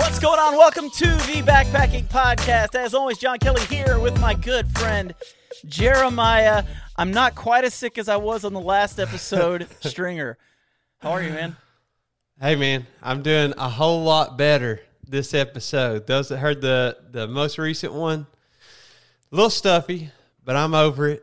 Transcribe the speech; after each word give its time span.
What's 0.00 0.18
going 0.18 0.40
on? 0.40 0.56
Welcome 0.56 0.88
to 0.88 1.04
the 1.04 1.42
Backpacking 1.44 2.06
Podcast. 2.06 2.74
As 2.74 2.94
always, 2.94 3.18
John 3.18 3.38
Kelly 3.38 3.60
here 3.66 3.98
with 3.98 4.18
my 4.18 4.32
good 4.32 4.66
friend 4.78 5.14
Jeremiah. 5.66 6.64
I'm 6.96 7.10
not 7.10 7.34
quite 7.34 7.64
as 7.64 7.74
sick 7.74 7.98
as 7.98 8.08
I 8.08 8.16
was 8.16 8.46
on 8.46 8.54
the 8.54 8.62
last 8.62 8.98
episode. 8.98 9.68
Stringer, 9.80 10.38
how 11.00 11.10
are 11.10 11.22
you, 11.22 11.28
man? 11.28 11.54
Hey 12.40 12.56
man, 12.56 12.86
I'm 13.02 13.22
doing 13.22 13.52
a 13.58 13.68
whole 13.68 14.02
lot 14.02 14.38
better 14.38 14.80
this 15.06 15.34
episode. 15.34 16.06
Those 16.06 16.28
that 16.30 16.38
heard 16.38 16.62
the 16.62 16.96
the 17.10 17.28
most 17.28 17.58
recent 17.58 17.92
one, 17.92 18.26
a 19.30 19.36
little 19.36 19.50
stuffy, 19.50 20.10
but 20.42 20.56
I'm 20.56 20.72
over 20.72 21.08
it. 21.08 21.22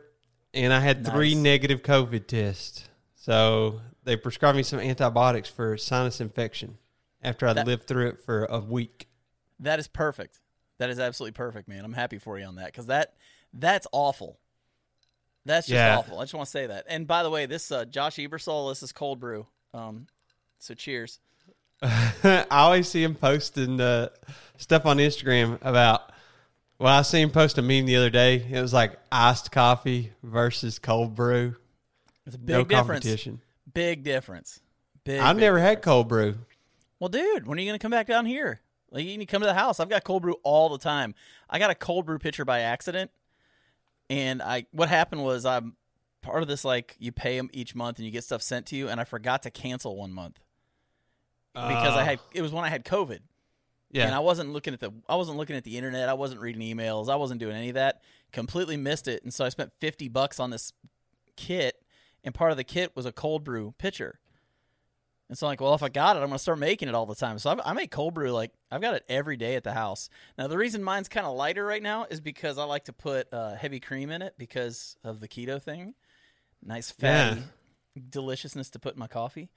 And 0.54 0.72
I 0.72 0.78
had 0.78 1.04
three 1.04 1.34
negative 1.34 1.82
COVID 1.82 2.28
tests, 2.28 2.88
so 3.16 3.80
they 4.04 4.16
prescribed 4.16 4.56
me 4.56 4.62
some 4.62 4.78
antibiotics 4.78 5.48
for 5.48 5.76
sinus 5.76 6.20
infection 6.20 6.78
after 7.22 7.46
I 7.46 7.52
That- 7.52 7.66
lived 7.66 7.86
through 7.86 8.08
it 8.08 8.20
for 8.24 8.44
a 8.46 8.58
week. 8.60 9.08
That 9.60 9.78
is 9.78 9.88
perfect. 9.88 10.40
That 10.78 10.90
is 10.90 11.00
absolutely 11.00 11.32
perfect, 11.36 11.68
man. 11.68 11.84
I'm 11.84 11.92
happy 11.94 12.18
for 12.18 12.38
you 12.38 12.44
on 12.46 12.56
that 12.56 12.66
because 12.66 12.86
that 12.86 13.14
that's 13.52 13.86
awful. 13.92 14.38
That's 15.44 15.66
just 15.66 15.74
Yeah. 15.74 15.96
awful. 15.98 16.18
I 16.20 16.24
just 16.24 16.34
want 16.34 16.46
to 16.46 16.50
say 16.50 16.66
that. 16.66 16.84
And 16.88 17.06
by 17.06 17.22
the 17.22 17.30
way, 17.30 17.46
this 17.46 17.72
uh, 17.72 17.84
Josh 17.86 18.16
Ebersol, 18.16 18.70
this 18.70 18.82
is 18.82 18.92
cold 18.92 19.18
brew. 19.18 19.46
Um, 19.74 20.06
so 20.58 20.74
cheers. 20.74 21.18
I 21.82 22.44
always 22.50 22.88
see 22.88 23.02
him 23.02 23.14
posting 23.14 23.80
uh, 23.80 24.08
stuff 24.56 24.84
on 24.86 24.98
Instagram 24.98 25.58
about. 25.62 26.12
Well, 26.78 26.92
I 26.96 27.02
seen 27.02 27.24
him 27.24 27.30
post 27.30 27.58
a 27.58 27.62
meme 27.62 27.86
the 27.86 27.96
other 27.96 28.10
day. 28.10 28.36
It 28.50 28.60
was 28.60 28.72
like 28.72 28.96
iced 29.10 29.50
coffee 29.50 30.12
versus 30.22 30.78
cold 30.78 31.14
brew. 31.16 31.56
It's 32.26 32.36
a 32.36 32.38
big 32.38 32.48
no 32.48 32.64
difference. 32.64 33.04
competition. 33.04 33.40
Big 33.74 34.04
difference. 34.04 34.60
Big. 35.02 35.18
I've 35.20 35.36
big 35.36 35.40
never 35.42 35.58
had 35.58 35.82
cold 35.82 36.08
brew. 36.08 36.36
Well, 37.00 37.08
dude, 37.08 37.46
when 37.46 37.58
are 37.58 37.60
you 37.60 37.68
gonna 37.68 37.78
come 37.78 37.90
back 37.90 38.06
down 38.06 38.26
here? 38.26 38.60
Like, 38.90 39.04
you 39.04 39.18
need 39.18 39.26
to 39.26 39.30
come 39.30 39.42
to 39.42 39.46
the 39.46 39.54
house. 39.54 39.80
I've 39.80 39.90
got 39.90 40.02
cold 40.04 40.22
brew 40.22 40.36
all 40.42 40.70
the 40.70 40.78
time. 40.78 41.14
I 41.50 41.58
got 41.58 41.70
a 41.70 41.74
cold 41.74 42.06
brew 42.06 42.18
pitcher 42.18 42.44
by 42.44 42.60
accident, 42.60 43.10
and 44.08 44.40
I 44.42 44.66
what 44.72 44.88
happened 44.88 45.22
was 45.24 45.44
I'm 45.44 45.76
part 46.22 46.42
of 46.42 46.48
this 46.48 46.64
like 46.64 46.96
you 46.98 47.12
pay 47.12 47.36
them 47.36 47.50
each 47.52 47.74
month 47.74 47.98
and 47.98 48.06
you 48.06 48.10
get 48.10 48.24
stuff 48.24 48.42
sent 48.42 48.66
to 48.66 48.76
you, 48.76 48.88
and 48.88 49.00
I 49.00 49.04
forgot 49.04 49.42
to 49.44 49.50
cancel 49.50 49.96
one 49.96 50.12
month 50.12 50.40
because 51.54 51.94
I 51.96 52.02
Uh, 52.02 52.04
had 52.04 52.20
it 52.32 52.42
was 52.42 52.52
when 52.52 52.64
I 52.64 52.68
had 52.68 52.84
COVID, 52.84 53.20
yeah. 53.90 54.06
and 54.06 54.14
I 54.14 54.20
wasn't 54.20 54.52
looking 54.52 54.72
at 54.74 54.80
the 54.80 54.92
I 55.08 55.16
wasn't 55.16 55.36
looking 55.36 55.56
at 55.56 55.64
the 55.64 55.76
internet. 55.76 56.08
I 56.08 56.14
wasn't 56.14 56.40
reading 56.40 56.62
emails. 56.62 57.08
I 57.10 57.16
wasn't 57.16 57.40
doing 57.40 57.56
any 57.56 57.68
of 57.68 57.74
that. 57.74 58.00
Completely 58.32 58.76
missed 58.76 59.06
it, 59.06 59.22
and 59.22 59.32
so 59.32 59.44
I 59.44 59.50
spent 59.50 59.72
fifty 59.78 60.08
bucks 60.08 60.40
on 60.40 60.50
this 60.50 60.72
kit, 61.36 61.82
and 62.24 62.34
part 62.34 62.50
of 62.50 62.56
the 62.56 62.64
kit 62.64 62.96
was 62.96 63.04
a 63.06 63.12
cold 63.12 63.44
brew 63.44 63.74
pitcher. 63.78 64.18
And 65.28 65.36
so 65.36 65.46
I'm 65.46 65.50
like, 65.50 65.60
well, 65.60 65.74
if 65.74 65.82
I 65.82 65.88
got 65.90 66.16
it, 66.16 66.20
I'm 66.20 66.28
gonna 66.28 66.38
start 66.38 66.58
making 66.58 66.88
it 66.88 66.94
all 66.94 67.04
the 67.06 67.14
time. 67.14 67.38
So 67.38 67.50
I've, 67.50 67.60
I 67.64 67.72
make 67.74 67.90
cold 67.90 68.14
brew 68.14 68.32
like 68.32 68.50
I've 68.70 68.80
got 68.80 68.94
it 68.94 69.04
every 69.08 69.36
day 69.36 69.56
at 69.56 69.64
the 69.64 69.72
house. 69.74 70.08
Now 70.38 70.46
the 70.48 70.56
reason 70.56 70.82
mine's 70.82 71.08
kind 71.08 71.26
of 71.26 71.36
lighter 71.36 71.64
right 71.64 71.82
now 71.82 72.06
is 72.08 72.20
because 72.20 72.56
I 72.58 72.64
like 72.64 72.84
to 72.84 72.92
put 72.92 73.32
uh, 73.32 73.54
heavy 73.54 73.78
cream 73.80 74.10
in 74.10 74.22
it 74.22 74.34
because 74.38 74.96
of 75.04 75.20
the 75.20 75.28
keto 75.28 75.62
thing. 75.62 75.94
Nice 76.64 76.90
fatty 76.90 77.42
deliciousness 78.10 78.70
to 78.70 78.78
put 78.78 78.94
in 78.94 78.98
my 79.00 79.06
coffee. 79.06 79.50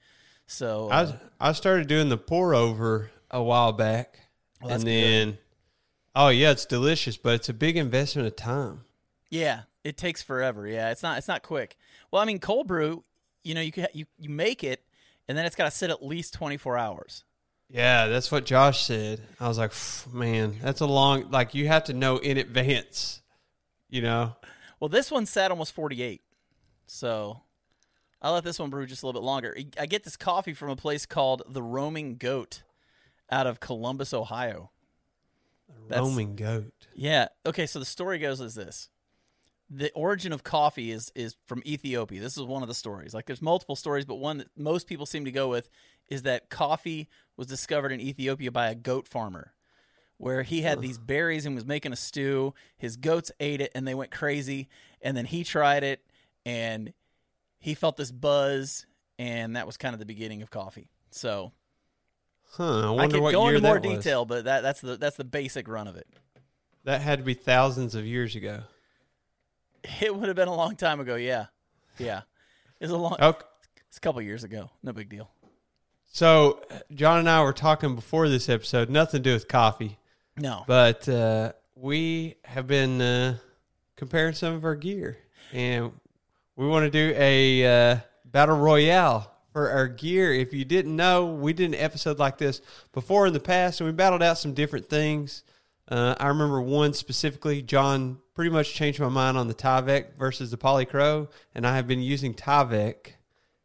So 0.46 0.88
I 0.90 0.96
uh, 0.98 1.02
was- 1.04 1.14
I 1.40 1.52
started 1.52 1.86
doing 1.88 2.08
the 2.08 2.18
pour 2.18 2.54
over 2.54 3.10
a 3.30 3.42
while 3.42 3.72
back, 3.72 4.18
Well, 4.60 4.74
and 4.74 4.82
then 4.82 5.38
oh 6.14 6.28
yeah, 6.28 6.50
it's 6.50 6.66
delicious, 6.66 7.16
but 7.16 7.34
it's 7.34 7.48
a 7.48 7.54
big 7.54 7.76
investment 7.76 8.26
of 8.28 8.36
time. 8.36 8.84
Yeah, 9.30 9.62
it 9.84 9.96
takes 9.96 10.22
forever. 10.22 10.66
Yeah, 10.66 10.90
it's 10.90 11.02
not 11.02 11.16
it's 11.18 11.28
not 11.28 11.42
quick. 11.42 11.76
Well, 12.10 12.20
I 12.20 12.24
mean, 12.26 12.38
cold 12.40 12.66
brew, 12.66 13.02
you 13.42 13.54
know, 13.54 13.60
you 13.62 13.72
can, 13.72 13.86
you 13.94 14.04
you 14.18 14.28
make 14.28 14.62
it, 14.62 14.84
and 15.32 15.38
then 15.38 15.46
it's 15.46 15.56
got 15.56 15.64
to 15.64 15.70
sit 15.70 15.88
at 15.88 16.04
least 16.04 16.34
twenty 16.34 16.58
four 16.58 16.76
hours. 16.76 17.24
Yeah, 17.70 18.08
that's 18.08 18.30
what 18.30 18.44
Josh 18.44 18.84
said. 18.84 19.22
I 19.40 19.48
was 19.48 19.56
like, 19.56 19.72
man, 20.12 20.56
that's 20.60 20.82
a 20.82 20.86
long. 20.86 21.30
Like 21.30 21.54
you 21.54 21.68
have 21.68 21.84
to 21.84 21.94
know 21.94 22.18
in 22.18 22.36
advance, 22.36 23.22
you 23.88 24.02
know. 24.02 24.36
Well, 24.78 24.90
this 24.90 25.10
one 25.10 25.24
sat 25.24 25.50
almost 25.50 25.72
forty 25.72 26.02
eight, 26.02 26.20
so 26.84 27.40
I 28.20 28.30
let 28.30 28.44
this 28.44 28.58
one 28.58 28.68
brew 28.68 28.84
just 28.84 29.02
a 29.02 29.06
little 29.06 29.22
bit 29.22 29.24
longer. 29.24 29.56
I 29.80 29.86
get 29.86 30.04
this 30.04 30.18
coffee 30.18 30.52
from 30.52 30.68
a 30.68 30.76
place 30.76 31.06
called 31.06 31.44
the 31.48 31.62
Roaming 31.62 32.16
Goat, 32.18 32.62
out 33.30 33.46
of 33.46 33.58
Columbus, 33.58 34.12
Ohio. 34.12 34.70
That's- 35.88 36.06
Roaming 36.06 36.36
goat. 36.36 36.74
Yeah. 36.94 37.28
Okay. 37.46 37.64
So 37.64 37.78
the 37.78 37.86
story 37.86 38.18
goes 38.18 38.42
as 38.42 38.54
this: 38.54 38.90
the 39.74 39.90
origin 39.92 40.32
of 40.32 40.44
coffee 40.44 40.90
is 40.90 41.10
is 41.14 41.34
from 41.46 41.62
Ethiopia. 41.64 42.20
This 42.20 42.36
is 42.36 42.42
one 42.42 42.62
of 42.62 42.68
the 42.68 42.74
stories. 42.74 43.14
Like, 43.14 43.26
there's 43.26 43.40
multiple 43.40 43.76
stories, 43.76 44.04
but 44.04 44.16
one 44.16 44.38
that 44.38 44.48
most 44.56 44.86
people 44.86 45.06
seem 45.06 45.24
to 45.24 45.32
go 45.32 45.48
with 45.48 45.70
is 46.08 46.22
that 46.22 46.50
coffee 46.50 47.08
was 47.36 47.46
discovered 47.46 47.92
in 47.92 48.00
Ethiopia 48.00 48.50
by 48.50 48.68
a 48.68 48.74
goat 48.74 49.08
farmer, 49.08 49.54
where 50.18 50.42
he 50.42 50.60
had 50.62 50.80
these 50.82 50.98
berries 50.98 51.46
and 51.46 51.54
was 51.54 51.64
making 51.64 51.92
a 51.92 51.96
stew. 51.96 52.52
His 52.76 52.96
goats 52.96 53.32
ate 53.40 53.60
it 53.62 53.72
and 53.74 53.88
they 53.88 53.94
went 53.94 54.10
crazy, 54.10 54.68
and 55.00 55.16
then 55.16 55.24
he 55.24 55.42
tried 55.44 55.84
it 55.84 56.04
and 56.44 56.92
he 57.58 57.74
felt 57.74 57.96
this 57.96 58.10
buzz, 58.12 58.84
and 59.18 59.56
that 59.56 59.66
was 59.66 59.76
kind 59.76 59.94
of 59.94 60.00
the 60.00 60.06
beginning 60.06 60.42
of 60.42 60.50
coffee. 60.50 60.90
So 61.10 61.52
Huh? 62.56 62.94
I 62.94 63.04
I 63.04 63.06
could 63.06 63.20
go 63.20 63.48
into 63.48 63.60
more 63.62 63.78
that 63.80 63.88
was. 63.88 63.98
detail, 63.98 64.26
but 64.26 64.44
that 64.44 64.60
that's 64.62 64.82
the 64.82 64.96
that's 64.98 65.16
the 65.16 65.24
basic 65.24 65.66
run 65.68 65.86
of 65.88 65.96
it. 65.96 66.06
That 66.84 67.00
had 67.00 67.20
to 67.20 67.24
be 67.24 67.32
thousands 67.34 67.94
of 67.94 68.04
years 68.04 68.36
ago. 68.36 68.64
It 70.00 70.14
would 70.14 70.28
have 70.28 70.36
been 70.36 70.48
a 70.48 70.54
long 70.54 70.76
time 70.76 71.00
ago. 71.00 71.16
Yeah, 71.16 71.46
yeah. 71.98 72.22
It's 72.80 72.92
a 72.92 72.96
long. 72.96 73.16
Okay. 73.20 73.44
It's 73.88 73.96
a 73.98 74.00
couple 74.00 74.22
years 74.22 74.44
ago. 74.44 74.70
No 74.82 74.92
big 74.92 75.08
deal. 75.08 75.30
So 76.12 76.60
John 76.94 77.18
and 77.18 77.28
I 77.28 77.42
were 77.42 77.52
talking 77.52 77.94
before 77.94 78.28
this 78.28 78.48
episode. 78.48 78.90
Nothing 78.90 79.22
to 79.22 79.30
do 79.30 79.34
with 79.34 79.48
coffee. 79.48 79.98
No. 80.36 80.64
But 80.66 81.08
uh, 81.08 81.52
we 81.74 82.36
have 82.44 82.66
been 82.66 83.00
uh, 83.00 83.36
comparing 83.96 84.34
some 84.34 84.54
of 84.54 84.64
our 84.64 84.74
gear, 84.74 85.18
and 85.52 85.92
we 86.56 86.66
want 86.66 86.84
to 86.84 86.90
do 86.90 87.14
a 87.16 87.92
uh, 87.92 87.96
battle 88.24 88.56
royale 88.56 89.30
for 89.52 89.70
our 89.70 89.88
gear. 89.88 90.32
If 90.32 90.52
you 90.52 90.64
didn't 90.64 90.96
know, 90.96 91.26
we 91.26 91.52
did 91.52 91.66
an 91.66 91.74
episode 91.74 92.18
like 92.18 92.38
this 92.38 92.60
before 92.92 93.26
in 93.26 93.32
the 93.32 93.40
past, 93.40 93.80
and 93.80 93.88
we 93.88 93.92
battled 93.92 94.22
out 94.22 94.38
some 94.38 94.54
different 94.54 94.88
things. 94.88 95.44
Uh, 95.92 96.14
I 96.18 96.28
remember 96.28 96.62
one 96.62 96.94
specifically. 96.94 97.60
John 97.60 98.16
pretty 98.34 98.50
much 98.50 98.72
changed 98.72 98.98
my 98.98 99.10
mind 99.10 99.36
on 99.36 99.46
the 99.46 99.52
Tyvek 99.52 100.16
versus 100.16 100.50
the 100.50 100.56
Polycro, 100.56 101.28
and 101.54 101.66
I 101.66 101.76
have 101.76 101.86
been 101.86 102.00
using 102.00 102.32
Tyvek. 102.32 103.08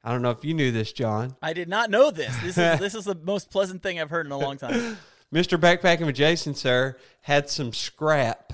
I 0.03 0.11
don't 0.11 0.21
know 0.21 0.31
if 0.31 0.43
you 0.43 0.53
knew 0.53 0.73
this, 0.73 0.91
John. 0.91 1.37
I 1.41 1.53
did 1.53 1.69
not 1.69 1.89
know 1.89 2.11
this. 2.11 2.35
This 2.39 2.57
is 2.57 2.79
this 2.81 2.95
is 2.95 3.05
the 3.05 3.15
most 3.15 3.49
pleasant 3.49 3.81
thing 3.81 4.01
I've 4.01 4.09
heard 4.09 4.25
in 4.25 4.33
a 4.33 4.37
long 4.37 4.57
time. 4.57 4.97
Mr. 5.33 5.57
Backpacking 5.57 6.05
with 6.05 6.15
Jason, 6.15 6.53
sir, 6.53 6.97
had 7.21 7.49
some 7.49 7.71
scrap, 7.71 8.51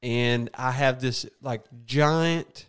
and 0.00 0.48
I 0.54 0.70
have 0.70 1.00
this 1.00 1.26
like 1.42 1.62
giant. 1.86 2.66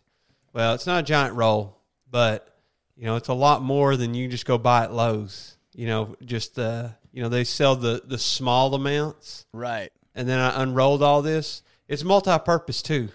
Well, 0.53 0.73
it's 0.73 0.87
not 0.87 1.01
a 1.01 1.05
giant 1.05 1.35
roll, 1.35 1.77
but 2.09 2.57
you 2.97 3.05
know, 3.05 3.17
it's 3.17 3.27
a 3.29 3.33
lot 3.35 3.61
more 3.61 3.95
than 3.95 4.15
you 4.15 4.27
just 4.27 4.47
go 4.47 4.57
buy 4.57 4.85
at 4.85 4.93
Lowe's. 4.93 5.57
You 5.75 5.85
know, 5.85 6.15
just 6.25 6.57
uh, 6.57 6.89
you 7.11 7.21
know, 7.21 7.29
they 7.29 7.43
sell 7.43 7.75
the 7.75 8.01
the 8.03 8.17
small 8.17 8.73
amounts, 8.73 9.45
Right. 9.53 9.91
And 10.19 10.27
then 10.27 10.37
I 10.37 10.61
unrolled 10.61 11.01
all 11.01 11.21
this. 11.21 11.63
It's 11.87 12.03
multi-purpose 12.03 12.81
too. 12.81 13.07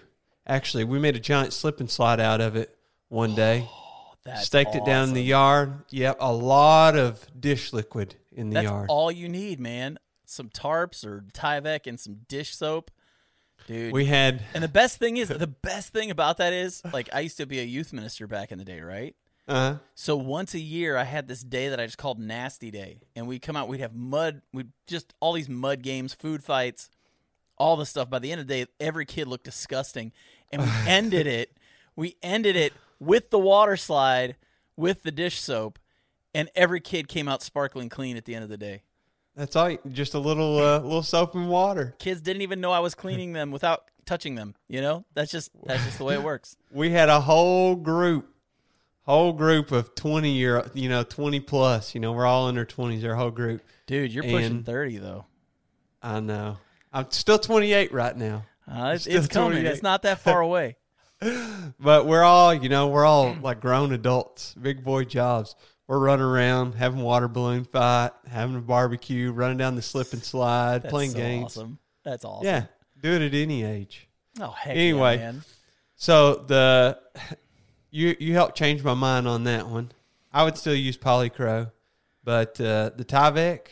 Actually, 0.47 0.85
we 0.85 0.97
made 0.97 1.15
a 1.15 1.19
giant 1.19 1.53
slip 1.53 1.79
and 1.79 1.89
slide 1.89 2.19
out 2.19 2.41
of 2.41 2.55
it 2.55 2.75
one 3.09 3.35
day. 3.35 3.69
That's 4.23 4.47
Staked 4.47 4.73
it 4.73 4.83
down 4.85 5.09
in 5.09 5.13
the 5.13 5.21
yard. 5.21 5.83
Yep, 5.91 6.17
a 6.19 6.33
lot 6.33 6.97
of 6.97 7.23
dish 7.39 7.73
liquid 7.73 8.15
in 8.31 8.49
the 8.49 8.55
yard. 8.55 8.65
That's 8.65 8.71
yard. 8.71 8.89
all 8.89 9.11
you 9.11 9.29
need, 9.29 9.59
man. 9.59 9.99
Some 10.25 10.49
tarps 10.49 11.05
or 11.05 11.23
Tyvek 11.31 11.85
and 11.85 11.99
some 11.99 12.21
dish 12.27 12.55
soap, 12.55 12.89
dude. 13.67 13.93
we 13.93 14.05
had 14.05 14.41
and 14.55 14.63
the 14.63 14.67
best 14.67 14.97
thing 14.97 15.17
is 15.17 15.27
the 15.27 15.45
best 15.45 15.93
thing 15.93 16.09
about 16.09 16.37
that 16.37 16.53
is 16.53 16.81
like 16.91 17.07
I 17.13 17.19
used 17.19 17.37
to 17.37 17.45
be 17.45 17.59
a 17.59 17.63
youth 17.63 17.93
minister 17.93 18.25
back 18.25 18.51
in 18.51 18.57
the 18.57 18.65
day, 18.65 18.81
right? 18.81 19.15
Uh-huh. 19.47 19.77
So 19.93 20.15
once 20.15 20.55
a 20.55 20.59
year, 20.59 20.97
I 20.97 21.03
had 21.03 21.27
this 21.27 21.41
day 21.41 21.69
that 21.69 21.79
I 21.79 21.85
just 21.85 21.99
called 21.99 22.17
Nasty 22.17 22.71
Day, 22.71 23.01
and 23.15 23.27
we'd 23.27 23.43
come 23.43 23.55
out. 23.55 23.67
We'd 23.67 23.81
have 23.81 23.93
mud. 23.93 24.41
We'd 24.51 24.71
just 24.87 25.13
all 25.19 25.33
these 25.33 25.49
mud 25.49 25.83
games, 25.83 26.15
food 26.15 26.43
fights, 26.43 26.89
all 27.57 27.75
the 27.77 27.85
stuff. 27.85 28.09
By 28.09 28.19
the 28.19 28.31
end 28.31 28.41
of 28.41 28.47
the 28.47 28.65
day, 28.65 28.71
every 28.79 29.05
kid 29.05 29.27
looked 29.27 29.45
disgusting, 29.45 30.11
and 30.51 30.61
we 30.61 30.69
ended 30.87 31.27
it. 31.27 31.55
We 31.95 32.15
ended 32.21 32.55
it 32.55 32.73
with 32.99 33.29
the 33.29 33.39
water 33.39 33.77
slide, 33.77 34.35
with 34.75 35.03
the 35.03 35.11
dish 35.11 35.39
soap, 35.39 35.79
and 36.33 36.49
every 36.55 36.81
kid 36.81 37.07
came 37.07 37.27
out 37.27 37.41
sparkling 37.41 37.89
clean 37.89 38.17
at 38.17 38.25
the 38.25 38.35
end 38.35 38.43
of 38.43 38.49
the 38.49 38.57
day. 38.57 38.83
That's 39.35 39.55
all. 39.55 39.75
Just 39.91 40.13
a 40.13 40.19
little 40.19 40.57
uh, 40.59 40.79
little 40.79 41.03
soap 41.03 41.35
and 41.35 41.49
water. 41.49 41.93
Kids 41.99 42.21
didn't 42.21 42.41
even 42.41 42.61
know 42.61 42.71
I 42.71 42.79
was 42.79 42.95
cleaning 42.95 43.33
them 43.33 43.51
without 43.51 43.83
touching 44.05 44.35
them. 44.35 44.55
You 44.69 44.79
know, 44.81 45.03
that's 45.13 45.31
just 45.31 45.51
that's 45.65 45.83
just 45.83 45.97
the 45.97 46.05
way 46.05 46.13
it 46.15 46.23
works. 46.31 46.55
We 46.71 46.91
had 46.91 47.09
a 47.09 47.19
whole 47.19 47.75
group, 47.75 48.29
whole 49.03 49.33
group 49.33 49.73
of 49.73 49.93
twenty 49.93 50.31
year, 50.31 50.69
you 50.73 50.87
know, 50.87 51.03
twenty 51.03 51.41
plus. 51.41 51.93
You 51.93 51.99
know, 52.01 52.13
we're 52.13 52.25
all 52.25 52.47
in 52.47 52.57
our 52.57 52.63
twenties. 52.65 53.03
Our 53.03 53.15
whole 53.15 53.31
group. 53.31 53.61
Dude, 53.87 54.13
you're 54.13 54.23
pushing 54.23 54.43
And- 54.45 54.65
thirty 54.65 54.97
though. 54.97 55.25
I 56.01 56.19
know. 56.21 56.57
I'm 56.95 57.11
still 57.11 57.37
twenty 57.37 57.73
eight 57.73 57.91
right 57.93 58.15
now. 58.15 58.45
Uh, 58.67 58.93
it's, 58.95 59.05
it's 59.05 59.27
coming. 59.27 59.65
It's 59.65 59.83
not 59.83 60.01
that 60.03 60.19
far 60.21 60.41
away. 60.41 60.77
But 61.79 62.05
we're 62.05 62.23
all, 62.23 62.53
you 62.53 62.69
know, 62.69 62.87
we're 62.87 63.05
all 63.05 63.35
like 63.41 63.59
grown 63.61 63.91
adults, 63.93 64.53
big 64.61 64.83
boy 64.83 65.05
jobs. 65.05 65.55
We're 65.87 65.99
running 65.99 66.25
around, 66.25 66.73
having 66.73 67.01
water 67.01 67.27
balloon 67.27 67.63
fight, 67.63 68.11
having 68.27 68.55
a 68.55 68.61
barbecue, 68.61 69.31
running 69.31 69.57
down 69.57 69.75
the 69.75 69.81
slip 69.81 70.13
and 70.13 70.23
slide, 70.23 70.81
That's 70.83 70.91
playing 70.91 71.11
so 71.11 71.17
games. 71.17 71.57
awesome. 71.57 71.79
That's 72.03 72.25
awesome. 72.25 72.45
Yeah, 72.45 72.65
do 73.01 73.11
it 73.13 73.21
at 73.21 73.33
any 73.33 73.63
age. 73.63 74.07
Oh 74.39 74.49
heck 74.49 74.75
Anyway. 74.75 75.17
yeah, 75.17 75.31
man. 75.31 75.43
So 75.95 76.35
the 76.35 76.99
you 77.91 78.15
you 78.19 78.33
helped 78.33 78.57
change 78.57 78.83
my 78.83 78.93
mind 78.93 79.27
on 79.27 79.43
that 79.45 79.67
one. 79.67 79.91
I 80.33 80.43
would 80.43 80.57
still 80.57 80.75
use 80.75 80.97
Polycro, 80.97 81.71
but 82.23 82.59
uh, 82.59 82.91
the 82.95 83.05
Tyvek, 83.05 83.67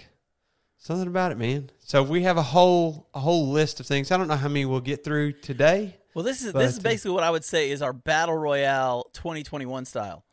something 0.83 1.07
about 1.07 1.31
it, 1.31 1.37
man. 1.37 1.69
So 1.79 2.03
we 2.03 2.23
have 2.23 2.37
a 2.37 2.43
whole 2.43 3.07
a 3.13 3.19
whole 3.19 3.49
list 3.49 3.79
of 3.79 3.85
things. 3.87 4.11
I 4.11 4.17
don't 4.17 4.27
know 4.27 4.35
how 4.35 4.47
many 4.47 4.65
we'll 4.65 4.79
get 4.81 5.03
through 5.03 5.33
today. 5.33 5.97
Well, 6.13 6.23
this 6.23 6.43
is 6.43 6.53
But, 6.53 6.59
this 6.59 6.73
is 6.73 6.79
uh, 6.79 6.83
basically 6.83 7.11
what 7.11 7.23
I 7.23 7.31
would 7.31 7.43
say 7.43 7.71
is 7.71 7.81
our 7.81 7.93
battle 7.93 8.35
royale 8.37 9.09
2021 9.13 9.85
style. 9.85 10.23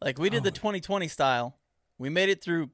Like 0.00 0.18
we 0.18 0.30
did 0.30 0.40
Oh. 0.40 0.44
the 0.44 0.50
2020 0.50 1.08
style, 1.08 1.56
we 1.98 2.08
made 2.08 2.28
it 2.30 2.42
through 2.42 2.70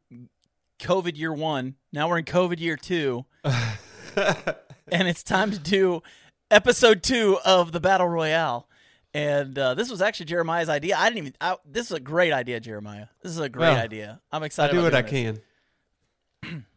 COVID 0.80 1.16
year 1.16 1.32
one. 1.32 1.74
Now 1.92 2.08
we're 2.08 2.18
in 2.18 2.24
COVID 2.24 2.60
year 2.60 2.76
two, 2.76 3.24
and 3.44 5.08
it's 5.08 5.22
time 5.22 5.50
to 5.52 5.58
do 5.58 6.02
episode 6.50 7.02
two 7.02 7.38
of 7.44 7.72
the 7.72 7.80
battle 7.80 8.08
royale. 8.08 8.68
And 9.14 9.58
uh, 9.58 9.74
this 9.74 9.90
was 9.90 10.00
actually 10.00 10.26
Jeremiah's 10.26 10.68
idea. 10.70 10.96
I 10.96 11.08
didn't 11.08 11.18
even. 11.18 11.34
I, 11.40 11.56
this 11.70 11.86
is 11.86 11.92
a 11.92 12.00
great 12.00 12.32
idea, 12.32 12.60
Jeremiah. 12.60 13.06
This 13.22 13.32
is 13.32 13.38
a 13.38 13.48
great 13.48 13.68
Well, 13.68 13.76
idea. 13.78 14.20
I'm 14.32 14.42
excited. 14.42 14.72
I 14.74 14.78
do 14.78 14.82
what 14.82 14.94
I 14.94 15.02
this. 15.02 15.38
can. 16.42 16.64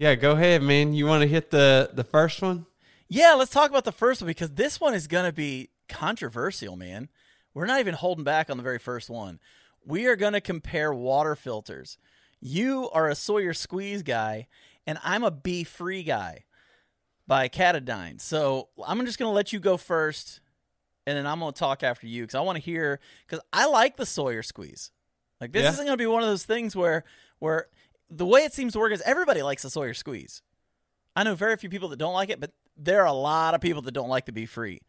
yeah, 0.00 0.14
go 0.14 0.32
ahead, 0.32 0.62
man. 0.62 0.94
You 0.94 1.04
want 1.06 1.20
to 1.22 1.28
hit 1.28 1.50
the 1.50 1.90
the 1.92 2.04
first 2.04 2.40
one? 2.40 2.64
Yeah, 3.08 3.34
let's 3.34 3.50
talk 3.50 3.68
about 3.70 3.84
the 3.84 3.92
first 3.92 4.22
one 4.22 4.28
because 4.28 4.52
this 4.52 4.80
one 4.80 4.94
is 4.94 5.06
going 5.06 5.26
to 5.26 5.32
be 5.32 5.68
controversial, 5.88 6.74
man. 6.74 7.08
We're 7.52 7.66
not 7.66 7.80
even 7.80 7.94
holding 7.94 8.24
back 8.24 8.48
on 8.48 8.56
the 8.56 8.62
very 8.62 8.78
first 8.78 9.10
one. 9.10 9.40
We 9.84 10.06
are 10.06 10.16
going 10.16 10.32
to 10.32 10.40
compare 10.40 10.94
water 10.94 11.36
filters. 11.36 11.98
You 12.40 12.88
are 12.92 13.08
a 13.08 13.14
Sawyer 13.14 13.52
Squeeze 13.52 14.02
guy, 14.02 14.46
and 14.86 14.98
I'm 15.04 15.22
a 15.22 15.30
Be 15.30 15.64
Free 15.64 16.02
guy 16.02 16.44
by 17.26 17.48
Katadyn. 17.50 18.20
So 18.20 18.68
I'm 18.86 19.04
just 19.04 19.18
going 19.18 19.28
to 19.28 19.34
let 19.34 19.52
you 19.52 19.60
go 19.60 19.76
first, 19.76 20.40
and 21.06 21.18
then 21.18 21.26
I'm 21.26 21.40
going 21.40 21.52
to 21.52 21.58
talk 21.58 21.82
after 21.82 22.06
you 22.06 22.22
because 22.22 22.36
I 22.36 22.40
want 22.40 22.56
to 22.56 22.62
hear 22.62 23.00
because 23.26 23.44
I 23.52 23.66
like 23.66 23.96
the 23.98 24.06
Sawyer 24.06 24.42
Squeeze. 24.42 24.92
Like 25.42 25.52
this 25.52 25.64
Yeah. 25.64 25.72
isn't 25.72 25.84
going 25.84 25.98
to 25.98 26.02
be 26.02 26.06
one 26.06 26.22
of 26.22 26.28
those 26.30 26.44
things 26.46 26.74
where 26.74 27.04
where 27.40 27.66
the 28.10 28.26
way 28.26 28.40
it 28.44 28.52
seems 28.52 28.72
to 28.74 28.78
work 28.78 28.92
is 28.92 29.00
everybody 29.02 29.42
likes 29.42 29.62
the 29.62 29.70
Sawyer 29.70 29.94
Squeeze. 29.94 30.42
I 31.16 31.22
know 31.24 31.34
very 31.34 31.56
few 31.56 31.68
people 31.70 31.88
that 31.90 31.98
don't 31.98 32.14
like 32.14 32.30
it, 32.30 32.40
but 32.40 32.52
there 32.76 33.00
are 33.02 33.06
a 33.06 33.12
lot 33.12 33.54
of 33.54 33.60
people 33.60 33.82
that 33.82 33.92
don't 33.92 34.08
like 34.08 34.26
to 34.26 34.32
be 34.32 34.46
free. 34.46 34.80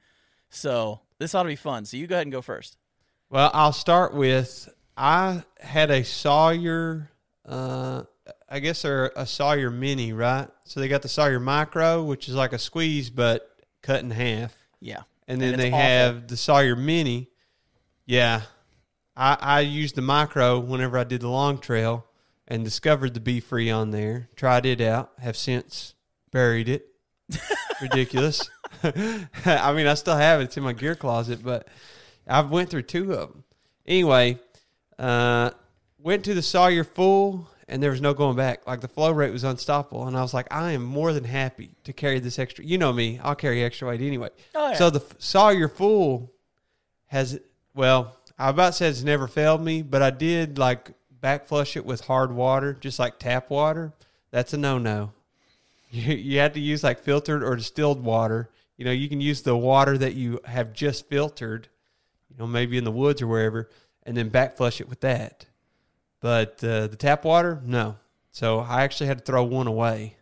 So 0.50 1.02
this 1.20 1.34
ought 1.36 1.44
to 1.44 1.50
be 1.50 1.56
fun. 1.56 1.86
So 1.86 1.98
you 1.98 2.08
go 2.08 2.16
ahead 2.16 2.26
and 2.28 2.32
go 2.32 2.42
first. 2.42 2.78
Well, 3.30 3.50
I'll 3.54 3.74
start 3.74 4.14
with 4.14 4.70
I 4.98 5.44
had 5.60 5.90
a 5.90 6.04
Sawyer, 6.04 7.10
uh, 7.46 8.04
I 8.50 8.60
guess 8.60 8.82
they're 8.82 9.12
a 9.16 9.26
Sawyer 9.26 9.72
Mini, 9.72 10.14
right? 10.14 10.48
So 10.66 10.80
they 10.80 10.88
got 10.88 11.02
the 11.02 11.10
Sawyer 11.10 11.40
Micro, 11.40 12.04
which 12.04 12.28
is 12.28 12.36
like 12.36 12.54
a 12.54 12.60
squeeze 12.60 13.10
but 13.10 13.50
cut 13.82 14.02
in 14.04 14.12
half, 14.12 14.54
Yeah. 14.80 15.02
and 15.28 15.42
then 15.42 15.54
it's 15.54 15.58
they 15.64 15.68
awful. 15.70 15.80
have 15.80 16.28
the 16.28 16.38
Sawyer 16.38 16.76
Mini. 16.76 17.30
Yeah, 18.06 18.42
I, 19.16 19.38
I 19.40 19.60
used 19.62 19.96
the 19.96 20.02
Micro 20.02 20.60
whenever 20.60 20.98
I 20.98 21.04
did 21.06 21.22
the 21.22 21.30
long 21.30 21.58
trail 21.60 22.06
and 22.51 22.65
discovered 22.65 23.13
the 23.13 23.21
Be 23.21 23.39
Free 23.39 23.71
on 23.71 23.92
there. 23.92 24.27
Tried 24.36 24.65
it 24.65 24.81
out. 24.81 25.13
Have 25.19 25.38
since 25.38 25.95
buried 26.31 26.68
it. 26.68 26.86
Ridiculous. 27.81 28.50
I 28.83 29.74
mean, 29.74 29.88
I 29.88 29.94
still 29.94 30.18
have 30.18 30.42
it. 30.42 30.45
It's 30.45 30.57
in 30.57 30.63
my 30.63 30.74
gear 30.74 30.95
closet, 30.95 31.42
but 31.42 31.69
I've 32.27 32.50
went 32.50 32.69
through 32.69 32.81
two 32.83 33.13
of 33.13 33.30
them. 33.30 33.45
Anyway, 33.86 34.38
uh, 35.00 35.51
went 35.98 36.25
to 36.25 36.33
the 36.33 36.42
Sawyer 36.42 36.83
Fool, 36.83 37.48
and 37.69 37.81
there 37.81 37.92
was 37.92 38.01
no 38.01 38.13
going 38.13 38.36
back. 38.36 38.68
Like 38.68 38.81
the 38.81 38.89
flow 38.89 39.12
rate 39.12 39.31
was 39.31 39.45
unstoppable, 39.45 40.06
and 40.07 40.18
I 40.18 40.21
was 40.21 40.33
like, 40.33 40.48
I 40.51 40.74
am 40.74 40.83
more 40.83 41.13
than 41.13 41.24
happy 41.24 41.69
to 41.86 41.94
carry 41.94 42.19
this 42.19 42.38
extra. 42.38 42.65
You 42.65 42.77
know 42.77 42.92
me, 42.92 43.18
I'll 43.24 43.33
carry 43.33 43.63
extra 43.63 43.88
weight 43.88 44.01
anyway. 44.01 44.27
Oh, 44.56 44.71
yeah. 44.71 44.75
So 44.75 44.89
the 44.89 45.00
f- 45.00 45.15
Sawyer 45.19 45.69
Fool 45.69 46.33
has 47.07 47.39
well, 47.74 48.18
I 48.38 48.50
about 48.50 48.75
said 48.75 48.89
it's 48.89 49.03
never 49.03 49.30
failed 49.30 49.63
me, 49.63 49.83
but 49.83 50.01
I 50.01 50.09
did 50.09 50.57
like 50.57 50.92
back 51.22 51.46
flush 51.46 51.78
it 51.78 51.86
with 51.86 52.02
hard 52.02 52.34
water, 52.34 52.74
just 52.74 53.00
like 53.00 53.20
tap 53.20 53.50
water. 53.50 53.94
That's 54.32 54.54
a 54.54 54.58
no 54.58 54.78
no. 54.78 55.14
You, 55.94 56.16
you 56.16 56.40
have 56.40 56.54
to 56.54 56.62
use 56.62 56.86
like 56.86 57.00
filtered 57.00 57.44
or 57.44 57.58
distilled 57.58 58.02
water. 58.02 58.50
You 58.78 58.86
know, 58.86 58.92
you 58.92 59.10
can 59.10 59.20
use 59.20 59.42
the 59.42 59.58
water 59.58 59.98
that 59.98 60.14
you 60.14 60.40
have 60.46 60.72
just 60.72 61.10
filtered, 61.10 61.68
you 62.30 62.38
know, 62.38 62.48
maybe 62.48 62.78
in 62.78 62.86
the 62.86 62.92
woods 62.92 63.22
or 63.22 63.28
wherever, 63.28 63.70
and 64.04 64.16
then 64.16 64.30
back 64.30 64.56
flush 64.56 64.80
it 64.80 64.88
with 64.88 65.02
that. 65.02 65.48
But 66.22 66.64
uh, 66.64 66.88
the 66.88 66.96
tap 66.96 67.26
water, 67.26 67.62
no. 67.66 67.98
So 68.32 68.60
I 68.60 68.84
actually 68.84 69.08
had 69.08 69.18
to 69.18 69.26
throw 69.26 69.44
one 69.44 69.68
away. 69.68 70.16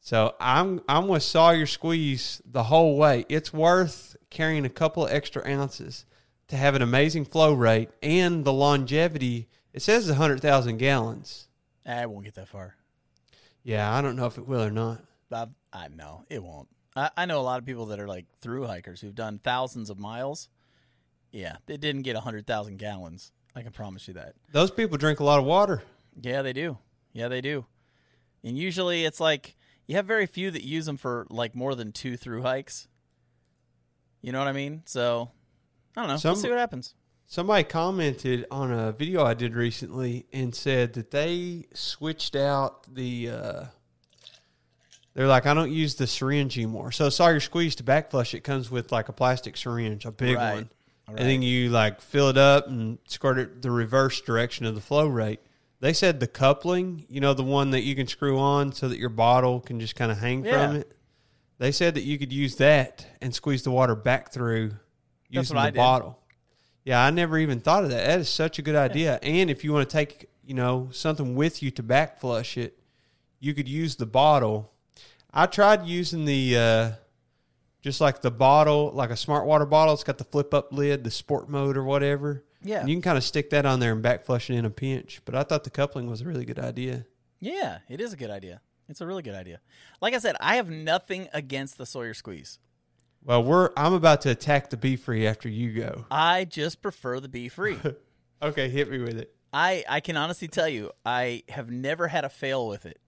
So 0.00 0.34
I'm 0.40 0.80
I'm 0.88 1.08
with 1.08 1.22
Sawyer 1.22 1.66
Squeeze 1.66 2.40
the 2.46 2.62
whole 2.62 2.96
way. 2.96 3.26
It's 3.28 3.52
worth 3.52 4.16
carrying 4.30 4.64
a 4.64 4.70
couple 4.70 5.04
of 5.04 5.12
extra 5.12 5.46
ounces 5.46 6.06
to 6.48 6.56
have 6.56 6.74
an 6.74 6.82
amazing 6.82 7.24
flow 7.24 7.52
rate 7.52 7.90
and 8.02 8.44
the 8.44 8.52
longevity. 8.52 9.48
It 9.72 9.82
says 9.82 10.08
hundred 10.08 10.40
thousand 10.40 10.78
gallons. 10.78 11.48
I 11.86 12.06
won't 12.06 12.24
get 12.24 12.34
that 12.34 12.48
far. 12.48 12.76
Yeah, 13.62 13.92
I 13.94 14.00
don't 14.00 14.16
know 14.16 14.26
if 14.26 14.38
it 14.38 14.46
will 14.46 14.62
or 14.62 14.70
not. 14.70 15.02
I, 15.32 15.46
I 15.72 15.88
know 15.88 16.24
it 16.28 16.42
won't. 16.42 16.68
I, 16.96 17.10
I 17.16 17.26
know 17.26 17.40
a 17.40 17.42
lot 17.42 17.58
of 17.58 17.66
people 17.66 17.86
that 17.86 18.00
are 18.00 18.08
like 18.08 18.26
through 18.40 18.66
hikers 18.66 19.00
who've 19.00 19.14
done 19.14 19.38
thousands 19.38 19.90
of 19.90 19.98
miles. 19.98 20.48
Yeah, 21.30 21.56
they 21.66 21.76
didn't 21.76 22.02
get 22.02 22.16
hundred 22.16 22.46
thousand 22.46 22.78
gallons. 22.78 23.32
I 23.54 23.62
can 23.62 23.72
promise 23.72 24.08
you 24.08 24.14
that. 24.14 24.34
Those 24.52 24.70
people 24.70 24.96
drink 24.98 25.20
a 25.20 25.24
lot 25.24 25.38
of 25.38 25.44
water. 25.44 25.82
Yeah, 26.20 26.42
they 26.42 26.52
do. 26.52 26.78
Yeah, 27.12 27.28
they 27.28 27.40
do. 27.40 27.66
And 28.44 28.56
usually 28.56 29.04
it's 29.04 29.20
like 29.20 29.56
you 29.86 29.96
have 29.96 30.06
very 30.06 30.26
few 30.26 30.50
that 30.50 30.62
use 30.62 30.86
them 30.86 30.96
for 30.96 31.26
like 31.28 31.54
more 31.54 31.74
than 31.74 31.92
two 31.92 32.16
through 32.16 32.42
hikes. 32.42 32.88
You 34.22 34.32
know 34.32 34.38
what 34.38 34.48
I 34.48 34.52
mean? 34.52 34.82
So 34.86 35.30
I 35.96 36.00
don't 36.00 36.08
know. 36.08 36.16
Some- 36.16 36.32
we'll 36.32 36.40
see 36.42 36.48
what 36.48 36.58
happens. 36.58 36.94
Somebody 37.30 37.64
commented 37.64 38.46
on 38.50 38.72
a 38.72 38.90
video 38.90 39.22
I 39.22 39.34
did 39.34 39.54
recently 39.54 40.24
and 40.32 40.54
said 40.54 40.94
that 40.94 41.10
they 41.10 41.66
switched 41.74 42.34
out 42.34 42.92
the. 42.94 43.28
Uh, 43.30 43.64
they're 45.12 45.26
like, 45.26 45.44
I 45.44 45.52
don't 45.52 45.70
use 45.70 45.96
the 45.96 46.06
syringe 46.06 46.56
anymore. 46.56 46.90
So 46.90 47.10
Sawyer 47.10 47.38
Squeeze 47.40 47.74
to 47.76 47.82
back 47.82 48.10
flush 48.10 48.32
it 48.32 48.44
comes 48.44 48.70
with 48.70 48.92
like 48.92 49.10
a 49.10 49.12
plastic 49.12 49.58
syringe, 49.58 50.06
a 50.06 50.10
big 50.10 50.36
Right. 50.36 50.54
one, 50.54 50.70
Right. 51.06 51.18
and 51.18 51.28
then 51.28 51.42
you 51.42 51.68
like 51.68 52.00
fill 52.00 52.28
it 52.30 52.38
up 52.38 52.66
and 52.68 52.98
squirt 53.06 53.38
it 53.38 53.60
the 53.60 53.70
reverse 53.70 54.20
direction 54.22 54.64
of 54.64 54.74
the 54.74 54.80
flow 54.80 55.06
rate. 55.06 55.40
They 55.80 55.92
said 55.92 56.20
the 56.20 56.26
coupling, 56.28 57.04
you 57.10 57.20
know, 57.20 57.34
the 57.34 57.42
one 57.44 57.72
that 57.72 57.82
you 57.82 57.94
can 57.94 58.06
screw 58.06 58.38
on 58.38 58.72
so 58.72 58.88
that 58.88 58.98
your 58.98 59.10
bottle 59.10 59.60
can 59.60 59.80
just 59.80 59.96
kind 59.96 60.10
of 60.10 60.16
hang 60.18 60.46
Yeah. 60.46 60.66
from 60.68 60.76
it. 60.76 60.92
They 61.58 61.72
said 61.72 61.94
that 61.96 62.04
you 62.04 62.18
could 62.18 62.32
use 62.32 62.56
that 62.56 63.06
and 63.20 63.34
squeeze 63.34 63.64
the 63.64 63.70
water 63.70 63.94
back 63.94 64.32
through 64.32 64.72
using 65.28 65.56
the 65.60 65.72
bottle. 65.72 66.17
Yeah, 66.88 67.04
I 67.04 67.10
never 67.10 67.36
even 67.36 67.60
thought 67.60 67.84
of 67.84 67.90
that. 67.90 68.06
That 68.06 68.18
is 68.18 68.30
such 68.30 68.58
a 68.58 68.62
good 68.62 68.74
idea. 68.74 69.18
And 69.22 69.50
if 69.50 69.62
you 69.62 69.74
want 69.74 69.86
to 69.86 69.92
take, 69.92 70.30
you 70.42 70.54
know, 70.54 70.88
something 70.90 71.34
with 71.34 71.62
you 71.62 71.70
to 71.72 71.82
back 71.82 72.18
flush 72.18 72.56
it, 72.56 72.78
you 73.40 73.52
could 73.52 73.68
use 73.68 73.96
the 73.96 74.06
bottle. 74.06 74.72
I 75.30 75.44
tried 75.44 75.84
using 75.84 76.24
the 76.24 76.56
uh 76.56 76.90
just 77.82 78.00
like 78.00 78.22
the 78.22 78.30
bottle, 78.30 78.90
like 78.94 79.10
a 79.10 79.18
smart 79.18 79.44
water 79.44 79.66
bottle. 79.66 79.92
It's 79.92 80.02
got 80.02 80.16
the 80.16 80.24
flip 80.24 80.54
up 80.54 80.72
lid, 80.72 81.04
the 81.04 81.10
sport 81.10 81.50
mode 81.50 81.76
or 81.76 81.84
whatever. 81.84 82.46
Yeah. 82.62 82.80
And 82.80 82.88
you 82.88 82.94
can 82.94 83.02
kind 83.02 83.18
of 83.18 83.24
stick 83.24 83.50
that 83.50 83.66
on 83.66 83.80
there 83.80 83.92
and 83.92 84.00
back 84.00 84.24
flush 84.24 84.48
it 84.48 84.54
in 84.54 84.64
a 84.64 84.70
pinch. 84.70 85.20
But 85.26 85.34
I 85.34 85.42
thought 85.42 85.64
the 85.64 85.70
coupling 85.70 86.08
was 86.08 86.22
a 86.22 86.24
really 86.24 86.46
good 86.46 86.58
idea. 86.58 87.04
Yeah, 87.38 87.80
it 87.90 88.00
is 88.00 88.14
a 88.14 88.16
good 88.16 88.30
idea. 88.30 88.62
It's 88.88 89.02
a 89.02 89.06
really 89.06 89.22
good 89.22 89.34
idea. 89.34 89.60
Like 90.00 90.14
I 90.14 90.18
said, 90.20 90.36
I 90.40 90.56
have 90.56 90.70
nothing 90.70 91.28
against 91.34 91.76
the 91.76 91.84
Sawyer 91.84 92.14
squeeze. 92.14 92.58
Well, 93.28 93.44
we're 93.44 93.68
I'm 93.76 93.92
about 93.92 94.22
to 94.22 94.30
attack 94.30 94.70
the 94.70 94.78
Be 94.78 94.96
Free 94.96 95.26
after 95.26 95.50
you 95.50 95.72
go. 95.72 96.06
I 96.10 96.46
just 96.46 96.80
prefer 96.80 97.20
the 97.20 97.28
Be 97.28 97.48
Free. 97.48 97.78
Okay, 98.40 98.68
hit 98.68 98.88
me 98.88 98.98
with 99.00 99.18
it. 99.18 99.34
I 99.52 99.84
I 99.88 99.98
can 99.98 100.16
honestly 100.16 100.46
tell 100.46 100.68
you, 100.68 100.92
I 101.04 101.42
have 101.48 101.72
never 101.72 102.06
had 102.06 102.24
a 102.24 102.28
fail 102.28 102.68
with 102.68 102.86
it, 102.86 103.00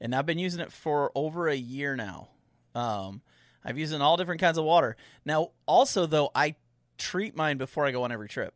and 0.00 0.14
I've 0.14 0.26
been 0.26 0.38
using 0.38 0.60
it 0.60 0.70
for 0.70 1.10
over 1.16 1.48
a 1.48 1.56
year 1.56 1.96
now. 1.96 2.28
Um, 2.72 3.20
I've 3.64 3.76
used 3.76 3.92
it 3.92 3.96
in 3.96 4.02
all 4.02 4.16
different 4.16 4.40
kinds 4.40 4.58
of 4.58 4.64
water. 4.64 4.96
Now, 5.24 5.50
also 5.66 6.06
though, 6.06 6.30
I 6.36 6.54
treat 6.98 7.34
mine 7.34 7.58
before 7.58 7.84
I 7.84 7.90
go 7.90 8.04
on 8.04 8.12
every 8.12 8.28
trip. 8.28 8.54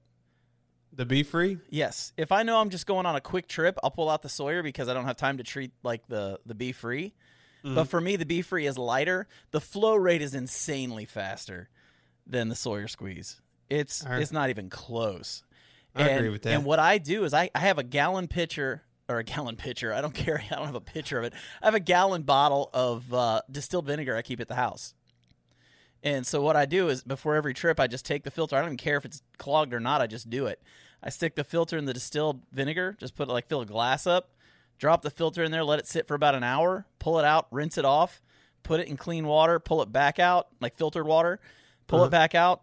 The 0.92 1.04
Be 1.04 1.24
Free? 1.24 1.58
Yes. 1.68 2.12
If 2.16 2.30
I 2.30 2.44
know 2.44 2.60
I'm 2.60 2.70
just 2.70 2.86
going 2.86 3.06
on 3.06 3.16
a 3.16 3.20
quick 3.20 3.48
trip, 3.48 3.76
I'll 3.82 3.90
pull 3.90 4.08
out 4.08 4.22
the 4.22 4.28
Sawyer 4.28 4.62
because 4.62 4.88
I 4.88 4.94
don't 4.94 5.06
have 5.06 5.16
time 5.16 5.38
to 5.38 5.42
treat 5.42 5.72
like 5.82 6.06
the 6.06 6.38
the 6.46 6.54
Be 6.54 6.70
Free. 6.70 7.12
But 7.62 7.84
for 7.84 8.00
me, 8.00 8.16
the 8.16 8.26
Be 8.26 8.42
Free 8.42 8.66
is 8.66 8.78
lighter. 8.78 9.26
The 9.50 9.60
flow 9.60 9.94
rate 9.94 10.22
is 10.22 10.34
insanely 10.34 11.04
faster 11.04 11.68
than 12.26 12.48
the 12.48 12.54
Sawyer 12.54 12.88
Squeeze. 12.88 13.40
It's 13.68 14.04
right. 14.08 14.20
it's 14.20 14.32
not 14.32 14.50
even 14.50 14.68
close. 14.68 15.42
I 15.94 16.02
and, 16.02 16.18
agree 16.18 16.28
with 16.30 16.42
that. 16.42 16.54
And 16.54 16.64
what 16.64 16.78
I 16.78 16.98
do 16.98 17.24
is 17.24 17.34
I, 17.34 17.50
I 17.54 17.60
have 17.60 17.78
a 17.78 17.82
gallon 17.82 18.28
pitcher 18.28 18.82
or 19.08 19.18
a 19.18 19.24
gallon 19.24 19.56
pitcher. 19.56 19.92
I 19.92 20.00
don't 20.00 20.14
carry. 20.14 20.44
I 20.50 20.56
don't 20.56 20.66
have 20.66 20.74
a 20.74 20.80
pitcher 20.80 21.18
of 21.18 21.24
it. 21.24 21.34
I 21.62 21.66
have 21.66 21.74
a 21.74 21.80
gallon 21.80 22.22
bottle 22.22 22.70
of 22.72 23.12
uh, 23.12 23.42
distilled 23.50 23.86
vinegar. 23.86 24.16
I 24.16 24.22
keep 24.22 24.40
at 24.40 24.48
the 24.48 24.54
house. 24.54 24.94
And 26.02 26.26
so 26.26 26.40
what 26.40 26.56
I 26.56 26.64
do 26.64 26.88
is 26.88 27.02
before 27.02 27.34
every 27.34 27.52
trip, 27.52 27.78
I 27.78 27.86
just 27.86 28.06
take 28.06 28.24
the 28.24 28.30
filter. 28.30 28.56
I 28.56 28.60
don't 28.60 28.68
even 28.68 28.78
care 28.78 28.96
if 28.96 29.04
it's 29.04 29.22
clogged 29.36 29.74
or 29.74 29.80
not. 29.80 30.00
I 30.00 30.06
just 30.06 30.30
do 30.30 30.46
it. 30.46 30.62
I 31.02 31.10
stick 31.10 31.34
the 31.34 31.44
filter 31.44 31.76
in 31.76 31.84
the 31.84 31.92
distilled 31.92 32.40
vinegar. 32.52 32.96
Just 32.98 33.14
put 33.14 33.28
like 33.28 33.48
fill 33.48 33.60
a 33.60 33.66
glass 33.66 34.06
up, 34.06 34.30
drop 34.80 35.02
the 35.02 35.10
filter 35.10 35.44
in 35.44 35.52
there, 35.52 35.62
let 35.62 35.78
it 35.78 35.86
sit 35.86 36.08
for 36.08 36.14
about 36.14 36.34
an 36.34 36.42
hour, 36.42 36.86
pull 36.98 37.20
it 37.20 37.24
out, 37.24 37.46
rinse 37.52 37.78
it 37.78 37.84
off, 37.84 38.20
put 38.64 38.80
it 38.80 38.88
in 38.88 38.96
clean 38.96 39.26
water, 39.26 39.60
pull 39.60 39.82
it 39.82 39.92
back 39.92 40.18
out 40.18 40.48
like 40.60 40.74
filtered 40.74 41.06
water, 41.06 41.38
pull 41.86 42.02
it 42.04 42.10
back 42.10 42.34
out, 42.34 42.62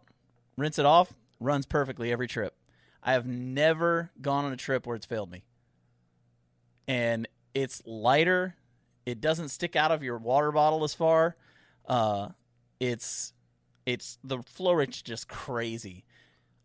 rinse 0.57 0.77
it 0.77 0.85
off. 0.85 1.13
Runs 1.39 1.67
perfectly 1.67 2.11
every 2.11 2.27
trip. 2.27 2.55
I 3.03 3.13
have 3.13 3.27
never 3.27 4.11
gone 4.19 4.45
on 4.45 4.51
a 4.51 4.57
trip 4.57 4.87
where 4.87 4.95
it's 4.95 5.05
failed 5.05 5.31
me. 5.31 5.43
And 6.87 7.27
it's 7.53 7.83
lighter. 7.85 8.55
It 9.05 9.21
doesn't 9.21 9.49
stick 9.49 9.75
out 9.75 9.91
of 9.91 10.01
your 10.01 10.17
water 10.17 10.51
bottle 10.51 10.83
as 10.83 10.95
far. 10.95 11.35
Uh, 11.87 12.29
it's 12.79 13.33
it's 13.85 14.17
the 14.23 14.41
flow 14.41 14.73
rate's 14.73 15.01
just 15.03 15.27
crazy. 15.27 16.05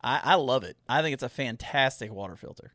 I, 0.03 0.21
I 0.25 0.35
love 0.37 0.65
it. 0.65 0.79
I 0.89 1.03
think 1.03 1.13
it's 1.13 1.23
a 1.23 1.29
fantastic 1.29 2.11
water 2.11 2.35
filter. 2.35 2.73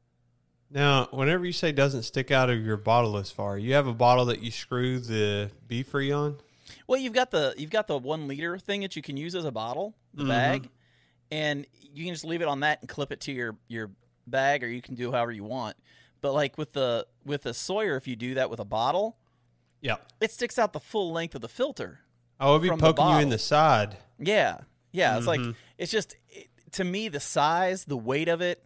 Now, 0.70 1.08
whenever 1.12 1.46
you 1.46 1.54
say 1.54 1.72
doesn't 1.72 2.04
stick 2.04 2.30
out 2.32 2.50
of 2.50 2.60
your 2.60 2.78
bottle 2.78 3.18
as 3.18 3.32
far, 3.32 3.58
you 3.58 3.74
have 3.74 3.88
a 3.88 3.94
bottle 3.94 4.26
that 4.26 4.42
you 4.42 4.52
screw 4.52 5.00
the 5.00 5.50
Be 5.68 5.84
Free 5.84 6.12
on? 6.12 6.38
Well, 6.88 7.00
you've 7.00 7.14
got 7.14 7.32
the 7.32 7.54
you've 7.58 7.70
got 7.70 7.88
the 7.88 7.98
one 7.98 8.28
liter 8.28 8.58
thing 8.58 8.82
that 8.82 8.96
you 8.96 9.02
can 9.02 9.16
use 9.16 9.34
as 9.36 9.46
a 9.46 9.52
bottle, 9.52 9.96
the 10.14 10.24
Mhm. 10.24 10.28
bag, 10.28 10.70
and 11.32 11.66
you 11.94 12.04
can 12.06 12.14
just 12.14 12.26
leave 12.26 12.42
it 12.42 12.48
on 12.48 12.60
that 12.62 12.82
and 12.82 12.90
clip 12.90 13.12
it 13.12 13.22
to 13.22 13.32
your 13.32 13.58
your 13.70 13.92
bag, 14.26 14.64
or 14.64 14.68
you 14.68 14.82
can 14.82 14.96
do 14.96 15.12
however 15.12 15.32
you 15.32 15.46
want. 15.46 15.78
But 16.20 16.34
like 16.34 16.58
with 16.58 16.74
the 16.74 17.08
with 17.24 17.44
the 17.44 17.54
Sawyer, 17.54 17.96
if 17.96 18.06
you 18.08 18.18
do 18.18 18.34
that 18.34 18.50
with 18.50 18.60
a 18.60 18.66
bottle, 18.66 19.18
Yeah. 19.80 19.98
it 20.20 20.32
sticks 20.32 20.60
out 20.60 20.74
the 20.74 20.80
full 20.82 21.12
length 21.14 21.36
of 21.36 21.42
the 21.42 21.48
filter. 21.50 22.02
Oh, 22.40 22.56
it'll 22.56 22.76
be 22.76 22.82
poking 22.82 23.08
you 23.08 23.18
in 23.20 23.30
the 23.30 23.38
side. 23.38 23.98
Yeah, 24.20 24.60
yeah. 24.92 25.18
It's 25.18 25.28
like 25.28 25.40
Mhm. 25.40 25.56
it's 25.78 25.92
just 25.92 26.18
it, 26.30 26.50
to 26.74 26.84
me 26.84 27.08
the 27.08 27.22
size, 27.22 27.86
the 27.86 27.98
weight 27.98 28.28
of 28.28 28.42
it, 28.42 28.64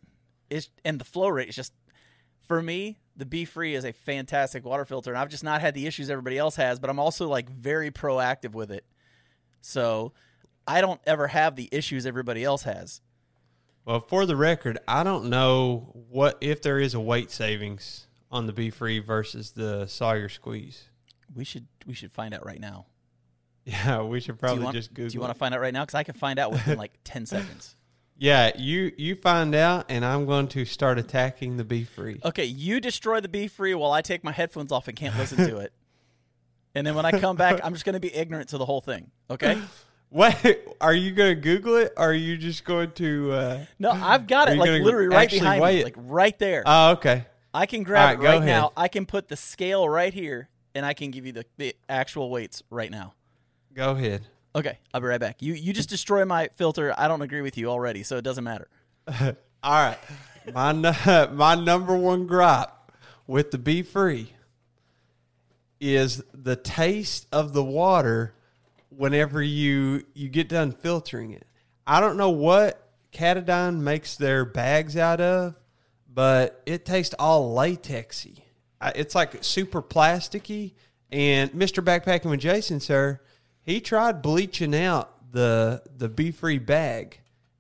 is 0.49 0.69
and 0.83 0.99
the 0.99 1.05
flow 1.05 1.27
rate 1.29 1.49
is 1.49 1.55
just 1.55 1.73
for 2.51 2.61
me. 2.61 2.97
The 3.15 3.25
Be 3.25 3.45
Free 3.45 3.75
is 3.75 3.85
a 3.85 3.93
fantastic 3.93 4.65
water 4.65 4.83
filter, 4.83 5.11
and 5.11 5.17
I've 5.17 5.29
just 5.29 5.41
not 5.43 5.61
had 5.61 5.73
the 5.73 5.87
issues 5.87 6.09
everybody 6.09 6.37
else 6.37 6.57
has. 6.57 6.79
But 6.79 6.89
I'm 6.89 6.99
also 6.99 7.29
like 7.29 7.49
very 7.49 7.91
proactive 7.91 8.51
with 8.51 8.71
it, 8.71 8.83
so 9.61 10.11
I 10.67 10.81
don't 10.81 10.99
ever 11.07 11.27
have 11.27 11.55
the 11.55 11.69
issues 11.71 12.05
everybody 12.05 12.43
else 12.43 12.63
has. 12.63 12.99
Well, 13.85 14.01
for 14.01 14.25
the 14.25 14.35
record, 14.35 14.79
I 14.85 15.05
don't 15.05 15.29
know 15.29 15.91
what 16.09 16.37
if 16.41 16.61
there 16.61 16.77
is 16.77 16.93
a 16.93 16.99
weight 16.99 17.31
savings 17.31 18.07
on 18.29 18.47
the 18.47 18.53
Be 18.53 18.69
Free 18.69 18.99
versus 18.99 19.51
the 19.51 19.85
Sawyer 19.85 20.27
Squeeze. 20.27 20.89
We 21.33 21.45
should 21.45 21.67
we 21.85 21.93
should 21.93 22.11
find 22.11 22.33
out 22.33 22.45
right 22.45 22.59
now. 22.59 22.87
Yeah, 23.63 24.01
we 24.01 24.19
should 24.19 24.39
probably 24.39 24.63
want, 24.63 24.75
just 24.75 24.91
Google. 24.91 25.09
do 25.09 25.13
you 25.13 25.19
want 25.21 25.31
to 25.33 25.37
find 25.37 25.53
out 25.53 25.61
right 25.61 25.71
now? 25.71 25.83
Because 25.83 25.93
I 25.93 26.01
can 26.01 26.15
find 26.15 26.39
out 26.39 26.51
within 26.51 26.79
like 26.79 26.93
ten 27.03 27.27
seconds. 27.27 27.75
Yeah, 28.21 28.51
you 28.55 28.91
you 28.97 29.15
find 29.15 29.55
out, 29.55 29.87
and 29.89 30.05
I'm 30.05 30.27
going 30.27 30.47
to 30.49 30.63
start 30.63 30.99
attacking 30.99 31.57
the 31.57 31.63
Be 31.63 31.83
Free. 31.83 32.19
Okay, 32.23 32.45
you 32.45 32.79
destroy 32.79 33.19
the 33.19 33.27
Be 33.27 33.47
Free 33.47 33.73
while 33.73 33.91
I 33.91 34.03
take 34.03 34.23
my 34.23 34.31
headphones 34.31 34.71
off 34.71 34.87
and 34.87 34.95
can't 34.95 35.17
listen 35.17 35.39
to 35.49 35.57
it. 35.57 35.73
And 36.75 36.85
then 36.85 36.93
when 36.93 37.03
I 37.03 37.19
come 37.19 37.35
back, 37.35 37.59
I'm 37.63 37.73
just 37.73 37.83
going 37.83 37.95
to 37.95 37.99
be 37.99 38.13
ignorant 38.13 38.49
to 38.49 38.59
the 38.59 38.65
whole 38.65 38.79
thing. 38.79 39.09
Okay? 39.31 39.59
Wait, 40.11 40.59
are 40.79 40.93
you 40.93 41.11
going 41.13 41.33
to 41.33 41.41
Google 41.41 41.77
it? 41.77 41.93
Or 41.97 42.11
are 42.11 42.13
you 42.13 42.37
just 42.37 42.63
going 42.63 42.91
to? 42.91 43.31
Uh... 43.31 43.65
No, 43.79 43.89
I've 43.89 44.27
got 44.27 44.49
it 44.49 44.57
like 44.57 44.69
literally 44.69 45.07
right 45.07 45.27
behind 45.27 45.63
me, 45.63 45.79
it? 45.79 45.83
like 45.83 45.95
right 45.97 46.37
there. 46.37 46.61
Oh, 46.63 46.91
okay. 46.91 47.25
I 47.55 47.65
can 47.65 47.81
grab 47.81 48.19
All 48.19 48.23
it 48.23 48.27
right, 48.27 48.37
right 48.37 48.45
now. 48.45 48.71
I 48.77 48.87
can 48.87 49.07
put 49.07 49.29
the 49.29 49.35
scale 49.35 49.89
right 49.89 50.13
here, 50.13 50.47
and 50.75 50.85
I 50.85 50.93
can 50.93 51.09
give 51.09 51.25
you 51.25 51.31
the, 51.31 51.45
the 51.57 51.75
actual 51.89 52.29
weights 52.29 52.61
right 52.69 52.91
now. 52.91 53.15
Go 53.73 53.91
ahead. 53.91 54.27
Okay, 54.55 54.77
I'll 54.93 55.01
be 55.01 55.07
right 55.07 55.19
back. 55.19 55.41
You 55.41 55.53
you 55.53 55.73
just 55.73 55.89
destroy 55.89 56.25
my 56.25 56.49
filter. 56.55 56.93
I 56.97 57.07
don't 57.07 57.21
agree 57.21 57.41
with 57.41 57.57
you 57.57 57.69
already, 57.69 58.03
so 58.03 58.17
it 58.17 58.23
doesn't 58.23 58.43
matter. 58.43 58.67
All 59.07 59.35
right. 59.63 59.97
My 60.53 60.73
my 61.31 61.55
number 61.55 61.95
one 61.95 62.27
gripe 62.27 62.71
with 63.27 63.51
the 63.51 63.57
Be 63.57 63.81
Free 63.81 64.33
is 65.79 66.23
the 66.33 66.55
taste 66.55 67.27
of 67.31 67.53
the 67.53 67.63
water 67.63 68.33
whenever 68.89 69.41
you 69.41 70.03
you 70.13 70.29
get 70.29 70.49
done 70.49 70.71
filtering 70.71 71.31
it. 71.31 71.45
I 71.87 71.99
don't 71.99 72.17
know 72.17 72.29
what 72.29 72.89
Katadyn 73.13 73.79
makes 73.79 74.15
their 74.15 74.45
bags 74.45 74.97
out 74.97 75.21
of, 75.21 75.55
but 76.13 76.61
it 76.65 76.85
tastes 76.85 77.15
all 77.17 77.55
latexy. 77.55 78.39
It's 78.95 79.15
like 79.15 79.43
super 79.43 79.81
plasticky. 79.81 80.73
And 81.11 81.51
Mr. 81.51 81.83
Backpacking 81.83 82.29
with 82.29 82.39
Jason, 82.39 82.79
sir, 82.79 83.19
he 83.63 83.81
tried 83.81 84.21
bleaching 84.21 84.75
out 84.75 85.31
the 85.31 85.81
the 85.97 86.09
Be 86.09 86.31
Free 86.31 86.57
bag 86.57 87.19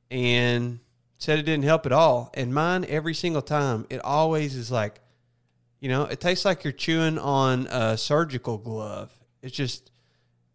and 0.09 0.79
said 1.17 1.39
it 1.39 1.43
didn't 1.43 1.63
help 1.63 1.85
at 1.85 1.91
all. 1.91 2.31
And 2.33 2.53
mine, 2.53 2.85
every 2.89 3.13
single 3.13 3.41
time, 3.41 3.85
it 3.89 4.03
always 4.03 4.55
is 4.55 4.71
like, 4.71 4.99
you 5.79 5.89
know, 5.89 6.03
it 6.03 6.19
tastes 6.19 6.45
like 6.45 6.63
you're 6.63 6.73
chewing 6.73 7.17
on 7.17 7.67
a 7.67 7.97
surgical 7.97 8.57
glove. 8.57 9.11
It's 9.41 9.55
just 9.55 9.91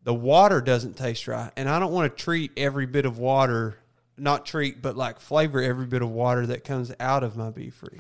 the 0.03 0.15
water 0.15 0.61
doesn't 0.61 0.97
taste 0.97 1.27
right, 1.27 1.51
and 1.57 1.69
I 1.69 1.79
don't 1.79 1.93
want 1.93 2.17
to 2.17 2.23
treat 2.23 2.53
every 2.57 2.87
bit 2.87 3.07
of 3.07 3.19
water, 3.19 3.79
not 4.17 4.47
treat, 4.47 4.83
but 4.83 4.97
like 4.97 5.21
flavor 5.21 5.63
every 5.63 5.87
bit 5.87 6.03
of 6.03 6.11
water 6.11 6.47
that 6.47 6.65
comes 6.65 6.93
out 7.01 7.25
of 7.25 7.37
my 7.37 7.51
Be 7.51 7.71
Free. 7.71 7.99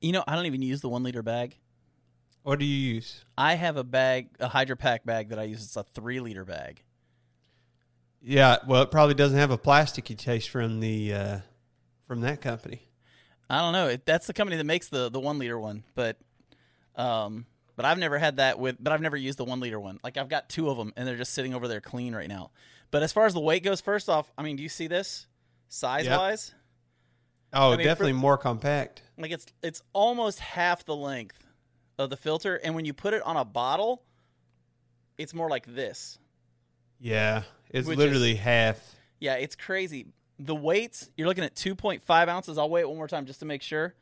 You 0.00 0.12
know, 0.12 0.24
I 0.26 0.34
don't 0.34 0.46
even 0.46 0.62
use 0.62 0.80
the 0.80 0.88
one 0.88 1.02
liter 1.02 1.22
bag. 1.22 1.56
What 2.42 2.58
do 2.58 2.64
you 2.64 2.94
use? 2.94 3.24
I 3.36 3.54
have 3.54 3.76
a 3.76 3.84
bag, 3.84 4.28
a 4.40 4.48
HydraPak 4.48 5.04
bag 5.04 5.28
that 5.28 5.38
I 5.38 5.44
use. 5.44 5.62
It's 5.62 5.76
a 5.76 5.82
three 5.82 6.20
liter 6.20 6.44
bag. 6.44 6.82
Yeah, 8.22 8.58
well, 8.66 8.82
it 8.82 8.90
probably 8.90 9.14
doesn't 9.14 9.38
have 9.38 9.50
a 9.50 9.58
plasticky 9.58 10.16
taste 10.16 10.50
from 10.50 10.80
the 10.80 11.14
uh, 11.14 11.38
from 12.06 12.20
that 12.22 12.40
company. 12.40 12.82
I 13.48 13.58
don't 13.58 13.72
know. 13.72 13.88
It, 13.88 14.06
that's 14.06 14.26
the 14.26 14.32
company 14.32 14.56
that 14.58 14.64
makes 14.64 14.88
the 14.88 15.10
the 15.10 15.20
one 15.20 15.38
liter 15.38 15.58
one, 15.58 15.84
but 15.94 16.18
um, 16.96 17.46
but 17.76 17.84
I've 17.84 17.98
never 17.98 18.18
had 18.18 18.36
that 18.36 18.58
with. 18.58 18.76
But 18.78 18.92
I've 18.92 19.00
never 19.00 19.16
used 19.16 19.38
the 19.38 19.44
one 19.44 19.60
liter 19.60 19.80
one. 19.80 19.98
Like 20.04 20.16
I've 20.16 20.28
got 20.28 20.48
two 20.48 20.68
of 20.70 20.76
them, 20.76 20.92
and 20.96 21.06
they're 21.08 21.16
just 21.16 21.32
sitting 21.34 21.54
over 21.54 21.66
there 21.66 21.80
clean 21.80 22.14
right 22.14 22.28
now. 22.28 22.50
But 22.90 23.02
as 23.02 23.12
far 23.12 23.26
as 23.26 23.34
the 23.34 23.40
weight 23.40 23.62
goes, 23.64 23.80
first 23.80 24.08
off, 24.08 24.30
I 24.36 24.42
mean, 24.42 24.56
do 24.56 24.62
you 24.62 24.68
see 24.68 24.86
this 24.86 25.26
size 25.68 26.04
Yep. 26.06 26.18
wise? 26.18 26.54
Oh, 27.52 27.72
I 27.72 27.76
mean, 27.76 27.86
definitely 27.86 28.12
for- 28.12 28.18
more 28.18 28.38
compact. 28.38 29.02
Like 29.18 29.30
it's 29.30 29.46
it's 29.62 29.82
almost 29.92 30.40
half 30.40 30.84
the 30.84 30.96
length 30.96 31.46
of 32.00 32.10
the 32.10 32.16
filter, 32.16 32.56
and 32.56 32.74
when 32.74 32.84
you 32.84 32.92
put 32.94 33.14
it 33.14 33.22
on 33.22 33.36
a 33.36 33.44
bottle, 33.44 34.02
it's 35.18 35.34
more 35.34 35.48
like 35.50 35.66
this. 35.66 36.18
Yeah, 36.98 37.42
it's 37.68 37.86
Which 37.86 37.98
literally 37.98 38.32
is- 38.32 38.40
half. 38.40 38.96
Yeah, 39.20 39.34
it's 39.34 39.54
crazy. 39.54 40.06
The 40.38 40.54
weights, 40.54 41.10
you're 41.16 41.28
looking 41.28 41.44
at 41.44 41.54
2.5 41.54 42.28
ounces. 42.28 42.56
I'll 42.56 42.70
weigh 42.70 42.80
it 42.80 42.88
one 42.88 42.96
more 42.96 43.06
time 43.08 43.26
just 43.26 43.40
to 43.40 43.46
make 43.46 43.60
sure. 43.62 43.94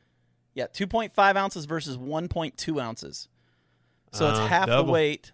Yeah, 0.55 0.67
2.5 0.69 1.37
ounces 1.37 1.65
versus 1.65 1.97
1.2 1.99 2.81
ounces. 2.81 3.29
So 4.13 4.31
it's 4.31 4.39
Uh, 4.39 4.47
half 4.47 4.69
double. 4.69 4.87
the 4.87 4.93
weight 4.93 5.33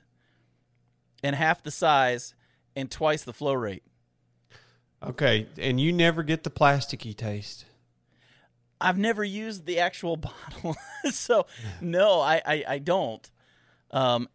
and 1.23 1.37
half 1.37 1.63
the 1.63 1.71
size 1.71 2.35
and 2.75 2.91
twice 2.91 3.23
the 3.23 3.33
flow 3.35 3.53
rate. 3.53 3.83
Okay, 5.03 5.47
and 5.59 5.79
you 5.79 5.93
never 5.93 6.23
get 6.23 6.45
the 6.45 6.51
plasticky 6.51 7.15
taste. 7.15 7.67
I've 8.85 8.99
never 8.99 9.25
used 9.25 9.65
the 9.67 9.81
actual 9.81 10.17
bottle. 10.19 10.77
so, 11.11 11.47
no, 11.81 12.21
I, 12.21 12.43
I, 12.45 12.65
I 12.69 12.79
don't. 12.79 13.29
Um, 13.91 14.29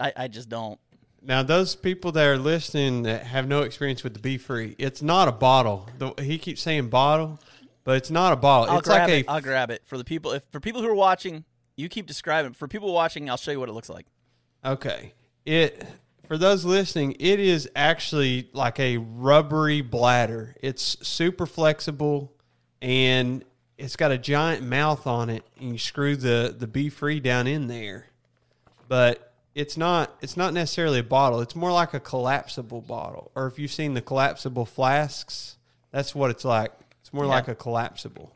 I, 0.00 0.12
I 0.16 0.28
just 0.28 0.48
don't. 0.48 0.80
Now, 1.22 1.42
those 1.42 1.74
people 1.74 2.12
that 2.12 2.24
are 2.26 2.38
listening 2.38 3.02
that 3.04 3.24
have 3.24 3.46
no 3.48 3.62
experience 3.62 4.02
with 4.04 4.14
the 4.14 4.20
Be 4.20 4.36
Free, 4.38 4.74
it's 4.78 5.02
not 5.02 5.28
a 5.28 5.32
bottle. 5.32 5.88
The, 5.98 6.12
he 6.20 6.38
keeps 6.38 6.60
saying 6.60 6.88
bottle, 6.88 7.40
but 7.84 7.96
it's 7.96 8.10
not 8.10 8.32
a 8.32 8.36
bottle. 8.36 8.70
I'll 8.72 8.78
it's 8.80 8.88
grab 8.88 9.08
like 9.08 9.20
it. 9.20 9.26
a 9.26 9.30
I'll 9.30 9.40
grab 9.40 9.70
it 9.70 9.82
for 9.86 9.96
the 9.96 10.04
people. 10.04 10.32
If 10.32 10.42
for 10.50 10.60
people 10.60 10.82
who 10.82 10.88
are 10.88 10.94
watching, 10.94 11.44
you 11.76 11.88
keep 11.88 12.06
describing. 12.06 12.52
For 12.52 12.68
people 12.68 12.92
watching, 12.92 13.30
I'll 13.30 13.38
show 13.38 13.52
you 13.52 13.60
what 13.60 13.68
it 13.68 13.72
looks 13.72 13.88
like. 13.88 14.06
okay. 14.64 15.12
It 15.46 15.86
for 16.26 16.38
those 16.38 16.64
listening, 16.64 17.16
it 17.20 17.40
is 17.40 17.68
actually 17.76 18.48
like 18.52 18.78
a 18.80 18.98
rubbery 18.98 19.80
bladder. 19.82 20.54
It's 20.60 20.98
super 21.06 21.46
flexible, 21.46 22.32
and 22.82 23.44
it's 23.78 23.96
got 23.96 24.10
a 24.12 24.18
giant 24.18 24.62
mouth 24.62 25.06
on 25.06 25.30
it, 25.30 25.44
and 25.60 25.72
you 25.72 25.78
screw 25.78 26.16
the 26.16 26.54
the 26.56 26.66
Be 26.66 26.88
Free 26.88 27.20
down 27.20 27.46
in 27.46 27.66
there. 27.66 28.06
But 28.88 29.32
it's 29.54 29.76
not 29.76 30.16
it's 30.20 30.36
not 30.36 30.52
necessarily 30.52 30.98
a 31.00 31.04
bottle. 31.04 31.40
It's 31.40 31.56
more 31.56 31.72
like 31.72 31.94
a 31.94 32.00
collapsible 32.00 32.80
bottle. 32.82 33.30
Or 33.34 33.46
if 33.46 33.58
you've 33.58 33.72
seen 33.72 33.94
the 33.94 34.02
collapsible 34.02 34.66
flasks, 34.66 35.56
that's 35.90 36.14
what 36.14 36.30
it's 36.30 36.44
like. 36.44 36.72
It's 37.00 37.12
more 37.12 37.24
Yeah. 37.24 37.30
like 37.30 37.48
a 37.48 37.54
collapsible. 37.54 38.34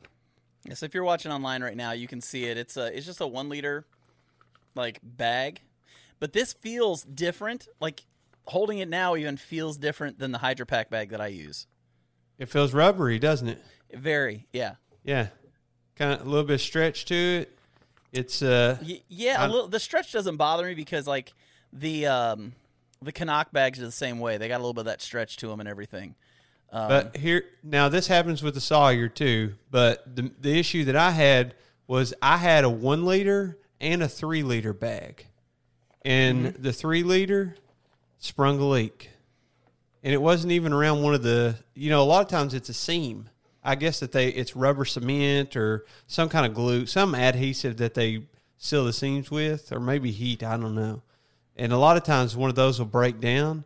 Yeah, 0.64 0.74
so 0.74 0.86
if 0.86 0.94
you're 0.94 1.04
watching 1.04 1.32
online 1.32 1.62
right 1.62 1.76
now, 1.76 1.92
you 1.92 2.06
can 2.06 2.20
see 2.20 2.44
it. 2.44 2.56
It's 2.58 2.76
a 2.76 2.96
it's 2.96 3.06
just 3.06 3.20
a 3.20 3.26
one 3.26 3.48
liter 3.48 3.86
like 4.74 5.00
bag, 5.02 5.60
but 6.20 6.32
this 6.32 6.52
feels 6.52 7.02
different. 7.04 7.68
Like 7.80 8.04
holding 8.46 8.78
it 8.78 8.88
now 8.88 9.14
even 9.16 9.36
feels 9.36 9.76
different 9.76 10.18
than 10.18 10.32
the 10.32 10.38
HydraPak 10.38 10.88
bag 10.90 11.10
that 11.10 11.20
I 11.20 11.26
use. 11.28 11.66
It 12.38 12.48
feels 12.48 12.72
rubbery, 12.72 13.18
doesn't 13.18 13.48
it? 13.48 13.62
Very, 13.92 14.46
yeah, 14.52 14.76
Yeah, 15.04 15.28
kind 15.96 16.12
of 16.12 16.26
a 16.26 16.28
little 16.30 16.44
bit 16.46 16.54
of 16.54 16.60
stretch 16.60 17.04
to 17.06 17.14
it. 17.14 17.58
It's 18.12 18.42
uh, 18.42 18.78
Y- 18.82 19.02
yeah. 19.08 19.36
a 19.38 19.40
I'm- 19.42 19.50
little, 19.50 19.68
the 19.68 19.80
stretch 19.80 20.12
doesn't 20.12 20.36
bother 20.36 20.66
me 20.66 20.74
because 20.74 21.06
like 21.06 21.32
the 21.72 22.06
um 22.06 22.52
the 23.02 23.12
CNOC 23.12 23.52
bags 23.52 23.78
are 23.80 23.84
the 23.86 23.92
same 23.92 24.18
way. 24.18 24.38
They 24.38 24.48
got 24.48 24.56
a 24.56 24.62
little 24.64 24.74
bit 24.74 24.80
of 24.80 24.86
that 24.86 25.00
stretch 25.02 25.36
to 25.38 25.48
them 25.48 25.60
and 25.60 25.68
everything. 25.68 26.14
Um, 26.72 26.88
But 26.88 27.16
here 27.16 27.44
now, 27.62 27.88
this 27.88 28.06
happens 28.08 28.42
with 28.42 28.54
the 28.54 28.60
Sawyer 28.60 29.08
too. 29.08 29.54
But 29.70 30.16
the 30.16 30.30
the 30.40 30.58
issue 30.58 30.84
that 30.86 30.96
I 30.96 31.10
had 31.12 31.54
was 31.86 32.12
I 32.20 32.36
had 32.38 32.64
a 32.64 32.70
one 32.70 33.04
liter 33.04 33.58
and 33.80 34.02
a 34.02 34.08
three 34.08 34.42
liter 34.42 34.72
bag, 34.72 35.26
and 36.04 36.46
Mm-hmm. 36.46 36.62
the 36.62 36.72
three 36.72 37.02
liter 37.02 37.56
sprung 38.18 38.58
a 38.60 38.66
leak, 38.68 39.10
and 40.02 40.12
it 40.12 40.20
wasn't 40.20 40.52
even 40.52 40.72
around 40.72 41.02
one 41.02 41.14
of 41.14 41.22
the. 41.22 41.56
You 41.74 41.90
know, 41.90 42.02
a 42.02 42.04
lot 42.04 42.22
of 42.22 42.28
times 42.28 42.52
it's 42.54 42.68
a 42.68 42.74
seam. 42.74 43.28
I 43.68 43.74
guess 43.74 44.00
that 44.00 44.12
they 44.12 44.28
it's 44.28 44.56
rubber 44.56 44.86
cement 44.86 45.54
or 45.54 45.84
some 46.06 46.28
kind 46.30 46.46
of 46.46 46.54
glue, 46.54 46.86
some 46.86 47.14
adhesive 47.14 47.76
that 47.76 47.92
they 47.92 48.24
seal 48.56 48.84
the 48.86 48.92
seams 48.92 49.30
with, 49.30 49.70
or 49.72 49.78
maybe 49.78 50.10
heat. 50.10 50.42
I 50.42 50.56
don't 50.56 50.74
know. 50.74 51.02
And 51.54 51.72
a 51.72 51.76
lot 51.76 51.96
of 51.98 52.02
times 52.02 52.34
one 52.36 52.48
of 52.48 52.56
those 52.56 52.78
will 52.78 52.86
break 52.86 53.20
down, 53.20 53.64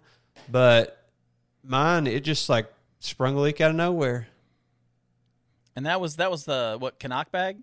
but 0.51 1.09
mine 1.63 2.09
it 2.09 2.25
just 2.25 2.49
like 2.49 2.67
sprung 2.99 3.37
a 3.37 3.41
leak 3.41 3.61
out 3.61 3.71
of 3.71 3.77
nowhere. 3.77 4.27
and 5.77 5.87
that 5.87 6.01
was 6.01 6.17
that 6.17 6.31
was 6.31 6.45
the 6.45 6.77
what 6.79 6.99
CNOC 6.99 7.31
bag. 7.31 7.59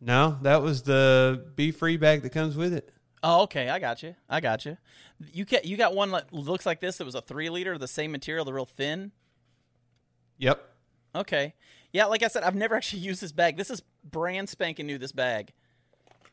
No, 0.00 0.36
that 0.42 0.62
was 0.62 0.82
the 0.82 1.46
be 1.56 1.70
free 1.70 1.96
bag 1.96 2.22
that 2.22 2.30
comes 2.30 2.56
with 2.56 2.74
it. 2.74 2.90
Oh, 3.22 3.42
okay. 3.42 3.68
I 3.70 3.78
got 3.78 4.02
you. 4.02 4.14
I 4.28 4.40
got 4.40 4.66
you. 4.66 4.76
You 5.32 5.44
get 5.44 5.64
you 5.64 5.76
got 5.76 5.94
one 5.94 6.10
that 6.10 6.32
looks 6.32 6.66
like 6.66 6.80
this. 6.80 6.98
That 6.98 7.04
was 7.04 7.14
a 7.14 7.22
three 7.22 7.48
liter, 7.48 7.78
the 7.78 7.88
same 7.88 8.12
material, 8.12 8.44
the 8.44 8.52
real 8.52 8.66
thin. 8.66 9.12
Yep. 10.38 10.68
Okay. 11.14 11.54
Yeah, 11.92 12.06
like 12.06 12.22
I 12.22 12.28
said, 12.28 12.42
I've 12.42 12.54
never 12.54 12.74
actually 12.76 13.00
used 13.00 13.22
this 13.22 13.32
bag. 13.32 13.56
This 13.56 13.70
is 13.70 13.82
brand 14.04 14.48
spanking 14.48 14.86
new. 14.86 14.98
This 14.98 15.12
bag. 15.12 15.52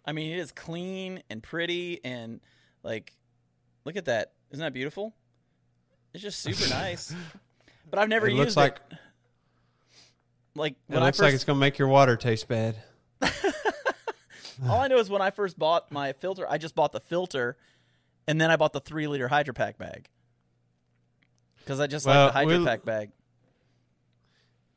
I 0.06 0.12
mean, 0.12 0.32
it 0.32 0.40
is 0.40 0.52
clean 0.52 1.22
and 1.30 1.44
pretty 1.44 2.00
and 2.04 2.40
like, 2.84 3.14
look 3.86 3.96
at 3.96 4.06
that. 4.06 4.34
Isn't 4.52 4.64
that 4.64 4.74
beautiful? 4.74 5.14
It's 6.14 6.24
just 6.24 6.40
super 6.40 6.70
nice. 6.74 7.14
But 7.90 8.00
I've 8.00 8.10
never 8.10 8.28
It 8.28 8.32
used 8.32 8.40
looks 8.40 8.58
like 8.58 8.80
it. 8.92 8.98
Like 10.56 10.74
it 10.74 10.94
when 10.94 11.04
I 11.04 11.08
looks 11.08 11.18
first, 11.18 11.26
like 11.26 11.34
it's 11.34 11.44
gonna 11.44 11.60
make 11.60 11.78
your 11.78 11.88
water 11.88 12.16
taste 12.18 12.48
bad. 12.48 12.76
all 14.68 14.80
I 14.80 14.88
know 14.88 14.98
is 14.98 15.10
when 15.10 15.22
I 15.22 15.30
first 15.30 15.58
bought 15.60 15.92
my 15.92 16.14
filter, 16.14 16.46
I 16.50 16.58
just 16.58 16.76
bought 16.76 16.92
the 16.92 17.00
filter, 17.00 17.58
and 18.28 18.42
then 18.42 18.52
I 18.52 18.56
bought 18.56 18.74
the 18.74 18.80
three 18.80 19.08
liter 19.08 19.30
HydraPak 19.30 19.78
bag 19.78 20.10
because 21.60 21.80
I 21.80 21.88
just 21.88 22.06
Well, 22.06 22.32
like 22.34 22.48
the 22.48 22.54
HydraPak 22.56 22.84
bag. 22.84 23.12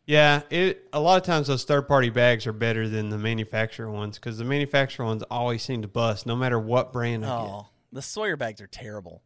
Yeah, 0.05 0.43
it 0.51 0.89
a 0.93 1.01
lot 1.01 1.17
of 1.19 1.23
times 1.25 1.47
those 1.47 1.65
third 1.65 1.87
party 1.87 2.11
bags 2.11 2.47
are 2.47 2.53
better 2.53 2.89
than 2.89 3.09
the 3.09 3.19
manufacturer 3.19 3.91
ones 3.91 4.19
because 4.19 4.37
the 4.39 4.45
manufacturer 4.45 5.07
ones 5.07 5.23
always 5.31 5.63
seem 5.63 5.83
to 5.83 5.89
bust 5.89 6.27
no 6.27 6.35
matter 6.35 6.59
what 6.59 6.93
brand. 6.93 7.25
Oh, 7.25 7.69
the 7.93 8.03
Sawyer 8.03 8.37
bags 8.37 8.61
are 8.61 8.67
terrible. 8.67 9.23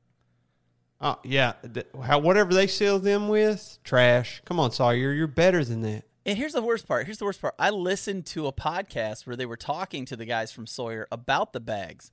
Oh 1.00 1.18
yeah, 1.24 1.54
th- 1.72 1.86
how 2.04 2.18
whatever 2.18 2.52
they 2.52 2.66
seal 2.66 2.98
them 2.98 3.28
with, 3.28 3.78
trash. 3.84 4.42
Come 4.44 4.60
on, 4.60 4.70
Sawyer, 4.70 5.12
you're 5.12 5.26
better 5.26 5.64
than 5.64 5.80
that. 5.82 6.04
And 6.26 6.36
here's 6.36 6.52
the 6.54 6.62
worst 6.62 6.86
part. 6.88 7.06
Here's 7.06 7.18
the 7.18 7.24
worst 7.24 7.40
part. 7.40 7.54
I 7.58 7.70
listened 7.70 8.26
to 8.26 8.46
a 8.46 8.52
podcast 8.52 9.26
where 9.26 9.36
they 9.36 9.46
were 9.46 9.56
talking 9.56 10.04
to 10.06 10.16
the 10.16 10.24
guys 10.26 10.52
from 10.52 10.66
Sawyer 10.66 11.06
about 11.10 11.52
the 11.52 11.60
bags, 11.60 12.10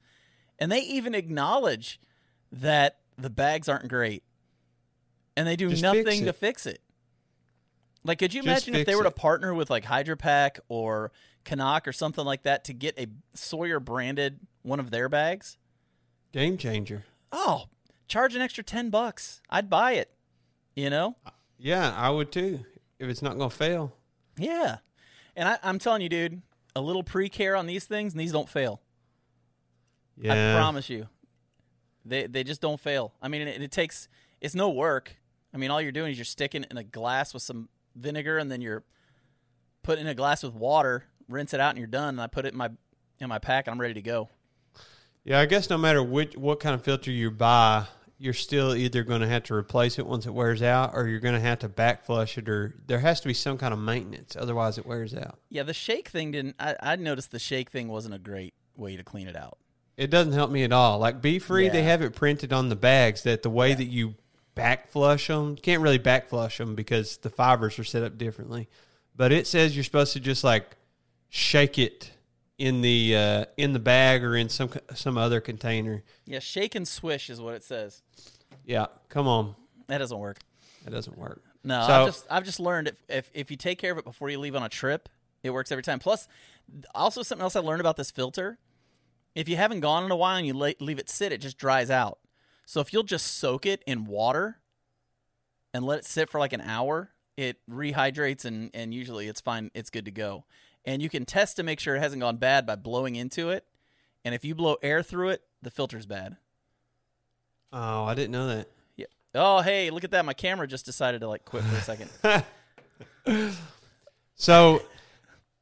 and 0.60 0.72
they 0.72 0.82
even 0.82 1.16
acknowledge 1.16 2.00
that 2.52 3.00
the 3.18 3.30
bags 3.30 3.68
aren't 3.68 3.88
great, 3.90 4.24
and 5.36 5.46
they 5.48 5.56
do 5.56 5.70
Just 5.70 5.82
nothing 5.82 6.22
it. 6.22 6.26
to 6.26 6.34
fix 6.34 6.66
it. 6.66 6.80
Like, 8.04 8.20
could 8.20 8.34
you 8.34 8.42
Just 8.42 8.68
imagine 8.68 8.82
if 8.82 8.86
they 8.86 8.96
were 8.96 9.04
to 9.04 9.12
partner 9.12 9.54
with 9.54 9.70
like 9.70 9.86
HydraPak 9.86 10.60
or 10.68 11.12
CNOC 11.46 11.88
or 11.88 11.94
something 11.94 12.26
like 12.26 12.44
that 12.44 12.66
to 12.66 12.74
get 12.74 12.98
a 13.00 13.08
Sawyer 13.34 13.80
branded 13.80 14.40
one 14.62 14.80
of 14.80 14.92
their 14.92 15.08
bags? 15.10 15.58
Game 16.32 16.58
changer. 16.58 17.06
Oh, 17.32 17.66
charge 18.08 18.36
an 18.36 18.42
extra 18.42 18.64
ten 18.64 18.90
bucks. 18.90 19.42
I'd 19.50 19.70
buy 19.70 19.94
it. 19.94 20.12
You 20.76 20.90
know? 20.90 21.16
Yeah, 21.58 21.94
I 21.96 22.10
would 22.10 22.32
too 22.32 22.66
if 23.00 23.10
it's 23.10 23.22
not 23.22 23.38
gonna 23.38 23.50
fail. 23.50 23.96
Yeah. 24.38 24.78
And 25.36 25.48
I, 25.48 25.58
I'm 25.64 25.80
telling 25.80 26.02
you, 26.02 26.10
dude, 26.10 26.42
a 26.76 26.82
little 26.82 27.04
pre 27.04 27.30
care 27.30 27.56
on 27.56 27.68
these 27.68 27.86
things, 27.86 28.14
and 28.14 28.20
these 28.20 28.32
don't 28.32 28.50
fail. 28.50 28.82
Yeah, 30.18 30.54
I 30.54 30.60
promise 30.60 30.90
you. 30.90 31.08
They 32.06 32.28
they 32.28 32.44
just 32.44 32.62
don't 32.62 32.80
fail. 32.80 33.14
I 33.22 33.28
mean, 33.28 33.48
it, 33.48 33.62
it 33.62 33.72
takes 33.72 34.08
it's 34.42 34.56
no 34.56 34.70
work. 34.70 35.16
I 35.54 35.58
mean, 35.58 35.72
all 35.72 35.82
you're 35.82 35.92
doing 35.92 36.12
is 36.12 36.18
you're 36.18 36.26
sticking 36.26 36.64
it 36.64 36.72
in 36.72 36.78
a 36.78 36.84
glass 36.84 37.34
with 37.34 37.44
some 37.44 37.70
vinegar, 37.96 38.38
and 38.38 38.52
then 38.52 38.62
you're 38.62 38.84
putting 39.84 40.06
in 40.06 40.12
a 40.12 40.16
glass 40.16 40.44
with 40.44 40.54
water, 40.54 41.06
rinse 41.28 41.54
it 41.54 41.60
out, 41.60 41.70
and 41.70 41.78
you're 41.78 41.88
done. 41.88 42.10
And 42.10 42.22
I 42.22 42.28
put 42.28 42.46
it 42.46 42.54
in 42.54 42.58
my 42.58 42.72
in 43.20 43.30
my 43.30 43.40
pack, 43.40 43.68
and 43.68 43.74
I'm 43.74 43.82
ready 43.82 43.94
to 43.96 44.02
go. 44.02 44.30
Yeah, 45.24 45.40
I 45.40 45.46
guess 45.46 45.70
no 45.70 45.78
matter 45.78 46.04
which 46.04 46.36
what 46.36 46.60
kind 46.60 46.76
of 46.76 46.84
filter 46.84 47.12
you 47.12 47.32
buy, 47.32 47.86
you're 48.18 48.34
still 48.34 48.76
either 48.76 49.04
going 49.04 49.22
to 49.22 49.28
have 49.28 49.44
to 49.44 49.54
replace 49.54 49.98
it 49.98 50.06
once 50.06 50.26
it 50.26 50.34
wears 50.34 50.62
out, 50.62 50.92
or 50.94 51.08
you're 51.08 51.20
going 51.20 51.36
to 51.36 51.40
have 51.40 51.60
to 51.60 51.70
back 51.70 52.06
flush 52.06 52.38
it, 52.38 52.50
or 52.50 52.76
there 52.88 53.00
has 53.00 53.22
to 53.22 53.28
be 53.28 53.34
some 53.34 53.58
kind 53.58 53.74
of 53.74 53.80
maintenance. 53.80 54.36
Otherwise, 54.36 54.78
it 54.78 54.86
wears 54.86 55.16
out. 55.16 55.40
Yeah, 55.50 55.64
the 55.64 55.74
shake 55.74 56.10
thing 56.10 56.32
didn't. 56.32 56.56
I, 56.60 56.76
I 56.82 56.96
noticed 56.98 57.32
the 57.32 57.40
shake 57.40 57.70
thing 57.70 57.88
wasn't 57.88 58.16
a 58.16 58.20
great 58.20 58.54
way 58.76 58.98
to 58.98 59.04
clean 59.04 59.28
it 59.28 59.36
out. 59.36 59.58
It 59.96 60.10
doesn't 60.10 60.34
help 60.34 60.50
me 60.50 60.64
at 60.64 60.72
all. 60.72 60.98
Like 60.98 61.22
Be 61.22 61.38
Free, 61.38 61.70
they 61.70 61.84
have 61.84 62.02
it 62.02 62.16
printed 62.16 62.52
on 62.52 62.70
the 62.70 62.76
bags 62.76 63.24
that 63.24 63.44
the 63.44 63.50
way 63.50 63.76
that 63.76 63.86
you 63.86 64.16
back 64.56 64.90
flush 64.90 65.28
them, 65.28 65.52
you 65.52 65.58
can't 65.62 65.82
really 65.82 65.98
back 65.98 66.30
flush 66.30 66.58
them 66.58 66.76
because 66.76 67.18
the 67.18 67.30
fibers 67.30 67.78
are 67.80 67.84
set 67.84 68.04
up 68.04 68.18
differently. 68.18 68.70
But 69.16 69.32
it 69.32 69.48
says 69.48 69.76
you're 69.76 69.84
supposed 69.84 70.14
to 70.14 70.20
just 70.20 70.44
like 70.44 70.76
shake 71.30 71.78
it 71.80 72.12
in 72.58 72.82
the 72.82 73.16
uh, 73.16 73.46
in 73.58 73.74
the 73.74 73.80
bag 73.80 74.24
or 74.24 74.36
in 74.36 74.50
some 74.50 74.70
some 74.94 75.18
other 75.18 75.40
container. 75.42 76.04
Yeah, 76.26 76.40
shake 76.40 76.76
and 76.76 76.88
swish 76.88 77.30
is 77.30 77.40
what 77.42 77.54
it 77.56 77.64
says. 77.64 78.02
Yeah, 78.66 78.88
come 79.10 79.28
on, 79.28 79.56
That 79.88 79.98
doesn't 79.98 80.18
work. 80.20 80.40
that 80.86 80.92
doesn't 80.92 81.18
work. 81.18 81.42
No, 81.64 81.86
So- 81.88 81.94
I've 81.94 82.08
just 82.08 82.26
I've 82.30 82.44
just 82.44 82.60
learned 82.60 82.88
if, 82.90 82.96
if 83.10 83.32
if 83.34 83.52
you 83.52 83.58
take 83.58 83.80
care 83.80 83.92
of 83.92 83.98
it 83.98 84.06
before 84.06 84.30
you 84.30 84.40
leave 84.40 84.56
on 84.56 84.64
a 84.64 84.70
trip, 84.70 85.10
it 85.44 85.50
works 85.52 85.72
every 85.72 85.84
time. 85.84 86.00
Plus, 86.00 86.28
also 86.96 87.24
something 87.24 87.44
else 87.44 87.56
I 87.56 87.60
learned 87.62 87.82
about 87.82 87.98
this 87.98 88.12
filter: 88.12 88.58
if 89.36 89.48
you 89.50 89.56
haven't 89.58 89.80
gone 89.82 90.04
in 90.06 90.12
a 90.12 90.16
while 90.16 90.38
and 90.38 90.46
you 90.48 90.54
la- 90.54 90.72
leave 90.80 91.00
it 91.00 91.10
sit, 91.10 91.32
it 91.32 91.40
just 91.42 91.58
dries 91.58 91.90
out. 91.90 92.20
So 92.66 92.80
if 92.80 92.94
you'll 92.94 93.04
just 93.04 93.38
soak 93.38 93.66
it 93.66 93.84
in 93.86 94.06
water 94.06 94.60
and 95.74 95.86
let 95.86 96.00
it 96.00 96.06
sit 96.06 96.30
for 96.30 96.40
like 96.40 96.54
an 96.54 96.62
hour, 96.62 97.12
it 97.38 97.58
rehydrates 97.70 98.46
and 98.46 98.70
and 98.74 98.94
usually 98.94 99.28
it's 99.28 99.42
fine. 99.42 99.72
It's 99.74 99.90
good 99.90 100.06
to 100.06 100.12
go. 100.12 100.46
And 100.86 101.02
you 101.02 101.10
can 101.10 101.26
test 101.26 101.56
to 101.58 101.64
make 101.64 101.80
sure 101.80 101.96
it 101.96 102.00
hasn't 102.00 102.22
gone 102.22 102.38
bad 102.38 102.66
by 102.66 102.76
blowing 102.76 103.16
into 103.16 103.50
it. 103.50 103.66
And 104.26 104.36
if 104.36 104.44
you 104.46 104.56
blow 104.56 104.78
air 104.82 105.02
through 105.04 105.30
it, 105.30 105.42
the 105.62 105.72
filter's 105.72 106.06
bad. 106.06 106.38
Oh, 107.72 108.04
I 108.04 108.14
didn't 108.14 108.32
know 108.32 108.48
that. 108.48 108.68
Yeah. 108.96 109.06
Oh, 109.34 109.62
hey, 109.62 109.90
look 109.90 110.04
at 110.04 110.12
that! 110.12 110.26
My 110.26 110.34
camera 110.34 110.68
just 110.68 110.86
decided 110.86 111.22
to 111.22 111.28
like 111.28 111.44
quit 111.44 111.64
for 111.64 111.76
a 111.76 111.82
second. 111.82 112.44
So 114.36 114.82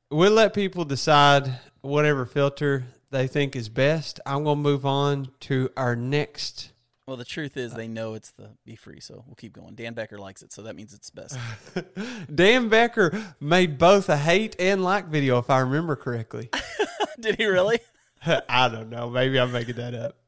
we'll 0.10 0.32
let 0.32 0.54
people 0.54 0.86
decide 0.86 1.60
whatever 1.82 2.26
filter 2.26 2.86
they 3.12 3.28
think 3.28 3.56
is 3.56 3.70
best. 3.70 4.20
I'm 4.26 4.44
going 4.44 4.58
to 4.58 4.64
move 4.64 4.86
on 4.86 5.30
to 5.42 5.70
our 5.78 5.96
next. 5.96 6.71
Well, 7.12 7.18
the 7.18 7.26
truth 7.26 7.58
is 7.58 7.74
they 7.74 7.90
know 7.90 8.14
it's 8.14 8.32
the 8.32 8.52
be 8.66 8.78
free, 8.78 9.02
so 9.02 9.26
we'll 9.28 9.36
keep 9.36 9.52
going. 9.52 9.76
Dan 9.76 9.94
Becker 9.94 10.18
likes 10.18 10.44
it, 10.44 10.54
so 10.54 10.62
that 10.62 10.78
means 10.78 10.94
it's 10.94 11.10
best. 11.10 11.38
Dan 12.34 12.70
Becker 12.70 13.12
made 13.42 13.78
both 13.78 14.08
a 14.08 14.16
hate 14.16 14.56
and 14.58 14.82
like 14.82 15.08
video, 15.08 15.38
if 15.38 15.50
I 15.50 15.60
remember 15.60 15.98
correctly. 15.98 16.50
Did 17.20 17.36
he 17.36 17.48
really? 17.48 17.82
I 18.48 18.70
don't 18.70 18.90
know. 18.90 19.10
Maybe 19.10 19.38
I'm 19.42 19.52
making 19.52 19.76
that 19.76 19.94
up. 19.94 20.20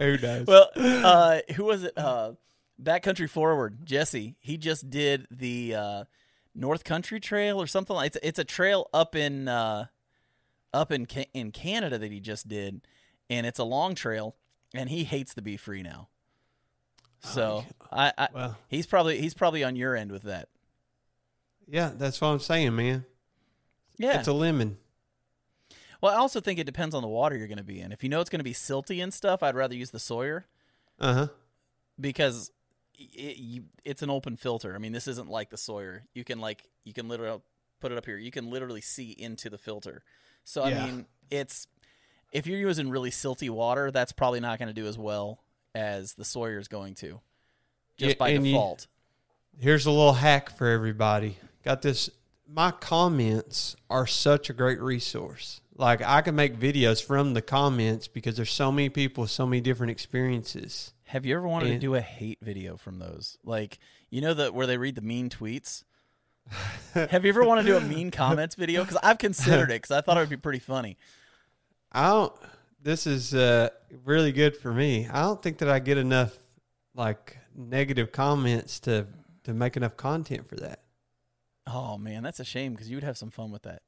Who 0.00 0.18
knows? 0.18 0.46
Well, 0.48 0.70
uh, 0.74 1.38
who 1.54 1.66
was 1.66 1.84
it? 1.84 1.96
Uh, 1.96 2.32
Backcountry 2.82 3.30
Forward, 3.30 3.86
Jesse. 3.86 4.34
He 4.40 4.58
just 4.58 4.90
did 4.90 5.28
the 5.30 5.76
uh, 5.76 6.04
North 6.52 6.82
Country 6.82 7.20
Trail 7.20 7.62
or 7.62 7.68
something 7.68 7.94
like. 7.94 8.08
It's 8.08 8.18
it's 8.24 8.38
a 8.40 8.44
trail 8.44 8.90
up 8.92 9.14
in 9.14 9.46
uh, 9.46 9.86
up 10.74 10.90
in 10.90 11.06
in 11.32 11.52
Canada 11.52 11.96
that 11.96 12.10
he 12.10 12.18
just 12.18 12.48
did, 12.48 12.80
and 13.30 13.46
it's 13.46 13.60
a 13.60 13.64
long 13.64 13.94
trail, 13.94 14.34
and 14.78 14.90
he 14.90 15.04
hates 15.04 15.34
the 15.34 15.42
be 15.42 15.56
free 15.56 15.82
now. 15.82 16.08
So 17.20 17.64
I, 17.90 18.12
I 18.16 18.28
well, 18.32 18.58
he's 18.68 18.86
probably 18.86 19.20
he's 19.20 19.34
probably 19.34 19.64
on 19.64 19.74
your 19.76 19.96
end 19.96 20.12
with 20.12 20.22
that. 20.24 20.48
yeah, 21.66 21.90
that's 21.96 22.20
what 22.20 22.28
I'm 22.28 22.38
saying, 22.40 22.76
man. 22.76 23.04
Yeah. 23.98 24.18
It's 24.18 24.28
a 24.28 24.32
lemon. 24.32 24.76
well, 26.00 26.12
I 26.14 26.18
also 26.18 26.40
think 26.40 26.58
it 26.58 26.64
depends 26.64 26.94
on 26.94 27.02
the 27.02 27.08
water 27.08 27.36
you're 27.36 27.48
going 27.48 27.58
to 27.58 27.64
be 27.64 27.80
in. 27.80 27.90
If 27.92 28.02
you 28.02 28.08
know 28.10 28.20
it's 28.20 28.30
going 28.30 28.40
to 28.40 28.44
be 28.44 28.52
silty 28.52 29.02
and 29.02 29.12
stuff, 29.12 29.42
I'd 29.42 29.54
rather 29.56 29.74
use 29.74 29.90
the 29.90 29.98
Sawyer. 29.98 30.46
Uh 30.98 31.12
huh. 31.14 31.26
because 32.00 32.50
it, 32.94 33.36
you, 33.36 33.64
it's 33.84 34.02
an 34.02 34.08
open 34.08 34.36
filter. 34.36 34.74
I 34.74 34.78
mean, 34.78 34.92
this 34.92 35.06
isn't 35.08 35.28
like 35.28 35.50
the 35.50 35.58
Sawyer. 35.58 36.04
You 36.14 36.24
can 36.24 36.38
like 36.40 36.64
you 36.84 36.92
can 36.92 37.08
literally 37.08 37.40
put 37.80 37.92
it 37.92 37.98
up 37.98 38.06
here. 38.06 38.16
You 38.16 38.30
can 38.30 38.50
literally 38.50 38.80
see 38.80 39.10
into 39.10 39.50
the 39.50 39.58
filter. 39.58 40.02
So 40.44 40.62
I 40.62 40.72
mean, 40.74 41.06
it's 41.30 41.66
if 42.36 42.46
you're 42.46 42.58
using 42.58 42.90
really 42.90 43.10
silty 43.10 43.48
water, 43.48 43.90
that's 43.90 44.12
probably 44.12 44.40
not 44.40 44.58
going 44.58 44.68
to 44.68 44.74
do 44.74 44.86
as 44.86 44.98
well 44.98 45.38
as 45.74 46.14
the 46.14 46.24
Sawyer's 46.24 46.68
going 46.68 46.94
to, 46.96 47.20
just 47.96 48.16
Yeah, 48.16 48.18
by 48.18 48.28
and 48.30 48.46
you- 48.46 48.52
default. 48.52 48.86
Here's 49.58 49.86
a 49.86 49.90
little 49.90 50.12
hack 50.12 50.54
for 50.54 50.68
everybody. 50.68 51.38
Got 51.64 51.80
this. 51.80 52.10
My 52.46 52.70
comments 52.72 53.74
are 53.88 54.06
such 54.06 54.50
a 54.50 54.52
great 54.52 54.80
resource. 54.80 55.62
Like 55.74 56.02
I 56.02 56.20
can 56.20 56.34
make 56.34 56.58
videos 56.58 57.02
from 57.02 57.32
the 57.32 57.40
comments 57.40 58.06
because 58.06 58.36
there's 58.36 58.50
so 58.52 58.70
many 58.70 58.90
people 58.90 59.22
with 59.22 59.30
so 59.30 59.46
many 59.46 59.62
different 59.62 59.90
experiences. 59.92 60.92
Have 61.04 61.24
you 61.24 61.36
ever 61.36 61.48
wanted 61.48 61.68
to 61.68 61.78
do 61.78 61.94
a 61.94 62.00
hate 62.02 62.38
video 62.42 62.76
from 62.76 62.98
those? 62.98 63.38
Like, 63.44 63.78
you 64.10 64.20
know 64.20 64.34
that 64.34 64.52
where 64.52 64.66
they 64.66 64.76
read 64.76 64.94
the 64.94 65.00
mean 65.00 65.30
tweets. 65.30 65.84
Have 66.94 67.24
you 67.24 67.30
ever 67.30 67.44
wanted 67.44 67.62
to 67.62 67.68
do 67.68 67.76
a 67.76 67.80
mean 67.80 68.10
comments 68.10 68.54
video? 68.56 68.82
Because 68.82 68.98
I've 69.02 69.18
considered 69.18 69.70
it 69.70 69.82
because 69.82 69.90
I 69.90 70.00
thought 70.02 70.16
it 70.16 70.20
would 70.20 70.28
be 70.30 70.36
pretty 70.36 70.58
funny. 70.58 70.96
I 71.92 72.08
don't. 72.08 72.32
This 72.82 73.06
is 73.06 73.34
uh, 73.34 73.70
really 74.04 74.32
good 74.32 74.56
for 74.56 74.72
me. 74.72 75.08
I 75.10 75.22
don't 75.22 75.42
think 75.42 75.58
that 75.58 75.68
I 75.68 75.78
get 75.78 75.98
enough 75.98 76.36
like 76.94 77.38
negative 77.54 78.12
comments 78.12 78.80
to 78.80 79.06
to 79.44 79.54
make 79.54 79.76
enough 79.76 79.96
content 79.96 80.48
for 80.48 80.56
that. 80.56 80.80
Oh 81.66 81.98
man, 81.98 82.22
that's 82.22 82.40
a 82.40 82.44
shame 82.44 82.72
because 82.72 82.88
you 82.88 82.96
would 82.96 83.04
have 83.04 83.18
some 83.18 83.30
fun 83.30 83.50
with 83.50 83.62
that. 83.62 83.82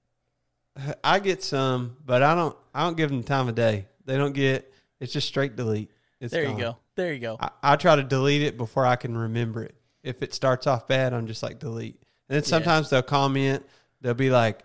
I 1.05 1.19
get 1.19 1.43
some, 1.43 1.97
but 2.05 2.23
I 2.23 2.35
don't. 2.35 2.57
I 2.75 2.85
don't 2.85 2.97
give 2.97 3.11
them 3.11 3.23
time 3.23 3.49
of 3.49 3.55
day. 3.55 3.87
They 4.05 4.17
don't 4.17 4.33
get. 4.33 4.73
It's 5.01 5.13
just 5.13 5.29
straight 5.29 5.57
delete. 5.57 5.91
It's 6.21 6.33
there 6.33 6.45
gone. 6.45 6.57
you 6.57 6.65
go. 6.65 6.77
There 6.97 7.13
you 7.13 7.21
go. 7.21 7.37
I, 7.41 7.51
I 7.63 7.77
try 7.77 7.97
to 7.97 8.03
delete 8.03 8.43
it 8.43 8.57
before 8.57 8.85
I 8.85 8.97
can 8.97 9.17
remember 9.17 9.63
it. 9.63 9.75
If 10.03 10.23
it 10.23 10.35
starts 10.35 10.67
off 10.67 10.89
bad, 10.89 11.13
I'm 11.13 11.27
just 11.27 11.43
like 11.43 11.59
delete. 11.59 12.03
And 12.29 12.37
then 12.37 12.43
sometimes 12.45 12.91
they'll 12.91 13.03
comment. 13.03 13.65
They'll 14.01 14.15
be 14.15 14.31
like, 14.31 14.65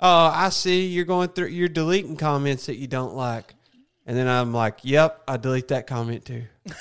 "Oh, 0.00 0.30
I 0.32 0.48
see 0.50 0.86
you're 0.86 1.04
going 1.04 1.28
through. 1.28 1.48
You're 1.48 1.68
deleting 1.68 2.16
comments 2.16 2.66
that 2.66 2.76
you 2.76 2.86
don't 2.86 3.14
like." 3.14 3.54
And 4.06 4.16
then 4.16 4.28
I'm 4.28 4.52
like, 4.52 4.78
"Yep, 4.82 5.22
I 5.26 5.36
delete 5.36 5.68
that 5.68 5.86
comment 5.86 6.24
too." 6.24 6.44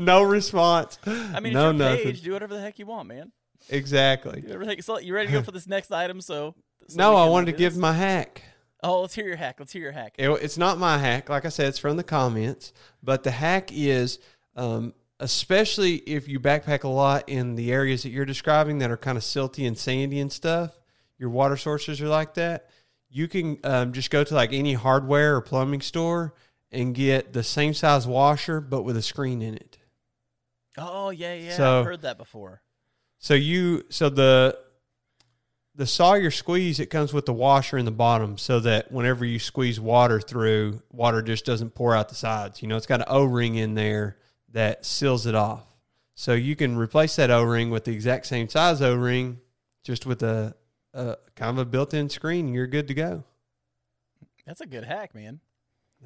no 0.00 0.22
response. 0.22 0.98
I 1.06 1.40
mean, 1.40 1.52
no 1.52 1.70
it's 1.70 1.78
your 1.78 1.84
nothing. 1.88 2.04
page. 2.04 2.22
Do 2.22 2.32
whatever 2.32 2.54
the 2.54 2.60
heck 2.60 2.78
you 2.78 2.86
want, 2.86 3.08
man. 3.08 3.32
Exactly. 3.68 4.40
Do 4.40 4.48
whatever 4.48 4.64
the 4.64 4.70
heck. 4.72 4.82
So, 4.82 4.98
you 4.98 5.14
ready 5.14 5.28
to 5.28 5.32
go 5.32 5.42
for 5.42 5.52
this 5.52 5.66
next 5.66 5.92
item? 5.92 6.20
So, 6.20 6.54
so 6.88 6.98
No, 6.98 7.16
I 7.16 7.28
wanted 7.28 7.52
to 7.52 7.58
give 7.58 7.74
this? 7.74 7.80
my 7.80 7.92
hack. 7.92 8.42
Oh, 8.82 9.02
let's 9.02 9.14
hear 9.14 9.26
your 9.26 9.36
hack. 9.36 9.56
Let's 9.60 9.72
hear 9.72 9.82
your 9.82 9.92
hack. 9.92 10.14
It, 10.18 10.28
it's 10.28 10.58
not 10.58 10.78
my 10.78 10.98
hack. 10.98 11.28
Like 11.28 11.44
I 11.44 11.48
said, 11.50 11.68
it's 11.68 11.78
from 11.78 11.96
the 11.96 12.02
comments. 12.02 12.72
But 13.02 13.22
the 13.22 13.30
hack 13.30 13.70
is, 13.72 14.18
um, 14.56 14.92
especially 15.22 15.94
if 15.98 16.26
you 16.26 16.40
backpack 16.40 16.82
a 16.82 16.88
lot 16.88 17.28
in 17.28 17.54
the 17.54 17.72
areas 17.72 18.02
that 18.02 18.10
you're 18.10 18.24
describing 18.24 18.78
that 18.78 18.90
are 18.90 18.96
kind 18.96 19.16
of 19.16 19.22
silty 19.22 19.68
and 19.68 19.78
sandy 19.78 20.18
and 20.18 20.32
stuff, 20.32 20.76
your 21.16 21.30
water 21.30 21.56
sources 21.56 22.00
are 22.00 22.08
like 22.08 22.34
that. 22.34 22.68
You 23.08 23.28
can 23.28 23.58
um, 23.62 23.92
just 23.92 24.10
go 24.10 24.24
to 24.24 24.34
like 24.34 24.52
any 24.52 24.74
hardware 24.74 25.36
or 25.36 25.40
plumbing 25.40 25.80
store 25.80 26.34
and 26.72 26.92
get 26.92 27.32
the 27.32 27.44
same 27.44 27.72
size 27.72 28.04
washer, 28.04 28.60
but 28.60 28.82
with 28.82 28.96
a 28.96 29.02
screen 29.02 29.42
in 29.42 29.54
it. 29.54 29.78
Oh 30.76 31.10
yeah, 31.10 31.34
yeah. 31.34 31.56
So- 31.56 31.80
I've 31.80 31.86
heard 31.86 32.02
that 32.02 32.18
before. 32.18 32.60
So 33.18 33.34
you, 33.34 33.84
so 33.88 34.08
the 34.08 34.58
the 35.76 35.86
Sawyer 35.86 36.32
squeeze, 36.32 36.80
it 36.80 36.86
comes 36.86 37.12
with 37.12 37.26
the 37.26 37.32
washer 37.32 37.78
in 37.78 37.84
the 37.84 37.92
bottom, 37.92 38.36
so 38.38 38.58
that 38.60 38.90
whenever 38.90 39.24
you 39.24 39.38
squeeze 39.38 39.78
water 39.78 40.20
through, 40.20 40.82
water 40.90 41.22
just 41.22 41.44
doesn't 41.44 41.70
pour 41.76 41.94
out 41.94 42.08
the 42.08 42.16
sides. 42.16 42.60
You 42.60 42.66
know, 42.68 42.76
it's 42.76 42.86
got 42.86 43.00
an 43.00 43.06
O 43.08 43.24
ring 43.24 43.54
in 43.54 43.74
there 43.74 44.16
that 44.52 44.84
seals 44.86 45.26
it 45.26 45.34
off. 45.34 45.64
So 46.14 46.34
you 46.34 46.54
can 46.56 46.76
replace 46.76 47.16
that 47.16 47.30
O 47.30 47.42
ring 47.42 47.70
with 47.70 47.84
the 47.84 47.92
exact 47.92 48.26
same 48.26 48.48
size 48.48 48.80
O 48.82 48.94
ring, 48.94 49.40
just 49.82 50.06
with 50.06 50.22
a, 50.22 50.54
a 50.94 51.16
kind 51.36 51.50
of 51.50 51.58
a 51.58 51.64
built 51.64 51.94
in 51.94 52.08
screen. 52.08 52.52
You're 52.52 52.66
good 52.66 52.88
to 52.88 52.94
go. 52.94 53.24
That's 54.46 54.60
a 54.60 54.66
good 54.66 54.84
hack, 54.84 55.14
man. 55.14 55.40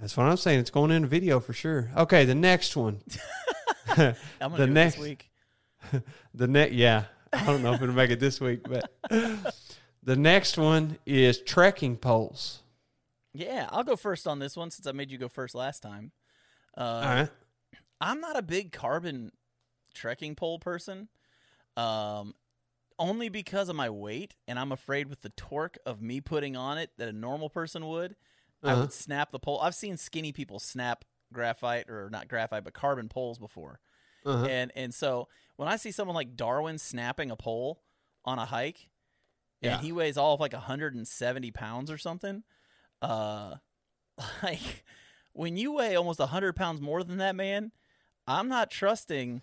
That's 0.01 0.17
what 0.17 0.27
I'm 0.27 0.37
saying. 0.37 0.61
It's 0.61 0.71
going 0.71 0.91
in 0.91 1.05
a 1.05 1.07
video 1.07 1.41
for 1.41 1.53
sure. 1.53 1.91
Okay, 1.97 2.25
the 2.25 2.35
next 2.35 2.77
one. 2.77 3.01
I'm 3.89 4.15
gonna 4.41 4.57
The 4.59 4.67
next- 4.67 4.97
it 4.97 4.99
this 4.99 5.09
week. 5.09 5.31
The 6.35 6.49
next, 6.49 6.73
yeah, 6.75 7.05
I 7.33 7.45
don't 7.47 7.63
know 7.63 7.73
if 7.73 7.81
it'll 7.81 7.95
make 7.95 8.11
it 8.11 8.19
this 8.21 8.41
week, 8.41 8.61
but 8.69 8.91
the 10.03 10.17
next 10.17 10.59
one 10.59 10.99
is 11.07 11.41
trekking 11.41 11.97
poles. 11.97 12.63
Yeah, 13.33 13.69
I'll 13.71 13.85
go 13.85 13.97
first 13.97 14.27
on 14.27 14.39
this 14.39 14.57
one 14.57 14.71
since 14.71 14.87
I 14.87 14.93
made 14.93 15.11
you 15.11 15.17
go 15.19 15.29
first 15.29 15.55
last 15.55 15.81
time. 15.83 16.11
Uh, 16.77 16.81
All 16.81 17.15
right. 17.15 17.29
I'm 18.01 18.21
not 18.21 18.37
a 18.37 18.43
big 18.43 18.73
carbon 18.73 19.33
trekking 19.95 20.37
pole 20.37 20.59
person, 20.59 21.09
um, 21.77 22.35
only 22.99 23.29
because 23.29 23.69
of 23.69 23.77
my 23.77 23.91
weight, 23.91 24.37
and 24.49 24.59
I'm 24.59 24.73
afraid 24.73 25.09
with 25.09 25.23
the 25.23 25.31
torque 25.31 25.79
of 25.87 26.03
me 26.03 26.21
putting 26.21 26.57
on 26.57 26.79
it 26.79 26.93
that 26.99 27.09
a 27.09 27.13
normal 27.13 27.51
person 27.51 27.87
would, 27.89 28.17
I 28.67 28.75
Uh-huh. 28.75 28.77
would 28.77 28.93
snap 28.93 29.33
the 29.33 29.41
pole. 29.41 29.61
I've 29.61 29.75
seen 29.75 29.97
skinny 29.97 30.33
people 30.33 30.61
snap 30.61 31.05
graphite 31.33 31.91
or 31.91 32.11
not 32.11 32.29
graphite, 32.29 32.65
but 32.65 32.75
carbon 32.75 33.09
poles 33.09 33.39
before, 33.39 33.81
Uh-huh. 34.25 34.51
and 34.51 34.73
and 34.77 34.95
so 34.95 35.29
when 35.57 35.69
I 35.69 35.77
see 35.77 35.93
someone 35.93 36.17
like 36.17 36.37
Darwin 36.37 36.79
snapping 36.79 37.31
a 37.31 37.37
pole 37.37 37.85
on 38.25 38.39
a 38.39 38.47
hike, 38.47 38.91
Yeah. 39.61 39.73
and 39.73 39.81
he 39.81 39.93
weighs 39.93 40.17
all 40.17 40.35
of 40.35 40.41
like 40.41 40.53
170 40.53 41.51
pounds 41.51 41.91
or 41.91 41.99
something, 41.99 42.45
uh, 43.03 43.57
like 44.43 44.85
when 45.33 45.57
you 45.57 45.73
weigh 45.73 45.97
almost 45.97 46.21
100 46.21 46.57
pounds 46.57 46.81
more 46.81 47.05
than 47.05 47.19
that 47.19 47.37
man, 47.37 47.73
I'm 48.27 48.49
not 48.49 48.71
trusting 48.71 49.43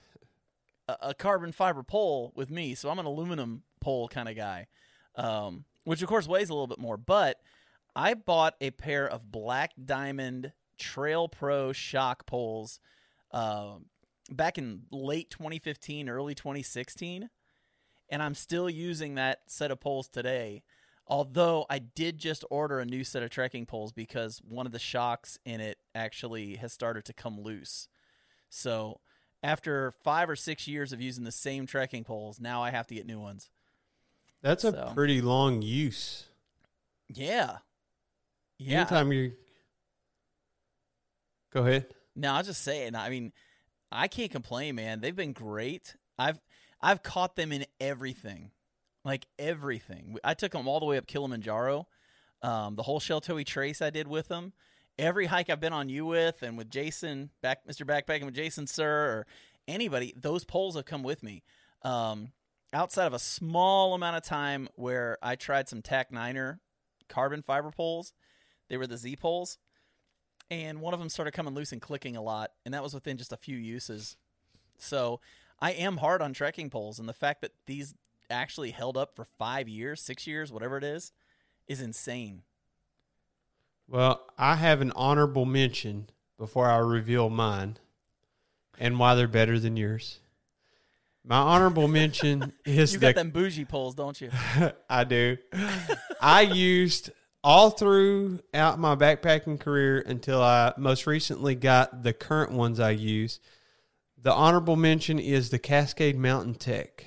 a, 0.87 0.97
a 1.01 1.13
carbon 1.13 1.51
fiber 1.51 1.83
pole 1.83 2.31
with 2.35 2.49
me, 2.49 2.75
so 2.75 2.89
I'm 2.89 2.99
an 2.99 3.05
aluminum 3.05 3.63
pole 3.79 4.07
kind 4.07 4.29
of 4.29 4.35
guy, 4.35 4.67
um, 5.15 5.65
which 5.83 6.01
of 6.01 6.09
course 6.09 6.27
weighs 6.27 6.49
a 6.49 6.53
little 6.53 6.67
bit 6.67 6.79
more. 6.79 6.97
But 6.97 7.39
I 7.95 8.13
bought 8.13 8.55
a 8.59 8.71
pair 8.71 9.07
of 9.07 9.31
Black 9.31 9.71
Diamond 9.83 10.53
Trail 10.77 11.27
Pro 11.27 11.71
shock 11.71 12.25
poles 12.25 12.79
um 13.31 13.85
back 14.31 14.57
in 14.57 14.83
late 14.91 15.29
2015, 15.29 16.09
early 16.09 16.35
2016, 16.35 17.29
and 18.09 18.23
I'm 18.23 18.35
still 18.35 18.69
using 18.69 19.15
that 19.15 19.41
set 19.47 19.71
of 19.71 19.79
poles 19.79 20.07
today. 20.07 20.63
Although 21.05 21.65
I 21.69 21.79
did 21.79 22.17
just 22.17 22.45
order 22.49 22.79
a 22.79 22.85
new 22.85 23.03
set 23.03 23.23
of 23.23 23.29
trekking 23.29 23.65
poles 23.65 23.91
because 23.91 24.41
one 24.47 24.65
of 24.65 24.71
the 24.71 24.79
shocks 24.79 25.37
in 25.45 25.59
it 25.59 25.77
actually 25.93 26.55
has 26.55 26.71
started 26.71 27.03
to 27.05 27.13
come 27.13 27.41
loose. 27.41 27.89
So 28.53 28.99
after 29.41 29.91
five 30.03 30.29
or 30.29 30.35
six 30.35 30.67
years 30.67 30.93
of 30.93 31.01
using 31.01 31.23
the 31.23 31.31
same 31.31 31.65
trekking 31.65 32.03
poles, 32.03 32.39
now 32.39 32.61
I 32.61 32.69
have 32.69 32.85
to 32.87 32.95
get 32.95 33.07
new 33.07 33.19
ones. 33.19 33.49
That's 34.41 34.63
a 34.63 34.71
So. 34.71 34.91
pretty 34.93 35.21
long 35.21 35.61
use. 35.61 36.25
Yeah. 37.09 37.57
Yeah. 38.59 38.81
Anytime 38.81 39.11
you 39.11 39.33
go 41.51 41.65
ahead. 41.65 41.87
No, 42.15 42.33
I 42.33 42.37
was 42.39 42.47
just 42.47 42.61
saying. 42.61 42.95
I 42.95 43.09
mean, 43.09 43.33
I 43.91 44.07
can't 44.07 44.31
complain, 44.31 44.75
man. 44.75 45.01
They've 45.01 45.15
been 45.15 45.33
great. 45.33 45.95
I've 46.19 46.39
I've 46.79 47.01
caught 47.01 47.35
them 47.35 47.51
in 47.51 47.65
everything, 47.79 48.51
like 49.03 49.25
everything. 49.39 50.17
I 50.23 50.35
took 50.35 50.51
them 50.51 50.67
all 50.67 50.79
the 50.79 50.85
way 50.85 50.97
up 50.97 51.07
Kilimanjaro. 51.07 51.87
Um, 52.43 52.75
the 52.75 52.83
whole 52.83 52.99
Sheltowee 52.99 53.45
Trace 53.45 53.81
I 53.81 53.89
did 53.89 54.07
with 54.07 54.27
them. 54.27 54.53
Every 54.97 55.25
hike 55.25 55.49
I've 55.49 55.59
been 55.59 55.73
on 55.73 55.89
you 55.89 56.05
with, 56.05 56.43
and 56.43 56.57
with 56.57 56.69
Jason, 56.69 57.31
back 57.41 57.65
Mr. 57.67 57.85
Backpacking 57.85 58.25
with 58.25 58.35
Jason 58.35 58.67
Sir, 58.67 59.05
or 59.05 59.27
anybody, 59.67 60.13
those 60.15 60.43
poles 60.43 60.75
have 60.75 60.85
come 60.85 61.03
with 61.03 61.23
me. 61.23 61.43
Um, 61.81 62.31
outside 62.71 63.07
of 63.07 63.13
a 63.13 63.19
small 63.19 63.93
amount 63.93 64.17
of 64.17 64.23
time 64.23 64.69
where 64.75 65.17
I 65.21 65.35
tried 65.35 65.67
some 65.67 65.81
Tac 65.81 66.11
Niner 66.11 66.59
carbon 67.09 67.41
fiber 67.41 67.71
poles, 67.71 68.13
they 68.69 68.77
were 68.77 68.87
the 68.87 68.97
Z 68.97 69.15
poles 69.17 69.57
and 70.53 70.81
one 70.81 70.93
of 70.93 70.99
them 70.99 71.09
started 71.09 71.31
coming 71.31 71.53
loose 71.55 71.71
and 71.71 71.81
clicking 71.81 72.15
a 72.15 72.21
lot, 72.21 72.51
and 72.65 72.73
that 72.73 72.83
was 72.83 72.93
within 72.93 73.17
just 73.17 73.33
a 73.33 73.37
few 73.37 73.57
uses. 73.57 74.17
So 74.77 75.19
I 75.59 75.71
am 75.71 75.97
hard 75.97 76.21
on 76.21 76.33
trekking 76.33 76.69
poles, 76.69 76.99
and 76.99 77.07
the 77.07 77.13
fact 77.13 77.41
that 77.41 77.53
these 77.65 77.95
actually 78.29 78.71
held 78.71 78.95
up 78.95 79.15
for 79.15 79.25
five 79.25 79.67
years, 79.67 80.01
six 80.01 80.27
years, 80.27 80.51
whatever 80.51 80.77
it 80.77 80.83
is, 80.83 81.11
is 81.67 81.81
insane. 81.81 82.43
Well, 83.87 84.25
I 84.37 84.55
have 84.55 84.81
an 84.81 84.91
honorable 84.95 85.45
mention 85.45 86.09
before 86.37 86.69
I 86.69 86.77
reveal 86.77 87.29
mine 87.29 87.77
and 88.79 88.97
why 88.97 89.15
they're 89.15 89.27
better 89.27 89.59
than 89.59 89.77
yours. 89.77 90.19
My 91.25 91.37
honorable 91.37 91.87
mention 91.87 92.53
is 92.65 92.93
You 92.93 92.99
the 92.99 93.07
got 93.07 93.15
them 93.15 93.29
bougie 93.31 93.65
poles, 93.65 93.95
don't 93.95 94.19
you? 94.19 94.29
I 94.89 95.03
do. 95.03 95.37
I 96.19 96.41
used 96.41 97.11
all 97.43 97.69
throughout 97.69 98.79
my 98.79 98.95
backpacking 98.95 99.59
career 99.59 99.99
until 100.05 100.41
I 100.41 100.73
most 100.77 101.07
recently 101.07 101.55
got 101.55 102.03
the 102.03 102.13
current 102.13 102.51
ones 102.51 102.79
I 102.79 102.91
use. 102.91 103.39
The 104.21 104.33
honorable 104.33 104.77
mention 104.77 105.19
is 105.19 105.49
the 105.49 105.59
Cascade 105.59 106.17
Mountain 106.17 106.55
Tech, 106.55 107.05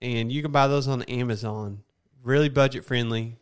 and 0.00 0.30
you 0.30 0.42
can 0.42 0.52
buy 0.52 0.68
those 0.68 0.86
on 0.86 1.02
Amazon. 1.02 1.82
Really 2.22 2.48
budget 2.48 2.84
friendly. 2.84 3.36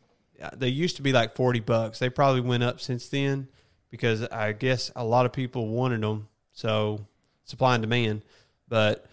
They 0.56 0.68
used 0.68 0.96
to 0.96 1.02
be 1.02 1.12
like 1.12 1.34
forty 1.34 1.60
bucks. 1.60 1.98
They 1.98 2.08
probably 2.10 2.40
went 2.40 2.62
up 2.62 2.80
since 2.80 3.08
then 3.08 3.48
because 3.90 4.22
I 4.24 4.52
guess 4.52 4.90
a 4.96 5.04
lot 5.04 5.26
of 5.26 5.32
people 5.32 5.68
wanted 5.68 6.00
them. 6.02 6.28
So 6.52 7.06
supply 7.44 7.74
and 7.74 7.82
demand, 7.82 8.22
but 8.68 9.06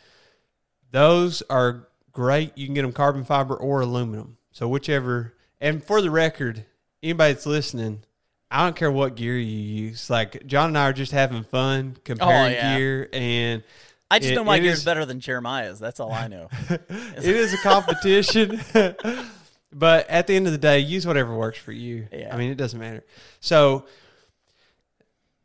those 0.91 1.41
are 1.49 1.87
great. 2.11 2.57
You 2.57 2.65
can 2.65 2.73
get 2.73 2.81
them 2.81 2.91
carbon 2.93 3.23
fiber 3.23 3.55
or 3.55 3.81
aluminum. 3.81 4.37
So 4.51 4.67
whichever. 4.67 5.33
And 5.61 5.83
for 5.83 6.01
the 6.01 6.09
record, 6.09 6.65
anybody 7.03 7.33
that's 7.33 7.45
listening, 7.45 8.03
I 8.49 8.63
don't 8.63 8.75
care 8.75 8.91
what 8.91 9.15
gear 9.15 9.37
you 9.37 9.43
use. 9.85 10.09
Like 10.09 10.45
John 10.47 10.69
and 10.69 10.77
I 10.77 10.89
are 10.89 10.93
just 10.93 11.11
having 11.11 11.43
fun 11.43 11.95
oh, 11.97 12.01
comparing 12.03 12.33
Oh, 12.33 12.47
yeah. 12.55 12.77
gear, 12.77 13.09
and 13.13 13.63
I 14.09 14.19
just 14.19 14.31
It- 14.31 14.35
know 14.35 14.43
my 14.43 14.59
gear 14.59 14.71
is- 14.71 14.83
better 14.85 15.05
than 15.05 15.19
Jeremiah's. 15.19 15.79
That's 15.79 15.99
all 15.99 16.11
I 16.11 16.27
know. 16.27 16.47
it 16.69 17.23
is 17.23 17.53
a 17.53 17.57
competition. 17.57 18.59
but 19.71 20.09
at 20.09 20.27
the 20.27 20.35
end 20.35 20.45
of 20.47 20.51
the 20.51 20.57
day, 20.57 20.79
use 20.79 21.05
whatever 21.05 21.35
works 21.35 21.57
for 21.57 21.71
you. 21.71 22.07
Yeah. 22.11 22.33
I 22.33 22.37
mean, 22.37 22.51
it 22.51 22.55
doesn't 22.55 22.79
matter. 22.79 23.03
So 23.39 23.85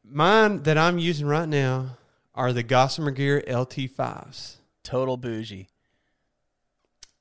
mine 0.04 0.62
that 0.62 0.78
I'm 0.78 0.98
using 0.98 1.26
right 1.26 1.48
now 1.48 1.96
are 2.34 2.52
the 2.52 2.62
Gossamer 2.62 3.10
Gear 3.10 3.42
LT5s. 3.46 4.56
Total 4.82 5.16
bougie. 5.16 5.68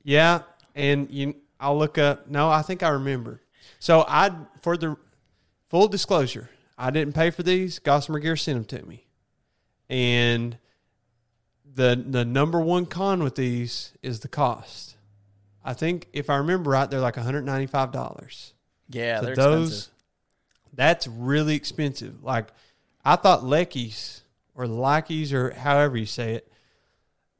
Yeah, 0.03 0.41
and 0.75 1.09
you, 1.09 1.35
I'll 1.59 1.77
look 1.77 1.97
up. 1.97 2.27
No, 2.29 2.49
I 2.49 2.61
think 2.61 2.83
I 2.83 2.89
remember. 2.89 3.41
So 3.79 4.03
I, 4.07 4.31
for 4.61 4.75
the 4.75 4.97
full 5.67 5.87
disclosure, 5.87 6.49
I 6.77 6.91
didn't 6.91 7.13
pay 7.13 7.29
for 7.29 7.43
these. 7.43 7.79
Gossamer 7.79 8.19
Gear 8.19 8.35
sent 8.35 8.67
them 8.67 8.79
to 8.79 8.85
me, 8.85 9.05
and 9.89 10.57
the 11.73 12.03
the 12.05 12.25
number 12.25 12.59
one 12.59 12.85
con 12.85 13.23
with 13.23 13.35
these 13.35 13.93
is 14.01 14.19
the 14.19 14.27
cost. 14.27 14.92
I 15.63 15.73
think 15.73 16.07
if 16.13 16.29
I 16.29 16.37
remember 16.37 16.71
right, 16.71 16.89
they're 16.89 16.99
like 16.99 17.15
one 17.15 17.25
hundred 17.25 17.45
ninety 17.45 17.67
five 17.67 17.91
dollars. 17.91 18.53
Yeah, 18.89 19.19
So 19.19 19.25
they're 19.27 19.35
those, 19.35 19.67
expensive. 19.69 19.93
that's 20.73 21.07
really 21.07 21.55
expensive. 21.55 22.23
Like 22.23 22.47
I 23.05 23.15
thought 23.15 23.41
Lekis 23.41 24.21
or 24.55 24.67
Likes 24.67 25.31
or 25.33 25.51
however 25.51 25.97
you 25.97 26.05
say 26.05 26.33
it, 26.35 26.51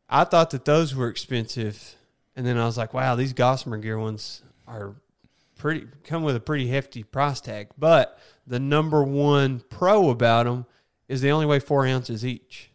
I 0.10 0.24
thought 0.24 0.52
that 0.52 0.66
those 0.66 0.96
were 0.96 1.10
expensive, 1.10 1.96
and 2.36 2.46
then 2.46 2.58
I 2.58 2.66
was 2.66 2.78
like, 2.78 2.94
wow, 2.94 3.16
these 3.16 3.34
Gossamer 3.34 3.78
Gear 3.78 4.00
ones 4.00 4.42
are 4.68 4.96
pretty 5.58 5.88
come 6.04 6.24
with 6.24 6.36
a 6.36 6.40
pretty 6.40 6.68
hefty 6.68 7.04
price 7.04 7.42
tag. 7.42 7.70
But 7.78 8.18
the 8.48 8.60
number 8.60 9.04
one 9.04 9.62
pro 9.70 10.10
about 10.10 10.46
them 10.46 10.66
is 11.08 11.22
they 11.22 11.32
only 11.32 11.46
weigh 11.46 11.60
four 11.60 11.86
ounces 11.86 12.26
each, 12.26 12.72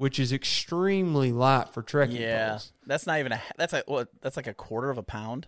which 0.00 0.18
is 0.18 0.32
extremely 0.32 1.30
light 1.30 1.68
for 1.74 1.82
trekking 1.82 2.16
Yeah, 2.16 2.48
poles. 2.52 2.72
that's 2.86 3.06
not 3.06 3.18
even 3.18 3.32
a. 3.32 3.42
That's 3.58 3.74
like 3.74 3.86
what? 3.86 4.08
That's 4.22 4.34
like 4.34 4.46
a 4.46 4.54
quarter 4.54 4.88
of 4.88 4.96
a 4.96 5.02
pound. 5.02 5.46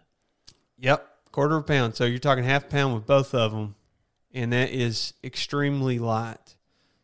Yep, 0.78 1.08
quarter 1.32 1.56
of 1.56 1.62
a 1.62 1.66
pound. 1.66 1.94
So 1.94 2.04
you're 2.04 2.18
talking 2.18 2.44
half 2.44 2.64
a 2.64 2.68
pound 2.68 2.92
with 2.92 3.06
both 3.06 3.34
of 3.34 3.52
them, 3.52 3.76
and 4.34 4.52
that 4.52 4.68
is 4.68 5.14
extremely 5.24 5.98
light. 5.98 6.54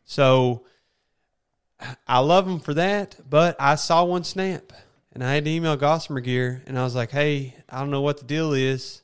So 0.03 0.63
I 2.07 2.19
love 2.19 2.45
them 2.45 2.59
for 2.59 2.75
that, 2.75 3.15
but 3.27 3.55
I 3.59 3.73
saw 3.73 4.03
one 4.03 4.23
snap, 4.25 4.71
and 5.11 5.23
I 5.23 5.33
had 5.33 5.45
to 5.45 5.51
email 5.51 5.75
Gossamer 5.75 6.19
Gear, 6.19 6.61
and 6.67 6.77
I 6.77 6.83
was 6.83 6.93
like, 6.93 7.09
"Hey, 7.09 7.55
I 7.67 7.79
don't 7.79 7.89
know 7.89 8.01
what 8.01 8.19
the 8.19 8.25
deal 8.25 8.53
is." 8.53 9.01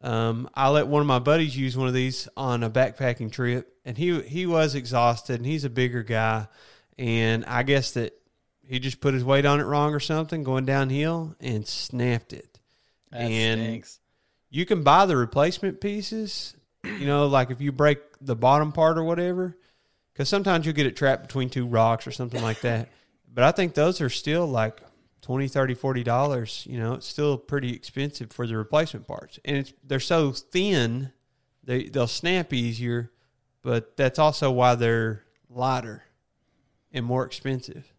Um, 0.00 0.48
I 0.54 0.70
let 0.70 0.86
one 0.86 1.02
of 1.02 1.06
my 1.06 1.18
buddies 1.18 1.54
use 1.58 1.76
one 1.76 1.88
of 1.88 1.94
these 1.94 2.26
on 2.38 2.62
a 2.62 2.70
backpacking 2.70 3.30
trip, 3.30 3.76
and 3.84 3.98
he 3.98 4.22
he 4.22 4.46
was 4.46 4.74
exhausted, 4.74 5.36
and 5.36 5.44
he's 5.46 5.64
a 5.64 5.70
bigger 5.70 6.02
guy, 6.02 6.46
and 7.02 7.44
I 7.46 7.64
guess 7.64 7.92
that 7.92 8.12
he 8.64 8.78
just 8.78 9.00
put 9.00 9.12
his 9.12 9.24
weight 9.24 9.44
on 9.44 9.58
it 9.60 9.64
wrong 9.64 9.92
or 9.92 10.00
something 10.00 10.44
going 10.44 10.64
downhill 10.64 11.34
and 11.40 11.66
snapped 11.66 12.32
it. 12.32 12.60
That 13.10 13.22
And- 13.22 13.60
stinks. 13.60 13.98
you 14.50 14.64
can 14.64 14.82
buy 14.84 15.06
the 15.06 15.16
replacement 15.16 15.80
pieces 15.80 16.54
you 16.84 17.06
know 17.06 17.26
like 17.26 17.50
if 17.50 17.60
you 17.60 17.72
break 17.72 17.98
the 18.20 18.34
bottom 18.36 18.72
part 18.72 18.98
or 18.98 19.04
whatever 19.04 19.56
because 20.12 20.28
sometimes 20.28 20.64
you'll 20.66 20.74
get 20.74 20.86
it 20.86 20.96
trapped 20.96 21.22
between 21.26 21.48
two 21.48 21.66
rocks 21.66 22.06
or 22.06 22.10
something 22.12 22.42
like 22.42 22.60
that 22.62 22.88
but 23.32 23.44
i 23.44 23.52
think 23.52 23.72
those 23.74 24.00
are 24.00 24.08
still 24.10 24.46
like 24.46 24.80
20 25.22 25.46
30 25.48 25.74
40 25.74 26.02
dollars 26.02 26.66
you 26.68 26.78
know 26.80 26.94
it's 26.94 27.06
still 27.06 27.38
pretty 27.38 27.72
expensive 27.72 28.32
for 28.32 28.46
the 28.46 28.56
replacement 28.56 29.06
parts 29.06 29.38
and 29.44 29.58
it's 29.58 29.72
they're 29.84 30.00
so 30.00 30.32
thin 30.32 31.12
they 31.62 31.84
they'll 31.84 32.06
snap 32.08 32.52
easier 32.52 33.10
but 33.62 33.96
that's 33.96 34.18
also 34.18 34.50
why 34.50 34.74
they're 34.74 35.22
lighter 35.48 36.02
and 36.92 37.04
more 37.04 37.24
expensive 37.24 37.92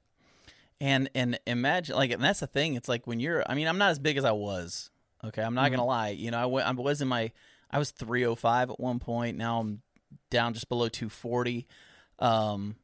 And 0.80 1.10
and 1.16 1.40
imagine 1.48 1.96
like 1.96 2.12
and 2.12 2.24
that's 2.24 2.42
the 2.42 2.48
thing. 2.48 2.76
It's 2.76 2.90
like 2.90 3.08
when 3.08 3.20
you're. 3.20 3.44
I 3.50 3.56
mean, 3.56 3.68
I'm 3.68 3.78
not 3.78 3.92
as 3.92 4.00
big 4.00 4.18
as 4.18 4.26
I 4.26 4.32
was. 4.32 4.90
Okay, 5.24 5.42
I'm 5.42 5.56
not 5.56 5.72
gonna 5.72 5.86
lie. 5.86 6.10
You 6.10 6.32
know, 6.32 6.40
I 6.40 6.46
went. 6.46 6.68
I 6.68 6.72
was 6.72 7.02
in 7.02 7.08
my. 7.08 7.32
I 7.72 7.80
was 7.80 7.92
305 7.92 8.72
at 8.72 8.80
one 8.80 9.00
point. 9.00 9.38
Now 9.38 9.60
I'm 9.60 9.82
down 10.30 10.54
just 10.54 10.70
below 10.70 10.90
240. 10.90 11.68
Um, 12.20 12.76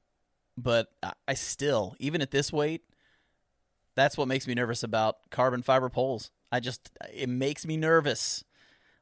but 0.57 0.87
I, 1.03 1.13
I 1.27 1.33
still, 1.35 1.95
even 1.99 2.21
at 2.21 2.31
this 2.31 2.51
weight, 2.51 2.81
that's 3.95 4.17
what 4.17 4.27
makes 4.27 4.47
me 4.47 4.53
nervous 4.55 4.83
about 4.83 5.17
carbon 5.29 5.61
fiber 5.61 5.89
poles. 5.89 6.31
I 6.51 6.59
just 6.59 6.89
it 7.13 7.29
makes 7.29 7.65
me 7.65 7.77
nervous. 7.77 8.43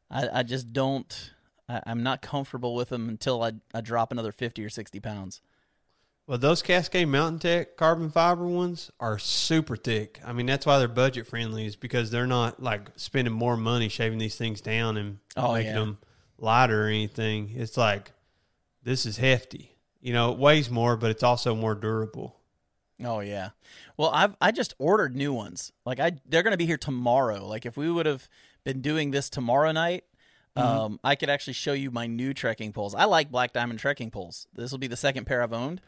I, 0.10 0.39
I 0.39 0.43
just 0.43 0.74
don't. 0.74 1.34
I, 1.70 1.82
I'm 1.86 2.04
not 2.04 2.22
comfortable 2.22 2.76
with 2.76 2.89
them 2.89 3.10
until 3.10 3.43
I, 3.43 3.54
I 3.74 3.82
drop 3.82 4.12
another 4.12 4.32
50 4.32 4.63
or 4.63 4.70
60 4.70 5.00
pounds. 5.00 5.41
Well, 6.28 6.38
those 6.38 6.62
Cascade 6.62 7.08
Mountain 7.08 7.40
Tech 7.40 7.78
carbon 7.78 8.10
fiber 8.10 8.46
ones 8.46 8.92
are 9.00 9.18
super 9.18 9.78
thick. 9.78 10.20
I 10.26 10.34
mean, 10.34 10.46
that's 10.46 10.66
why 10.66 10.78
they're 10.78 10.90
budget 10.90 11.26
friendly, 11.26 11.66
is 11.66 11.78
because 11.78 12.12
they're 12.12 12.28
not 12.28 12.62
like 12.62 12.90
spending 12.98 13.34
more 13.34 13.56
money 13.56 13.88
shaving 13.88 14.18
these 14.20 14.36
things 14.36 14.60
down 14.60 14.98
and 14.98 15.20
Oh, 15.38 15.54
making 15.54 15.72
yeah. 15.72 15.80
them 15.80 15.98
lighter 16.38 16.84
or 16.86 16.88
anything. 16.90 17.52
It's 17.56 17.78
like 17.78 18.12
this 18.84 19.06
is 19.06 19.18
hefty. 19.18 19.78
You 20.02 20.12
know, 20.13 20.34
it 20.34 20.38
weighs 20.38 20.70
more, 20.70 20.98
but 20.98 21.12
it's 21.12 21.24
also 21.24 21.56
more 21.56 21.76
durable. 21.76 22.36
Oh 23.04 23.22
yeah. 23.22 23.50
Well, 23.96 24.10
I've 24.13 24.36
I 24.42 24.52
just 24.52 24.74
ordered 24.80 25.16
new 25.16 25.32
ones. 25.32 25.72
Like 25.86 26.02
I 26.02 26.12
they're 26.26 26.44
going 26.44 26.52
to 26.52 26.58
be 26.58 26.66
here 26.66 26.78
tomorrow. 26.78 27.46
Like 27.48 27.66
if 27.66 27.78
we 27.78 27.90
would 27.90 28.06
have 28.06 28.28
been 28.66 28.82
doing 28.82 29.12
this 29.12 29.30
tomorrow 29.30 29.72
night, 29.72 30.04
um 30.58 31.00
I 31.06 31.16
could 31.16 31.30
actually 31.30 31.54
show 31.54 31.72
you 31.74 31.90
my 31.90 32.08
new 32.08 32.34
trekking 32.34 32.74
poles. 32.74 32.96
I 32.96 33.06
like 33.06 33.32
Black 33.32 33.54
Diamond 33.54 33.80
trekking 33.80 34.12
poles. 34.12 34.48
This 34.54 34.72
will 34.72 34.78
be 34.80 34.88
the 34.88 34.98
second 34.98 35.26
pair 35.26 35.42
I've 35.42 35.54
owned. 35.54 35.80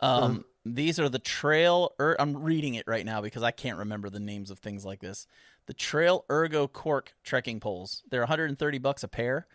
Um 0.00 0.44
these 0.64 1.00
are 1.00 1.08
the 1.08 1.18
Trail 1.18 1.94
er, 1.98 2.16
I'm 2.18 2.36
reading 2.36 2.74
it 2.74 2.84
right 2.86 3.06
now 3.06 3.20
because 3.22 3.42
I 3.42 3.50
can't 3.50 3.78
remember 3.78 4.10
the 4.10 4.20
names 4.20 4.50
of 4.50 4.58
things 4.58 4.84
like 4.84 5.00
this. 5.00 5.26
The 5.66 5.72
Trail 5.72 6.24
Ergo 6.30 6.68
Cork 6.68 7.14
trekking 7.24 7.60
poles. 7.60 8.02
They're 8.10 8.20
130 8.20 8.78
bucks 8.78 9.02
a 9.02 9.08
pair. 9.08 9.46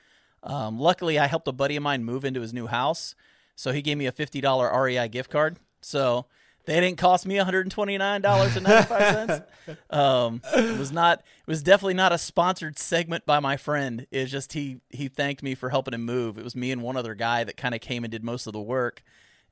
Um, 0.44 0.80
luckily, 0.80 1.18
I 1.18 1.28
helped 1.28 1.48
a 1.48 1.52
buddy 1.54 1.76
of 1.76 1.84
mine 1.84 2.04
move 2.04 2.26
into 2.26 2.42
his 2.42 2.54
new 2.54 2.68
house, 2.68 3.16
so 3.56 3.72
he 3.72 3.82
gave 3.82 3.98
me 3.98 4.08
a 4.08 4.12
fifty 4.12 4.42
dollar 4.42 4.70
REI 4.84 5.08
gift 5.08 5.30
card. 5.30 5.58
So 5.82 6.26
they 6.66 6.80
didn't 6.80 6.98
cost 6.98 7.26
me 7.26 7.38
one 7.38 7.46
hundred 7.46 7.72
twenty 7.72 7.98
nine 7.98 8.22
dollars 8.22 8.56
and 8.56 8.66
ninety 8.66 8.88
five 8.88 9.28
cents. 9.28 9.46
Um, 9.90 10.42
it 10.54 10.78
was 10.78 10.92
not. 10.92 11.20
It 11.20 11.48
was 11.48 11.64
definitely 11.64 11.94
not 11.94 12.12
a 12.12 12.18
sponsored 12.18 12.78
segment 12.78 13.26
by 13.26 13.40
my 13.40 13.56
friend. 13.56 14.06
It's 14.12 14.30
just 14.30 14.52
he 14.52 14.82
he 14.90 15.08
thanked 15.08 15.42
me 15.42 15.56
for 15.56 15.70
helping 15.70 15.94
him 15.94 16.04
move. 16.04 16.38
It 16.38 16.44
was 16.44 16.54
me 16.54 16.70
and 16.72 16.82
one 16.82 16.98
other 16.98 17.16
guy 17.16 17.46
that 17.46 17.56
kind 17.56 17.74
of 17.74 17.80
came 17.80 18.04
and 18.04 18.12
did 18.12 18.26
most 18.26 18.46
of 18.46 18.52
the 18.52 18.60
work, 18.60 19.04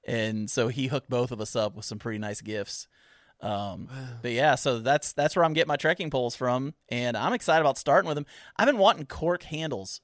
and 0.06 0.50
so 0.50 0.68
he 0.68 0.88
hooked 0.88 1.10
both 1.10 1.32
of 1.32 1.40
us 1.42 1.56
up 1.56 1.76
with 1.76 1.86
some 1.86 2.00
pretty 2.00 2.20
nice 2.20 2.42
gifts. 2.42 2.88
Um, 3.42 3.90
but 4.22 4.32
yeah, 4.32 4.56
so 4.56 4.80
that's 4.80 5.14
that's 5.14 5.36
where 5.36 5.44
I'm 5.44 5.54
getting 5.54 5.68
my 5.68 5.76
trekking 5.78 6.10
poles 6.12 6.36
from, 6.36 6.74
and 6.90 7.18
I'm 7.18 7.34
excited 7.34 7.62
about 7.62 7.78
starting 7.78 8.08
with 8.08 8.16
them. 8.16 8.26
I've 8.56 8.68
been 8.68 8.78
wanting 8.78 9.08
cork 9.08 9.44
handles. 9.44 10.02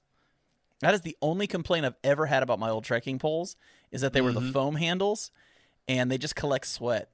That 0.82 0.94
is 0.94 1.02
the 1.02 1.16
only 1.22 1.46
complaint 1.48 1.86
I've 1.86 1.96
ever 2.04 2.26
had 2.26 2.44
about 2.44 2.60
my 2.60 2.70
old 2.70 2.84
trekking 2.84 3.20
poles 3.20 3.56
is 3.92 4.02
that 4.02 4.14
they 4.14 4.22
were 4.22 4.32
the 4.32 4.42
foam 4.54 4.76
handles, 4.76 5.32
and 5.88 6.10
they 6.12 6.18
just 6.18 6.36
collect 6.36 6.66
sweat. 6.68 7.10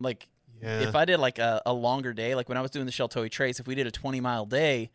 Like 0.00 0.28
Yeah. 0.60 0.80
if 0.80 0.94
I 0.96 1.04
did 1.04 1.18
like 1.18 1.38
a, 1.38 1.62
a 1.64 1.72
longer 1.72 2.12
day, 2.12 2.34
like 2.34 2.48
when 2.48 2.58
I 2.58 2.60
was 2.60 2.70
doing 2.72 2.86
the 2.86 2.92
Sheltowee 2.92 3.30
Trace, 3.30 3.58
if 3.60 3.66
we 3.68 3.74
did 3.74 3.86
a 3.86 3.90
20 3.92 4.20
mile 4.20 4.46
day, 4.46 4.90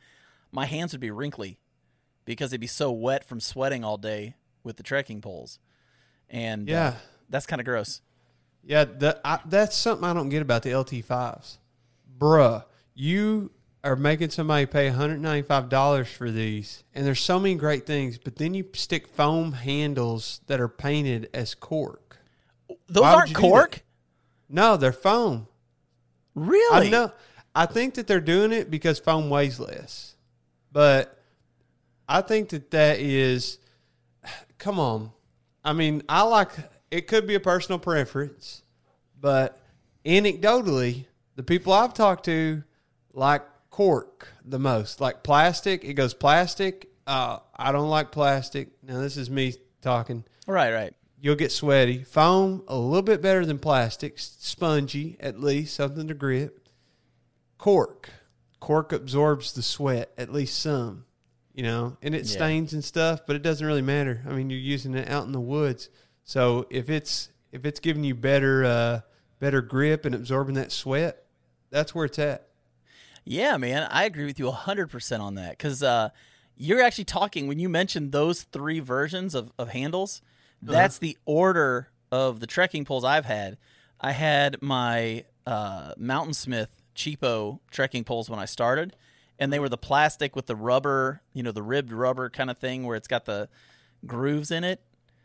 my 0.52 0.66
hands 0.66 0.92
would 0.94 1.02
be 1.02 1.12
wrinkly 1.12 1.60
because 2.26 2.52
they'd 2.52 2.60
be 2.60 2.68
so 2.68 2.92
wet 2.92 3.24
from 3.26 3.40
sweating 3.40 3.84
all 3.84 3.98
day 3.98 4.36
with 4.64 4.78
the 4.78 4.84
trekking 4.84 5.22
poles, 5.22 5.60
and 6.30 6.70
uh, 6.70 6.74
yeah. 6.74 6.94
That's 7.34 7.46
kind 7.48 7.60
of 7.60 7.66
gross. 7.66 8.00
Yeah, 8.64 8.86
the, 8.86 9.20
I, 9.26 9.40
that's 9.46 9.76
something 9.76 10.06
I 10.08 10.14
don't 10.14 10.30
get 10.30 10.42
about 10.42 10.64
the 10.64 10.70
LT5s. 10.70 11.58
Bruh, 12.18 12.64
you 12.94 13.52
are 13.84 13.98
making 13.98 14.30
somebody 14.30 14.66
pay 14.66 14.90
$195 14.90 16.08
for 16.08 16.32
these, 16.32 16.84
and 16.94 17.06
there's 17.06 17.20
so 17.20 17.40
many 17.40 17.56
great 17.56 17.86
things, 17.86 18.18
but 18.18 18.38
then 18.38 18.54
you 18.54 18.66
stick 18.74 19.08
foam 19.08 19.52
handles 19.52 20.40
that 20.48 20.62
are 20.62 20.70
painted 20.70 21.30
as 21.34 21.54
cork. 21.56 22.20
Those 22.88 23.02
Why 23.02 23.14
aren't 23.16 23.30
you 23.30 23.36
do 23.36 23.42
that? 23.42 23.48
cork, 23.50 23.84
No, 24.48 24.78
they're 24.78 24.94
foam. 24.94 25.48
really? 26.36 26.88
I 26.88 26.90
know. 26.90 27.12
I 27.56 27.66
think 27.66 27.96
that 27.96 28.08
they're 28.08 28.22
doing 28.22 28.52
it 28.54 28.72
because 28.72 29.00
foam 29.00 29.30
weighs 29.30 29.60
less, 29.60 30.16
but 30.72 31.20
I 32.08 32.22
think 32.22 32.50
that 32.50 32.72
that 32.72 33.00
is. 33.00 33.58
Come 34.58 34.80
on, 34.80 35.12
I 35.66 35.74
mean, 35.74 36.04
I 36.08 36.22
like. 36.22 36.52
It 36.94 37.08
could 37.08 37.26
be 37.26 37.34
a 37.34 37.40
personal 37.40 37.80
preference, 37.80 38.62
but 39.20 39.60
anecdotally, 40.06 41.06
the 41.36 41.42
people 41.42 41.74
I've 41.74 41.96
talked 41.96 42.26
to 42.26 42.64
like 43.14 43.42
cork 43.72 44.28
the 44.46 44.60
most. 44.60 45.02
Like 45.02 45.24
plastic, 45.24 45.84
it 45.84 45.96
goes 45.96 46.14
plastic. 46.14 46.90
Uh, 47.08 47.40
I 47.56 47.72
don't 47.72 47.90
like 47.90 48.12
plastic. 48.12 48.70
Now 48.84 49.00
this 49.00 49.18
is 49.18 49.28
me 49.30 49.56
talking 49.82 50.24
Right, 50.46 50.72
right. 50.72 50.94
you'll 51.20 51.36
get 51.36 51.52
sweaty. 51.52 52.04
Foam, 52.04 52.64
a 52.68 52.78
little 52.78 53.02
bit 53.02 53.24
better 53.24 53.44
than 53.44 53.58
plastic, 53.58 54.14
spongy 54.20 55.18
at 55.20 55.40
least, 55.40 55.74
something 55.76 56.08
to 56.08 56.14
grip. 56.14 56.70
Cork. 57.58 58.10
cork 58.60 58.94
absorbs 58.94 59.54
the 59.54 59.64
sweat 59.64 60.12
at 60.18 60.32
least 60.32 60.60
some, 60.60 61.06
you 61.54 61.64
know, 61.64 61.98
and 62.04 62.14
it 62.14 62.26
Yeah. 62.26 62.32
stains 62.34 62.74
and 62.74 62.84
stuff, 62.86 63.22
but 63.26 63.36
it 63.36 63.42
doesn't 63.42 63.66
really 63.66 63.82
matter. 63.82 64.22
I 64.28 64.34
mean, 64.34 64.50
you're 64.52 64.60
using 64.60 64.94
it 64.94 65.10
out 65.10 65.26
in 65.26 65.32
the 65.32 65.42
woods, 65.42 65.90
so 66.24 66.66
if 66.70 66.90
it's 66.90 67.30
if 67.52 67.66
it's 67.66 67.80
giving 67.80 68.04
you 68.04 68.16
better 68.16 68.66
uh, 68.66 69.02
better 69.40 69.62
grip 69.62 70.06
and 70.06 70.16
absorbing 70.16 70.56
that 70.56 70.72
sweat, 70.72 71.26
that's 71.70 71.94
where 71.94 72.06
it's 72.06 72.20
at. 72.20 72.48
Yeah, 73.26 73.58
man, 73.58 73.88
I 73.90 74.04
agree 74.04 74.26
with 74.26 74.38
you 74.38 74.52
100% 74.52 75.20
on 75.22 75.36
that 75.36 75.52
because 75.52 75.82
uh, 75.82 76.10
you're 76.58 76.82
actually 76.82 77.06
talking, 77.06 77.48
when 77.48 77.58
you 77.58 77.70
mentioned 77.70 78.12
those 78.12 78.44
three 78.44 78.80
versions 78.80 79.34
of, 79.34 79.52
of 79.58 79.70
handles, 79.70 80.22
that's 80.62 80.98
the 80.98 81.18
order 81.26 81.90
of 82.12 82.40
the 82.40 82.48
trekking 82.48 82.86
poles 82.86 83.04
I've 83.04 83.26
had. 83.26 83.58
I 84.00 84.12
had 84.12 84.62
my 84.62 85.26
uh, 85.46 85.94
Mountainsmith 85.98 86.68
cheapo 86.96 87.60
trekking 87.72 88.04
poles 88.04 88.30
when 88.30 88.40
I 88.40 88.46
started, 88.46 88.96
and 89.40 89.52
they 89.52 89.60
were 89.60 89.70
the 89.70 89.78
plastic 89.78 90.36
with 90.36 90.46
the 90.46 90.56
rubber, 90.56 91.22
you 91.34 91.44
know, 91.44 91.52
the 91.52 91.64
ribbed 91.64 91.92
rubber 91.92 92.30
kind 92.30 92.50
of 92.50 92.58
thing 92.58 92.84
where 92.84 92.96
it's 92.96 93.08
got 93.08 93.26
the 93.26 93.50
grooves 94.06 94.52
in 94.52 94.64
it. 94.64 94.82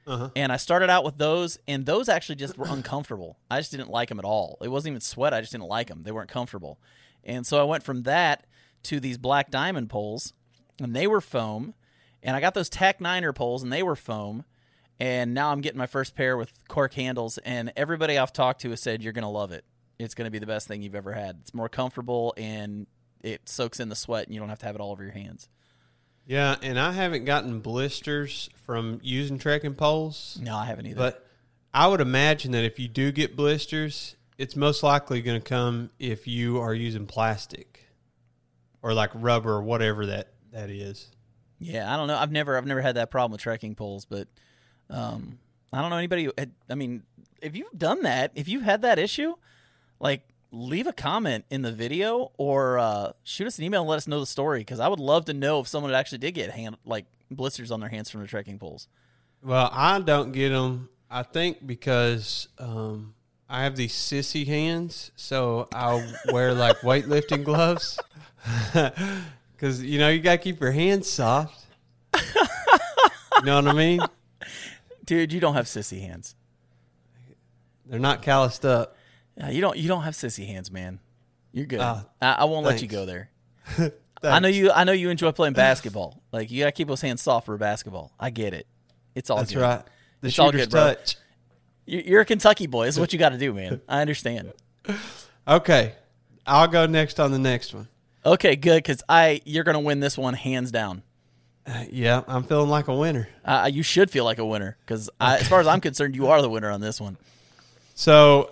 Uh-huh. 0.09 0.31
And 0.35 0.51
I 0.51 0.57
started 0.57 0.89
out 0.89 1.05
with 1.05 1.19
those, 1.19 1.59
and 1.69 1.85
those 1.85 2.09
actually 2.09 2.37
just 2.37 2.57
were 2.57 2.67
uncomfortable. 2.67 3.39
I 3.51 3.59
just 3.61 3.71
didn't 3.71 3.91
like 3.91 4.09
them 4.09 4.19
at 4.19 4.25
all. 4.25 4.57
It 4.63 4.69
wasn't 4.69 4.93
even 4.93 5.01
sweat. 5.03 5.35
I 5.35 5.41
just 5.41 5.53
didn't 5.53 5.69
like 5.69 5.89
them. 5.89 6.03
They 6.03 6.13
weren't 6.13 6.31
comfortable. 6.31 6.81
And 7.25 7.47
so 7.47 7.61
I 7.61 7.65
went 7.65 7.83
from 7.83 8.05
that 8.05 8.47
to 8.85 9.01
these 9.01 9.19
black 9.19 9.51
diamond 9.51 9.91
poles, 9.91 10.33
and 10.81 10.97
they 10.97 11.07
were 11.07 11.21
foam. 11.21 11.75
And 12.23 12.35
I 12.35 12.41
got 12.41 12.55
those 12.55 12.71
Tech 12.71 13.03
Niner 13.03 13.35
poles, 13.35 13.63
and 13.63 13.71
they 13.71 13.83
were 13.83 13.97
foam. 13.97 14.45
And 14.99 15.35
now 15.35 15.53
I'm 15.53 15.61
getting 15.61 15.79
my 15.79 15.87
first 15.87 16.15
pair 16.15 16.37
with 16.37 16.53
cork 16.69 16.95
handles, 16.95 17.39
and 17.39 17.71
everybody 17.77 18.17
I've 18.17 18.33
talked 18.33 18.63
to 18.63 18.71
has 18.71 18.81
said 18.81 19.03
you're 19.03 19.13
gonna 19.13 19.31
love 19.31 19.53
it. 19.53 19.65
It's 19.99 20.15
gonna 20.15 20.31
be 20.31 20.39
the 20.39 20.47
best 20.47 20.67
thing 20.67 20.83
you've 20.83 20.95
ever 20.95 21.13
had. 21.13 21.39
It's 21.43 21.55
more 21.55 21.69
comfortable 21.69 22.35
and 22.37 22.87
it 23.23 23.49
soaks 23.49 23.79
in 23.79 23.89
the 23.91 23.97
sweat, 23.97 24.25
and 24.25 24.35
you 24.35 24.41
don't 24.41 24.49
have 24.49 24.59
to 24.61 24.67
have 24.67 24.75
it 24.75 24.81
all 24.81 24.91
over 24.91 25.03
your 25.03 25.13
hands. 25.13 25.49
Yeah, 26.29 26.57
and 26.63 26.79
I 26.79 26.93
haven't 26.93 27.25
gotten 27.25 27.61
blisters 27.61 28.51
from 28.67 29.01
using 29.03 29.39
trekking 29.39 29.75
poles, 29.75 30.39
No, 30.43 30.55
I 30.55 30.67
haven't 30.67 30.85
either. 30.87 30.97
but 30.99 31.27
I 31.73 31.87
would 31.87 32.03
imagine 32.03 32.53
that 32.53 32.65
if 32.65 32.79
you 32.79 32.87
do 32.87 33.11
get 33.11 33.35
blisters, 33.35 34.15
it's 34.37 34.55
most 34.55 34.83
likely 34.83 35.23
going 35.23 35.41
to 35.41 35.49
come 35.49 35.89
if 35.99 36.27
you 36.29 36.59
are 36.61 36.75
using 36.75 37.07
plastic 37.07 37.87
or 38.83 38.93
like 38.93 39.11
rubber 39.15 39.53
or 39.55 39.63
whatever 39.63 40.05
that 40.07 40.29
that 40.53 40.69
is. 40.71 41.09
Yeah, 41.59 41.93
I 41.93 41.97
don't 41.97 42.09
know. 42.09 42.17
I've 42.17 42.31
never 42.31 42.59
I've 42.59 42.67
never 42.67 42.83
had 42.83 42.97
that 42.97 43.11
problem 43.11 43.33
with 43.33 43.41
trekking 43.41 43.75
poles, 43.75 44.05
but 44.05 44.29
um, 44.91 45.39
I 45.73 45.81
don't 45.81 45.89
know 45.91 45.97
anybody. 45.97 46.29
Had, 46.37 46.53
I 46.69 46.75
mean, 46.75 47.05
if 47.41 47.57
you've 47.57 47.73
done 47.77 48.03
that, 48.03 48.33
if 48.35 48.49
you've 48.49 48.63
had 48.63 48.83
that 48.83 48.99
issue, 48.99 49.35
like 49.99 50.23
leave 50.51 50.87
a 50.87 50.93
comment 50.93 51.45
in 51.51 51.63
the 51.63 51.73
video 51.73 52.33
or 52.39 52.79
uh, 52.79 53.13
shoot 53.23 53.47
us 53.47 53.59
an 53.59 53.65
email 53.65 53.83
and 53.83 53.91
let 53.91 53.97
us 53.97 54.07
know 54.07 54.21
the 54.21 54.27
story 54.27 54.61
because 54.61 54.81
I 54.81 54.89
would 54.89 55.01
love 55.01 55.27
to 55.27 55.35
know 55.35 55.61
if 55.61 55.69
someone 55.69 55.93
actually 55.93 56.19
did 56.19 56.33
get 56.33 56.51
hand 56.51 56.77
like 56.85 57.07
blisters 57.31 57.71
on 57.71 57.81
their 57.81 57.89
hands 57.89 58.11
from 58.11 58.23
the 58.23 58.27
trekking 58.27 58.59
poles. 58.59 58.89
Well, 59.43 59.71
I 59.73 60.01
don't 60.01 60.33
get 60.33 60.51
them. 60.51 60.89
I 61.11 61.23
think 61.23 61.67
because 61.67 62.49
um, 62.59 63.15
I 63.49 63.63
have 63.63 63.77
these 63.77 63.95
sissy 63.95 64.47
hands, 64.47 65.11
so 65.17 65.69
I'll 65.73 66.05
wear 66.33 66.53
like 66.55 66.79
weightlifting 66.79 67.45
gloves. 67.45 67.99
Because 69.59 69.83
you 69.83 69.99
know 69.99 70.09
you 70.09 70.21
gotta 70.21 70.39
keep 70.39 70.61
your 70.61 70.71
hands 70.71 71.11
soft. 71.11 71.67
you 72.15 73.43
know 73.43 73.57
what 73.57 73.67
I 73.67 73.73
mean? 73.73 74.01
Dude, 75.05 75.33
you 75.33 75.41
don't 75.41 75.55
have 75.55 75.67
sissy 75.67 76.01
hands. 76.01 76.37
They're 77.85 77.99
not 77.99 78.23
calloused 78.23 78.65
up. 78.65 78.97
Yeah, 79.39 79.51
you 79.51 79.61
don't 79.61 79.77
you 79.79 79.89
don't 79.89 80.03
have 80.03 80.15
sissy 80.15 80.47
hands, 80.47 80.71
man. 80.71 80.99
You're 81.53 81.67
good. 81.67 81.81
Ah, 81.81 82.05
I, 82.21 82.33
I 82.33 82.45
won't 82.45 82.67
let 82.67 82.83
you 82.83 82.89
go 82.89 83.07
there. 83.07 83.31
I 84.23 84.41
know 84.41 84.49
you. 84.49 84.71
I 84.73 84.85
know 84.85 84.93
you 84.93 85.11
enjoy 85.11 85.31
playing 85.33 85.55
basketball. 85.55 86.21
Like 86.33 86.51
you 86.51 86.61
gotta 86.61 86.73
keep 86.73 86.89
those 86.89 87.01
hands 87.01 87.23
soft 87.23 87.47
for 87.47 87.57
basketball. 87.57 88.13
I 88.19 88.31
get 88.31 88.53
it. 88.53 88.67
It's 89.15 89.31
all 89.31 89.39
That's 89.39 89.53
good. 89.53 89.63
right. 89.63 89.83
The 90.21 90.29
It's 90.29 90.39
all 90.39 90.51
good, 90.53 90.71
bro. 90.71 90.95
touch. 90.95 91.17
You- 91.87 92.03
You're 92.05 92.21
a 92.23 92.25
Kentucky 92.25 92.67
boy. 92.67 92.89
It's 92.89 92.99
what 92.99 93.13
you 93.13 93.19
got 93.19 93.31
to 93.31 93.39
do, 93.39 93.53
man. 93.55 93.81
I 93.89 94.01
understand. 94.01 94.53
Okay, 95.47 95.95
I'll 96.47 96.69
go 96.69 96.85
next 96.85 97.19
on 97.19 97.33
the 97.33 97.39
next 97.39 97.73
one. 97.73 97.89
Okay, 98.27 98.55
good 98.55 98.83
because 98.83 99.03
I 99.09 99.41
you're 99.47 99.65
gonna 99.65 99.81
win 99.81 100.01
this 100.01 100.19
one 100.19 100.35
hands 100.35 100.71
down. 100.71 101.03
Uh, 101.67 101.85
yeah, 101.91 102.23
I'm 102.29 102.43
feeling 102.43 102.69
like 102.69 102.89
a 102.89 102.95
winner. 102.95 103.29
Uh, 103.45 103.71
you 103.73 103.83
should 103.83 104.11
feel 104.11 104.25
like 104.25 104.37
a 104.39 104.45
winner 104.45 104.77
because 104.85 105.09
as 105.21 105.49
far 105.49 105.61
as 105.61 105.67
I'm 105.67 105.81
concerned, 105.81 106.15
you 106.17 106.27
are 106.27 106.43
the 106.43 106.51
winner 106.51 106.71
on 106.71 106.83
this 106.83 107.01
one. 107.01 107.17
So, 107.95 108.51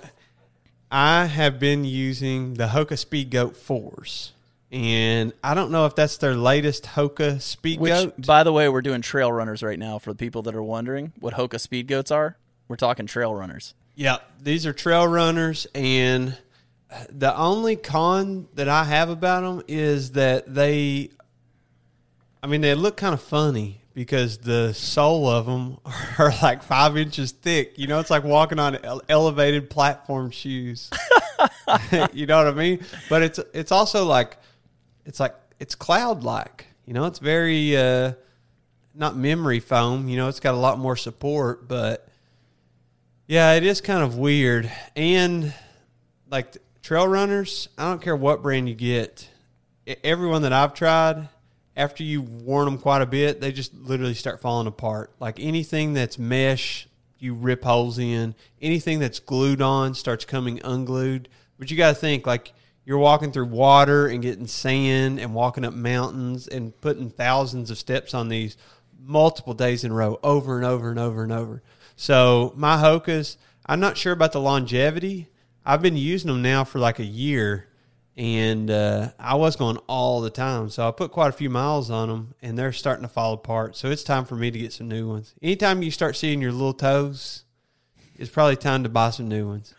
I 0.91 1.27
have 1.27 1.59
been 1.59 1.85
using 1.85 2.55
the 2.55 2.69
Hoka 2.69 2.95
Speedgoat 2.95 3.57
fours, 3.57 4.33
and 4.71 5.33
I 5.43 5.55
don't 5.55 5.71
know 5.71 5.87
if 5.87 5.95
that's 5.97 6.17
their 6.19 6.35
latest 6.35 6.85
Hoka 6.85 7.41
Speed 7.41 7.81
Which, 7.81 7.93
Goat. 7.93 8.27
by 8.27 8.45
the 8.45 8.53
way, 8.53 8.69
we're 8.69 8.83
doing 8.83 9.03
trail 9.03 9.33
runners 9.33 9.63
right 9.63 9.79
now 9.79 9.99
for 9.99 10.11
the 10.11 10.17
people 10.17 10.43
that 10.43 10.55
are 10.55 10.63
wondering 10.63 11.13
what 11.19 11.35
Hoka 11.35 11.59
speed 11.61 11.89
goats 11.89 12.11
are. 12.11 12.37
We're 12.69 12.77
talking 12.77 13.07
trail 13.07 13.35
runners. 13.35 13.75
Yeah, 13.95 14.19
these 14.41 14.67
are 14.67 14.73
trail 14.73 15.07
runners, 15.09 15.67
and 15.75 16.37
the 17.11 17.37
only 17.37 17.77
con 17.77 18.49
that 18.55 18.69
I 18.69 18.85
have 18.85 19.09
about 19.09 19.43
them 19.43 19.65
is 19.67 20.13
that 20.13 20.53
they, 20.53 21.11
I 22.43 22.47
mean, 22.47 22.61
they 22.61 22.75
look 22.75 22.97
kind 22.97 23.15
of 23.15 23.21
funny 23.21 23.81
because 23.97 24.37
the 24.37 24.75
sole 24.75 25.27
of 25.27 25.47
them 25.47 25.79
are 26.19 26.31
like 26.43 26.63
five 26.63 26.99
inches 26.99 27.33
thick. 27.33 27.79
You 27.79 27.87
know, 27.87 27.99
it's 27.99 28.11
like 28.11 28.25
walking 28.25 28.59
on 28.59 28.77
ele- 28.85 29.01
elevated 29.09 29.71
platform 29.71 30.31
shoes. 30.31 30.91
you 32.13 32.27
know 32.27 32.37
what 32.37 32.47
I 32.47 32.53
mean? 32.53 32.85
But 33.09 33.23
it's 33.23 33.41
it's 33.55 33.73
also 33.73 34.05
like 34.05 34.37
it's 35.07 35.19
like 35.19 35.35
it's 35.59 35.75
cloud 35.75 36.23
like. 36.23 36.67
You 36.85 36.93
know, 36.93 37.07
it's 37.07 37.19
very 37.19 37.75
uh, 37.75 38.13
not 38.95 39.17
memory 39.17 39.61
foam. 39.61 40.09
You 40.09 40.19
know, 40.19 40.29
it's 40.29 40.41
got 40.41 40.55
a 40.55 40.59
lot 40.59 40.79
more 40.79 40.97
support, 40.97 41.67
but 41.67 42.07
yeah, 43.27 43.55
it 43.55 43.65
is 43.65 43.81
kind 43.81 44.05
of 44.05 44.19
weird. 44.19 44.71
And 44.95 45.55
like 46.31 46.55
trail 46.83 47.09
runners, 47.09 47.71
I 47.79 47.89
don't 47.89 48.03
care 48.03 48.15
what 48.15 48.43
brand 48.43 48.69
you 48.69 48.75
get. 48.75 49.27
Everyone 50.05 50.43
that 50.43 50.53
I've 50.53 50.75
tried, 50.75 51.29
after 51.77 52.03
you've 52.03 52.43
worn 52.43 52.65
them 52.65 52.79
quite 52.79 53.03
a 53.03 53.07
bit, 53.07 53.41
they 53.41 53.53
just 53.53 53.75
literally 53.75 54.15
start 54.15 54.41
falling 54.41 54.67
apart. 54.67 55.13
Like 55.21 55.39
anything 55.39 55.93
that's 55.93 56.19
mesh, 56.19 56.89
you 57.19 57.35
rip 57.35 57.65
holes 57.65 57.99
in. 57.99 58.35
Anything 58.63 58.99
that's 58.99 59.21
glued 59.21 59.61
on 59.61 59.95
starts 59.95 60.25
coming 60.25 60.61
unglued. 60.65 61.29
But 61.59 61.71
you 61.71 61.77
got 61.77 61.91
to 61.91 61.95
think 61.95 62.27
like 62.27 62.53
you're 62.85 62.99
walking 62.99 63.33
through 63.33 63.47
water 63.47 64.07
and 64.07 64.23
getting 64.23 64.47
sand 64.47 65.19
and 65.19 65.35
walking 65.35 65.65
up 65.65 65.75
mountains 65.75 66.49
and 66.49 66.79
putting 66.81 67.11
thousands 67.11 67.71
of 67.71 67.79
steps 67.79 68.15
on 68.15 68.29
these 68.29 68.57
multiple 68.99 69.55
days 69.55 69.85
in 69.85 69.91
a 69.91 69.95
row 69.95 70.19
over 70.23 70.57
and 70.57 70.65
over 70.65 70.91
and 70.91 70.99
over 70.99 71.23
and 71.23 71.33
over. 71.33 71.63
So 71.97 72.53
my 72.57 72.77
Hokas, 72.77 73.37
I'm 73.67 73.81
not 73.81 73.97
sure 73.97 74.13
about 74.13 74.33
the 74.33 74.41
longevity. 74.41 75.29
I've 75.65 75.83
been 75.83 75.97
using 75.97 76.29
them 76.29 76.43
now 76.43 76.65
for 76.65 76.79
like 76.79 76.99
a 76.99 77.05
year, 77.05 77.67
and 78.17 78.71
uh, 78.71 79.11
I 79.19 79.35
was 79.35 79.57
going 79.57 79.77
all 79.89 80.21
the 80.21 80.31
time. 80.31 80.71
So 80.71 80.89
I 80.89 80.91
put 80.91 81.13
quite 81.13 81.29
a 81.29 81.33
few 81.33 81.51
miles 81.51 81.91
on 81.91 82.09
them, 82.09 82.35
and 82.41 82.59
they're 82.59 82.73
starting 82.73 83.03
to 83.03 83.09
fall 83.09 83.35
apart. 83.35 83.77
So 83.77 83.91
it's 83.91 84.03
time 84.05 84.25
for 84.25 84.37
me 84.37 84.51
to 84.51 84.59
get 84.59 84.73
some 84.73 84.89
new 84.89 85.09
ones. 85.09 85.35
Anytime 85.43 85.83
you 85.83 85.91
start 85.91 86.17
seeing 86.17 86.41
your 86.41 86.53
little 86.53 86.73
toes, 86.73 87.45
it's 88.17 88.31
probably 88.31 88.57
time 88.57 88.83
to 88.85 88.89
buy 88.89 89.11
some 89.11 89.29
new 89.29 89.47
ones. 89.47 89.75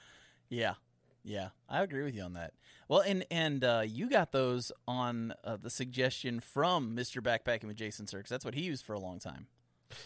Yeah, 0.50 0.76
yeah, 1.24 1.50
I 1.68 1.82
agree 1.82 2.04
with 2.04 2.16
you 2.16 2.22
on 2.24 2.34
that. 2.34 2.54
Well, 2.88 3.02
and 3.02 3.26
and 3.30 3.64
uh, 3.64 3.84
you 3.86 4.10
got 4.10 4.32
those 4.32 4.72
on 4.88 5.34
uh, 5.44 5.58
the 5.62 5.70
suggestion 5.70 6.40
from 6.40 6.96
Mister 6.96 7.22
Backpacking 7.22 7.66
with 7.66 7.76
Jason 7.76 8.08
Sir, 8.08 8.22
'cause 8.22 8.30
that's 8.30 8.46
what 8.46 8.54
he 8.54 8.62
used 8.62 8.86
for 8.86 8.94
a 8.94 9.00
long 9.00 9.20
time. 9.20 9.48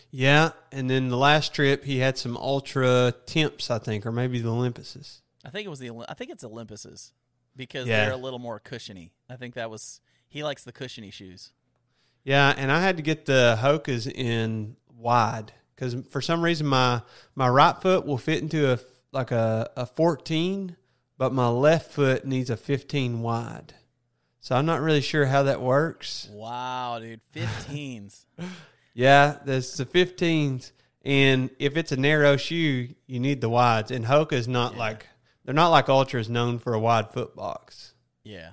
Yeah, 0.10 0.52
and 0.72 0.90
then 0.90 1.10
the 1.10 1.18
last 1.18 1.54
trip 1.54 1.84
he 1.84 2.00
had 2.00 2.18
some 2.18 2.38
Altra 2.38 3.14
Timps, 3.26 3.70
I 3.70 3.78
think, 3.78 4.06
or 4.06 4.12
maybe 4.12 4.40
the 4.40 4.50
Olympuses. 4.50 5.22
I 5.44 5.50
think 5.50 5.66
it 5.66 5.70
was 5.70 5.80
the 5.80 5.92
I 6.08 6.14
think 6.14 6.32
it's 6.32 6.44
Olympuses 6.44 7.12
because 7.56 7.88
Yeah. 7.88 8.06
they're 8.06 8.14
a 8.14 8.18
little 8.18 8.40
more 8.40 8.60
cushiony. 8.60 9.12
I 9.30 9.36
think 9.36 9.56
that 9.56 9.70
was 9.70 10.00
he 10.28 10.44
likes 10.44 10.64
the 10.64 10.72
cushiony 10.72 11.12
shoes. 11.12 11.52
Yeah, 12.24 12.54
and 12.56 12.72
I 12.72 12.82
had 12.82 12.98
to 12.98 13.04
get 13.04 13.26
the 13.26 13.58
Hokas 13.60 14.10
in 14.12 14.76
wide 14.96 15.54
because 15.76 15.96
for 16.10 16.22
some 16.22 16.42
reason 16.44 16.68
my 16.68 17.02
my 17.36 17.48
right 17.50 17.76
foot 17.82 18.06
will 18.06 18.18
fit 18.20 18.42
into 18.42 18.72
a 18.72 18.80
like 19.12 19.32
a, 19.32 19.70
a 19.76 19.86
14, 19.86 20.78
but 21.18 21.34
my 21.34 21.48
left 21.50 21.92
foot 21.92 22.24
needs 22.26 22.50
a 22.50 22.56
15 22.58 23.22
wide. 23.22 23.74
So 24.40 24.56
I'm 24.56 24.66
not 24.66 24.80
really 24.82 25.02
sure 25.02 25.26
how 25.26 25.44
that 25.44 25.62
works. 25.62 26.30
Wow, 26.32 27.00
dude, 27.00 27.20
15s. 27.36 28.26
Yeah, 28.94 29.38
there's 29.46 29.76
the 29.76 29.86
15s, 29.86 30.72
and 31.04 31.50
if 31.60 31.76
it's 31.78 31.92
a 31.92 31.98
narrow 31.98 32.38
shoe, 32.38 32.90
you 33.06 33.20
need 33.20 33.42
the 33.42 33.50
wides. 33.50 33.92
And 33.92 34.06
Hoka's 34.06 34.48
not 34.48 34.78
like 34.78 35.08
they're 35.46 35.54
not 35.54 35.70
like 35.70 35.88
Altras 35.88 36.30
known 36.30 36.60
for 36.60 36.74
a 36.74 36.80
wide 36.80 37.12
foot 37.12 37.36
box. 37.36 37.94
yeah. 38.24 38.52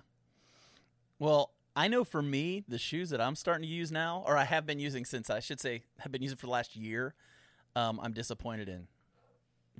Well, 1.21 1.51
I 1.75 1.89
know 1.89 2.05
for 2.05 2.23
me, 2.23 2.65
the 2.69 2.79
shoes 2.79 3.11
that 3.11 3.21
I'm 3.21 3.35
starting 3.35 3.63
to 3.63 3.69
use 3.69 3.91
now, 3.91 4.23
or 4.27 4.37
I 4.37 4.45
have 4.45 4.67
been 4.67 4.79
using 4.79 5.05
since 5.05 5.31
I 5.31 5.41
should 5.41 5.61
say 5.61 5.83
have 5.99 6.13
been 6.13 6.23
using 6.23 6.37
for 6.37 6.47
the 6.47 6.53
last 6.53 6.77
year, 6.77 7.15
um, 7.77 7.99
I'm 8.03 8.13
disappointed 8.13 8.69
in. 8.69 8.87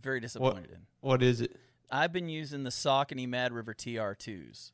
Very 0.01 0.21
disappointed 0.21 0.71
in. 0.71 0.79
What 1.01 1.23
is 1.23 1.41
it? 1.41 1.57
I've 1.91 2.13
been 2.13 2.29
using 2.29 2.65
the 2.65 2.71
Saucony 2.71 3.29
Mad 3.29 3.53
River 3.53 3.73
TR2s. 3.75 4.73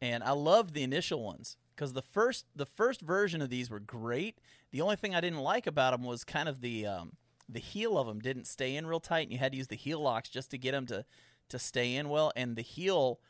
and 0.00 0.22
I 0.24 0.32
loved 0.32 0.74
the 0.74 0.82
initial 0.82 1.22
ones 1.22 1.56
because 1.74 1.92
the 1.92 2.02
first 2.02 2.46
the 2.54 2.66
first 2.66 3.00
version 3.00 3.42
of 3.42 3.50
these 3.50 3.68
were 3.70 3.80
great. 3.80 4.38
The 4.72 4.80
only 4.80 4.96
thing 4.96 5.14
I 5.14 5.20
didn't 5.20 5.40
like 5.40 5.66
about 5.66 5.92
them 5.92 6.04
was 6.04 6.24
kind 6.24 6.48
of 6.48 6.60
the 6.60 6.86
um, 6.86 7.12
the 7.48 7.60
heel 7.60 7.96
of 7.98 8.06
them 8.06 8.18
didn't 8.20 8.46
stay 8.46 8.74
in 8.76 8.86
real 8.86 9.00
tight, 9.00 9.22
and 9.22 9.32
you 9.32 9.38
had 9.38 9.52
to 9.52 9.58
use 9.58 9.68
the 9.68 9.76
heel 9.76 10.00
locks 10.00 10.28
just 10.28 10.50
to 10.50 10.58
get 10.58 10.72
them 10.72 10.86
to 10.86 11.04
to 11.48 11.58
stay 11.58 11.94
in 11.94 12.08
well. 12.08 12.32
And 12.36 12.56
the 12.56 12.62
heel 12.62 13.20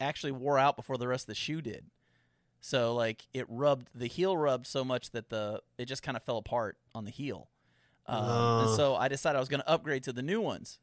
actually 0.00 0.32
wore 0.32 0.58
out 0.58 0.76
before 0.76 0.96
the 0.96 1.08
rest 1.08 1.24
of 1.24 1.28
the 1.28 1.34
shoe 1.34 1.60
did. 1.60 1.86
So 2.60 2.94
like 2.94 3.26
it 3.32 3.46
rubbed 3.48 3.88
the 3.94 4.06
heel 4.06 4.36
rubbed 4.36 4.66
so 4.66 4.84
much 4.84 5.10
that 5.12 5.30
the 5.30 5.60
it 5.78 5.86
just 5.86 6.02
kind 6.02 6.16
of 6.16 6.22
fell 6.22 6.38
apart 6.38 6.76
on 6.94 7.04
the 7.04 7.10
heel. 7.10 7.48
Um, 8.06 8.66
and 8.66 8.76
so 8.76 8.96
I 8.96 9.08
decided 9.08 9.36
I 9.36 9.40
was 9.40 9.48
going 9.48 9.60
to 9.60 9.68
upgrade 9.68 10.02
to 10.04 10.12
the 10.12 10.22
new 10.22 10.40
ones, 10.40 10.78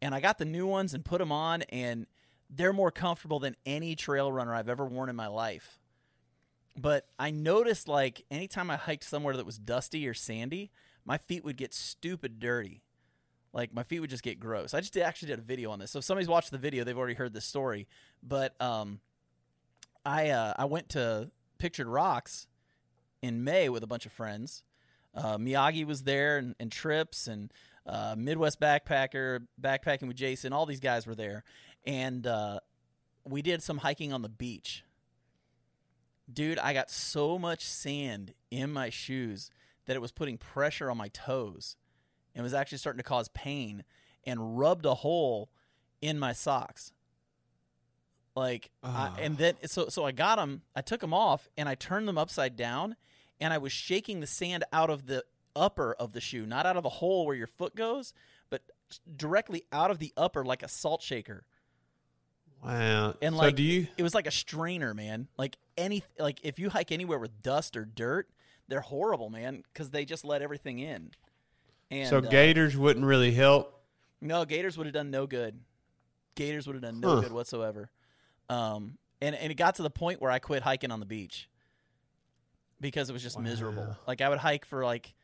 and 0.00 0.14
I 0.14 0.20
got 0.20 0.38
the 0.38 0.44
new 0.44 0.66
ones 0.66 0.94
and 0.94 1.04
put 1.04 1.18
them 1.18 1.32
on, 1.32 1.62
and 1.62 2.06
they're 2.48 2.72
more 2.72 2.92
comfortable 2.92 3.40
than 3.40 3.56
any 3.66 3.96
trail 3.96 4.30
runner 4.30 4.54
I've 4.54 4.68
ever 4.68 4.86
worn 4.86 5.08
in 5.08 5.16
my 5.16 5.26
life. 5.26 5.80
But 6.76 7.06
I 7.18 7.32
noticed 7.32 7.88
like 7.88 8.24
anytime 8.30 8.70
I 8.70 8.76
hiked 8.76 9.04
somewhere 9.04 9.36
that 9.36 9.44
was 9.44 9.58
dusty 9.58 10.06
or 10.06 10.14
sandy, 10.14 10.70
my 11.04 11.18
feet 11.18 11.44
would 11.44 11.56
get 11.56 11.74
stupid 11.74 12.38
dirty. 12.38 12.82
Like 13.52 13.74
my 13.74 13.82
feet 13.82 14.00
would 14.00 14.10
just 14.10 14.22
get 14.22 14.38
gross. 14.38 14.74
I 14.74 14.80
just 14.80 14.92
did, 14.92 15.02
actually 15.02 15.28
did 15.28 15.38
a 15.40 15.42
video 15.42 15.70
on 15.70 15.78
this. 15.78 15.90
So 15.90 15.98
if 15.98 16.04
somebody's 16.04 16.28
watched 16.28 16.50
the 16.50 16.58
video, 16.58 16.84
they've 16.84 16.96
already 16.96 17.14
heard 17.14 17.32
this 17.32 17.44
story. 17.44 17.88
But 18.22 18.60
um, 18.60 19.00
I 20.04 20.30
uh, 20.30 20.54
I 20.56 20.66
went 20.66 20.90
to 20.90 21.30
Pictured 21.58 21.88
Rocks 21.88 22.46
in 23.22 23.42
May 23.44 23.68
with 23.68 23.82
a 23.82 23.86
bunch 23.86 24.06
of 24.06 24.12
friends. 24.12 24.62
Uh, 25.14 25.36
Miyagi 25.36 25.84
was 25.84 26.04
there 26.04 26.38
and, 26.38 26.54
and 26.60 26.70
Trips 26.70 27.26
and 27.26 27.52
uh, 27.86 28.14
Midwest 28.16 28.60
Backpacker, 28.60 29.46
backpacking 29.60 30.06
with 30.06 30.16
Jason. 30.16 30.52
All 30.52 30.66
these 30.66 30.80
guys 30.80 31.06
were 31.06 31.16
there, 31.16 31.42
and 31.84 32.26
uh, 32.26 32.60
we 33.24 33.42
did 33.42 33.62
some 33.62 33.78
hiking 33.78 34.12
on 34.12 34.22
the 34.22 34.28
beach. 34.28 34.84
Dude, 36.32 36.60
I 36.60 36.72
got 36.72 36.90
so 36.90 37.38
much 37.38 37.64
sand 37.64 38.34
in 38.52 38.72
my 38.72 38.90
shoes 38.90 39.50
that 39.86 39.96
it 39.96 40.00
was 40.00 40.12
putting 40.12 40.38
pressure 40.38 40.88
on 40.88 40.96
my 40.96 41.08
toes 41.08 41.76
and 42.34 42.42
was 42.42 42.54
actually 42.54 42.78
starting 42.78 42.98
to 42.98 43.04
cause 43.04 43.28
pain 43.28 43.84
and 44.24 44.58
rubbed 44.58 44.86
a 44.86 44.94
hole 44.94 45.50
in 46.00 46.18
my 46.18 46.32
socks. 46.32 46.92
Like. 48.34 48.70
I, 48.82 49.12
and 49.18 49.36
then 49.36 49.54
so 49.64 49.88
so 49.88 50.04
I 50.04 50.12
got 50.12 50.36
them. 50.36 50.62
I 50.74 50.80
took 50.82 51.00
them 51.00 51.14
off 51.14 51.48
and 51.56 51.68
I 51.68 51.74
turned 51.74 52.08
them 52.08 52.18
upside 52.18 52.56
down, 52.56 52.96
and 53.40 53.52
I 53.52 53.58
was 53.58 53.72
shaking 53.72 54.20
the 54.20 54.26
sand 54.26 54.64
out 54.72 54.90
of 54.90 55.06
the 55.06 55.24
upper 55.56 55.94
of 55.94 56.12
the 56.12 56.20
shoe, 56.20 56.46
not 56.46 56.66
out 56.66 56.76
of 56.76 56.82
the 56.82 56.88
hole 56.88 57.26
where 57.26 57.36
your 57.36 57.46
foot 57.46 57.74
goes, 57.74 58.12
but 58.48 58.62
directly 59.16 59.64
out 59.72 59.90
of 59.90 59.98
the 59.98 60.12
upper 60.16 60.44
like 60.44 60.62
a 60.62 60.68
salt 60.68 61.02
shaker. 61.02 61.44
Wow. 62.64 63.14
And 63.22 63.34
so 63.34 63.40
like 63.40 63.56
do 63.56 63.62
you? 63.62 63.86
it 63.96 64.02
was 64.02 64.14
like 64.14 64.26
a 64.26 64.32
strainer, 64.32 64.94
man. 64.94 65.28
Like 65.38 65.56
any 65.76 66.04
like 66.18 66.40
if 66.42 66.58
you 66.58 66.70
hike 66.70 66.92
anywhere 66.92 67.18
with 67.18 67.42
dust 67.42 67.76
or 67.76 67.84
dirt, 67.84 68.28
they're 68.68 68.80
horrible, 68.80 69.30
man, 69.30 69.64
because 69.72 69.90
they 69.90 70.04
just 70.04 70.24
let 70.24 70.42
everything 70.42 70.78
in. 70.78 71.10
And 71.90 72.08
so 72.08 72.18
uh, 72.18 72.20
gaiters 72.20 72.76
wouldn't 72.76 73.04
really 73.04 73.32
help. 73.32 73.82
no, 74.20 74.44
Gaiters 74.44 74.76
would 74.78 74.86
have 74.86 74.94
done 74.94 75.10
no 75.10 75.26
good. 75.26 75.58
Gaiters 76.36 76.66
would 76.66 76.74
have 76.74 76.82
done 76.82 77.00
no 77.00 77.14
Huh. 77.16 77.20
good 77.20 77.32
whatsoever. 77.32 77.90
Um, 78.48 78.98
and 79.20 79.34
and 79.34 79.50
it 79.50 79.56
got 79.56 79.76
to 79.76 79.82
the 79.82 79.90
point 79.90 80.20
where 80.20 80.30
I 80.30 80.38
quit 80.38 80.62
hiking 80.62 80.90
on 80.90 81.00
the 81.00 81.06
beach 81.06 81.48
because 82.80 83.10
it 83.10 83.12
was 83.12 83.22
just 83.22 83.38
miserable. 83.38 83.96
Like 84.06 84.20
I 84.20 84.28
would 84.28 84.38
hike 84.38 84.64
for 84.64 84.84
like 84.84 85.14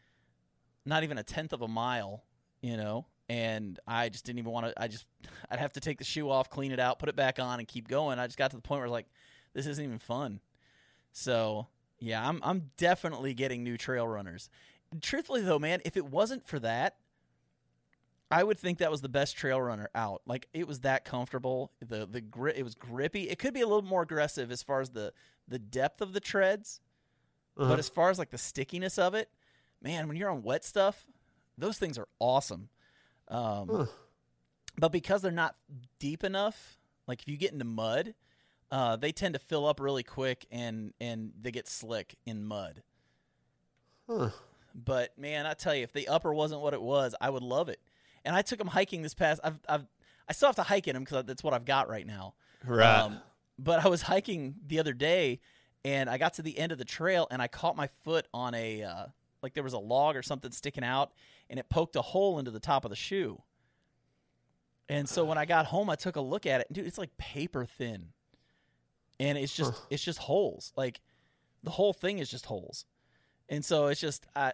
not 0.84 1.02
even 1.02 1.18
a 1.18 1.22
tenth 1.22 1.52
of 1.52 1.62
a 1.62 1.68
mile, 1.68 2.24
you 2.60 2.76
know, 2.76 3.06
and 3.28 3.78
I 3.86 4.08
just 4.08 4.24
didn't 4.24 4.38
even 4.40 4.52
want 4.52 4.66
to. 4.66 4.82
I 4.82 4.88
just 4.88 5.06
I'd 5.50 5.58
have 5.58 5.72
to 5.74 5.80
take 5.80 5.98
the 5.98 6.04
shoe 6.04 6.30
off, 6.30 6.50
clean 6.50 6.72
it 6.72 6.80
out, 6.80 6.98
put 6.98 7.08
it 7.08 7.16
back 7.16 7.38
on, 7.38 7.58
and 7.58 7.66
keep 7.68 7.88
going. 7.88 8.18
I 8.18 8.26
just 8.26 8.38
got 8.38 8.50
to 8.50 8.56
the 8.56 8.62
point 8.62 8.80
where 8.80 8.88
like 8.88 9.06
this 9.54 9.66
isn't 9.66 9.84
even 9.84 9.98
fun. 9.98 10.40
So 11.12 11.68
yeah, 11.98 12.26
I'm 12.26 12.40
I'm 12.42 12.70
definitely 12.76 13.34
getting 13.34 13.64
new 13.64 13.76
trail 13.78 14.06
runners. 14.06 14.50
Truthfully 15.00 15.40
though, 15.42 15.58
man, 15.58 15.80
if 15.84 15.96
it 15.96 16.06
wasn't 16.06 16.46
for 16.46 16.58
that, 16.60 16.96
I 18.30 18.42
would 18.42 18.58
think 18.58 18.78
that 18.78 18.90
was 18.90 19.00
the 19.02 19.08
best 19.08 19.36
trail 19.36 19.60
runner 19.60 19.88
out. 19.94 20.22
Like 20.26 20.48
it 20.52 20.66
was 20.66 20.80
that 20.80 21.04
comfortable. 21.04 21.70
The 21.80 22.06
the 22.06 22.20
gri- 22.20 22.54
it 22.56 22.62
was 22.64 22.74
grippy. 22.74 23.28
It 23.28 23.38
could 23.38 23.54
be 23.54 23.60
a 23.60 23.66
little 23.66 23.82
more 23.82 24.02
aggressive 24.02 24.50
as 24.50 24.62
far 24.62 24.80
as 24.80 24.90
the 24.90 25.12
the 25.48 25.58
depth 25.58 26.00
of 26.00 26.12
the 26.12 26.20
treads, 26.20 26.80
Uh-huh. 27.56 27.68
but 27.68 27.78
as 27.78 27.88
far 27.88 28.10
as 28.10 28.18
like 28.18 28.30
the 28.30 28.38
stickiness 28.38 28.98
of 28.98 29.14
it, 29.14 29.30
man, 29.80 30.08
when 30.08 30.16
you're 30.16 30.30
on 30.30 30.42
wet 30.42 30.64
stuff, 30.64 31.06
those 31.56 31.78
things 31.78 31.98
are 31.98 32.08
awesome. 32.18 32.68
Um, 33.28 33.68
Huh. 33.68 33.86
But 34.78 34.92
because 34.92 35.22
they're 35.22 35.30
not 35.32 35.56
deep 35.98 36.22
enough, 36.22 36.78
like 37.06 37.22
if 37.22 37.28
you 37.28 37.36
get 37.38 37.52
into 37.52 37.64
mud, 37.64 38.14
uh, 38.70 38.96
they 38.96 39.10
tend 39.12 39.32
to 39.34 39.38
fill 39.38 39.66
up 39.66 39.78
really 39.80 40.02
quick 40.02 40.46
and 40.50 40.92
and 41.00 41.32
they 41.40 41.50
get 41.52 41.68
slick 41.68 42.16
in 42.26 42.44
mud. 42.44 42.82
Huh. 44.08 44.30
But 44.76 45.18
man, 45.18 45.46
I 45.46 45.54
tell 45.54 45.74
you, 45.74 45.82
if 45.82 45.92
the 45.92 46.08
upper 46.08 46.34
wasn't 46.34 46.60
what 46.60 46.74
it 46.74 46.82
was, 46.82 47.14
I 47.20 47.30
would 47.30 47.42
love 47.42 47.68
it. 47.68 47.80
And 48.24 48.36
I 48.36 48.42
took 48.42 48.58
them 48.58 48.68
hiking 48.68 49.02
this 49.02 49.14
past. 49.14 49.40
I've, 49.42 49.58
I've 49.68 49.86
I 50.28 50.32
still 50.32 50.48
have 50.48 50.56
to 50.56 50.64
hike 50.64 50.88
in 50.88 50.94
them 50.94 51.04
because 51.04 51.24
that's 51.24 51.42
what 51.42 51.54
I've 51.54 51.64
got 51.64 51.88
right 51.88 52.06
now. 52.06 52.34
Right. 52.64 52.98
Um, 52.98 53.20
but 53.58 53.84
I 53.84 53.88
was 53.88 54.02
hiking 54.02 54.56
the 54.66 54.80
other 54.80 54.92
day, 54.92 55.40
and 55.84 56.10
I 56.10 56.18
got 56.18 56.34
to 56.34 56.42
the 56.42 56.58
end 56.58 56.72
of 56.72 56.78
the 56.78 56.84
trail, 56.84 57.26
and 57.30 57.40
I 57.40 57.48
caught 57.48 57.76
my 57.76 57.86
foot 58.04 58.26
on 58.34 58.54
a 58.54 58.82
uh, 58.82 59.06
like 59.42 59.54
there 59.54 59.62
was 59.62 59.72
a 59.72 59.78
log 59.78 60.16
or 60.16 60.22
something 60.22 60.50
sticking 60.50 60.84
out, 60.84 61.12
and 61.48 61.58
it 61.58 61.68
poked 61.68 61.96
a 61.96 62.02
hole 62.02 62.38
into 62.38 62.50
the 62.50 62.60
top 62.60 62.84
of 62.84 62.90
the 62.90 62.96
shoe. 62.96 63.40
And 64.88 65.08
so 65.08 65.24
when 65.24 65.38
I 65.38 65.46
got 65.46 65.66
home, 65.66 65.90
I 65.90 65.96
took 65.96 66.16
a 66.16 66.20
look 66.20 66.46
at 66.46 66.60
it, 66.60 66.66
and 66.68 66.74
dude, 66.76 66.86
it's 66.86 66.98
like 66.98 67.16
paper 67.16 67.64
thin, 67.64 68.08
and 69.18 69.38
it's 69.38 69.54
just 69.54 69.72
it's 69.90 70.02
just 70.02 70.18
holes. 70.18 70.72
Like 70.76 71.00
the 71.62 71.70
whole 71.70 71.92
thing 71.92 72.18
is 72.18 72.30
just 72.30 72.46
holes, 72.46 72.84
and 73.48 73.64
so 73.64 73.86
it's 73.86 74.00
just 74.00 74.26
I. 74.34 74.52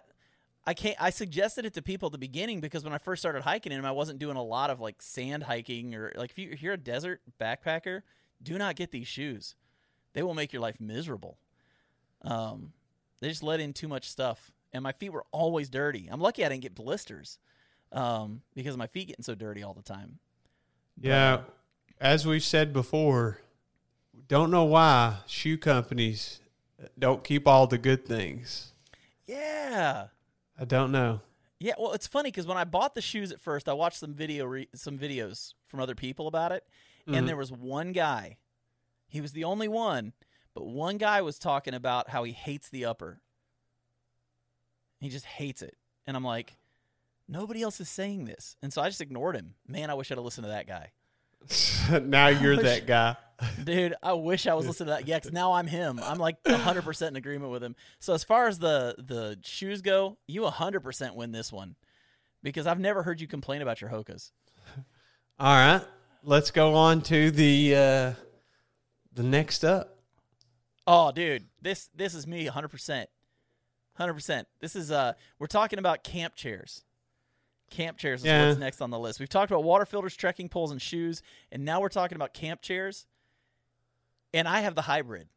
I 0.65 0.73
can't. 0.73 0.95
I 0.97 1.09
suggested 1.09 1.65
it 1.65 1.73
to 1.73 1.81
people 1.81 2.05
at 2.05 2.13
the 2.13 2.17
beginning 2.17 2.61
because 2.61 2.85
when 2.85 2.93
I 2.93 2.97
first 2.97 3.21
started 3.21 3.41
hiking 3.41 3.73
him, 3.73 3.83
I 3.83 3.91
wasn't 3.91 4.17
doing 4.17 4.37
a 4.37 4.41
lot 4.41 4.69
of 4.69 4.79
like 4.79 5.01
sand 5.01 5.43
hiking 5.43 5.93
or 5.93 6.13
like 6.15 6.29
if, 6.29 6.37
you, 6.37 6.51
if 6.53 6.63
you're 6.63 6.75
a 6.75 6.77
desert 6.77 7.19
backpacker, 7.37 8.03
do 8.41 8.57
not 8.57 8.77
get 8.77 8.89
these 8.89 9.05
shoes. 9.05 9.55
They 10.13 10.23
will 10.23 10.33
make 10.33 10.53
your 10.53 10.61
life 10.61 10.79
miserable. 10.79 11.37
Um, 12.21 12.71
they 13.19 13.27
just 13.27 13.43
let 13.43 13.59
in 13.59 13.73
too 13.73 13.89
much 13.89 14.09
stuff, 14.09 14.53
and 14.71 14.83
my 14.83 14.93
feet 14.93 15.11
were 15.11 15.25
always 15.33 15.69
dirty. 15.69 16.07
I'm 16.09 16.21
lucky 16.21 16.45
I 16.45 16.49
didn't 16.49 16.61
get 16.61 16.75
blisters, 16.75 17.39
um, 17.91 18.41
because 18.55 18.77
my 18.77 18.87
feet 18.87 19.07
getting 19.07 19.23
so 19.23 19.35
dirty 19.35 19.63
all 19.63 19.73
the 19.73 19.81
time. 19.81 20.19
Yeah. 20.99 21.41
As 21.99 22.25
we've 22.25 22.43
said 22.43 22.73
before, 22.73 23.39
don't 24.27 24.51
know 24.51 24.65
why 24.65 25.17
shoe 25.25 25.57
companies 25.57 26.41
don't 26.99 27.23
keep 27.23 27.47
all 27.47 27.67
the 27.67 27.77
good 27.77 28.05
things. 28.05 28.72
Yeah. 29.27 30.07
I 30.59 30.65
don't 30.65 30.91
know. 30.91 31.21
Yeah, 31.59 31.73
well, 31.79 31.93
it's 31.93 32.07
funny 32.07 32.29
because 32.29 32.45
when 32.45 32.57
I 32.57 32.63
bought 32.65 32.93
the 32.93 33.01
shoes 33.01 33.31
at 33.31 33.39
first, 33.39 33.69
I 33.69 33.73
watched 33.73 33.97
some 33.97 34.13
video, 34.13 34.45
re- 34.45 34.67
some 34.75 34.97
videos 34.99 35.53
from 35.65 35.79
other 35.79 35.95
people 35.95 36.27
about 36.27 36.51
it, 36.51 36.67
Mhm. 37.07 37.17
and 37.17 37.27
there 37.29 37.37
was 37.37 37.51
one 37.51 37.91
guy. 37.93 38.37
He 39.07 39.21
was 39.21 39.31
the 39.31 39.43
only 39.45 39.67
one, 39.67 40.13
but 40.53 40.65
one 40.65 40.97
guy 40.97 41.21
was 41.21 41.39
talking 41.39 41.73
about 41.73 42.09
how 42.09 42.23
he 42.23 42.33
hates 42.33 42.69
the 42.69 42.85
upper. 42.85 43.21
He 44.99 45.09
just 45.09 45.25
hates 45.25 45.61
it, 45.61 45.77
and 46.05 46.15
I'm 46.17 46.23
like, 46.23 46.57
nobody 47.27 47.61
else 47.61 47.79
is 47.79 47.89
saying 47.89 48.25
this, 48.25 48.55
and 48.61 48.71
so 48.73 48.81
I 48.81 48.89
just 48.89 49.01
ignored 49.01 49.35
him. 49.35 49.55
Man, 49.67 49.89
I 49.89 49.93
wish 49.93 50.11
I'd 50.11 50.17
have 50.17 50.25
listened 50.25 50.45
to 50.45 50.49
that 50.49 50.67
guy, 50.67 50.91
now 52.03 52.27
you're 52.27 52.55
wish- 52.57 52.63
that 52.65 52.87
guy. 52.87 53.15
dude. 53.63 53.95
I 54.01 54.13
wish 54.13 54.47
I 54.47 54.53
was 54.53 54.67
listening 54.67 54.87
to 54.87 54.93
that. 54.93 55.07
Yeah, 55.07 55.19
'cause 55.19 55.31
now 55.31 55.53
I'm 55.53 55.67
him. 55.67 55.99
I'm 56.01 56.17
like 56.17 56.37
100 56.45 56.83
percent 56.83 57.09
in 57.11 57.15
agreement 57.17 57.51
with 57.51 57.63
him. 57.63 57.75
So 57.99 58.13
as 58.13 58.23
far 58.23 58.47
as 58.47 58.59
the 58.59 58.95
the 58.97 59.37
shoes 59.43 59.81
go, 59.81 60.17
you 60.27 60.43
100 60.43 60.79
percent 60.81 61.15
win 61.15 61.31
this 61.31 61.51
one, 61.51 61.75
because 62.41 62.67
I've 62.67 62.79
never 62.79 63.03
heard 63.03 63.19
you 63.19 63.27
complain 63.27 63.61
about 63.61 63.81
your 63.81 63.89
Hokas. 63.89 64.31
All 65.39 65.55
right. 65.55 65.81
Let's 66.23 66.51
go 66.51 66.73
on 66.75 67.01
to 67.03 67.31
the 67.31 67.75
uh 67.75 68.13
the 69.13 69.23
next 69.23 69.65
up. 69.65 69.97
Oh, 70.87 71.11
dude, 71.11 71.45
this 71.61 71.89
this 71.95 72.13
is 72.13 72.25
me 72.27 72.47
100%. 72.47 73.05
100%. 73.99 74.45
This 74.59 74.75
is 74.75 74.89
uh 74.91 75.13
we're 75.39 75.47
talking 75.47 75.79
about 75.79 76.03
camp 76.03 76.35
chairs. 76.35 76.83
Camp 77.73 77.97
chairs 77.97 78.21
is 78.21 78.25
Yeah. 78.25 78.47
what's 78.47 78.59
next 78.59 78.81
on 78.81 78.91
the 78.91 78.99
list. 78.99 79.19
We've 79.19 79.27
talked 79.27 79.51
about 79.51 79.63
water 79.63 79.85
filters, 79.85 80.15
trekking 80.15 80.47
poles 80.47 80.71
and 80.71 80.79
shoes, 80.79 81.23
and 81.51 81.65
now 81.65 81.81
we're 81.81 81.89
talking 81.89 82.15
about 82.15 82.31
camp 82.33 82.61
chairs. 82.61 83.07
And 84.31 84.47
I 84.47 84.61
have 84.61 84.75
the 84.75 84.83
hybrid. 84.83 85.27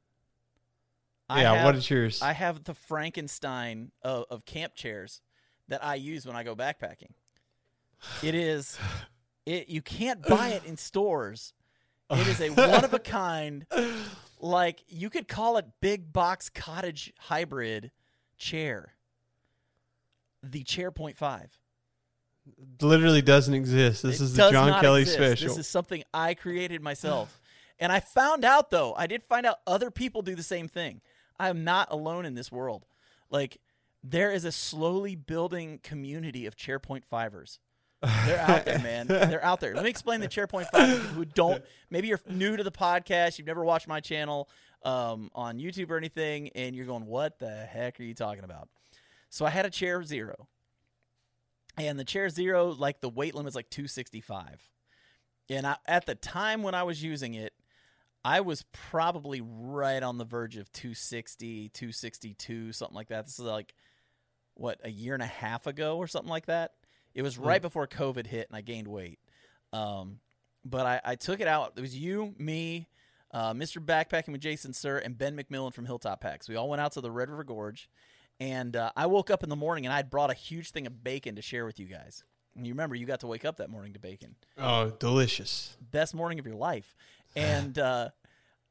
I 1.31 1.43
yeah, 1.43 1.55
have, 1.55 1.65
what 1.65 1.75
is 1.77 1.89
yours? 1.89 2.21
I 2.21 2.33
have 2.33 2.65
the 2.65 2.75
Frankenstein 2.75 3.91
of, 4.03 4.27
of 4.31 4.45
camp 4.45 4.75
chairs 4.75 5.23
that 5.69 5.83
I 5.83 5.95
use 5.95 6.27
when 6.27 6.37
I 6.37 6.43
go 6.43 6.55
backpacking. 6.55 7.13
It 8.23 8.35
is 8.35 8.79
it 9.47 9.69
you 9.69 9.81
can't 9.81 10.21
buy 10.23 10.49
it 10.49 10.65
in 10.65 10.77
stores. 10.77 11.55
It 12.11 12.27
is 12.27 12.41
a 12.43 12.51
one 12.51 12.85
of 12.85 12.93
a 12.93 12.99
kind 12.99 13.67
like 14.39 14.85
you 14.89 15.09
could 15.09 15.27
call 15.27 15.57
it 15.57 15.65
big 15.81 16.13
box 16.13 16.51
cottage 16.51 17.15
hybrid 17.19 17.93
chair. 18.37 18.93
The 20.43 20.63
chair 20.63 20.91
point 20.91 21.17
five. 21.17 21.59
Literally 22.81 23.23
doesn't 23.23 23.55
exist. 23.55 24.03
This 24.03 24.21
It 24.21 24.25
is 24.25 24.35
the 24.35 24.51
John 24.51 24.81
Kelly 24.81 25.03
exist. 25.03 25.19
special. 25.19 25.49
This 25.49 25.59
is 25.59 25.67
something 25.69 26.03
I 26.15 26.35
created 26.35 26.83
myself. 26.83 27.41
And 27.79 27.93
I 27.93 28.01
found 28.01 28.45
out 28.45 28.71
though, 28.71 28.95
I 28.95 29.07
did 29.07 29.23
find 29.23 29.45
out 29.47 29.59
other 29.67 29.91
people 29.91 30.23
do 30.23 30.35
the 30.35 30.43
same 30.43 30.69
thing. 30.69 31.01
I 31.39 31.49
am 31.49 31.65
not 31.65 31.89
alone 31.91 32.25
in 32.25 32.35
this 32.35 32.51
world. 32.51 32.87
Like 33.31 33.59
there 34.03 34.31
is 34.33 34.45
a 34.45 34.53
slowly 34.53 35.15
building 35.17 35.81
community 35.83 36.47
of 36.47 36.57
ChairPoint 36.57 37.05
fivers. 37.05 37.59
They're 38.03 38.41
out 38.41 38.65
there, 38.65 38.79
man. 38.79 39.07
They're 39.09 39.45
out 39.45 39.61
there. 39.61 39.75
Let 39.75 39.85
me 39.85 39.91
explain 39.91 40.21
the 40.21 40.29
ChairPoint 40.29 40.67
five 40.71 40.89
for 40.89 41.01
people 41.01 41.15
who 41.15 41.25
don't. 41.25 41.65
Maybe 41.91 42.09
you're 42.09 42.21
new 42.29 42.57
to 42.57 42.63
the 42.63 42.71
podcast. 42.71 43.39
You've 43.39 43.47
never 43.47 43.65
watched 43.65 43.89
my 43.89 44.01
channel 44.01 44.49
um, 44.85 45.31
on 45.35 45.59
YouTube 45.59 45.91
or 45.91 45.97
anything, 45.97 46.51
and 46.55 46.77
you're 46.77 46.87
going, 46.87 47.07
"What 47.07 47.39
the 47.39 47.51
heck 47.51 47.99
are 47.99 48.05
you 48.05 48.15
talking 48.15 48.45
about?" 48.45 48.69
So 49.31 49.45
I 49.45 49.51
had 49.51 49.67
a 49.67 49.71
chair 49.71 50.05
zero, 50.05 50.47
and 51.77 51.99
the 51.99 52.05
chair 52.05 52.29
zero, 52.29 52.69
like 52.69 53.01
the 53.01 53.09
weight 53.09 53.35
limit 53.35 53.51
is 53.51 53.57
like 53.57 53.71
265. 53.71 54.71
And 55.49 55.67
I, 55.67 55.77
at 55.87 56.07
the 56.07 56.15
time 56.15 56.63
when 56.63 56.75
I 56.75 56.83
was 56.83 57.03
using 57.03 57.35
it, 57.35 57.53
I 58.25 58.41
was 58.41 58.65
probably 58.73 59.41
right 59.41 60.03
on 60.03 60.19
the 60.19 60.25
verge 60.25 60.57
of 60.57 60.73
260, 60.73 61.69
262, 61.69 62.73
something 62.73 62.95
like 62.95 63.09
that. 63.09 63.27
This 63.27 63.39
is 63.39 63.45
like 63.45 63.75
what 64.55 64.81
a 64.83 64.91
year 64.91 65.15
and 65.15 65.23
a 65.23 65.27
half 65.27 65.67
ago 65.67 65.99
or 65.99 66.07
something 66.09 66.31
like 66.31 66.47
that. 66.47 66.73
It 67.15 67.23
was 67.23 67.39
right 67.39 67.63
before 67.63 67.87
COVID 67.87 68.27
hit 68.27 68.49
and 68.49 68.57
I 68.57 68.63
gained 68.63 68.89
weight. 68.89 69.21
Um, 69.73 70.19
but 70.65 70.87
I, 70.87 71.01
I 71.05 71.15
took 71.15 71.41
it 71.41 71.47
out. 71.47 71.75
It 71.77 71.81
was 71.81 71.97
you, 71.97 72.35
me, 72.37 72.89
uh, 73.33 73.53
Mr. 73.55 73.79
Backpacking 73.85 74.33
with 74.33 74.41
Jason 74.41 74.73
Sir, 74.73 74.99
and 74.99 75.17
Ben 75.17 75.37
McMillan 75.37 75.73
from 75.73 75.87
Hilltop 75.87 76.21
Packs. 76.21 76.49
We 76.49 76.57
all 76.57 76.69
went 76.69 76.81
out 76.81 76.93
to 76.93 77.01
the 77.01 77.11
Red 77.11 77.31
River 77.31 77.45
Gorge, 77.45 77.89
and 78.41 78.77
uh, 78.77 78.91
I 78.97 79.07
woke 79.07 79.31
up 79.31 79.43
in 79.43 79.49
the 79.49 79.57
morning 79.57 79.87
and 79.87 79.93
I'd 79.93 80.11
brought 80.11 80.31
a 80.31 80.35
huge 80.35 80.71
thing 80.71 80.87
of 80.87 81.03
bacon 81.03 81.37
to 81.37 81.43
share 81.43 81.65
with 81.67 81.79
you 81.81 81.87
guys. 81.87 82.23
And 82.57 82.67
you 82.67 82.73
remember 82.73 82.95
you 82.95 83.05
got 83.07 83.21
to 83.21 83.27
wake 83.27 83.45
up 83.45 83.59
that 83.59 83.69
morning 83.71 83.93
to 83.93 83.99
bacon 83.99 84.35
Oh, 84.57 84.91
delicious. 84.91 85.77
best 85.81 86.15
morning 86.15 86.39
of 86.39 86.47
your 86.47 86.55
life. 86.57 86.95
And 87.35 87.79
uh, 87.79 88.11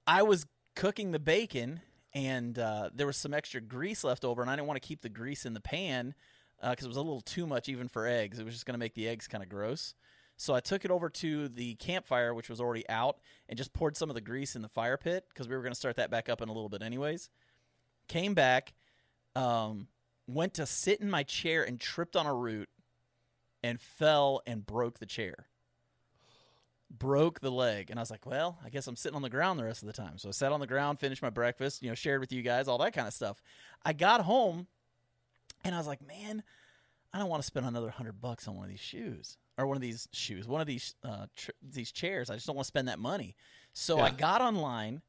I 0.08 0.24
was 0.24 0.46
cooking 0.76 1.12
the 1.12 1.20
bacon, 1.20 1.82
and 2.14 2.58
uh, 2.58 2.90
there 2.94 3.06
was 3.08 3.18
some 3.18 3.34
extra 3.34 3.62
grease 3.62 4.04
left 4.04 4.26
over, 4.26 4.42
and 4.42 4.50
I 4.50 4.56
didn't 4.56 4.68
want 4.68 4.82
to 4.82 4.88
keep 4.88 5.02
the 5.02 5.10
grease 5.10 5.46
in 5.46 5.54
the 5.54 5.62
pan 5.62 6.16
because 6.62 6.86
it 6.86 6.88
was 6.88 6.98
a 6.98 7.02
little 7.02 7.22
too 7.22 7.46
much 7.46 7.70
even 7.70 7.88
for 7.88 8.08
eggs. 8.08 8.40
It 8.40 8.44
was 8.46 8.54
just 8.56 8.66
going 8.66 8.74
to 8.74 8.80
make 8.80 8.96
the 8.96 9.08
eggs 9.08 9.28
kind 9.28 9.44
of 9.44 9.50
gross. 9.50 9.94
So 10.38 10.54
I 10.56 10.60
took 10.62 10.84
it 10.84 10.92
over 10.92 11.10
to 11.10 11.48
the 11.48 11.76
campfire, 11.76 12.34
which 12.34 12.50
was 12.50 12.60
already 12.60 12.88
out, 12.90 13.20
and 13.48 13.58
just 13.58 13.72
poured 13.72 13.96
some 13.96 14.10
of 14.10 14.16
the 14.16 14.22
grease 14.22 14.56
in 14.56 14.62
the 14.64 14.68
fire 14.68 14.98
pit 14.98 15.26
because 15.30 15.48
we 15.48 15.56
were 15.56 15.62
going 15.62 15.74
to 15.74 15.78
start 15.80 15.96
that 15.98 16.10
back 16.10 16.28
up 16.28 16.42
in 16.42 16.50
a 16.50 16.52
little 16.54 16.70
bit, 16.70 16.82
anyways. 16.82 17.30
Came 18.08 18.34
back, 18.34 18.74
um, 19.36 19.88
went 20.28 20.54
to 20.56 20.66
sit 20.66 21.02
in 21.02 21.10
my 21.10 21.24
chair 21.24 21.64
and 21.64 21.80
tripped 21.80 22.16
on 22.16 22.26
a 22.26 22.34
root 22.34 22.70
and 23.64 23.80
fell 23.80 24.42
and 24.46 24.66
broke 24.66 25.00
the 25.00 25.06
chair. 25.06 25.48
Broke 26.90 27.40
the 27.40 27.52
leg. 27.52 27.90
And 27.90 28.00
i 28.00 28.02
was 28.02 28.12
like 28.12 28.26
well 28.26 28.60
i 28.64 28.70
guess 28.70 28.88
i'm 28.88 28.96
sitting 28.96 29.16
on 29.16 29.22
the 29.22 29.30
ground 29.30 29.60
the 29.60 29.64
rest 29.64 29.82
of 29.82 29.88
the 29.88 29.94
time. 29.94 30.18
So 30.18 30.30
i 30.30 30.32
sat 30.32 30.52
on 30.52 30.60
the 30.60 30.68
ground 30.68 31.00
finished 31.00 31.22
my 31.22 31.30
breakfast 31.30 31.82
you 31.82 31.90
know 31.90 31.96
shared 31.96 32.22
with 32.22 32.32
you 32.32 32.42
guys 32.42 32.68
all 32.68 32.78
that 32.78 32.94
kind 32.94 33.08
of 33.08 33.14
stuff. 33.14 33.42
I 33.84 33.94
got 33.94 34.22
home 34.22 34.68
and 35.64 35.74
i 35.74 35.78
was 35.78 35.88
like 35.88 36.06
man 36.08 36.44
i 37.12 37.18
don't 37.18 37.30
want 37.30 37.42
to 37.42 37.48
spend 37.48 37.66
another 37.66 37.90
hundred 37.90 38.22
bucks 38.22 38.48
on 38.48 38.56
one 38.56 38.66
of 38.66 38.70
these 38.70 38.80
shoes 38.80 39.38
or 39.58 39.66
one 39.66 39.76
of 39.76 39.82
these 39.82 40.08
shoes 40.12 40.48
one 40.48 40.62
of 40.62 40.68
these 40.68 40.96
uh, 41.04 41.26
tr- 41.36 41.52
these 41.62 41.92
chairs. 41.92 42.30
I 42.30 42.36
just 42.36 42.46
don't 42.46 42.56
want 42.56 42.66
to 42.66 42.70
spend 42.70 42.88
that 42.88 43.00
money. 43.00 43.36
So 43.74 44.00
i 44.00 44.12
got 44.12 44.42
online 44.42 45.02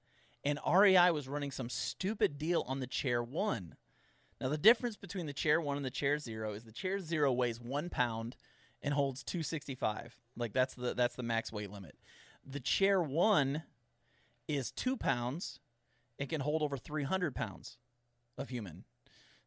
and 0.45 0.59
rei 0.67 1.11
was 1.11 1.29
running 1.29 1.51
some 1.51 1.69
stupid 1.69 2.39
deal 2.39 2.65
on 2.67 2.81
the 2.81 2.87
chair 2.87 3.23
one 3.23 3.77
now 4.41 4.49
the 4.49 4.59
difference 4.59 4.97
between 4.97 5.27
the 5.27 5.33
chair 5.33 5.61
one 5.61 5.77
and 5.77 5.87
the 5.87 5.91
chair 5.91 6.19
zero 6.19 6.53
is 6.53 6.65
the 6.65 6.73
chair 6.73 6.99
zero 6.99 7.33
weighs 7.33 7.61
one 7.61 7.89
pound 7.89 8.37
and 8.83 8.95
holds 8.95 9.23
265 9.23 10.17
like 10.37 10.53
that's 10.53 10.75
the 10.75 10.95
that's 10.95 11.17
the 11.17 11.23
max 11.23 11.53
weight 11.53 11.71
limit. 11.71 11.97
The 12.45 12.61
chair 12.61 13.03
one 13.03 13.63
is 14.49 14.71
two 14.71 14.97
pounds 14.97 15.61
it 16.19 16.29
can 16.29 16.41
hold 16.41 16.63
over 16.63 16.77
300 16.77 17.35
pounds 17.35 17.79
of 18.39 18.49
human. 18.49 18.85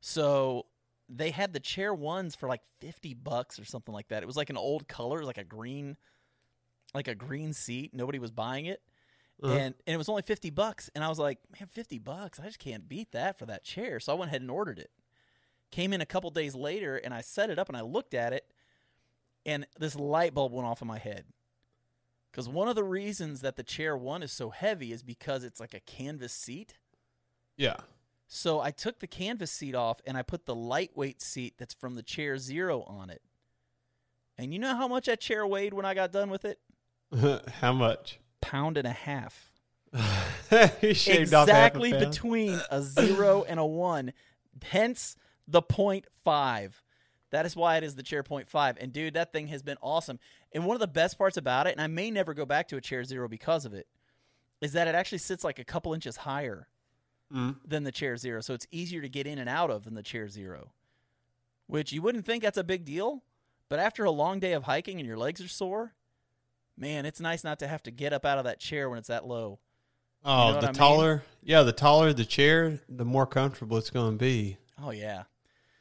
So 0.01 0.65
they 1.07 1.31
had 1.31 1.53
the 1.53 1.59
chair 1.59 1.93
ones 1.93 2.35
for 2.35 2.47
like 2.47 2.61
50 2.79 3.15
bucks 3.15 3.59
or 3.59 3.65
something 3.65 3.93
like 3.93 4.09
that. 4.09 4.21
It 4.21 4.27
was 4.27 4.37
like 4.37 4.49
an 4.49 4.57
old 4.57 4.87
color 4.87 5.23
like 5.23 5.37
a 5.37 5.43
green 5.43 5.97
like 6.93 7.07
a 7.07 7.15
green 7.15 7.53
seat. 7.53 7.93
Nobody 7.93 8.19
was 8.19 8.31
buying 8.31 8.65
it 8.65 8.81
Uh-huh. 9.41 9.53
and 9.53 9.75
and 9.87 9.93
it 9.93 9.97
was 9.97 10.09
only 10.09 10.21
50 10.21 10.49
bucks 10.49 10.89
and 10.93 11.03
i 11.03 11.07
was 11.07 11.17
like 11.17 11.39
man 11.57 11.67
50 11.67 11.97
bucks? 11.99 12.39
I 12.39 12.45
just 12.45 12.59
can't 12.59 12.89
beat 12.89 13.11
that 13.13 13.39
for 13.39 13.45
that 13.45 13.63
chair. 13.63 13.99
So 13.99 14.11
i 14.11 14.15
went 14.15 14.29
ahead 14.29 14.41
and 14.41 14.51
ordered 14.51 14.79
it. 14.79 14.91
Came 15.71 15.93
in 15.93 16.01
a 16.01 16.05
couple 16.05 16.29
days 16.29 16.55
later 16.55 16.97
and 16.97 17.13
i 17.13 17.21
set 17.21 17.49
it 17.49 17.57
up 17.59 17.69
and 17.69 17.77
i 17.77 17.81
looked 17.81 18.13
at 18.13 18.33
it 18.33 18.45
and 19.45 19.65
this 19.79 19.95
light 19.95 20.33
bulb 20.33 20.51
went 20.51 20.67
off 20.67 20.81
in 20.81 20.87
my 20.87 20.97
head. 20.97 21.25
Because 22.31 22.47
one 22.49 22.67
of 22.67 22.75
the 22.75 22.83
reasons 22.83 23.41
that 23.41 23.55
the 23.55 23.63
chair 23.63 23.95
one 23.97 24.21
is 24.21 24.31
so 24.31 24.49
heavy 24.49 24.91
is 24.91 25.01
because 25.03 25.43
it's 25.43 25.59
like 25.59 25.73
a 25.73 25.79
canvas 25.79 26.33
seat. 26.33 26.75
Yeah. 27.57 27.77
so 28.27 28.59
i 28.61 28.71
took 28.71 28.99
the 28.99 29.07
canvas 29.07 29.51
seat 29.51 29.75
off 29.75 30.01
and 30.05 30.15
i 30.17 30.21
put 30.21 30.45
the 30.45 30.55
lightweight 30.55 31.21
seat 31.21 31.55
that's 31.57 31.73
from 31.73 31.95
the 31.95 32.03
chair 32.03 32.37
zero 32.37 32.83
on 32.83 33.09
it. 33.09 33.21
And 34.37 34.53
you 34.53 34.59
know 34.59 34.75
how 34.75 34.87
much 34.87 35.05
that 35.07 35.19
chair 35.21 35.45
weighed 35.47 35.73
when 35.73 35.85
i 35.85 35.93
got 35.93 36.11
done 36.11 36.29
with 36.29 36.45
it? 36.45 36.59
How 37.61 37.73
much? 37.73 38.19
Pound 38.41 38.77
and 38.77 38.87
a 38.87 38.91
half 38.91 39.51
he 40.81 40.93
shaved 40.93 41.33
off 41.33 41.47
exactly 41.47 41.91
pound. 41.91 42.05
between 42.11 42.59
a 42.69 42.81
zero 42.81 43.43
and 43.47 43.59
a 43.59 43.65
one. 43.65 44.13
Hence 44.63 45.15
the 45.47 45.61
point 45.63 46.05
five. 46.23 46.83
That 47.31 47.45
is 47.45 47.55
why 47.55 47.77
it 47.77 47.83
is 47.83 47.95
the 47.95 48.03
chair 48.03 48.21
point 48.23 48.47
five. 48.47 48.77
And 48.79 48.93
dude, 48.93 49.15
that 49.15 49.33
thing 49.33 49.47
has 49.47 49.63
been 49.63 49.77
awesome. 49.81 50.19
And 50.53 50.65
one 50.65 50.75
of 50.75 50.79
the 50.79 50.87
best 50.87 51.17
parts 51.17 51.37
about 51.37 51.65
it, 51.67 51.71
and 51.71 51.81
I 51.81 51.87
may 51.87 52.11
never 52.11 52.33
go 52.35 52.45
back 52.45 52.67
to 52.69 52.77
a 52.77 52.81
chair 52.81 53.03
zero 53.03 53.27
because 53.27 53.65
of 53.65 53.73
it, 53.73 53.87
is 54.61 54.73
that 54.73 54.87
it 54.87 54.93
actually 54.95 55.17
sits 55.19 55.43
like 55.43 55.57
a 55.59 55.63
couple 55.63 55.93
inches 55.93 56.17
higher 56.17 56.67
Mm. 57.31 57.57
than 57.63 57.83
the 57.83 57.91
chair 57.91 58.17
zero. 58.17 58.41
So 58.41 58.55
it's 58.55 58.65
easier 58.71 59.01
to 59.01 59.09
get 59.09 59.27
in 59.27 59.37
and 59.37 59.47
out 59.47 59.69
of 59.69 59.83
than 59.83 59.93
the 59.93 60.01
chair 60.01 60.27
zero. 60.27 60.73
Which 61.67 61.91
you 61.91 62.01
wouldn't 62.01 62.25
think 62.25 62.41
that's 62.41 62.57
a 62.57 62.63
big 62.63 62.85
deal, 62.85 63.23
but 63.69 63.77
after 63.77 64.03
a 64.03 64.09
long 64.09 64.39
day 64.39 64.53
of 64.53 64.63
hiking 64.63 64.97
and 64.99 65.05
your 65.07 65.17
legs 65.17 65.39
are 65.39 65.47
sore, 65.47 65.93
man, 66.79 67.05
it's 67.05 67.19
nice 67.19 67.43
not 67.43 67.59
to 67.59 67.67
have 67.67 67.83
to 67.83 67.91
get 67.91 68.13
up 68.13 68.25
out 68.25 68.37
of 68.39 68.45
that 68.45 68.59
chair 68.59 68.89
when 68.89 68.97
it's 68.97 69.09
that 69.09 69.27
low. 69.27 69.59
Oh, 70.25 70.51
know 70.51 70.53
the 70.53 70.57
I 70.59 70.61
mean? 70.67 70.73
taller, 70.73 71.23
yeah, 71.43 71.61
the 71.63 71.71
taller 71.71 72.11
the 72.13 72.25
chair, 72.25 72.79
the 72.89 73.05
more 73.05 73.25
comfortable 73.27 73.77
it's 73.77 73.89
going 73.89 74.13
to 74.13 74.17
be. 74.17 74.57
Oh 74.81 74.91
yeah. 74.91 75.23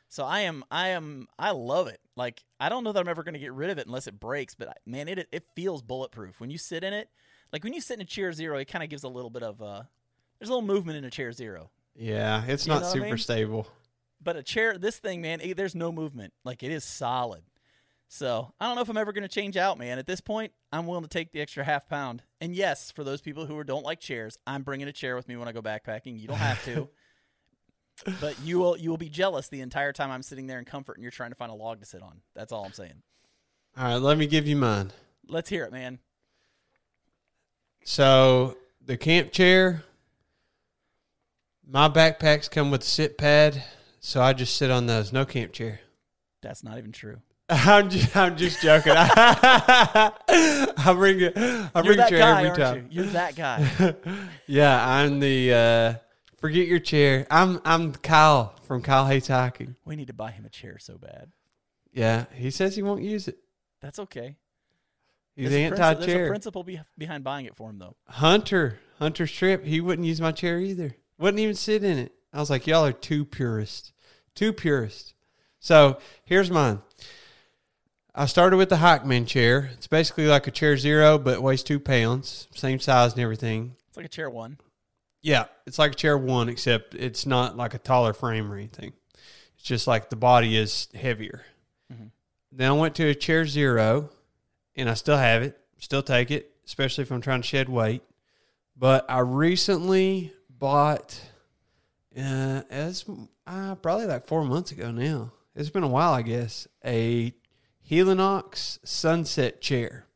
So 0.08 0.24
I 0.24 0.40
am 0.40 0.64
I 0.70 0.88
am 0.88 1.28
I 1.38 1.50
love 1.50 1.88
it. 1.88 2.00
Like 2.16 2.42
I 2.60 2.68
don't 2.68 2.84
know 2.84 2.92
that 2.92 3.00
I'm 3.00 3.08
ever 3.08 3.22
going 3.24 3.34
to 3.34 3.40
get 3.40 3.52
rid 3.52 3.70
of 3.70 3.78
it 3.78 3.86
unless 3.86 4.06
it 4.06 4.18
breaks, 4.20 4.54
but 4.54 4.68
I- 4.68 4.74
man, 4.86 5.08
it 5.08 5.28
it 5.32 5.44
feels 5.54 5.82
bulletproof 5.82 6.40
when 6.40 6.50
you 6.50 6.58
sit 6.58 6.84
in 6.84 6.92
it. 6.92 7.08
Like 7.52 7.64
when 7.64 7.72
you 7.72 7.80
sit 7.80 7.94
in 7.94 8.02
a 8.02 8.06
chair 8.06 8.32
zero, 8.32 8.58
it 8.58 8.66
kind 8.68 8.82
of 8.84 8.90
gives 8.90 9.02
a 9.04 9.08
little 9.08 9.30
bit 9.30 9.42
of 9.42 9.60
uh 9.62 9.82
there's 10.38 10.48
a 10.50 10.52
little 10.54 10.66
movement 10.66 10.98
in 10.98 11.04
a 11.04 11.10
chair 11.10 11.32
zero. 11.32 11.70
Yeah, 11.96 12.44
it's 12.46 12.66
You 12.66 12.72
not 12.74 12.82
what 12.82 12.88
I 12.90 12.92
super 12.92 13.04
mean? 13.06 13.18
stable. 13.18 13.66
But 14.22 14.36
a 14.36 14.42
chair 14.42 14.78
this 14.78 14.98
thing, 14.98 15.20
man, 15.20 15.40
eh, 15.42 15.52
there's 15.56 15.74
no 15.74 15.90
movement. 15.92 16.32
Like 16.44 16.62
it 16.62 16.70
is 16.70 16.84
solid. 16.84 17.42
So, 18.10 18.52
I 18.58 18.66
don't 18.66 18.76
know 18.76 18.80
if 18.82 18.88
I'm 18.88 18.96
ever 18.96 19.12
going 19.12 19.22
to 19.22 19.28
change 19.28 19.56
out, 19.58 19.78
man. 19.78 19.98
At 19.98 20.06
this 20.06 20.22
point, 20.22 20.52
I'm 20.72 20.86
willing 20.86 21.02
to 21.02 21.08
take 21.08 21.30
the 21.30 21.42
extra 21.42 21.62
half 21.62 21.88
pound. 21.88 22.22
And 22.40 22.56
yes, 22.56 22.90
for 22.90 23.04
those 23.04 23.20
people 23.20 23.44
who 23.44 23.62
don't 23.64 23.84
like 23.84 24.00
chairs, 24.00 24.38
I'm 24.46 24.62
bringing 24.62 24.88
a 24.88 24.92
chair 24.92 25.14
with 25.14 25.28
me 25.28 25.36
when 25.36 25.46
I 25.46 25.52
go 25.52 25.60
backpacking. 25.60 26.18
You 26.18 26.28
don't 26.28 26.38
have 26.38 26.64
to. 26.64 26.88
but 28.20 28.40
you 28.42 28.58
will 28.58 28.76
you 28.76 28.90
will 28.90 28.96
be 28.96 29.08
jealous 29.08 29.48
the 29.48 29.60
entire 29.60 29.92
time 29.92 30.10
I'm 30.10 30.22
sitting 30.22 30.46
there 30.46 30.58
in 30.58 30.64
comfort 30.64 30.96
and 30.96 31.02
you're 31.02 31.10
trying 31.10 31.30
to 31.30 31.36
find 31.36 31.50
a 31.50 31.54
log 31.54 31.80
to 31.80 31.86
sit 31.86 32.02
on. 32.02 32.20
That's 32.34 32.52
all 32.52 32.64
I'm 32.64 32.72
saying. 32.72 33.02
All 33.76 33.84
right, 33.84 33.96
let 33.96 34.18
me 34.18 34.26
give 34.26 34.46
you 34.46 34.56
mine. 34.56 34.92
Let's 35.28 35.50
hear 35.50 35.64
it, 35.64 35.72
man. 35.72 35.98
So 37.84 38.56
the 38.84 38.96
camp 38.96 39.32
chair, 39.32 39.84
my 41.66 41.88
backpacks 41.88 42.50
come 42.50 42.70
with 42.70 42.82
a 42.82 42.86
sit 42.86 43.18
pad, 43.18 43.62
so 44.00 44.22
I 44.22 44.32
just 44.32 44.56
sit 44.56 44.70
on 44.70 44.86
those. 44.86 45.12
No 45.12 45.24
camp 45.24 45.52
chair. 45.52 45.80
That's 46.42 46.64
not 46.64 46.78
even 46.78 46.92
true. 46.92 47.20
I'm 47.50 47.88
just, 47.88 48.14
I'm 48.16 48.36
just 48.36 48.60
joking. 48.60 48.92
I 48.96 50.12
bring 50.94 51.20
it. 51.20 51.32
I 51.36 51.80
bring 51.82 51.94
a 51.94 51.96
that 51.96 52.08
chair 52.10 52.18
guy, 52.18 52.44
every 52.44 52.62
time. 52.62 52.88
you? 52.90 53.02
You're 53.02 53.12
that 53.12 53.36
guy. 53.36 53.94
Yeah, 54.46 54.86
I'm 54.86 55.18
the. 55.20 55.52
Uh, 55.54 55.94
forget 56.38 56.66
your 56.66 56.78
chair. 56.78 57.26
I'm 57.30 57.60
I'm 57.64 57.92
Kyle 57.94 58.54
from 58.64 58.82
Kyle 58.82 59.06
Hates 59.06 59.28
Hiking. 59.28 59.76
we 59.84 59.96
need 59.96 60.08
to 60.08 60.12
buy 60.14 60.30
him 60.30 60.44
a 60.44 60.50
chair 60.50 60.78
so 60.78 60.98
bad. 60.98 61.30
Yeah, 61.92 62.26
he 62.34 62.50
says 62.50 62.76
he 62.76 62.82
won't 62.82 63.02
use 63.02 63.28
it. 63.28 63.38
That's 63.80 63.98
okay. 63.98 64.36
He's 65.36 65.50
There's 65.50 65.72
a 65.72 65.74
princi- 65.74 65.78
anti 65.80 66.06
There's 66.06 66.26
a 66.26 66.28
principle 66.28 66.62
be- 66.64 66.80
behind 66.98 67.24
buying 67.24 67.46
it 67.46 67.54
for 67.56 67.70
him, 67.70 67.78
though. 67.78 67.96
Hunter, 68.08 68.78
Hunter 68.98 69.26
Strip, 69.26 69.64
he 69.64 69.80
wouldn't 69.80 70.06
use 70.06 70.20
my 70.20 70.32
chair 70.32 70.58
either. 70.58 70.96
Wouldn't 71.18 71.40
even 71.40 71.54
sit 71.54 71.84
in 71.84 71.96
it. 71.98 72.12
I 72.32 72.40
was 72.40 72.50
like, 72.50 72.66
y'all 72.66 72.84
are 72.84 72.92
too 72.92 73.24
purist. 73.24 73.92
Too 74.34 74.52
purist. 74.52 75.14
So 75.60 75.98
here's 76.24 76.50
mine. 76.50 76.80
I 78.18 78.26
started 78.26 78.56
with 78.56 78.68
the 78.68 78.74
Hikeman 78.74 79.28
chair. 79.28 79.70
It's 79.74 79.86
basically 79.86 80.26
like 80.26 80.48
a 80.48 80.50
chair 80.50 80.76
zero, 80.76 81.18
but 81.18 81.40
weighs 81.40 81.62
two 81.62 81.78
pounds, 81.78 82.48
same 82.52 82.80
size 82.80 83.12
and 83.12 83.22
everything. 83.22 83.76
It's 83.86 83.96
like 83.96 84.06
a 84.06 84.08
chair 84.08 84.28
one. 84.28 84.58
Yeah, 85.22 85.44
it's 85.68 85.78
like 85.78 85.92
a 85.92 85.94
chair 85.94 86.18
one, 86.18 86.48
except 86.48 86.96
it's 86.96 87.26
not 87.26 87.56
like 87.56 87.74
a 87.74 87.78
taller 87.78 88.12
frame 88.12 88.50
or 88.50 88.56
anything. 88.56 88.92
It's 89.54 89.62
just 89.62 89.86
like 89.86 90.10
the 90.10 90.16
body 90.16 90.56
is 90.56 90.88
heavier. 90.94 91.44
Mhm. 91.92 92.10
Then 92.50 92.72
I 92.72 92.74
went 92.74 92.96
to 92.96 93.06
a 93.06 93.14
chair 93.14 93.46
zero, 93.46 94.10
and 94.74 94.90
I 94.90 94.94
still 94.94 95.16
have 95.16 95.44
it. 95.44 95.56
Still 95.78 96.02
take 96.02 96.32
it, 96.32 96.50
especially 96.66 97.02
if 97.02 97.12
I'm 97.12 97.20
trying 97.20 97.42
to 97.42 97.46
shed 97.46 97.68
weight. 97.68 98.02
But 98.76 99.08
I 99.08 99.20
recently 99.20 100.32
bought, 100.50 101.20
uh, 102.16 102.62
as 102.68 103.04
uh, 103.46 103.76
probably 103.76 104.06
like 104.06 104.26
four 104.26 104.44
months 104.44 104.72
ago 104.72 104.90
now. 104.90 105.30
It's 105.54 105.70
been 105.70 105.84
a 105.84 105.88
while, 105.88 106.14
I 106.14 106.22
guess. 106.22 106.66
A 106.84 107.32
Helinox 107.90 108.78
Sunset 108.84 109.60
chair, 109.60 110.06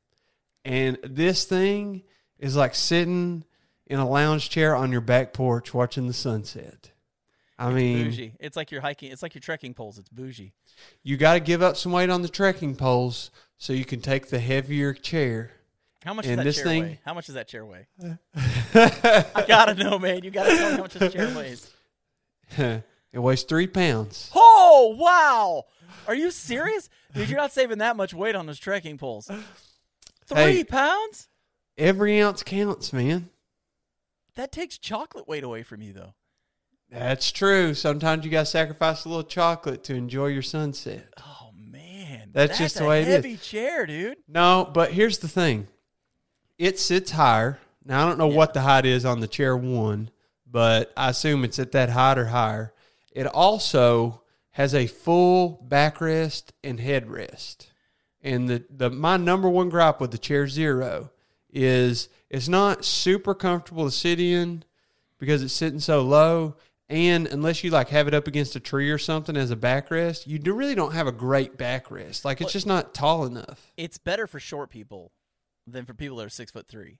and 0.64 0.98
this 1.02 1.44
thing 1.44 2.02
is 2.38 2.56
like 2.56 2.74
sitting 2.74 3.44
in 3.86 3.98
a 3.98 4.08
lounge 4.08 4.50
chair 4.50 4.74
on 4.76 4.92
your 4.92 5.00
back 5.00 5.32
porch 5.32 5.72
watching 5.74 6.06
the 6.06 6.12
sunset. 6.12 6.90
I 7.58 7.70
mean, 7.70 8.04
bougie. 8.04 8.32
It's 8.40 8.56
like 8.56 8.70
you're 8.72 8.80
hiking. 8.80 9.12
It's 9.12 9.22
like 9.22 9.34
your 9.34 9.40
trekking 9.42 9.74
poles. 9.74 9.98
It's 9.98 10.08
bougie. 10.08 10.52
you 11.02 11.16
got 11.16 11.34
to 11.34 11.40
give 11.40 11.62
up 11.62 11.76
some 11.76 11.92
weight 11.92 12.10
on 12.10 12.22
the 12.22 12.28
trekking 12.28 12.74
poles 12.74 13.30
so 13.58 13.72
you 13.72 13.84
can 13.84 14.00
take 14.00 14.28
the 14.28 14.40
heavier 14.40 14.92
chair. 14.92 15.52
How 16.04 16.14
much 16.14 16.26
And 16.26 16.36
does 16.36 16.38
that 16.38 16.44
this 16.44 16.56
chair 16.56 16.64
thing- 16.64 16.82
weigh? 16.82 17.00
How 17.04 17.14
much 17.14 17.26
does 17.26 17.36
that 17.36 17.46
chair 17.48 17.64
weigh? 17.64 17.86
I 18.74 19.44
gotta 19.46 19.74
know, 19.74 19.98
man. 19.98 20.24
You 20.24 20.30
gotta 20.30 20.56
tell 20.56 20.70
me 20.70 20.76
how 20.76 20.82
much 20.82 20.94
this 20.94 21.12
chair 21.12 21.36
weighs. 21.36 21.70
it 22.58 23.18
weighs 23.18 23.44
three 23.44 23.68
pounds. 23.68 24.30
Oh 24.34 24.96
wow! 24.98 25.64
Are 26.07 26.14
you 26.14 26.30
serious, 26.30 26.88
dude? 27.14 27.28
You're 27.28 27.38
not 27.38 27.53
saving 27.53 27.78
that 27.78 27.97
much 27.97 28.12
weight 28.14 28.34
on 28.34 28.47
those 28.47 28.59
trekking 28.59 28.99
poles. 28.99 29.30
Three 30.26 30.36
Hey. 30.36 30.64
pounds? 30.64 31.28
Every 31.78 32.20
ounce 32.20 32.43
counts, 32.43 32.93
man. 32.93 33.30
That 34.34 34.53
takes 34.53 34.78
chocolate 34.78 35.28
weight 35.28 35.45
away 35.45 35.62
from 35.62 35.82
you, 35.82 35.93
though. 35.93 36.14
That's 36.90 37.32
true. 37.32 37.74
Sometimes 37.74 38.24
you 38.24 38.30
got 38.30 38.40
to 38.40 38.47
sacrifice 38.47 39.05
a 39.05 39.09
little 39.09 39.24
chocolate 39.24 39.82
to 39.84 39.95
enjoy 39.95 40.26
your 40.26 40.43
sunset. 40.43 41.09
Oh 41.18 41.51
man, 41.55 42.30
That's 42.32 42.59
just 42.59 42.76
the 42.76 42.84
way 42.84 43.03
it 43.03 43.09
is. 43.09 43.14
heavy 43.14 43.36
chair, 43.38 43.86
dude. 43.86 44.18
No, 44.28 44.70
but 44.72 44.93
here's 44.93 45.18
the 45.18 45.28
thing 45.28 45.68
it 46.59 46.78
sits 46.78 47.11
higher. 47.12 47.59
Now, 47.84 48.05
I 48.05 48.09
don't 48.09 48.18
know 48.18 48.28
Yeah. 48.30 48.36
what 48.36 48.55
the 48.55 48.61
height 48.61 48.86
is 48.86 49.05
on 49.05 49.20
the 49.20 49.26
chair 49.26 49.57
one, 49.57 50.11
but 50.47 50.93
I 50.97 51.09
assume 51.11 51.45
it's 51.45 51.59
at 51.59 51.72
that 51.72 51.88
height 51.90 52.18
or 52.18 52.26
higher. 52.26 52.72
It 53.12 53.26
also 53.26 54.21
has 54.53 54.74
a 54.74 54.86
full 54.86 55.64
backrest 55.68 56.50
and 56.62 56.78
headrest. 56.78 57.66
And 58.22 58.48
the, 58.48 58.64
the 58.70 58.90
my 58.90 59.16
number 59.16 59.48
one 59.48 59.68
gripe 59.68 60.00
with 60.00 60.12
the 60.12 60.18
chair 60.18 60.46
zero 60.46 61.11
is 61.53 62.09
it's 62.30 62.48
not 62.48 62.84
super 62.84 63.34
comfortable 63.34 63.84
to 63.84 63.90
sit 63.90 64.20
in 64.20 64.64
because 65.18 65.42
it's 65.42 65.53
sitting 65.53 65.80
so 65.80 66.03
low. 66.03 66.57
And 66.88 67.26
unless 67.26 67.64
you 67.64 67.70
like 67.70 67.88
have 67.88 68.07
it 68.07 68.14
up 68.14 68.26
against 68.26 68.55
a 68.55 68.61
tree 68.61 68.90
or 68.90 68.98
something 68.98 69.36
as 69.36 69.50
a 69.50 69.57
backrest, 69.57 70.26
you 70.26 70.38
do 70.38 70.53
really 70.53 70.74
don't 70.74 70.92
have 70.92 71.07
a 71.07 71.12
great 71.12 71.57
backrest. 71.57 72.24
Like 72.24 72.40
it's 72.40 72.53
just 72.53 72.66
not 72.66 72.94
tall 72.94 73.24
enough. 73.24 73.72
It's 73.76 73.98
better 73.98 74.26
for 74.26 74.38
short 74.38 74.70
people 74.70 75.12
than 75.66 75.84
for 75.84 75.94
people 75.94 76.18
that 76.18 76.26
are 76.26 76.30
six 76.30 76.50
foot 76.53 76.68
three. 76.68 76.98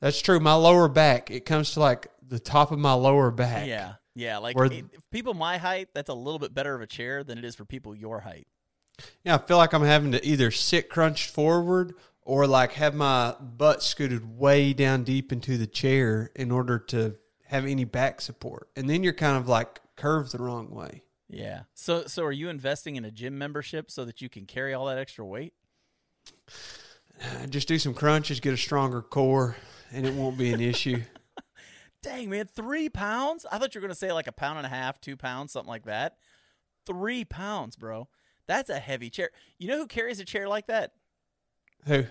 That's 0.00 0.20
true. 0.20 0.40
My 0.40 0.54
lower 0.54 0.88
back, 0.88 1.30
it 1.30 1.44
comes 1.44 1.72
to 1.72 1.80
like 1.80 2.08
the 2.26 2.38
top 2.38 2.70
of 2.70 2.78
my 2.78 2.92
lower 2.92 3.30
back. 3.30 3.66
Yeah, 3.66 3.94
yeah. 4.20 4.38
Like 4.38 4.56
Where- 4.56 4.72
it, 4.72 4.84
people 5.10 5.34
my 5.34 5.58
height, 5.58 5.88
that's 5.94 6.08
a 6.08 6.14
little 6.14 6.38
bit 6.38 6.54
better 6.54 6.74
of 6.74 6.80
a 6.80 6.86
chair 6.86 7.24
than 7.24 7.38
it 7.38 7.44
is 7.44 7.54
for 7.54 7.64
people 7.64 7.94
your 7.94 8.20
height. 8.20 8.46
Yeah, 9.24 9.36
I 9.36 9.38
feel 9.38 9.56
like 9.56 9.72
I'm 9.72 9.82
having 9.82 10.12
to 10.12 10.24
either 10.24 10.50
sit 10.50 10.90
crunched 10.90 11.30
forward 11.30 11.94
or 12.22 12.46
like 12.46 12.72
have 12.72 12.94
my 12.94 13.34
butt 13.40 13.82
scooted 13.82 14.38
way 14.38 14.72
down 14.74 15.04
deep 15.04 15.32
into 15.32 15.56
the 15.56 15.66
chair 15.66 16.30
in 16.36 16.50
order 16.50 16.78
to 16.78 17.16
have 17.46 17.64
any 17.64 17.84
back 17.84 18.20
support. 18.20 18.68
And 18.76 18.88
then 18.90 19.02
you're 19.02 19.14
kind 19.14 19.38
of 19.38 19.48
like 19.48 19.80
curved 19.96 20.32
the 20.32 20.38
wrong 20.38 20.70
way. 20.70 21.02
Yeah. 21.28 21.62
So, 21.74 22.04
so 22.06 22.24
are 22.24 22.32
you 22.32 22.48
investing 22.48 22.96
in 22.96 23.04
a 23.04 23.10
gym 23.10 23.38
membership 23.38 23.90
so 23.90 24.04
that 24.04 24.20
you 24.20 24.28
can 24.28 24.44
carry 24.44 24.74
all 24.74 24.86
that 24.86 24.98
extra 24.98 25.24
weight? 25.24 25.54
Just 27.50 27.68
do 27.68 27.78
some 27.78 27.94
crunches, 27.94 28.40
get 28.40 28.54
a 28.54 28.56
stronger 28.56 29.02
core, 29.02 29.56
and 29.92 30.06
it 30.06 30.14
won't 30.14 30.38
be 30.38 30.52
an 30.52 30.60
issue. 30.60 31.02
Dang, 32.02 32.30
man, 32.30 32.46
three 32.46 32.88
pounds? 32.88 33.44
I 33.50 33.58
thought 33.58 33.74
you 33.74 33.80
were 33.80 33.86
going 33.86 33.92
to 33.92 33.98
say 33.98 34.12
like 34.12 34.26
a 34.26 34.32
pound 34.32 34.58
and 34.58 34.66
a 34.66 34.70
half, 34.70 35.00
two 35.00 35.16
pounds, 35.16 35.52
something 35.52 35.68
like 35.68 35.84
that. 35.84 36.16
Three 36.86 37.24
pounds, 37.24 37.76
bro. 37.76 38.08
That's 38.46 38.70
a 38.70 38.78
heavy 38.78 39.10
chair. 39.10 39.30
You 39.58 39.68
know 39.68 39.76
who 39.76 39.86
carries 39.86 40.18
a 40.18 40.24
chair 40.24 40.48
like 40.48 40.66
that? 40.68 40.92
Who? 41.86 42.04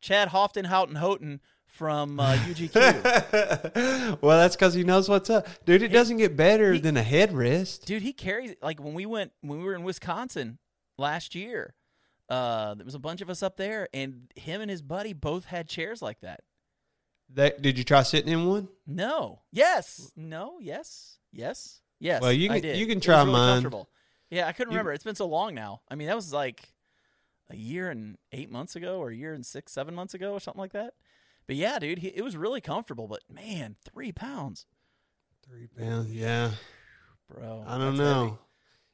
Chad 0.00 0.28
Houghton 0.28 0.66
Houghton 0.66 0.96
Houghton 0.96 1.40
from 1.66 2.20
uh, 2.20 2.34
UGQ. 2.36 4.18
well, 4.22 4.38
that's 4.38 4.54
because 4.54 4.74
he 4.74 4.84
knows 4.84 5.08
what's 5.08 5.30
up. 5.30 5.46
Dude, 5.64 5.82
it 5.82 5.88
doesn't 5.88 6.18
get 6.18 6.36
better 6.36 6.74
he- 6.74 6.80
than 6.80 6.96
a 6.96 7.02
headrest. 7.02 7.84
Dude, 7.84 8.02
he 8.02 8.12
carries 8.12 8.54
like 8.62 8.80
when 8.80 8.94
we 8.94 9.06
went 9.06 9.32
when 9.40 9.58
we 9.58 9.64
were 9.64 9.74
in 9.74 9.82
Wisconsin 9.82 10.58
last 10.98 11.34
year. 11.34 11.74
Uh, 12.28 12.74
there 12.74 12.84
was 12.84 12.94
a 12.94 13.00
bunch 13.00 13.20
of 13.20 13.30
us 13.30 13.42
up 13.42 13.56
there, 13.56 13.88
and 13.94 14.32
him 14.34 14.60
and 14.60 14.70
his 14.70 14.82
buddy 14.82 15.12
both 15.12 15.44
had 15.46 15.68
chairs 15.68 16.02
like 16.02 16.20
that. 16.20 16.40
That, 17.34 17.60
did 17.62 17.76
you 17.78 17.84
try 17.84 18.02
sitting 18.02 18.32
in 18.32 18.46
one? 18.46 18.68
No. 18.86 19.40
Yes. 19.52 20.12
No. 20.16 20.58
Yes. 20.60 21.18
Yes. 21.32 21.80
Yes. 21.98 22.22
Well, 22.22 22.32
you 22.32 22.48
can- 22.48 22.76
you 22.76 22.86
can 22.86 23.00
try 23.00 23.20
really 23.20 23.32
mine. 23.32 23.84
Yeah, 24.30 24.46
I 24.46 24.52
couldn't 24.52 24.72
You- 24.72 24.76
remember. 24.78 24.92
It's 24.92 25.04
been 25.04 25.14
so 25.16 25.26
long 25.26 25.54
now. 25.54 25.82
I 25.90 25.94
mean, 25.96 26.06
that 26.08 26.16
was 26.16 26.32
like 26.32 26.72
a 27.50 27.56
year 27.56 27.90
and 27.90 28.16
eight 28.32 28.50
months 28.50 28.74
ago, 28.76 28.98
or 28.98 29.10
a 29.10 29.14
year 29.14 29.32
and 29.32 29.44
six, 29.46 29.72
seven 29.72 29.94
months 29.94 30.14
ago, 30.14 30.32
or 30.32 30.40
something 30.40 30.60
like 30.60 30.72
that. 30.72 30.94
But 31.46 31.56
yeah, 31.56 31.78
dude, 31.78 31.98
he, 31.98 32.08
it 32.08 32.22
was 32.22 32.36
really 32.36 32.60
comfortable. 32.60 33.06
But 33.08 33.20
man, 33.30 33.76
three 33.84 34.12
pounds, 34.12 34.66
Three 35.48 35.68
pounds, 35.68 36.10
yeah. 36.12 36.50
bro. 37.28 37.62
I 37.66 37.78
don't 37.78 37.96
know. 37.96 38.38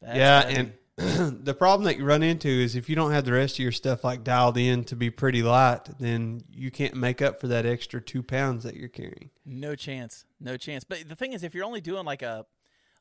yeah, 0.02 0.42
heavy. 0.42 0.54
and 0.56 0.72
the 1.42 1.54
problem 1.54 1.84
that 1.84 1.98
you 1.98 2.04
run 2.04 2.22
into 2.22 2.48
is 2.48 2.76
if 2.76 2.88
you 2.88 2.96
don't 2.96 3.12
have 3.12 3.24
the 3.24 3.32
rest 3.32 3.56
of 3.56 3.58
your 3.60 3.72
stuff 3.72 4.04
like 4.04 4.22
dialed 4.24 4.56
in 4.56 4.84
to 4.84 4.96
be 4.96 5.10
pretty 5.10 5.42
light, 5.42 5.80
then 5.98 6.42
you 6.52 6.70
can't 6.70 6.94
make 6.94 7.20
up 7.22 7.40
for 7.40 7.48
that 7.48 7.66
extra 7.66 8.00
two 8.00 8.22
pounds 8.22 8.64
that 8.64 8.76
you're 8.76 8.88
carrying. 8.88 9.30
No 9.44 9.74
chance. 9.74 10.24
No 10.40 10.56
chance. 10.56 10.84
But 10.84 11.08
the 11.08 11.14
thing 11.16 11.32
is, 11.32 11.42
if 11.42 11.54
you're 11.54 11.64
only 11.64 11.80
doing 11.80 12.04
like 12.04 12.22
a, 12.22 12.46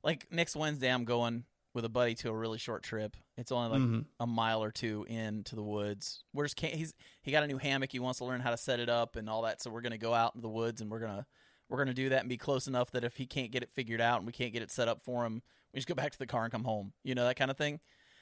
like 0.03 0.27
next 0.31 0.55
Wednesday, 0.55 0.91
I'm 0.91 1.05
going 1.05 1.43
with 1.73 1.85
a 1.85 1.89
buddy 1.89 2.15
to 2.15 2.29
a 2.29 2.33
really 2.33 2.57
short 2.57 2.83
trip. 2.83 3.15
It's 3.37 3.51
only 3.51 3.69
like 3.69 3.81
Mhm. 3.87 4.05
a 4.19 4.27
mile 4.27 4.61
or 4.63 4.71
two 4.71 5.05
into 5.07 5.55
the 5.55 5.63
woods. 5.63 6.23
We're 6.33 6.43
just 6.45 6.57
can't, 6.57 6.73
he's 6.73 6.93
he 7.21 7.31
got 7.31 7.43
a 7.43 7.47
new 7.47 7.57
hammock. 7.57 7.91
He 7.91 7.99
wants 7.99 8.19
to 8.19 8.25
learn 8.25 8.41
how 8.41 8.51
to 8.51 8.57
set 8.57 8.79
it 8.81 8.89
up 8.89 9.15
and 9.15 9.29
all 9.29 9.43
that. 9.43 9.61
So 9.61 9.69
we're 9.69 9.81
gonna 9.81 9.97
go 9.97 10.13
out 10.13 10.35
into 10.35 10.41
the 10.41 10.49
woods 10.49 10.81
and 10.81 10.91
we're 10.91 10.99
gonna 10.99 11.25
we're 11.71 11.77
gonna 11.79 11.93
do 11.93 12.09
that 12.09 12.19
and 12.19 12.29
be 12.29 12.37
close 12.37 12.67
enough 12.67 12.91
that 12.91 13.03
if 13.03 13.15
he 13.17 13.25
can't 13.25 13.51
get 13.51 13.63
it 13.63 13.71
figured 13.71 14.01
out 14.01 14.17
and 14.17 14.25
we 14.27 14.31
can't 14.33 14.53
get 14.53 14.61
it 14.61 14.69
set 14.71 14.87
up 14.87 15.03
for 15.03 15.25
him, 15.25 15.41
we 15.73 15.77
just 15.77 15.87
go 15.87 15.95
back 15.95 16.11
to 16.11 16.19
the 16.19 16.27
car 16.27 16.43
and 16.43 16.51
come 16.51 16.63
home. 16.63 16.93
You 17.03 17.15
know 17.15 17.25
that 17.25 17.35
kind 17.37 17.49
of 17.49 17.57
thing. 17.57 17.79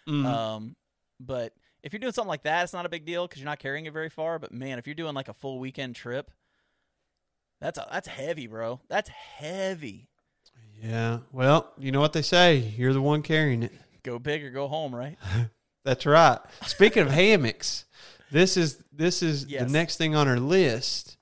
Mhm. 0.08 0.26
Um, 0.26 0.76
but 1.20 1.54
if 1.84 1.92
you're 1.94 2.00
doing 2.00 2.14
something 2.14 2.30
like 2.30 2.44
that, 2.44 2.64
it's 2.64 2.74
not 2.74 2.86
a 2.86 2.90
big 2.90 3.06
deal 3.06 3.28
because 3.28 3.42
you're 3.42 3.50
not 3.50 3.60
carrying 3.60 3.86
it 3.86 3.94
very 3.94 4.10
far. 4.10 4.40
But 4.40 4.52
man, 4.54 4.80
if 4.80 4.88
you're 4.88 4.94
doing 4.96 5.14
like 5.16 5.28
a 5.30 5.34
full 5.34 5.60
weekend 5.60 5.96
trip, 5.96 6.32
that's 7.62 7.78
a, 7.78 7.88
that's 7.92 8.08
heavy, 8.08 8.48
bro. 8.48 8.80
That's 8.88 9.10
heavy. 9.10 10.10
yeah. 10.82 11.20
Well, 11.32 11.74
you 11.78 11.92
know 11.92 12.00
what 12.00 12.14
they 12.14 12.22
say. 12.22 12.56
You're 12.58 12.94
the 12.94 13.02
one 13.02 13.22
carrying 13.22 13.64
it. 13.64 13.72
Go 14.04 14.18
big 14.20 14.44
or 14.44 14.50
go 14.52 14.68
home, 14.68 14.96
right? 14.96 15.18
That's 15.86 16.06
right. 16.06 16.38
Speaking 16.66 17.04
of 17.04 17.12
hammocks, 17.12 17.86
this 18.32 18.56
is 18.58 18.84
this 18.94 19.22
is 19.24 19.46
Yes. 19.46 19.64
the 19.66 19.72
next 19.72 19.98
thing 19.98 20.16
on 20.16 20.28
our 20.28 20.40
list. 20.40 21.18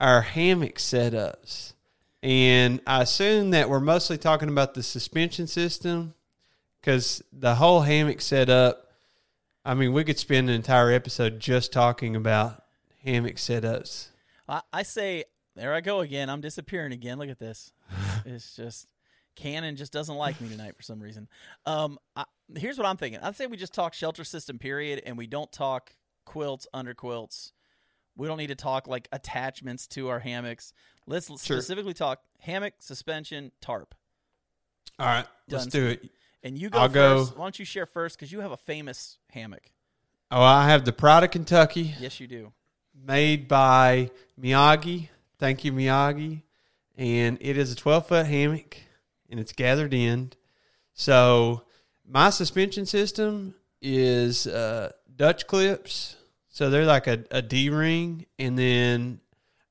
Our 0.00 0.22
hammock 0.22 0.76
setups, 0.76 1.74
and 2.22 2.80
I 2.86 3.02
assume 3.02 3.50
that 3.50 3.68
we're 3.68 3.80
mostly 3.80 4.16
talking 4.18 4.48
about 4.48 4.74
the 4.74 4.82
suspension 4.82 5.46
system 5.46 6.14
because 6.80 7.22
the 7.32 7.54
whole 7.56 7.82
hammock 7.82 8.20
setup. 8.20 8.86
I 9.62 9.74
mean, 9.74 9.92
we 9.92 10.04
could 10.04 10.18
spend 10.18 10.48
an 10.48 10.54
entire 10.54 10.90
episode 10.90 11.38
just 11.38 11.70
talking 11.70 12.16
about 12.16 12.64
hammock 13.04 13.36
setups. 13.36 14.08
I, 14.48 14.62
I 14.72 14.82
say, 14.84 15.24
there 15.54 15.74
I 15.74 15.82
go 15.82 16.00
again. 16.00 16.30
I'm 16.30 16.40
disappearing 16.40 16.92
again. 16.92 17.18
Look 17.18 17.28
at 17.28 17.38
this. 17.38 17.72
it's 18.24 18.56
just 18.56 18.86
Canon 19.36 19.76
just 19.76 19.92
doesn't 19.92 20.16
like 20.16 20.40
me 20.40 20.48
tonight 20.48 20.76
for 20.76 20.82
some 20.82 21.00
reason. 21.00 21.28
Um, 21.66 21.98
I, 22.16 22.24
here's 22.56 22.78
what 22.78 22.86
I'm 22.86 22.96
thinking. 22.96 23.20
I'd 23.20 23.36
say 23.36 23.46
we 23.46 23.56
just 23.56 23.74
talk 23.74 23.94
shelter 23.94 24.24
system 24.24 24.58
period, 24.58 25.02
and 25.04 25.16
we 25.16 25.26
don't 25.26 25.50
talk 25.52 25.94
quilts, 26.24 26.66
under 26.72 26.94
quilts. 26.94 27.52
We 28.20 28.26
don't 28.26 28.36
need 28.36 28.48
to 28.48 28.54
talk 28.54 28.86
like 28.86 29.08
attachments 29.12 29.86
to 29.88 30.08
our 30.08 30.18
hammocks. 30.18 30.74
Let's 31.06 31.26
Sure. 31.26 31.56
specifically 31.56 31.94
talk 31.94 32.20
hammock, 32.40 32.74
suspension, 32.78 33.50
tarp. 33.62 33.94
All 34.98 35.06
right, 35.06 35.26
let's 35.48 35.64
Done. 35.66 35.80
do 35.82 35.86
it. 35.88 36.10
And 36.42 36.58
you 36.58 36.68
go 36.68 36.78
I'll 36.80 36.88
first. 36.90 37.32
go- 37.32 37.38
Why 37.38 37.46
don't 37.46 37.58
you 37.58 37.64
share 37.64 37.86
first? 37.86 38.18
Because 38.18 38.30
you 38.30 38.40
have 38.40 38.52
a 38.52 38.58
famous 38.58 39.16
hammock. 39.30 39.70
Oh, 40.30 40.42
I 40.42 40.68
have 40.68 40.84
the 40.84 40.92
Pride 40.92 41.24
of 41.24 41.30
Kentucky. 41.30 41.94
Yes, 41.98 42.20
you 42.20 42.26
do. 42.26 42.52
made 42.94 43.48
by 43.48 44.10
Miyagi. 44.38 45.08
Thank 45.38 45.64
you, 45.64 45.72
Miyagi. 45.72 46.42
And 46.98 47.38
it 47.40 47.56
is 47.56 47.72
a 47.72 47.74
12 47.74 48.06
foot 48.06 48.26
hammock 48.26 48.76
and 49.30 49.40
it's 49.40 49.52
gathered 49.52 49.94
in. 49.94 50.32
So, 50.92 51.62
my 52.06 52.28
suspension 52.28 52.84
system 52.84 53.54
is 53.80 54.46
uh, 54.46 54.92
Dutch 55.16 55.46
clips. 55.46 56.16
So, 56.60 56.68
they're 56.68 56.84
like 56.84 57.06
a, 57.06 57.24
a 57.30 57.40
D 57.40 57.70
ring. 57.70 58.26
And 58.38 58.58
then 58.58 59.18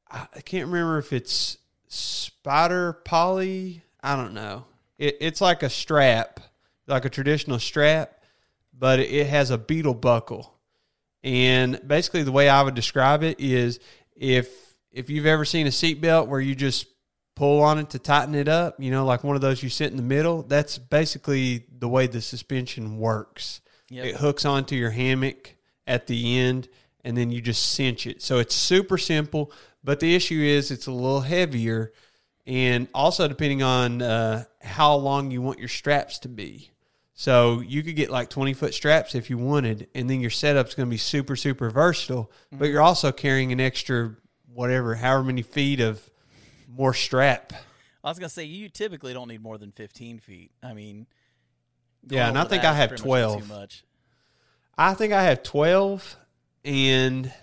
I 0.09 0.41
can't 0.43 0.65
remember 0.65 0.97
if 0.97 1.13
it's 1.13 1.59
spider 1.87 2.93
poly. 2.93 3.83
I 4.01 4.15
don't 4.15 4.33
know. 4.33 4.65
It, 4.97 5.17
it's 5.21 5.39
like 5.39 5.61
a 5.61 5.69
strap, 5.69 6.39
like 6.87 7.05
a 7.05 7.09
traditional 7.11 7.59
strap, 7.59 8.23
but 8.73 8.99
it 8.99 9.27
has 9.27 9.51
a 9.51 9.57
beetle 9.59 9.93
buckle. 9.93 10.51
And 11.23 11.79
basically, 11.85 12.23
the 12.23 12.31
way 12.31 12.49
I 12.49 12.63
would 12.63 12.73
describe 12.73 13.21
it 13.21 13.39
is 13.39 13.79
if 14.15 14.49
if 14.91 15.11
you've 15.11 15.27
ever 15.27 15.45
seen 15.45 15.67
a 15.67 15.69
seatbelt 15.69 16.25
where 16.25 16.41
you 16.41 16.55
just 16.55 16.87
pull 17.35 17.61
on 17.61 17.77
it 17.77 17.91
to 17.91 17.99
tighten 17.99 18.33
it 18.33 18.47
up, 18.47 18.81
you 18.81 18.89
know, 18.89 19.05
like 19.05 19.23
one 19.23 19.35
of 19.35 19.43
those 19.43 19.61
you 19.61 19.69
sit 19.69 19.91
in 19.91 19.95
the 19.95 20.01
middle, 20.01 20.41
that's 20.41 20.79
basically 20.79 21.65
the 21.71 21.87
way 21.87 22.07
the 22.07 22.19
suspension 22.19 22.97
works. 22.97 23.61
Yep. 23.91 24.05
It 24.07 24.15
hooks 24.15 24.43
onto 24.43 24.75
your 24.75 24.89
hammock 24.89 25.55
at 25.89 26.07
the 26.07 26.37
end 26.37 26.69
and 27.03 27.17
then 27.17 27.31
you 27.31 27.41
just 27.41 27.71
cinch 27.73 28.07
it. 28.07 28.21
So 28.21 28.39
it's 28.39 28.55
super 28.55 28.97
simple, 28.97 29.51
but 29.83 29.99
the 29.99 30.15
issue 30.15 30.39
is 30.41 30.71
it's 30.71 30.87
a 30.87 30.91
little 30.91 31.21
heavier 31.21 31.91
and 32.45 32.87
also 32.93 33.27
depending 33.27 33.63
on 33.63 34.01
uh, 34.01 34.45
how 34.61 34.95
long 34.95 35.31
you 35.31 35.41
want 35.41 35.59
your 35.59 35.67
straps 35.67 36.19
to 36.19 36.29
be. 36.29 36.71
So 37.13 37.59
you 37.59 37.83
could 37.83 37.97
get 37.97 38.09
like 38.09 38.29
20 38.29 38.53
foot 38.53 38.73
straps 38.73 39.13
if 39.13 39.29
you 39.29 39.37
wanted, 39.37 39.89
and 39.93 40.09
then 40.09 40.21
your 40.21 40.29
setup's 40.29 40.73
going 40.73 40.87
to 40.87 40.91
be 40.91 40.97
super, 40.97 41.35
super 41.35 41.69
versatile, 41.69 42.31
but 42.49 42.69
you're 42.69 42.81
also 42.81 43.11
carrying 43.11 43.51
an 43.51 43.59
extra 43.59 44.15
whatever, 44.53 44.95
however 44.95 45.23
many 45.23 45.41
feet 45.41 45.81
of 45.81 46.09
more 46.69 46.93
strap. 46.93 47.51
I 48.03 48.09
was 48.09 48.19
gonna 48.19 48.29
say 48.29 48.45
you 48.45 48.69
typically 48.69 49.13
don't 49.13 49.27
need 49.27 49.41
more 49.41 49.57
than 49.57 49.71
15 49.71 50.19
feet. 50.19 50.51
I 50.63 50.73
mean, 50.73 51.07
Yeah, 52.07 52.29
and 52.29 52.37
I 52.37 52.45
think 52.45 52.63
I 52.63 52.73
have 52.73 52.95
12. 52.95 53.41
Too 53.41 53.53
much. 53.53 53.83
I 54.79 54.93
think 54.93 55.11
I 55.11 55.23
have 55.23 55.43
12, 55.43 56.15
and 56.63 57.33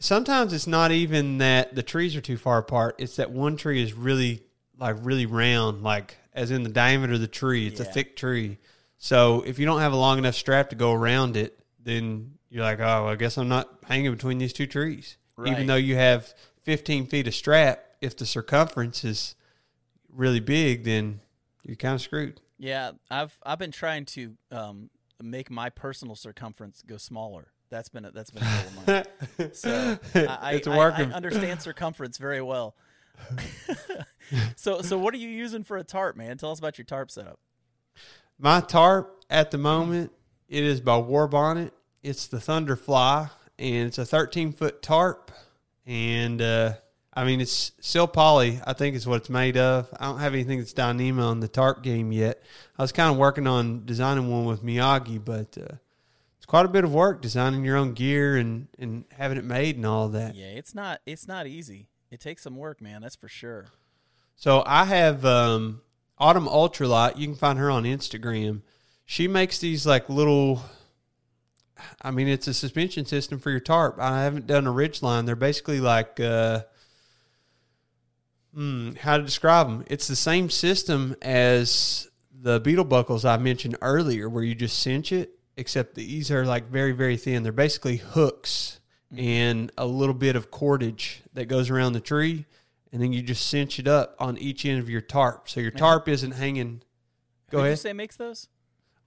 sometimes 0.00 0.52
it's 0.52 0.66
not 0.66 0.90
even 0.90 1.38
that 1.38 1.76
the 1.76 1.82
trees 1.84 2.16
are 2.16 2.20
too 2.20 2.36
far 2.36 2.58
apart. 2.58 2.96
It's 2.98 3.16
that 3.16 3.30
one 3.30 3.56
tree 3.56 3.80
is 3.80 3.94
really, 3.94 4.42
like, 4.76 4.96
really 5.02 5.26
round, 5.26 5.84
like, 5.84 6.16
as 6.32 6.50
in 6.50 6.64
the 6.64 6.68
diameter 6.68 7.12
of 7.12 7.20
the 7.20 7.28
tree. 7.28 7.68
It's 7.68 7.78
a 7.78 7.84
thick 7.84 8.16
tree. 8.16 8.58
So 8.98 9.42
if 9.46 9.60
you 9.60 9.64
don't 9.64 9.78
have 9.78 9.92
a 9.92 9.96
long 9.96 10.18
enough 10.18 10.34
strap 10.34 10.70
to 10.70 10.76
go 10.76 10.92
around 10.92 11.36
it, 11.36 11.56
then 11.78 12.32
you're 12.50 12.64
like, 12.64 12.80
oh, 12.80 13.06
I 13.06 13.14
guess 13.14 13.38
I'm 13.38 13.48
not 13.48 13.68
hanging 13.84 14.10
between 14.10 14.38
these 14.38 14.52
two 14.52 14.66
trees. 14.66 15.18
Right. 15.36 15.52
Even 15.52 15.68
though 15.68 15.76
you 15.76 15.94
have 15.94 16.34
15 16.62 17.06
feet 17.06 17.28
of 17.28 17.34
strap, 17.34 17.84
if 18.00 18.16
the 18.16 18.26
circumference 18.26 19.04
is 19.04 19.36
really 20.12 20.40
big, 20.40 20.82
then 20.82 21.20
you're 21.62 21.76
kind 21.76 21.94
of 21.94 22.00
screwed. 22.00 22.40
Yeah, 22.58 22.92
I've 23.08 23.36
I've 23.44 23.58
been 23.58 23.72
trying 23.72 24.04
to 24.06 24.36
um, 24.50 24.90
make 25.22 25.50
my 25.50 25.70
personal 25.70 26.14
circumference 26.16 26.82
go 26.86 26.96
smaller. 26.96 27.48
That's 27.70 27.88
been 27.88 28.04
a, 28.04 28.10
that's 28.10 28.30
been 28.30 28.42
a 28.42 28.46
goal 28.46 28.64
of 28.78 28.86
mine. 28.86 29.50
So 29.54 29.98
I, 30.14 30.38
I, 30.40 30.52
it's 30.54 30.66
I- 30.68 30.76
working. 30.76 31.12
I 31.12 31.16
understand 31.16 31.62
circumference 31.62 32.18
very 32.18 32.42
well. 32.42 32.74
so 34.56 34.82
so 34.82 34.98
what 34.98 35.14
are 35.14 35.18
you 35.18 35.28
using 35.28 35.64
for 35.64 35.76
a 35.76 35.84
tarp, 35.84 36.16
man? 36.16 36.36
Tell 36.38 36.50
us 36.50 36.58
about 36.58 36.78
your 36.78 36.84
tarp 36.84 37.10
setup. 37.10 37.38
My 38.38 38.60
tarp 38.60 39.24
at 39.30 39.50
the 39.50 39.58
moment 39.58 40.12
it 40.48 40.64
is 40.64 40.80
by 40.80 41.00
Warbonnet. 41.00 41.70
It's 42.02 42.26
the 42.26 42.38
Thunderfly, 42.38 43.30
and 43.58 43.86
it's 43.88 43.98
a 43.98 44.04
13 44.04 44.52
foot 44.52 44.82
tarp, 44.82 45.30
and 45.86 46.42
uh, 46.42 46.74
I 47.14 47.24
mean 47.24 47.40
it's 47.40 47.72
still 47.80 48.06
poly. 48.06 48.60
I 48.66 48.72
think 48.72 48.96
is 48.96 49.06
what 49.06 49.16
it's 49.16 49.30
made 49.30 49.56
of. 49.56 49.88
I 49.98 50.06
don't 50.06 50.20
have 50.20 50.34
anything 50.34 50.58
that's 50.58 50.72
Dyneema 50.72 51.22
on 51.22 51.40
the 51.40 51.48
tarp 51.48 51.82
game 51.82 52.10
yet. 52.12 52.42
I 52.78 52.82
was 52.82 52.92
kind 52.92 53.10
of 53.10 53.18
working 53.18 53.46
on 53.46 53.84
designing 53.84 54.30
one 54.30 54.46
with 54.46 54.64
Miyagi, 54.64 55.22
but 55.22 55.58
uh, 55.58 55.76
it's 56.38 56.46
quite 56.46 56.64
a 56.64 56.70
bit 56.70 56.84
of 56.84 56.92
work 56.92 57.20
designing 57.20 57.64
your 57.64 57.76
own 57.76 57.92
gear 57.92 58.36
and 58.36 58.68
and 58.78 59.04
having 59.12 59.38
it 59.38 59.44
made 59.44 59.76
and 59.76 59.86
all 59.86 60.08
that. 60.08 60.34
Yeah, 60.34 60.46
it's 60.46 60.74
not 60.74 61.00
it's 61.04 61.28
not 61.28 61.46
easy. 61.46 61.88
It 62.10 62.20
takes 62.20 62.42
some 62.42 62.56
work, 62.56 62.80
man. 62.80 63.02
That's 63.02 63.16
for 63.16 63.28
sure. 63.28 63.66
So 64.36 64.62
I 64.66 64.84
have 64.84 65.24
um, 65.24 65.82
Autumn 66.18 66.46
Ultralight. 66.46 67.16
You 67.16 67.26
can 67.26 67.36
find 67.36 67.58
her 67.58 67.70
on 67.70 67.84
Instagram. 67.84 68.62
She 69.04 69.28
makes 69.28 69.58
these 69.58 69.86
like 69.86 70.08
little. 70.08 70.62
I 72.00 72.10
mean, 72.10 72.28
it's 72.28 72.46
a 72.46 72.54
suspension 72.54 73.06
system 73.06 73.38
for 73.38 73.50
your 73.50 73.60
tarp. 73.60 73.96
I 73.98 74.22
haven't 74.22 74.46
done 74.46 74.66
a 74.66 74.70
ridge 74.70 75.02
line. 75.02 75.24
They're 75.24 75.34
basically 75.34 75.80
like, 75.80 76.20
uh, 76.20 76.62
hmm, 78.54 78.92
how 78.94 79.16
to 79.18 79.22
describe 79.22 79.66
them? 79.68 79.84
It's 79.88 80.08
the 80.08 80.16
same 80.16 80.50
system 80.50 81.16
as 81.22 82.08
the 82.32 82.60
beetle 82.60 82.84
buckles 82.84 83.24
I 83.24 83.36
mentioned 83.36 83.76
earlier, 83.82 84.28
where 84.28 84.42
you 84.44 84.54
just 84.54 84.78
cinch 84.80 85.12
it. 85.12 85.30
Except 85.56 85.94
these 85.94 86.30
are 86.30 86.46
like 86.46 86.68
very, 86.70 86.92
very 86.92 87.18
thin. 87.18 87.42
They're 87.42 87.52
basically 87.52 87.98
hooks 87.98 88.80
and 89.14 89.70
a 89.76 89.84
little 89.86 90.14
bit 90.14 90.34
of 90.34 90.50
cordage 90.50 91.20
that 91.34 91.44
goes 91.44 91.68
around 91.68 91.92
the 91.92 92.00
tree 92.00 92.46
and 92.90 93.02
then 93.02 93.12
you 93.12 93.20
just 93.22 93.46
cinch 93.48 93.78
it 93.78 93.86
up 93.86 94.16
on 94.18 94.38
each 94.38 94.64
end 94.64 94.78
of 94.78 94.88
your 94.88 95.00
tarp, 95.02 95.48
so 95.50 95.60
your 95.60 95.70
tarp 95.70 96.08
isn't 96.08 96.32
hanging. 96.32 96.82
Go 97.50 97.58
Who'd 97.58 97.60
ahead. 97.66 97.70
you 97.72 97.76
say 97.76 97.92
makes 97.92 98.16
those? 98.16 98.48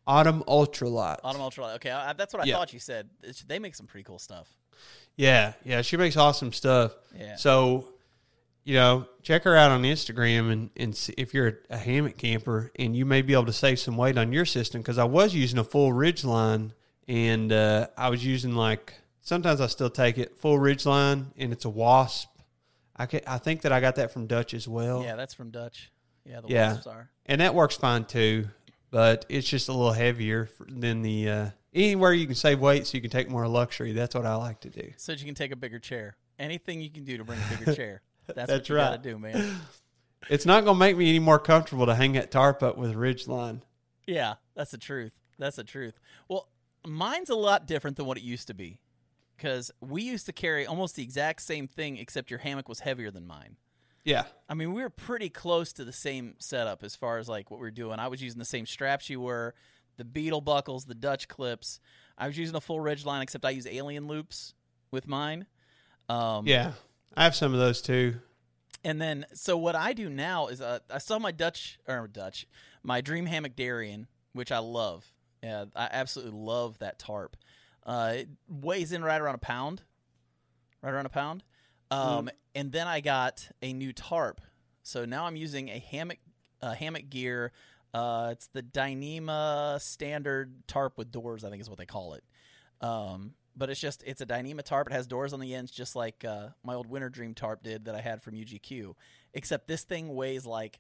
Autumn 0.08 0.43
Ultralight. 0.48 1.18
Autumn 1.24 1.41
Ultralight. 1.41 1.76
Okay, 1.76 1.89
I, 1.91 2.14
that's 2.14 2.34
what 2.34 2.43
I 2.43 2.46
Yeah. 2.46 2.56
thought 2.58 2.74
you 2.74 2.80
said. 2.80 3.10
It's, 3.24 3.41
they 3.43 3.58
make 3.60 3.74
some 3.76 3.88
pretty 3.88 4.04
cool 4.04 4.20
stuff. 4.20 4.50
Yeah, 5.16 5.54
yeah, 5.64 5.82
she 5.82 5.98
makes 5.98 6.16
awesome 6.18 6.52
stuff. 6.54 6.96
Yeah. 7.18 7.36
So, 7.38 7.88
you 8.66 8.74
know, 8.74 9.07
check 9.22 9.43
her 9.43 9.55
out 9.55 9.72
on 9.72 9.84
Instagram 9.84 10.51
and 10.51 10.70
and 10.76 10.95
see 10.95 11.13
if 11.18 11.34
you're 11.34 11.47
a, 11.47 11.53
a 11.76 11.78
hammock 11.78 12.18
camper 12.18 12.72
and 12.78 12.95
you 12.95 13.05
may 13.05 13.22
be 13.22 13.32
able 13.34 13.45
to 13.45 13.53
save 13.53 13.80
some 13.80 13.95
weight 13.95 14.18
on 14.18 14.32
your 14.34 14.43
system 14.45 14.82
because 14.82 14.97
I 14.97 15.03
was 15.05 15.34
using 15.34 15.57
a 15.59 15.63
full 15.63 15.93
ridge 15.93 16.24
line 16.26 16.74
and 17.07 17.51
uh, 17.53 17.88
I 17.97 18.09
was 18.09 18.26
using 18.26 18.55
like 18.55 18.93
sometimes 19.22 19.61
I 19.61 19.68
still 19.68 19.89
take 19.89 20.18
it 20.18 20.36
full 20.38 20.59
ridge 20.59 20.86
line 20.86 21.28
and 21.38 21.53
it's 21.53 21.66
a 21.66 21.70
wasp. 21.70 22.30
I 22.97 23.05
can, 23.05 23.22
I 23.28 23.38
think 23.38 23.61
that 23.63 23.72
I 23.72 23.80
got 23.82 23.95
that 23.97 24.11
from 24.11 24.26
Dutch 24.26 24.53
as 24.53 24.68
well. 24.68 25.03
Yeah, 25.03 25.16
that's 25.16 25.34
from 25.34 25.51
Dutch. 25.51 25.91
Yeah, 26.26 26.41
the 26.41 26.47
Yeah. 26.47 26.70
wasps 26.72 26.88
are. 26.88 27.09
and 27.28 27.41
that 27.41 27.53
works 27.55 27.76
fine 27.78 28.05
too. 28.05 28.47
But 28.91 29.26
it's 29.30 29.47
just 29.47 29.68
a 29.68 29.74
little 29.74 29.91
heavier 29.91 30.49
than 30.70 31.01
the 31.01 31.30
uh, 31.30 31.49
anywhere 31.74 32.13
you 32.13 32.26
can 32.26 32.36
save 32.36 32.61
weight, 32.61 32.88
so 32.88 32.95
you 32.95 33.01
can 33.01 33.09
take 33.11 33.30
more 33.30 33.45
luxury. 33.47 33.91
That's 33.91 34.16
what 34.16 34.26
I 34.26 34.36
like 34.36 34.61
to 34.61 34.70
do. 34.70 34.91
So 34.95 35.11
you 35.11 35.26
can 35.26 35.36
take 35.36 35.51
a 35.51 35.55
bigger 35.57 35.80
chair. 35.80 36.16
Anything 36.39 36.80
you 36.80 36.89
can 36.89 37.03
do 37.03 37.18
to 37.18 37.24
bring 37.26 37.38
a 37.39 37.57
bigger 37.57 37.76
chair. 37.76 38.01
That's, 38.28 38.38
what 38.38 38.47
That's 38.47 38.69
you 38.69 38.76
gotta 38.76 38.91
right. 38.91 39.01
do, 39.01 39.17
man. 39.17 39.59
It's 40.30 40.45
not 40.45 40.63
going 40.63 40.76
to 40.76 40.80
make 40.80 40.97
me 40.97 41.09
any 41.09 41.19
more 41.19 41.39
comfortable 41.39 41.86
to 41.86 41.95
hang 41.95 42.13
that 42.13 42.32
tarp 42.32 42.63
up 42.63 42.78
with 42.78 42.91
a 42.91 42.97
ridge 42.97 43.28
line. 43.28 43.61
Yeah, 44.07 44.36
that's 44.55 44.71
the 44.71 44.78
truth. 44.78 45.13
That's 45.38 45.57
the 45.57 45.63
truth. 45.63 45.99
Well, 46.28 46.49
mine's 46.86 47.30
a 47.30 47.36
lot 47.36 47.67
different 47.67 47.97
than 47.97 48.05
what 48.05 48.17
it 48.17 48.23
used 48.23 48.47
to 48.47 48.53
be. 48.53 48.80
Because 49.38 49.69
we 49.82 50.01
used 50.01 50.26
to 50.28 50.34
carry 50.34 50.65
almost 50.65 50.95
the 50.95 51.03
exact 51.03 51.41
same 51.41 51.67
thing, 51.67 51.97
except 51.97 52.30
your 52.32 52.39
hammock 52.39 52.69
was 52.69 52.80
heavier 52.80 53.11
than 53.11 53.28
mine. 53.28 53.57
Yeah, 54.05 54.23
I 54.47 54.53
mean, 54.53 54.73
we 54.73 54.84
were 54.84 54.89
pretty 54.89 55.30
close 55.30 55.73
to 55.73 55.84
the 55.84 55.91
same 55.91 56.36
setup 56.38 56.84
as 56.84 56.95
far 56.95 57.17
as 57.17 57.28
like 57.28 57.49
what 57.49 57.59
we 57.59 57.65
were 57.65 57.71
doing. 57.71 57.99
I 57.99 58.07
was 58.07 58.21
using 58.21 58.38
the 58.39 58.45
same 58.45 58.67
straps 58.67 59.09
you 59.09 59.19
were, 59.19 59.55
the 59.97 60.05
beetle 60.05 60.41
buckles, 60.41 60.86
the 60.86 60.95
Dutch 60.95 61.28
clips. 61.28 61.80
I 62.17 62.28
was 62.28 62.38
using 62.38 62.55
a 62.55 62.61
full 62.61 62.80
ridge 62.80 63.03
line, 63.03 63.23
except 63.23 63.43
I 63.43 63.49
use 63.49 63.65
alien 63.67 64.07
loops 64.07 64.53
with 64.91 65.07
mine. 65.07 65.47
Um, 66.07 66.47
yeah. 66.47 66.73
I 67.16 67.24
have 67.24 67.36
some 67.36 67.53
of 67.53 67.59
those 67.59 67.82
too. 67.82 68.16
And 68.84 69.01
then, 69.01 69.26
so 69.34 69.57
what 69.57 69.76
I 69.76 69.93
do 69.93 70.09
now 70.09 70.47
is 70.47 70.61
uh, 70.61 70.80
I 70.91 70.99
saw 70.99 71.18
my 71.18 71.32
Dutch 71.32 71.80
or 71.88 72.07
Dutch, 72.07 72.45
my 72.84 73.01
Dream 73.01 73.26
Hammock 73.26 73.55
Darien, 73.55 74.07
which 74.34 74.51
I 74.51 74.59
love. 74.59 75.11
Yeah, 75.41 75.66
I 75.76 75.89
absolutely 75.91 76.39
love 76.39 76.78
that 76.80 76.99
tarp. 76.99 77.36
Uh, 77.84 78.13
it 78.18 78.30
weighs 78.47 78.91
in 78.91 79.03
right 79.03 79.20
around 79.20 79.36
a 79.36 79.39
pound, 79.39 79.84
right 80.82 80.93
around 80.93 81.05
a 81.05 81.09
pound. 81.09 81.43
Um, 81.91 82.30
And 82.55 82.72
then 82.72 82.88
I 82.88 83.01
got 83.01 83.49
a 83.61 83.74
new 83.74 83.91
tarp. 83.91 84.41
So 84.82 85.05
now 85.05 85.26
I'm 85.26 85.36
using 85.36 85.70
a 85.70 85.80
hammock, 85.80 86.20
uh, 86.61 86.74
hammock 86.74 87.09
gear. 87.09 87.51
Uh, 87.93 88.30
it's 88.32 88.47
the 88.47 88.63
Dyneema 88.63 89.82
standard 89.82 90.68
tarp 90.68 90.97
with 90.97 91.11
doors. 91.11 91.43
I 91.43 91.49
think 91.49 91.61
is 91.61 91.70
what 91.70 91.78
they 91.78 91.86
call 91.86 92.13
it. 92.13 92.24
Um, 92.82 93.34
but 93.56 93.70
it's 93.70 93.80
just 93.80 94.03
it's 94.06 94.22
a 94.22 94.26
Dyneema 94.26 94.64
tarp. 94.64 94.88
It 94.88 94.93
has 94.93 95.08
doors 95.08 95.34
on 95.34 95.39
the 95.39 95.53
ends, 95.56 95.72
just 95.72 95.95
like 95.95 96.24
uh, 96.26 96.49
my 96.64 96.74
old 96.74 96.88
Winter 96.89 97.10
Dream 97.10 97.34
tarp 97.34 97.64
did 97.64 97.86
that 97.86 97.95
I 97.95 98.01
had 98.01 98.22
from 98.22 98.36
UGQ. 98.36 98.93
Except 99.34 99.68
this 99.68 99.84
thing 99.84 100.14
weighs 100.16 100.45
like 100.45 100.80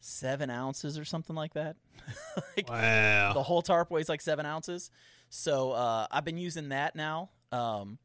seven 0.00 0.50
ounces 0.50 0.98
or 0.98 1.04
something 1.04 1.34
like 1.36 1.54
that. 1.54 1.76
like, 2.56 2.68
Wow. 2.68 3.32
the 3.32 3.42
whole 3.42 3.62
tarp 3.62 3.90
weighs 3.90 4.08
like 4.08 4.20
seven 4.20 4.46
ounces. 4.46 4.90
So 5.28 5.72
uh, 5.72 6.06
I've 6.10 6.24
been 6.24 6.38
using 6.38 6.68
that 6.70 6.94
now. 6.94 7.30
Um, 7.52 7.98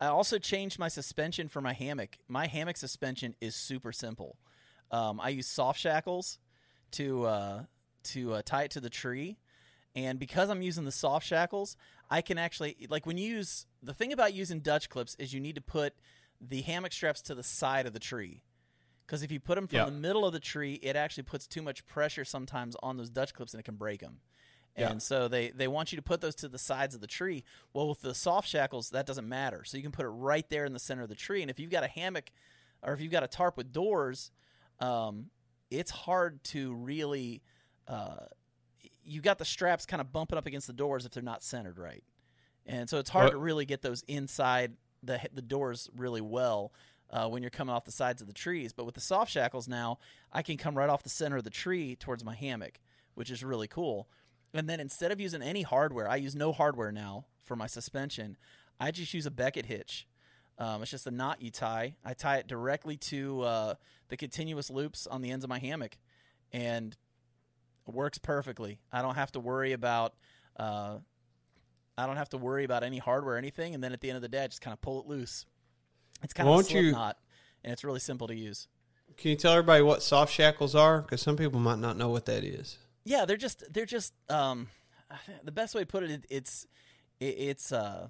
I 0.00 0.06
also 0.08 0.38
changed 0.38 0.78
my 0.78 0.88
suspension 0.88 1.48
for 1.48 1.60
my 1.60 1.72
hammock. 1.72 2.18
My 2.28 2.46
hammock 2.48 2.76
suspension 2.76 3.34
is 3.40 3.54
super 3.56 3.92
simple. 3.92 4.36
Um, 4.90 5.20
I 5.20 5.30
use 5.30 5.46
soft 5.46 5.80
shackles 5.80 6.38
to 6.92 7.24
uh, 7.24 7.62
to 8.04 8.34
uh, 8.34 8.42
tie 8.44 8.64
it 8.64 8.70
to 8.72 8.80
the 8.80 8.90
tree, 8.90 9.38
and 9.96 10.18
because 10.18 10.48
I'm 10.50 10.62
using 10.62 10.84
the 10.84 10.92
soft 10.92 11.26
shackles, 11.26 11.76
I 12.10 12.20
can 12.22 12.38
actually 12.38 12.76
like 12.88 13.06
when 13.06 13.18
you 13.18 13.28
use 13.28 13.66
the 13.82 13.94
thing 13.94 14.12
about 14.12 14.34
using 14.34 14.60
Dutch 14.60 14.88
clips 14.88 15.16
is 15.18 15.32
you 15.32 15.40
need 15.40 15.54
to 15.56 15.60
put 15.60 15.94
the 16.40 16.62
hammock 16.62 16.92
straps 16.92 17.20
to 17.22 17.34
the 17.34 17.42
side 17.42 17.86
of 17.86 17.92
the 17.92 17.98
tree. 17.98 18.42
Because 19.06 19.22
if 19.22 19.30
you 19.30 19.38
put 19.40 19.54
them 19.54 19.68
from 19.68 19.76
Yeah. 19.76 19.84
the 19.86 19.92
middle 19.92 20.24
of 20.26 20.32
the 20.32 20.40
tree, 20.40 20.74
it 20.82 20.96
actually 20.96 21.22
puts 21.22 21.46
too 21.46 21.62
much 21.62 21.86
pressure 21.86 22.24
sometimes 22.24 22.76
on 22.82 22.96
those 22.96 23.08
Dutch 23.08 23.34
clips 23.34 23.54
and 23.54 23.60
it 23.60 23.64
can 23.64 23.76
break 23.76 24.00
them. 24.00 24.18
Yeah. 24.76 24.90
And 24.90 25.00
so 25.00 25.28
they, 25.28 25.50
they 25.50 25.68
want 25.68 25.92
you 25.92 25.96
to 25.96 26.02
put 26.02 26.20
those 26.20 26.34
to 26.36 26.48
the 26.48 26.58
sides 26.58 26.94
of 26.94 27.00
the 27.00 27.06
tree. 27.06 27.44
Well, 27.72 27.88
with 27.88 28.02
the 28.02 28.14
soft 28.14 28.48
shackles, 28.48 28.90
that 28.90 29.06
doesn't 29.06 29.28
matter. 29.28 29.64
So 29.64 29.76
you 29.76 29.82
can 29.82 29.92
put 29.92 30.04
it 30.04 30.10
right 30.10 30.48
there 30.50 30.64
in 30.64 30.72
the 30.72 30.78
center 30.78 31.02
of 31.02 31.08
the 31.08 31.14
tree. 31.14 31.40
And 31.40 31.50
if 31.50 31.58
you've 31.58 31.70
got 31.70 31.84
a 31.84 31.88
hammock 31.88 32.30
or 32.82 32.92
if 32.92 33.00
you've 33.00 33.12
got 33.12 33.22
a 33.22 33.28
tarp 33.28 33.56
with 33.56 33.72
doors, 33.72 34.30
um, 34.80 35.30
it's 35.70 35.90
hard 35.90 36.42
to 36.44 36.74
really. 36.74 37.42
Uh, 37.88 38.26
you 39.06 39.20
got 39.20 39.38
the 39.38 39.44
straps 39.44 39.86
kind 39.86 40.00
of 40.00 40.12
bumping 40.12 40.36
up 40.36 40.46
against 40.46 40.66
the 40.66 40.72
doors 40.72 41.06
if 41.06 41.12
they're 41.12 41.22
not 41.22 41.42
centered 41.42 41.78
right, 41.78 42.04
and 42.66 42.90
so 42.90 42.98
it's 42.98 43.10
hard 43.10 43.24
Well- 43.26 43.32
to 43.32 43.38
really 43.38 43.64
get 43.64 43.82
those 43.82 44.02
inside 44.08 44.72
the 45.02 45.20
the 45.32 45.42
doors 45.42 45.88
really 45.96 46.20
well. 46.20 46.72
uh, 47.08 47.28
when 47.28 47.40
you're 47.40 47.50
coming 47.50 47.72
off 47.72 47.84
the 47.84 47.92
sides 47.92 48.20
of 48.20 48.26
the 48.26 48.32
trees. 48.34 48.72
But 48.72 48.84
with 48.84 48.96
the 48.96 49.00
soft 49.00 49.30
shackles 49.30 49.68
now, 49.68 50.00
I 50.32 50.42
can 50.42 50.56
come 50.56 50.76
right 50.76 50.90
off 50.90 51.04
the 51.04 51.08
center 51.08 51.36
of 51.36 51.44
the 51.44 51.50
tree 51.50 51.94
towards 51.94 52.24
my 52.24 52.34
hammock, 52.34 52.80
which 53.14 53.30
is 53.30 53.44
really 53.44 53.68
cool. 53.68 54.08
And 54.52 54.68
then 54.68 54.80
instead 54.80 55.12
of 55.12 55.20
using 55.20 55.40
any 55.40 55.62
hardware, 55.62 56.10
I 56.10 56.16
use 56.16 56.34
no 56.34 56.50
hardware 56.52 56.90
now 56.90 57.26
for 57.44 57.54
my 57.54 57.68
suspension. 57.68 58.36
I 58.80 58.90
just 58.90 59.14
use 59.14 59.24
a 59.24 59.30
Becket 59.30 59.66
hitch. 59.66 60.08
Um, 60.58 60.82
it's 60.82 60.90
just 60.90 61.06
a 61.06 61.12
knot 61.12 61.40
you 61.40 61.52
tie. 61.52 61.94
I 62.04 62.12
tie 62.12 62.38
it 62.38 62.48
directly 62.48 62.96
to 62.96 63.42
uh, 63.42 63.74
the 64.08 64.16
continuous 64.16 64.68
loops 64.68 65.06
on 65.06 65.22
the 65.22 65.30
ends 65.30 65.44
of 65.44 65.48
my 65.48 65.60
hammock, 65.60 65.98
and 66.52 66.96
it 67.88 67.94
works 67.94 68.18
perfectly. 68.18 68.78
I 68.92 69.02
don't 69.02 69.14
have 69.14 69.32
to 69.32 69.40
worry 69.40 69.72
about. 69.72 70.14
Uh, 70.56 70.98
I 71.98 72.06
don't 72.06 72.16
have 72.16 72.28
to 72.30 72.38
worry 72.38 72.64
about 72.64 72.82
any 72.82 72.98
hardware 72.98 73.36
or 73.36 73.38
anything. 73.38 73.74
And 73.74 73.82
then 73.82 73.92
at 73.92 74.00
the 74.00 74.08
end 74.10 74.16
of 74.16 74.22
the 74.22 74.28
day, 74.28 74.44
I 74.44 74.46
just 74.48 74.60
kind 74.60 74.72
of 74.72 74.80
pull 74.82 75.00
it 75.00 75.06
loose. 75.06 75.46
It's 76.22 76.34
kind 76.34 76.46
of 76.48 76.52
a 76.52 76.54
Won't 76.56 76.66
slip 76.66 76.82
you- 76.82 76.92
knot, 76.92 77.16
and 77.64 77.72
it's 77.72 77.84
really 77.84 78.00
simple 78.00 78.26
to 78.28 78.34
use. 78.34 78.68
Can 79.16 79.30
you 79.30 79.36
tell 79.36 79.52
everybody 79.52 79.82
what 79.82 80.02
soft 80.02 80.32
shackles 80.32 80.74
are? 80.74 81.00
Because 81.00 81.22
some 81.22 81.36
people 81.36 81.58
might 81.60 81.78
not 81.78 81.96
know 81.96 82.08
what 82.10 82.26
that 82.26 82.44
is. 82.44 82.78
Yeah, 83.04 83.24
they're 83.24 83.36
just 83.36 83.62
they're 83.72 83.86
just 83.86 84.12
um, 84.28 84.68
the 85.44 85.52
best 85.52 85.74
way 85.74 85.82
to 85.82 85.86
put 85.86 86.02
it, 86.02 86.10
it 86.10 86.24
it's 86.28 86.66
it, 87.20 87.24
it's 87.38 87.72
uh 87.72 88.08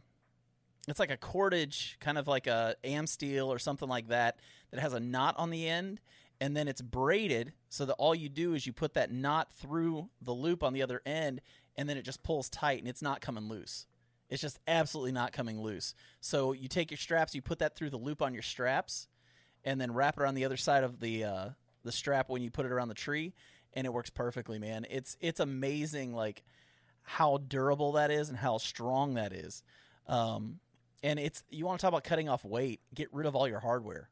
it's 0.89 0.99
like 0.99 1.11
a 1.11 1.17
cordage, 1.17 1.97
kind 2.01 2.17
of 2.17 2.27
like 2.27 2.47
a 2.47 2.75
Amsteel 2.83 3.47
or 3.49 3.59
something 3.59 3.89
like 3.89 4.09
that, 4.09 4.39
that 4.71 4.81
has 4.81 4.95
a 4.95 5.01
knot 5.01 5.35
on 5.37 5.51
the 5.51 5.69
end, 5.69 6.01
and 6.41 6.57
then 6.57 6.69
it's 6.69 6.83
braided 6.83 7.53
so 7.69 7.85
that 7.87 7.95
all 7.95 8.15
you 8.15 8.29
do 8.29 8.55
is 8.55 8.67
you 8.67 8.73
put 8.73 8.95
that 8.95 9.11
knot 9.11 9.53
through 9.53 10.09
the 10.21 10.33
loop 10.33 10.63
on 10.63 10.73
the 10.73 10.83
other 10.83 11.01
end, 11.07 11.41
and 11.77 11.89
then 11.89 11.97
it 11.97 12.03
just 12.03 12.23
pulls 12.23 12.49
tight 12.49 12.81
and 12.81 12.89
it's 12.89 13.03
not 13.03 13.21
coming 13.21 13.49
loose. 13.49 13.87
It's 14.29 14.43
just 14.43 14.59
absolutely 14.67 15.13
not 15.13 15.33
coming 15.33 15.61
loose. 15.61 15.95
So 16.21 16.53
you 16.53 16.69
take 16.69 16.91
your 16.91 16.99
straps, 16.99 17.35
you 17.35 17.43
put 17.43 17.61
that 17.61 17.77
through 17.77 17.91
the 17.91 17.97
loop 17.97 18.23
on 18.23 18.35
your 18.35 18.43
straps, 18.43 19.07
and 19.65 19.81
then 19.81 19.95
wrap 19.95 20.17
it 20.17 20.23
around 20.23 20.35
the 20.35 20.45
other 20.45 20.57
side 20.57 20.85
of 20.85 21.01
the 21.01 21.25
uh, 21.25 21.49
the 21.85 21.93
strap 21.93 22.29
when 22.29 22.43
you 22.43 22.51
put 22.51 22.67
it 22.67 22.73
around 22.73 22.89
the 22.89 22.95
tree, 22.95 23.35
and 23.73 23.87
it 23.87 23.93
works 23.93 24.11
perfectly, 24.11 24.59
man. 24.59 24.87
It's 24.91 25.17
it's 25.21 25.41
amazing, 25.41 26.13
like 26.13 26.43
how 27.03 27.39
durable 27.39 27.93
that 27.93 28.11
is 28.11 28.29
and 28.29 28.39
how 28.39 28.59
strong 28.59 29.15
that 29.15 29.33
is. 29.33 29.63
Um, 30.09 30.59
and 31.03 31.19
it's 31.19 31.45
you 31.51 31.65
want 31.65 31.79
to 31.79 31.83
talk 31.83 31.93
about 31.93 32.05
cutting 32.05 32.29
off 32.29 32.45
weight, 32.45 32.81
get 32.95 33.13
rid 33.13 33.27
of 33.27 33.37
all 33.37 33.47
your 33.47 33.61
hardware. 33.61 34.09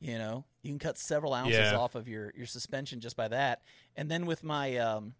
You 0.00 0.16
know, 0.18 0.44
you 0.62 0.70
can 0.70 0.78
cut 0.78 0.96
several 0.98 1.34
ounces 1.34 1.58
Yeah. 1.58 1.76
off 1.76 1.94
of 1.94 2.08
your 2.08 2.32
your 2.34 2.46
suspension 2.46 3.00
just 3.00 3.16
by 3.16 3.28
that. 3.28 3.62
And 3.96 4.10
then 4.10 4.24
with 4.26 4.42
my 4.42 4.76
um, 4.78 5.14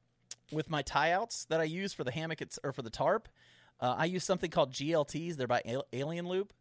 with 0.50 0.70
my 0.70 0.80
tie 0.82 1.12
outs 1.12 1.44
that 1.46 1.60
I 1.60 1.64
use 1.64 1.92
for 1.92 2.02
the 2.02 2.10
hammock 2.10 2.40
it's, 2.40 2.58
or 2.64 2.72
for 2.72 2.82
the 2.82 2.90
tarp, 2.90 3.28
uh, 3.80 3.94
I 3.98 4.06
use 4.06 4.24
something 4.24 4.50
called 4.50 4.72
GLTs. 4.72 5.36
They're 5.36 5.46
by 5.46 5.62
Al- 5.66 5.86
Alien 5.92 6.26
Loop. 6.28 6.52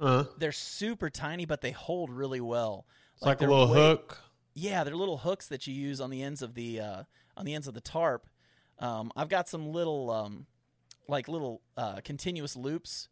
Uh, 0.00 0.24
They're 0.38 0.52
super 0.52 1.10
tiny, 1.10 1.44
but 1.44 1.60
they 1.60 1.72
hold 1.72 2.10
really 2.10 2.40
well. 2.40 2.86
it's 3.16 3.22
like, 3.22 3.38
a 3.42 3.46
little 3.46 3.68
way- 3.68 3.74
hook. 3.80 4.18
yeah, 4.54 4.84
they're 4.84 4.94
little 4.96 5.18
hooks 5.18 5.48
that 5.48 5.66
you 5.66 5.74
use 5.74 6.00
on 6.00 6.08
the 6.10 6.22
ends 6.22 6.40
of 6.40 6.54
the 6.54 6.80
uh, 6.80 7.02
on 7.36 7.44
the 7.44 7.54
ends 7.54 7.68
of 7.68 7.74
the 7.74 7.80
tarp. 7.80 8.26
Um, 8.78 9.12
I've 9.16 9.28
got 9.28 9.48
some 9.48 9.72
little 9.72 10.10
um, 10.10 10.46
like 11.06 11.28
little 11.28 11.60
uh, 11.76 12.00
continuous 12.02 12.56
loops 12.56 13.08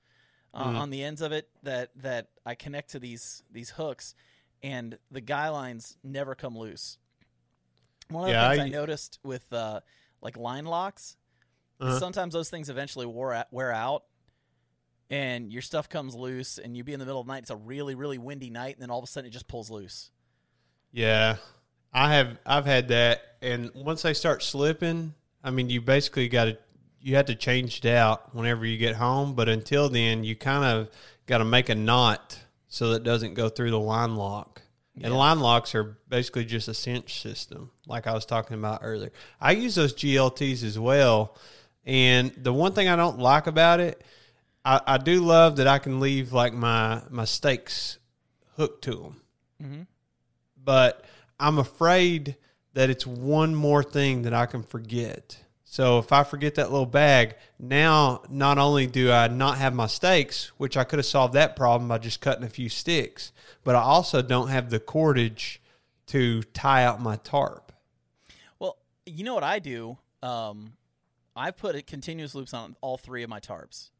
uh, 0.54 0.64
Mhm. 0.64 0.76
on 0.78 0.90
the 0.90 1.02
ends 1.02 1.20
of 1.20 1.32
it 1.32 1.50
that 1.62 1.90
that 1.96 2.28
I 2.46 2.54
connect 2.54 2.90
to 2.92 2.98
these 2.98 3.42
these 3.50 3.70
hooks, 3.70 4.14
and 4.62 4.98
the 5.11 5.20
guy 5.20 5.48
lines 5.48 5.96
never 6.02 6.34
come 6.34 6.57
loose. 6.57 6.98
One 8.09 8.24
of 8.24 8.28
the 8.28 8.32
Yeah, 8.34 8.48
things 8.50 8.61
I- 8.61 8.64
I, 8.66 8.68
noticed 8.68 9.18
with 9.22 9.52
uh, 9.52 9.80
like 10.22 10.36
line 10.36 10.64
locks, 10.64 11.16
Uh-huh. 11.80 11.98
sometimes 11.98 12.32
those 12.34 12.48
things 12.50 12.68
eventually 12.70 13.07
wore 13.07 13.32
out, 13.34 13.46
wear 13.52 13.72
out, 13.72 14.04
and 15.11 15.52
your 15.52 15.62
stuff 15.62 15.88
comes 15.88 16.14
loose, 16.14 16.59
and 16.59 16.76
you 16.76 16.82
be 16.84 16.92
in 16.92 16.98
the 17.00 17.07
middle 17.07 17.20
of 17.20 17.26
the 17.26 17.32
night. 17.32 17.42
It's 17.42 17.50
a 17.50 17.57
really 17.57 17.94
really 17.94 18.18
windy 18.18 18.50
night, 18.50 18.74
and 18.76 18.82
then 18.82 18.90
all 18.90 18.98
of 18.98 19.04
a 19.04 19.07
sudden 19.07 19.28
it 19.28 19.30
just 19.32 19.46
pulls 19.48 19.70
loose. 19.70 20.11
Yeah, 20.92 21.36
I 21.92 22.14
have. 22.14 22.38
I've 22.46 22.64
had 22.66 22.88
that, 22.88 23.36
and 23.42 23.70
once 23.74 24.02
they 24.02 24.14
start 24.14 24.42
slipping, 24.42 25.14
I 25.44 25.50
mean, 25.50 25.68
you 25.70 25.80
basically 25.80 26.28
got 26.28 26.44
to 26.46 26.59
you 27.00 27.14
have 27.16 27.26
to 27.26 27.34
change 27.36 27.78
it 27.84 27.86
out 27.86 28.34
whenever 28.34 28.66
you 28.66 28.76
get 28.78 28.96
home. 28.96 29.34
But 29.34 29.48
until 29.48 29.88
then, 29.88 30.24
you 30.24 30.34
kind 30.34 30.64
of 30.64 30.88
got 31.26 31.38
to 31.38 31.44
make 31.44 31.68
a 31.68 31.74
knot 31.74 32.38
so 32.68 32.90
that 32.90 32.96
it 32.96 33.02
doesn't 33.02 33.34
go 33.34 33.48
through 33.48 33.70
the 33.70 33.78
line 33.80 34.16
lock. 34.16 34.62
And 35.02 35.14
line 35.14 35.40
locks 35.40 35.74
are 35.74 35.98
basically 36.08 36.46
just 36.46 36.68
a 36.68 36.74
cinch 36.74 37.20
system, 37.20 37.70
like 37.86 38.06
I 38.06 38.14
was 38.14 38.24
talking 38.24 38.56
about 38.56 38.80
earlier. 38.82 39.12
I 39.38 39.52
use 39.52 39.74
those 39.74 39.92
GLTs 39.92 40.64
as 40.64 40.78
well, 40.78 41.36
and 41.84 42.32
the 42.36 42.52
one 42.52 42.72
thing 42.72 42.88
I 42.88 42.96
don't 42.96 43.18
like 43.18 43.46
about 43.46 43.78
it, 43.80 44.02
I, 44.64 44.80
I 44.86 44.96
do 44.98 45.20
love 45.20 45.56
that 45.56 45.66
I 45.66 45.78
can 45.78 46.00
leave 46.00 46.32
like 46.32 46.54
my 46.54 47.02
my 47.10 47.26
stakes 47.26 47.98
hooked 48.56 48.84
to 48.84 48.94
them 48.94 49.20
Mm-hmm. 49.62 49.82
but 50.62 51.04
I'm 51.38 51.58
afraid 51.58 52.36
that 52.74 52.90
it's 52.90 53.06
one 53.06 53.54
more 53.54 53.82
thing 53.82 54.22
that 54.22 54.34
I 54.34 54.46
can 54.46 54.62
forget. 54.62 55.38
So 55.68 55.98
if 55.98 56.12
I 56.12 56.22
forget 56.22 56.54
that 56.54 56.70
little 56.70 56.86
bag, 56.86 57.34
now 57.58 58.22
not 58.30 58.56
only 58.56 58.86
do 58.86 59.10
I 59.10 59.26
not 59.26 59.58
have 59.58 59.74
my 59.74 59.88
stakes, 59.88 60.52
which 60.58 60.76
I 60.76 60.84
could 60.84 61.00
have 61.00 61.06
solved 61.06 61.34
that 61.34 61.56
problem 61.56 61.88
by 61.88 61.98
just 61.98 62.20
cutting 62.20 62.44
a 62.44 62.48
few 62.48 62.68
sticks, 62.68 63.32
but 63.64 63.74
I 63.74 63.80
also 63.80 64.22
don't 64.22 64.48
have 64.48 64.70
the 64.70 64.78
cordage 64.78 65.58
to 66.06 66.44
tie 66.54 66.84
out 66.84 67.02
my 67.02 67.16
tarp. 67.16 67.72
Well, 68.60 68.78
you 69.04 69.24
know 69.24 69.34
what 69.34 69.42
I 69.42 69.58
do? 69.58 69.98
Um, 70.22 70.74
I 71.34 71.50
put 71.50 71.84
continuous 71.88 72.36
loops 72.36 72.54
on 72.54 72.76
all 72.80 72.96
three 72.96 73.24
of 73.24 73.28
my 73.28 73.40
tarps. 73.40 73.90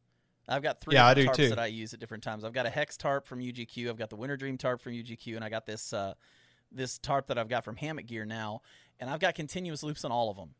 I've 0.47 0.63
got 0.63 0.79
three 0.79 0.95
Yeah, 0.95 1.05
I 1.05 1.13
do 1.13 1.25
tarps 1.25 1.35
too. 1.35 1.49
that 1.49 1.59
I 1.59 1.65
use 1.65 1.93
at 1.93 1.99
different 1.99 2.23
times. 2.23 2.45
I've 2.45 2.53
got 2.53 2.65
a 2.65 2.69
hex 2.69 2.95
tarp 2.95 3.27
from 3.27 3.39
UGQ. 3.39 3.89
I've 3.89 3.97
got 3.97 4.09
the 4.09 4.15
Winter 4.15 4.37
Dream 4.37 4.57
tarp 4.57 4.81
from 4.81 4.93
UGQ, 4.93 5.35
and 5.35 5.43
I 5.43 5.49
got 5.49 5.65
this 5.65 5.91
uh, 5.91 6.13
this 6.71 6.97
tarp 6.97 7.27
that 7.27 7.37
I've 7.37 7.49
got 7.49 7.65
from 7.65 7.75
Hammock 7.75 8.05
Gear 8.07 8.25
now, 8.25 8.61
and 9.01 9.09
I've 9.09 9.19
got 9.19 9.35
continuous 9.35 9.83
loops 9.83 10.05
on 10.05 10.11
all 10.13 10.29
of 10.31 10.37
them. 10.37 10.55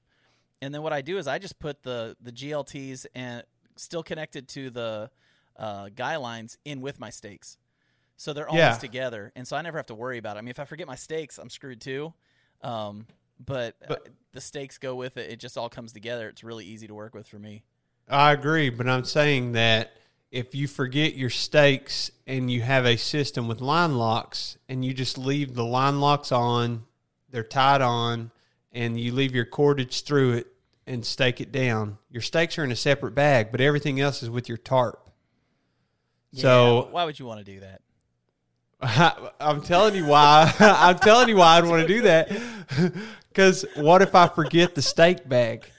And 0.62 0.74
then 0.74 0.82
what 0.82 0.94
I 0.94 1.02
do 1.02 1.18
is 1.18 1.28
I 1.28 1.38
just 1.40 1.60
put 1.60 1.84
the 1.84 2.16
the 2.22 2.32
GLTs 2.32 3.06
and 3.16 3.44
still 3.76 4.04
connected 4.04 4.48
to 4.50 4.70
the 4.70 5.12
uh, 5.56 5.90
guy 5.96 6.16
lines 6.18 6.58
in 6.66 6.82
with 6.82 7.00
my 7.00 7.10
stakes, 7.10 7.58
so 8.16 8.34
they're 8.34 8.48
always 8.50 8.60
Yeah. 8.62 8.78
together, 8.78 9.32
and 9.36 9.48
so 9.48 9.56
I 9.56 9.62
never 9.62 9.78
have 9.78 9.86
to 9.88 9.96
worry 9.96 10.18
about 10.18 10.36
it. 10.36 10.40
I 10.40 10.42
mean, 10.42 10.50
if 10.50 10.60
I 10.60 10.66
forget 10.66 10.88
my 10.88 10.96
stakes, 10.96 11.38
I'm 11.38 11.50
screwed 11.50 11.82
too. 11.82 12.14
Um, 12.64 13.06
but, 13.40 13.76
But- 13.88 14.08
uh, 14.08 14.10
the 14.34 14.42
stakes 14.42 14.78
go 14.80 14.96
with 14.96 15.18
it. 15.18 15.30
It 15.32 15.40
just 15.40 15.58
all 15.58 15.70
comes 15.70 15.94
together. 15.94 16.28
It's 16.30 16.44
really 16.44 16.66
easy 16.66 16.88
to 16.88 16.94
work 16.96 17.14
with 17.14 17.28
for 17.28 17.38
me. 17.40 17.64
I 18.10 18.32
agree, 18.34 18.70
but 18.70 18.88
I'm 18.88 19.04
saying 19.04 19.52
that 19.54 19.92
if 20.32 20.54
you 20.56 20.68
forget 20.68 21.14
your 21.16 21.30
stakes 21.30 22.10
and 22.26 22.50
you 22.52 22.62
have 22.62 22.86
a 22.86 22.98
system 22.98 23.48
with 23.48 23.62
line 23.62 23.98
locks 23.98 24.58
and 24.70 24.84
you 24.86 24.94
just 24.94 25.18
leave 25.18 25.54
the 25.56 25.66
line 25.66 26.00
locks 26.00 26.32
on, 26.32 26.86
they're 27.30 27.44
tied 27.44 27.82
on, 27.82 28.32
and 28.72 29.00
you 29.00 29.12
leave 29.12 29.34
your 29.34 29.46
cordage 29.46 30.04
through 30.04 30.34
it 30.34 30.48
and 30.86 31.06
stake 31.06 31.42
it 31.42 31.52
down. 31.52 31.98
Your 32.10 32.22
stakes 32.22 32.58
are 32.58 32.64
in 32.64 32.72
a 32.72 32.76
separate 32.76 33.16
bag, 33.16 33.52
but 33.52 33.62
everything 33.62 34.00
else 34.00 34.24
is 34.24 34.30
with 34.30 34.48
your 34.48 34.58
tarp. 34.58 35.10
Yeah, 36.32 36.42
So 36.42 36.88
why 36.92 37.06
would 37.06 37.20
you 37.20 37.26
want 37.26 37.46
to 37.46 37.52
do 37.52 37.60
that? 37.62 37.82
I'm 39.40 39.62
telling 39.62 39.96
you 39.96 40.06
why. 40.06 40.54
I'm 40.60 41.00
telling 41.00 41.30
you 41.30 41.38
why 41.38 41.58
I'd 41.58 41.66
want 41.66 41.82
to 41.82 41.88
do 41.88 42.02
that. 42.04 42.32
Because 43.38 43.66
what 43.76 44.02
if 44.02 44.16
I 44.16 44.28
forget 44.28 44.74
the 44.74 44.82
stake 44.82 45.30
bag? 45.30 45.70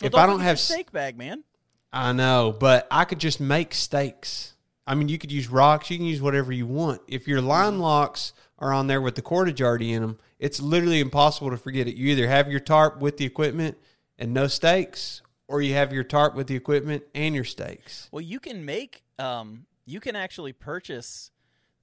Well, 0.00 0.06
if 0.06 0.14
I 0.14 0.24
don't 0.24 0.40
have 0.40 0.58
stake 0.58 0.90
bag, 0.90 1.18
man. 1.18 1.44
I 1.92 2.12
know, 2.12 2.56
but 2.58 2.86
I 2.90 3.04
could 3.04 3.18
just 3.18 3.40
make 3.40 3.74
stakes. 3.74 4.54
I 4.86 4.94
mean, 4.94 5.10
you 5.10 5.18
could 5.18 5.30
use 5.30 5.50
rocks. 5.50 5.90
You 5.90 5.98
can 5.98 6.06
use 6.06 6.22
whatever 6.22 6.50
you 6.50 6.66
want. 6.66 7.02
If 7.06 7.28
your 7.28 7.42
line 7.42 7.78
locks 7.78 8.32
are 8.58 8.72
on 8.72 8.86
there 8.86 9.02
with 9.02 9.16
the 9.16 9.22
cordage 9.22 9.60
already 9.60 9.92
in 9.92 10.00
them, 10.00 10.18
it's 10.38 10.60
literally 10.60 11.00
impossible 11.00 11.50
to 11.50 11.56
forget 11.56 11.88
it. 11.88 11.94
You 11.96 12.08
either 12.08 12.28
have 12.28 12.50
your 12.50 12.60
tarp 12.60 13.00
with 13.00 13.16
the 13.16 13.24
equipment 13.24 13.76
and 14.18 14.32
no 14.32 14.46
stakes, 14.46 15.22
or 15.46 15.62
you 15.62 15.74
have 15.74 15.92
your 15.92 16.04
tarp 16.04 16.34
with 16.34 16.46
the 16.46 16.54
equipment 16.54 17.04
and 17.14 17.34
your 17.34 17.44
stakes. 17.44 18.08
Well, 18.12 18.20
you 18.20 18.38
can 18.40 18.64
make, 18.64 19.02
um, 19.18 19.66
you 19.86 20.00
can 20.00 20.14
actually 20.16 20.52
purchase 20.52 21.30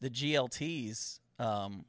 the 0.02 0.10
GLTs 0.10 1.20
um, 1.40 1.86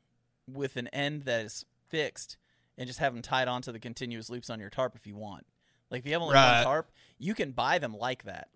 with 0.50 0.76
an 0.76 0.88
end 0.88 1.22
that 1.22 1.44
is 1.44 1.64
fixed 1.88 2.36
and 2.78 2.86
just 2.86 2.98
have 2.98 3.12
them 3.12 3.22
tied 3.22 3.48
onto 3.48 3.72
the 3.72 3.78
continuous 3.78 4.28
loops 4.30 4.50
on 4.50 4.60
your 4.60 4.70
tarp 4.70 4.94
if 4.96 5.06
you 5.06 5.16
want. 5.16 5.46
Like 5.90 6.00
if 6.00 6.06
you 6.06 6.12
have 6.12 6.22
only 6.22 6.34
Right. 6.34 6.56
one 6.56 6.64
tarp, 6.64 6.90
you 7.18 7.34
can 7.34 7.52
buy 7.52 7.78
them 7.78 7.96
like 7.96 8.24
that. 8.24 8.48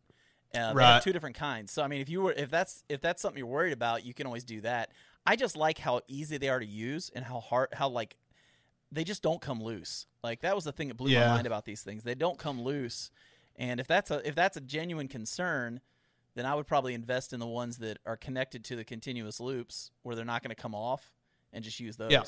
Uh, 0.52 0.72
Right. 0.74 1.00
two 1.02 1.12
different 1.12 1.36
kinds. 1.36 1.70
So 1.70 1.82
I 1.82 1.86
mean, 1.86 2.00
if 2.00 2.08
you 2.08 2.22
were, 2.22 2.32
if 2.32 2.50
that's 2.50 2.82
if 2.88 3.00
that's 3.00 3.22
something 3.22 3.38
you're 3.38 3.46
worried 3.46 3.72
about, 3.72 4.04
you 4.04 4.12
can 4.12 4.26
always 4.26 4.42
do 4.42 4.60
that. 4.62 4.90
I 5.26 5.36
just 5.36 5.56
like 5.56 5.78
how 5.78 6.00
easy 6.08 6.38
they 6.38 6.48
are 6.48 6.58
to 6.60 6.66
use 6.66 7.10
and 7.14 7.24
how 7.24 7.40
hard, 7.40 7.68
how 7.72 7.88
like 7.88 8.16
they 8.92 9.04
just 9.04 9.22
don't 9.22 9.40
come 9.40 9.62
loose. 9.62 10.06
Like 10.24 10.40
that 10.40 10.54
was 10.54 10.64
the 10.64 10.72
thing 10.72 10.88
that 10.88 10.96
blew 10.96 11.10
Yeah. 11.10 11.28
my 11.28 11.34
mind 11.34 11.46
about 11.46 11.64
these 11.64 11.82
things. 11.82 12.02
They 12.02 12.14
don't 12.14 12.38
come 12.38 12.62
loose. 12.62 13.10
And 13.56 13.78
if 13.80 13.86
that's 13.86 14.10
a 14.10 14.26
if 14.26 14.34
that's 14.34 14.56
a 14.56 14.60
genuine 14.60 15.08
concern, 15.08 15.80
then 16.34 16.46
I 16.46 16.54
would 16.54 16.66
probably 16.66 16.94
invest 16.94 17.32
in 17.32 17.40
the 17.40 17.46
ones 17.46 17.78
that 17.78 17.98
are 18.06 18.16
connected 18.16 18.64
to 18.64 18.76
the 18.76 18.84
continuous 18.84 19.40
loops 19.40 19.90
where 20.02 20.16
they're 20.16 20.24
not 20.24 20.42
going 20.42 20.54
to 20.54 20.60
come 20.60 20.74
off 20.74 21.12
and 21.52 21.62
just 21.64 21.80
use 21.80 21.96
those. 21.96 22.10
Yeah. 22.10 22.22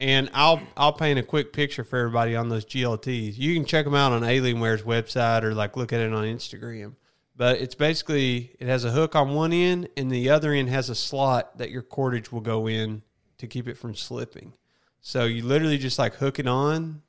And 0.00 0.28
I'll 0.34 0.60
I'll 0.76 0.92
paint 0.92 1.18
a 1.18 1.22
quick 1.22 1.52
picture 1.52 1.84
for 1.84 1.98
everybody 1.98 2.34
on 2.34 2.48
those 2.48 2.64
GLTs. 2.64 3.38
You 3.38 3.54
can 3.54 3.64
check 3.64 3.84
them 3.84 3.94
out 3.94 4.12
on 4.12 4.22
Alienware's 4.22 4.82
website 4.82 5.42
or 5.44 5.54
like 5.54 5.76
look 5.76 5.92
at 5.92 6.00
it 6.00 6.12
on 6.12 6.24
Instagram. 6.24 6.94
But 7.36 7.60
it's 7.60 7.74
basically 7.74 8.54
it 8.60 8.68
has 8.68 8.84
a 8.84 8.90
hook 8.90 9.16
on 9.16 9.34
one 9.34 9.52
end, 9.52 9.88
and 9.96 10.10
the 10.10 10.30
other 10.30 10.52
end 10.52 10.68
has 10.68 10.88
a 10.88 10.94
slot 10.94 11.58
that 11.58 11.70
your 11.70 11.82
cordage 11.82 12.30
will 12.30 12.40
go 12.40 12.68
in 12.68 13.02
to 13.38 13.46
keep 13.46 13.66
it 13.66 13.76
from 13.76 13.94
slipping. 13.94 14.52
So 15.00 15.24
you 15.24 15.42
literally 15.44 15.78
just 15.78 15.98
like 15.98 16.14
hook 16.14 16.38
it 16.38 16.46
on, 16.46 17.02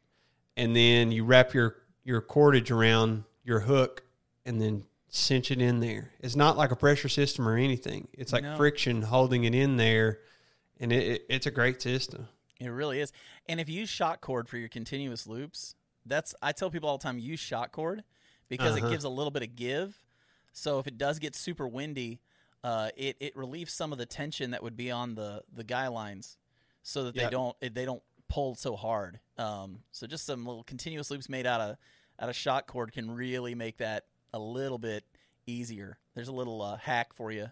and 0.58 0.76
then 0.76 1.12
you 1.12 1.24
wrap 1.26 1.54
your 1.54 1.76
your 2.04 2.22
cordage 2.22 2.72
around 2.72 3.24
your 3.44 3.60
hook, 3.62 4.04
and 4.46 4.60
then 4.60 4.84
cinch 5.10 5.52
it 5.52 5.62
in 5.62 5.80
there. 5.80 6.12
It's 6.20 6.36
not 6.36 6.58
like 6.58 6.72
a 6.72 6.76
pressure 6.76 7.08
system 7.10 7.48
or 7.48 7.56
anything. 7.56 8.08
It's 8.14 8.34
like 8.34 8.44
No. 8.44 8.58
friction 8.58 9.04
holding 9.04 9.44
it 9.46 9.54
in 9.56 9.78
there, 9.78 10.20
and 10.80 10.92
it, 10.92 11.08
it, 11.08 11.26
it's 11.30 11.46
a 11.46 11.52
great 11.52 11.82
system. 11.82 12.28
It 12.60 12.68
really 12.70 13.00
is. 13.00 13.12
And 13.48 13.60
if 13.60 13.70
you 13.70 13.82
use 13.82 13.90
shock 13.90 14.22
cord 14.22 14.50
for 14.50 14.58
your 14.58 14.70
continuous 14.70 15.28
loops, 15.28 15.76
that's 16.06 16.34
I 16.42 16.52
tell 16.52 16.70
people 16.72 16.90
all 16.90 16.98
the 16.98 17.04
time 17.04 17.20
use 17.20 17.40
shock 17.40 17.72
cord 17.72 18.04
because 18.50 18.76
Uh-huh. 18.76 18.88
it 18.88 18.90
gives 18.90 19.04
a 19.04 19.10
little 19.10 19.32
bit 19.32 19.44
of 19.44 19.56
give. 19.56 19.96
So 20.58 20.80
if 20.80 20.88
it 20.88 20.98
does 20.98 21.20
get 21.20 21.36
super 21.36 21.68
windy, 21.68 22.22
uh, 22.64 22.90
it 22.96 23.18
it 23.20 23.36
relieves 23.36 23.74
some 23.74 23.92
of 23.92 23.98
the 23.98 24.06
tension 24.06 24.52
that 24.52 24.64
would 24.64 24.78
be 24.78 24.90
on 24.90 25.16
the 25.16 25.44
the 25.54 25.66
guy 25.66 25.90
lines, 25.90 26.38
so 26.82 27.04
that 27.04 27.14
they 27.16 27.30
don't 27.30 27.56
they 27.60 27.84
don't 27.84 28.02
pull 28.30 28.56
so 28.56 28.78
hard. 28.78 29.20
Um, 29.38 29.80
so 29.92 30.08
just 30.08 30.26
some 30.26 30.46
little 30.46 30.64
continuous 30.64 31.12
loops 31.12 31.28
made 31.28 31.46
out 31.46 31.60
of 31.60 31.76
out 32.20 32.30
of 32.30 32.36
shock 32.36 32.68
cord 32.68 32.94
can 32.94 33.12
really 33.12 33.54
make 33.54 33.78
that 33.78 34.06
a 34.34 34.40
little 34.40 34.78
bit 34.78 35.04
easier. 35.46 35.98
There's 36.16 36.30
a 36.30 36.34
little 36.34 36.62
uh, 36.62 36.78
hack 36.78 37.14
for 37.14 37.34
you. 37.34 37.52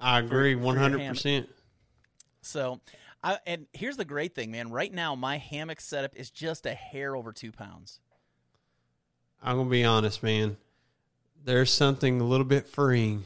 I 0.00 0.20
agree 0.20 0.54
one 0.54 0.78
hundred 0.78 1.06
percent. 1.06 1.50
So, 2.40 2.80
I, 3.22 3.38
and 3.46 3.66
here's 3.72 3.98
the 3.98 4.04
great 4.06 4.34
thing, 4.34 4.50
man. 4.50 4.70
Right 4.70 4.92
now, 4.92 5.14
my 5.14 5.36
hammock 5.36 5.80
setup 5.80 6.16
is 6.16 6.30
just 6.30 6.64
a 6.64 6.74
hair 6.74 7.14
over 7.14 7.32
two 7.32 7.52
pounds. 7.52 8.00
I'm 9.42 9.56
gonna 9.58 9.68
be 9.68 9.84
honest, 9.84 10.22
man. 10.22 10.56
There's 11.44 11.70
something 11.72 12.20
a 12.20 12.24
little 12.24 12.46
bit 12.46 12.66
freeing 12.66 13.24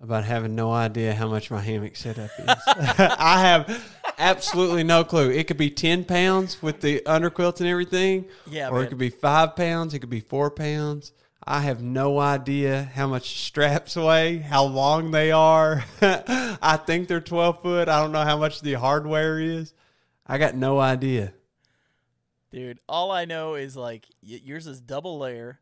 about 0.00 0.24
having 0.24 0.54
no 0.54 0.72
idea 0.72 1.14
how 1.14 1.28
much 1.28 1.50
my 1.50 1.60
hammock 1.60 1.96
setup 1.96 2.30
is. 2.38 2.46
I 2.66 3.40
have 3.42 3.94
absolutely 4.16 4.84
no 4.84 5.04
clue. 5.04 5.30
It 5.30 5.46
could 5.48 5.58
be 5.58 5.70
ten 5.70 6.04
pounds 6.04 6.62
with 6.62 6.80
the 6.80 7.02
underquilt 7.04 7.60
and 7.60 7.68
everything, 7.68 8.24
Yeah, 8.46 8.68
or 8.68 8.76
man. 8.76 8.84
it 8.84 8.88
could 8.88 8.98
be 8.98 9.10
five 9.10 9.54
pounds. 9.54 9.92
It 9.92 9.98
could 9.98 10.08
be 10.10 10.20
four 10.20 10.50
pounds. 10.50 11.12
I 11.46 11.60
have 11.60 11.82
no 11.82 12.18
idea 12.18 12.90
how 12.94 13.06
much 13.06 13.38
straps 13.46 13.96
weigh, 13.96 14.38
how 14.38 14.64
long 14.64 15.10
they 15.10 15.30
are. 15.30 15.84
I 16.00 16.78
think 16.86 17.08
they're 17.08 17.20
twelve 17.20 17.60
foot. 17.62 17.88
I 17.88 18.00
don't 18.00 18.12
know 18.12 18.24
how 18.24 18.38
much 18.38 18.60
the 18.60 18.74
hardware 18.74 19.38
is. 19.40 19.74
I 20.26 20.38
got 20.38 20.54
no 20.54 20.78
idea. 20.78 21.32
Dude, 22.50 22.80
all 22.88 23.10
I 23.10 23.24
know 23.26 23.54
is 23.56 23.76
like 23.76 24.06
yours 24.22 24.66
is 24.66 24.80
double 24.80 25.18
layer. 25.18 25.58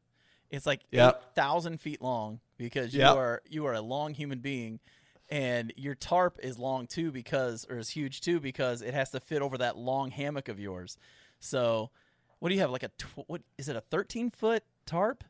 It's 0.50 0.66
like 0.66 0.80
Yep. 0.90 1.16
eight 1.16 1.34
thousand 1.34 1.80
feet 1.80 2.00
long 2.00 2.40
because 2.56 2.94
you 2.94 3.00
Yep. 3.00 3.16
are 3.16 3.42
you 3.48 3.66
are 3.66 3.74
a 3.74 3.80
long 3.80 4.14
human 4.14 4.38
being, 4.40 4.80
and 5.28 5.72
your 5.76 5.94
tarp 5.94 6.38
is 6.42 6.58
long 6.58 6.86
too 6.86 7.10
because 7.10 7.66
or 7.68 7.78
is 7.78 7.90
huge 7.90 8.20
too 8.20 8.38
because 8.40 8.80
it 8.82 8.94
has 8.94 9.10
to 9.10 9.20
fit 9.20 9.42
over 9.42 9.58
that 9.58 9.76
long 9.76 10.10
hammock 10.10 10.48
of 10.48 10.58
yours. 10.60 10.98
So, 11.40 11.90
what 12.38 12.48
do 12.50 12.54
you 12.54 12.60
have 12.60 12.70
like 12.70 12.82
a 12.84 12.88
tw- 12.96 13.28
what 13.28 13.42
is 13.58 13.68
it 13.68 13.76
a 13.76 13.80
thirteen 13.80 14.30
foot 14.30 14.62
tarp? 14.86 15.24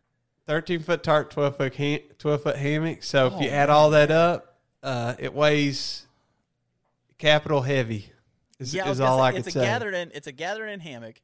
Thirteen 0.46 0.80
foot 0.80 1.02
tarp, 1.02 1.30
twelve 1.30 1.56
foot 1.56 1.74
ham- 1.76 2.02
twelve 2.18 2.42
foot 2.42 2.56
hammock. 2.56 3.02
So 3.02 3.26
if 3.26 3.32
Oh, 3.34 3.40
you 3.40 3.48
add 3.48 3.70
all 3.70 3.90
that 3.90 4.10
up, 4.10 4.58
uh, 4.82 5.14
it 5.18 5.32
weighs 5.34 6.06
capital 7.18 7.62
heavy. 7.62 8.12
Is, 8.58 8.72
Yeah, 8.74 8.88
is 8.90 9.00
all 9.00 9.18
say, 9.18 9.24
I 9.24 9.30
could 9.32 9.46
it's 9.46 9.56
a 9.56 9.60
gathered 9.60 9.94
in. 9.94 10.10
It's 10.14 10.26
a 10.26 10.32
gathered 10.32 10.68
in 10.68 10.80
hammock. 10.80 11.20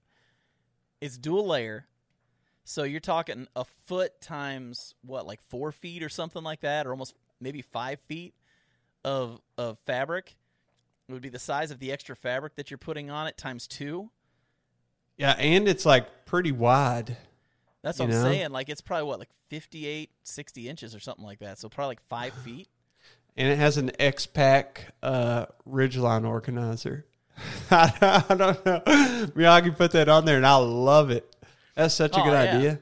It's 1.00 1.16
dual 1.18 1.46
layer, 1.46 1.86
so 2.64 2.84
you're 2.84 3.00
talking 3.00 3.46
a 3.56 3.64
foot 3.64 4.20
times 4.20 4.94
what, 5.02 5.26
like 5.26 5.40
four 5.42 5.72
feet 5.72 6.02
or 6.02 6.08
something 6.08 6.42
like 6.42 6.60
that, 6.60 6.86
or 6.86 6.90
almost 6.90 7.14
maybe 7.40 7.62
five 7.62 8.00
feet 8.00 8.34
of 9.04 9.40
of 9.58 9.78
fabric. 9.80 10.36
It 11.08 11.12
would 11.12 11.22
be 11.22 11.28
the 11.28 11.38
size 11.38 11.70
of 11.70 11.78
the 11.80 11.92
extra 11.92 12.14
fabric 12.14 12.54
that 12.56 12.70
you're 12.70 12.78
putting 12.78 13.10
on 13.10 13.26
it 13.26 13.36
times 13.36 13.66
two. 13.66 14.10
yeah, 15.16 15.32
and 15.32 15.68
it's 15.68 15.84
like 15.84 16.24
pretty 16.24 16.52
wide. 16.52 17.16
That's 17.82 17.98
what 17.98 18.06
I'm 18.06 18.22
saying. 18.22 18.50
Like 18.50 18.68
it's 18.68 18.80
probably 18.80 19.08
what, 19.08 19.18
like 19.18 19.30
58, 19.48 20.10
60 20.22 20.68
inches 20.68 20.94
or 20.94 21.00
something 21.00 21.24
like 21.24 21.40
that. 21.40 21.58
So 21.58 21.68
probably 21.68 21.90
like 21.90 22.08
five 22.08 22.32
feet. 22.44 22.68
And 23.36 23.48
it 23.48 23.58
has 23.58 23.76
an 23.78 23.90
X-Pac 23.98 24.94
uh, 25.02 25.46
ridgeline 25.68 26.28
organizer. 26.28 27.06
I 27.70 28.24
don't 28.28 28.64
know. 28.64 28.80
Miyagi 29.34 29.74
put 29.74 29.92
that 29.92 30.08
on 30.08 30.26
there, 30.26 30.36
and 30.36 30.46
I 30.46 30.56
love 30.56 31.10
it. 31.10 31.31
That's 31.74 31.94
such 31.94 32.16
a 32.16 32.20
Oh, 32.20 32.24
good 32.24 32.32
yeah. 32.32 32.56
idea. 32.56 32.80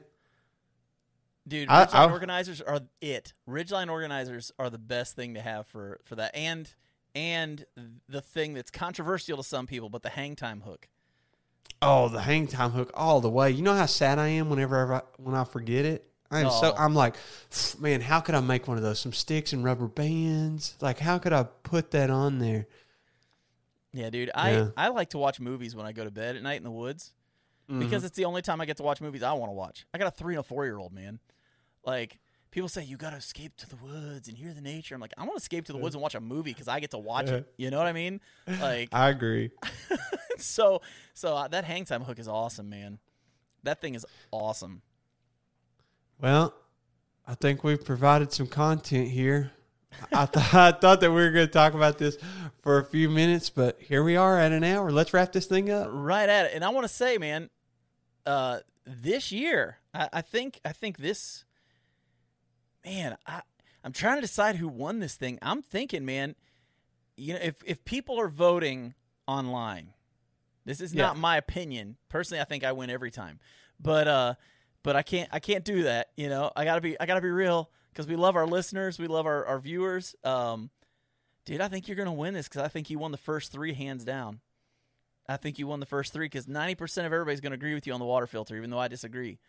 Dude, 1.47 1.69
I- 1.69 1.85
Ridgeline 1.85 1.93
I- 1.95 2.11
organizers 2.11 2.61
are 2.61 2.81
it. 3.01 3.33
Ridgeline 3.47 3.89
organizers 3.89 4.51
are 4.59 4.69
the 4.69 4.77
best 4.77 5.15
thing 5.15 5.33
to 5.33 5.41
have 5.41 5.67
for 5.67 5.99
for 6.03 6.15
that, 6.15 6.35
and 6.35 6.73
and 7.15 7.65
the 8.07 8.21
thing 8.21 8.53
that's 8.53 8.71
controversial 8.71 9.37
to 9.37 9.43
some 9.43 9.67
people, 9.67 9.89
but 9.89 10.01
the 10.03 10.09
hang 10.09 10.35
time 10.35 10.61
hook. 10.61 10.87
Oh, 11.81 12.09
the 12.09 12.21
hang 12.21 12.47
time 12.47 12.71
hook 12.71 12.91
all 12.93 13.21
the 13.21 13.29
way. 13.29 13.49
You 13.51 13.63
know 13.63 13.73
how 13.75 13.87
sad 13.87 14.19
I 14.19 14.27
am 14.27 14.49
whenever 14.49 14.93
I, 14.93 15.01
when 15.17 15.35
I 15.35 15.43
forget 15.43 15.83
it. 15.85 16.07
I'm 16.29 16.49
so 16.49 16.71
Oh. 16.71 16.75
I'm 16.77 16.93
like, 16.95 17.15
man, 17.79 17.99
how 18.01 18.21
could 18.21 18.35
I 18.35 18.39
make 18.39 18.67
one 18.67 18.77
of 18.77 18.83
those? 18.83 18.99
Some 18.99 19.11
sticks 19.11 19.51
and 19.51 19.63
rubber 19.65 19.87
bands. 19.87 20.77
Like, 20.79 20.99
how 20.99 21.17
could 21.17 21.33
I 21.33 21.43
put 21.43 21.91
that 21.91 22.09
on 22.09 22.39
there? 22.39 22.67
Yeah, 23.91 24.09
dude. 24.11 24.31
I 24.33 24.51
Yeah. 24.51 24.67
I 24.77 24.87
like 24.89 25.09
to 25.09 25.17
watch 25.17 25.39
movies 25.41 25.75
when 25.75 25.85
I 25.85 25.91
go 25.91 26.05
to 26.05 26.11
bed 26.11 26.37
at 26.37 26.43
night 26.43 26.57
in 26.57 26.63
the 26.63 26.71
woods 26.71 27.11
Mm-hmm. 27.71 27.79
because 27.79 28.03
it's 28.03 28.17
the 28.17 28.25
only 28.25 28.41
time 28.41 28.59
I 28.59 28.65
get 28.65 28.77
to 28.77 28.83
watch 28.83 28.99
movies 28.99 29.23
I 29.23 29.31
want 29.33 29.49
to 29.49 29.53
watch. 29.53 29.85
I 29.93 29.97
got 29.97 30.07
a 30.07 30.11
three 30.11 30.33
and 30.35 30.41
a 30.41 30.43
four 30.43 30.65
year 30.65 30.77
old 30.77 30.91
man. 30.91 31.19
Like 31.85 32.19
people 32.51 32.67
say, 32.67 32.83
you 32.83 32.97
got 32.97 33.11
to 33.11 33.15
escape 33.15 33.55
to 33.57 33.69
the 33.69 33.77
woods 33.77 34.27
and 34.27 34.37
hear 34.37 34.53
the 34.53 34.61
nature. 34.61 34.93
I'm 34.93 34.99
like, 35.01 35.13
I 35.17 35.21
want 35.21 35.33
to 35.33 35.41
escape 35.41 35.65
to 35.65 35.71
the 35.71 35.77
woods 35.77 35.95
and 35.95 36.01
watch 36.01 36.15
a 36.15 36.19
movie 36.19 36.51
because 36.51 36.67
I 36.67 36.79
get 36.81 36.91
to 36.91 36.97
watch 36.97 37.29
it. 37.29 37.47
You 37.57 37.69
know 37.71 37.77
what 37.77 37.87
I 37.87 37.93
mean? 37.93 38.19
Like 38.59 38.89
I 38.91 39.09
agree. 39.09 39.51
so 40.37 40.81
so 41.13 41.35
uh, 41.35 41.47
that 41.47 41.63
hang 41.63 41.85
time 41.85 42.03
hook 42.03 42.19
is 42.19 42.27
awesome, 42.27 42.69
man. 42.69 42.99
That 43.63 43.79
thing 43.79 43.95
is 43.95 44.05
awesome. 44.31 44.81
Well, 46.19 46.53
I 47.27 47.35
think 47.35 47.63
we've 47.63 47.83
provided 47.83 48.33
some 48.33 48.47
content 48.47 49.09
here. 49.09 49.51
I, 50.11 50.25
th- 50.25 50.53
I 50.53 50.71
thought 50.71 51.01
that 51.01 51.09
we 51.09 51.15
were 51.21 51.31
going 51.31 51.47
to 51.47 51.51
talk 51.51 51.73
about 51.73 51.97
this 51.97 52.17
for 52.61 52.79
a 52.79 52.83
few 52.83 53.09
minutes, 53.09 53.49
but 53.49 53.79
here 53.81 54.03
we 54.03 54.15
are 54.15 54.37
at 54.37 54.51
an 54.51 54.63
hour. 54.63 54.91
Let's 54.91 55.13
wrap 55.13 55.31
this 55.31 55.45
thing 55.45 55.69
up. 55.69 55.87
right 55.91 56.27
at 56.27 56.47
it. 56.47 56.51
And 56.53 56.63
I 56.63 56.69
want 56.69 56.85
to 56.85 56.93
say, 56.93 57.17
man, 57.17 57.49
uh, 58.25 58.59
this 58.85 59.31
year, 59.31 59.77
I, 59.93 60.09
I 60.13 60.21
think, 60.21 60.59
I 60.65 60.71
think 60.71 60.97
this, 60.97 61.45
man, 62.85 63.17
I, 63.25 63.41
I'm 63.83 63.91
trying 63.93 64.15
to 64.17 64.21
decide 64.21 64.55
who 64.57 64.67
won 64.67 64.99
this 64.99 65.15
thing. 65.15 65.39
I'm 65.41 65.61
thinking, 65.61 66.05
man, 66.05 66.35
you 67.17 67.33
know, 67.33 67.39
if 67.41 67.61
if 67.65 67.83
people 67.85 68.19
are 68.19 68.27
voting 68.27 68.93
online, 69.27 69.93
this 70.65 70.81
is 70.81 70.93
Yeah. 70.93 71.07
not 71.07 71.17
my 71.17 71.37
opinion. 71.37 71.97
Personally, 72.09 72.41
I 72.41 72.45
think 72.45 72.63
I 72.63 72.71
win 72.71 72.89
every 72.89 73.11
time, 73.11 73.39
but 73.79 74.07
uh, 74.07 74.33
but 74.83 74.95
I 74.95 75.01
can't, 75.03 75.29
I 75.31 75.39
can't 75.39 75.63
do 75.65 75.83
that. 75.83 76.07
You 76.15 76.29
know, 76.29 76.51
I 76.55 76.63
gotta 76.65 76.81
be, 76.81 76.99
I 76.99 77.05
gotta 77.05 77.21
be 77.21 77.29
real 77.29 77.69
because 77.91 78.07
we 78.07 78.15
love 78.15 78.35
our 78.35 78.47
listeners, 78.47 78.97
we 78.97 79.07
love 79.07 79.25
our 79.25 79.45
our 79.45 79.59
viewers. 79.59 80.15
Um, 80.23 80.69
dude, 81.45 81.61
I 81.61 81.67
think 81.67 81.87
you're 81.87 81.97
gonna 81.97 82.13
win 82.13 82.33
this 82.33 82.47
because 82.47 82.63
I 82.63 82.67
think 82.67 82.89
you 82.89 82.97
won 82.97 83.11
the 83.11 83.17
first 83.17 83.51
three 83.51 83.73
hands 83.73 84.03
down. 84.03 84.39
I 85.31 85.37
think 85.37 85.57
you 85.59 85.67
won 85.67 85.79
the 85.79 85.85
first 85.85 86.13
three 86.13 86.25
because 86.25 86.45
90% 86.45 86.99
of 86.99 87.05
everybody's 87.13 87.39
going 87.41 87.51
to 87.51 87.55
agree 87.55 87.73
with 87.73 87.87
you 87.87 87.93
on 87.93 87.99
the 87.99 88.05
water 88.05 88.27
filter, 88.27 88.55
even 88.55 88.69
though 88.69 88.79
I 88.79 88.87
disagree. 88.87 89.39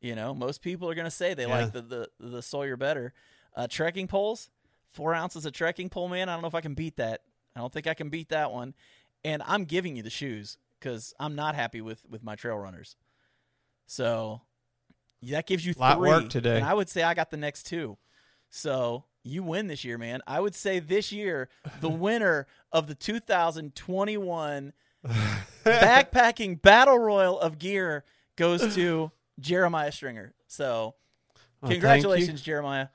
You 0.00 0.14
know, 0.14 0.34
most 0.34 0.62
people 0.62 0.88
are 0.88 0.94
going 0.94 1.04
to 1.06 1.10
say 1.10 1.34
they 1.34 1.46
Yeah. 1.46 1.60
like 1.60 1.72
the, 1.72 1.82
the, 1.82 2.08
the 2.18 2.42
Sawyer 2.42 2.76
better. 2.76 3.12
Uh, 3.54 3.66
trekking 3.68 4.06
poles, 4.06 4.50
four 4.88 5.14
ounces 5.14 5.44
of 5.44 5.52
trekking 5.52 5.88
pole, 5.90 6.08
man. 6.08 6.28
I 6.28 6.32
don't 6.34 6.42
know 6.42 6.48
if 6.48 6.54
I 6.54 6.60
can 6.60 6.74
beat 6.74 6.96
that. 6.96 7.20
I 7.54 7.60
don't 7.60 7.72
think 7.72 7.86
I 7.86 7.94
can 7.94 8.08
beat 8.08 8.28
that 8.30 8.50
one. 8.52 8.74
And 9.24 9.42
I'm 9.46 9.64
giving 9.64 9.96
you 9.96 10.02
the 10.02 10.10
shoes 10.10 10.56
because 10.78 11.12
I'm 11.20 11.34
not 11.34 11.54
happy 11.54 11.80
with, 11.80 12.06
with 12.08 12.22
my 12.22 12.34
trail 12.36 12.56
runners. 12.56 12.96
So 13.86 14.40
that 15.22 15.46
gives 15.46 15.66
you 15.66 15.74
a 15.76 15.80
Lot 15.80 15.98
three. 15.98 16.08
work 16.08 16.28
today. 16.30 16.56
And 16.56 16.64
I 16.64 16.72
would 16.74 16.88
say 16.88 17.02
I 17.02 17.12
got 17.14 17.30
the 17.30 17.36
next 17.36 17.64
two. 17.64 17.98
So 18.48 19.04
you 19.22 19.42
win 19.42 19.66
this 19.66 19.84
year, 19.84 19.98
man. 19.98 20.22
I 20.26 20.40
would 20.40 20.54
say 20.54 20.78
this 20.78 21.12
year, 21.12 21.48
the 21.80 21.88
winner 21.90 22.46
of 22.72 22.86
the 22.86 22.94
2021 22.94 24.72
backpacking 25.64 26.60
battle 26.60 26.98
royal 26.98 27.38
of 27.40 27.58
gear 27.58 28.04
goes 28.36 28.74
to 28.74 29.10
Jeremiah 29.40 29.92
Stringer. 29.92 30.34
So 30.46 30.94
Well, 31.60 31.70
congratulations, 31.70 32.42
Jeremiah. 32.42 32.88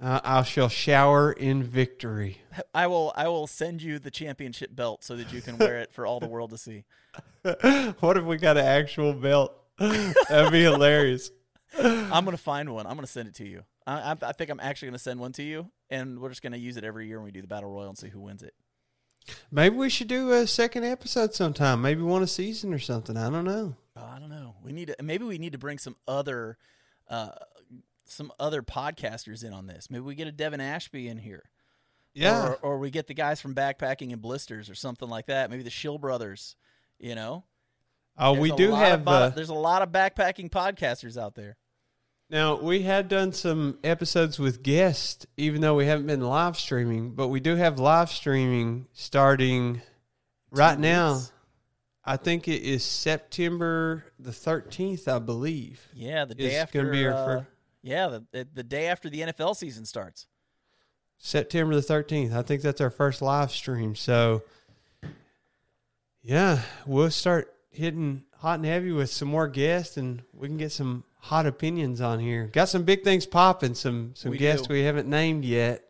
Uh, 0.00 0.20
I 0.24 0.42
shall 0.44 0.70
shower 0.70 1.30
in 1.30 1.62
victory. 1.62 2.38
I 2.74 2.86
will 2.86 3.12
I 3.16 3.28
will 3.28 3.46
send 3.46 3.82
you 3.82 3.98
the 3.98 4.10
championship 4.10 4.74
belt 4.74 5.04
so 5.04 5.14
that 5.16 5.30
you 5.30 5.42
can 5.42 5.58
wear 5.58 5.78
it 5.78 5.92
for 5.92 6.06
all 6.06 6.20
the 6.20 6.28
world 6.28 6.50
to 6.50 6.58
see. 6.58 6.84
what 8.00 8.16
if 8.16 8.24
we 8.24 8.38
got 8.38 8.56
an 8.56 8.64
actual 8.64 9.12
belt? 9.12 9.52
That'd 9.78 10.52
be 10.52 10.62
hilarious. 10.62 11.30
I'm 11.78 12.24
gonna 12.24 12.38
find 12.38 12.72
one. 12.72 12.86
I'm 12.86 12.94
gonna 12.94 13.06
send 13.06 13.28
it 13.28 13.34
to 13.36 13.46
you. 13.46 13.62
I, 13.86 14.12
I, 14.12 14.16
I 14.22 14.32
think 14.32 14.50
I'm 14.50 14.60
actually 14.60 14.88
gonna 14.88 14.98
send 14.98 15.20
one 15.20 15.32
to 15.32 15.42
you, 15.42 15.70
and 15.90 16.18
we're 16.18 16.30
just 16.30 16.42
gonna 16.42 16.56
use 16.56 16.78
it 16.78 16.84
every 16.84 17.06
year 17.06 17.18
when 17.18 17.26
we 17.26 17.30
do 17.30 17.42
the 17.42 17.46
battle 17.46 17.70
royal 17.70 17.88
and 17.88 17.98
see 17.98 18.08
who 18.08 18.20
wins 18.20 18.42
it. 18.42 18.54
Maybe 19.50 19.76
we 19.76 19.88
should 19.90 20.08
do 20.08 20.30
a 20.32 20.46
second 20.46 20.84
episode 20.84 21.34
sometime. 21.34 21.82
Maybe 21.82 22.02
one 22.02 22.22
a 22.22 22.26
season 22.26 22.72
or 22.72 22.78
something. 22.78 23.16
I 23.16 23.30
don't 23.30 23.44
know. 23.44 23.76
I 23.96 24.18
don't 24.18 24.30
know. 24.30 24.54
We 24.62 24.72
need 24.72 24.88
to 24.88 24.96
maybe 25.02 25.24
we 25.24 25.38
need 25.38 25.52
to 25.52 25.58
bring 25.58 25.78
some 25.78 25.96
other 26.08 26.56
uh, 27.08 27.30
some 28.06 28.32
other 28.40 28.62
podcasters 28.62 29.44
in 29.44 29.52
on 29.52 29.66
this. 29.66 29.90
Maybe 29.90 30.02
we 30.02 30.14
get 30.14 30.28
a 30.28 30.32
Devin 30.32 30.60
Ashby 30.60 31.08
in 31.08 31.18
here. 31.18 31.44
Yeah. 32.14 32.48
Or, 32.48 32.54
or 32.56 32.78
we 32.78 32.90
get 32.90 33.06
the 33.06 33.14
guys 33.14 33.40
from 33.40 33.54
Backpacking 33.54 34.12
and 34.12 34.20
Blisters 34.20 34.68
or 34.68 34.74
something 34.74 35.08
like 35.08 35.26
that. 35.26 35.48
Maybe 35.50 35.62
the 35.62 35.70
Shill 35.70 35.96
brothers, 35.98 36.56
you 36.98 37.14
know? 37.14 37.44
oh, 38.18 38.32
we 38.32 38.48
There's 38.48 38.52
a 38.52 38.56
do 38.56 38.70
lot 38.70 38.82
of 38.82 38.88
have. 38.90 39.08
uh, 39.08 39.28
there's 39.30 39.48
a 39.48 39.54
lot 39.54 39.82
of 39.82 39.90
backpacking 39.90 40.50
podcasters 40.50 41.16
out 41.16 41.34
there. 41.36 41.56
Now 42.30 42.60
we 42.60 42.82
have 42.82 43.08
done 43.08 43.32
some 43.32 43.78
episodes 43.82 44.38
with 44.38 44.62
guests, 44.62 45.26
even 45.36 45.60
though 45.60 45.74
we 45.74 45.86
haven't 45.86 46.06
been 46.06 46.20
live 46.20 46.56
streaming. 46.56 47.10
But 47.10 47.26
we 47.26 47.40
do 47.40 47.56
have 47.56 47.80
live 47.80 48.08
streaming 48.08 48.86
starting 48.92 49.82
right 50.52 50.78
now. 50.78 51.14
weeks. 51.14 51.32
I 52.04 52.16
think 52.16 52.46
it 52.46 52.62
is 52.62 52.84
September 52.84 54.04
the 54.20 54.32
thirteenth, 54.32 55.08
I 55.08 55.18
believe. 55.18 55.88
Yeah, 55.92 56.24
the 56.24 56.36
day 56.36 56.54
after. 56.54 56.82
gonna 56.82 56.92
be 56.92 57.06
our 57.06 57.38
uh, 57.38 57.44
yeah, 57.82 58.06
the, 58.06 58.24
the 58.30 58.48
the 58.54 58.62
day 58.62 58.86
after 58.86 59.10
the 59.10 59.22
NFL 59.22 59.56
season 59.56 59.84
starts. 59.84 60.28
September 61.18 61.74
the 61.74 61.82
thirteenth. 61.82 62.32
I 62.32 62.42
think 62.42 62.62
that's 62.62 62.80
our 62.80 62.90
first 62.90 63.22
live 63.22 63.50
stream. 63.50 63.96
So, 63.96 64.44
yeah, 66.22 66.62
we'll 66.86 67.10
start 67.10 67.52
hitting 67.70 68.22
hot 68.38 68.60
and 68.60 68.66
heavy 68.66 68.92
with 68.92 69.10
some 69.10 69.28
more 69.28 69.48
guests, 69.48 69.96
and 69.96 70.22
we 70.32 70.46
can 70.46 70.56
get 70.56 70.70
some 70.70 71.02
hot 71.20 71.46
opinions 71.46 72.00
on 72.00 72.18
here. 72.20 72.46
Got 72.52 72.68
some 72.68 72.82
big 72.84 73.02
things 73.04 73.26
popping. 73.26 73.74
Some 73.74 74.12
some 74.14 74.32
We 74.32 74.38
guests 74.38 74.66
do. 74.66 74.74
we 74.74 74.82
haven't 74.82 75.08
named 75.08 75.44
yet. 75.44 75.84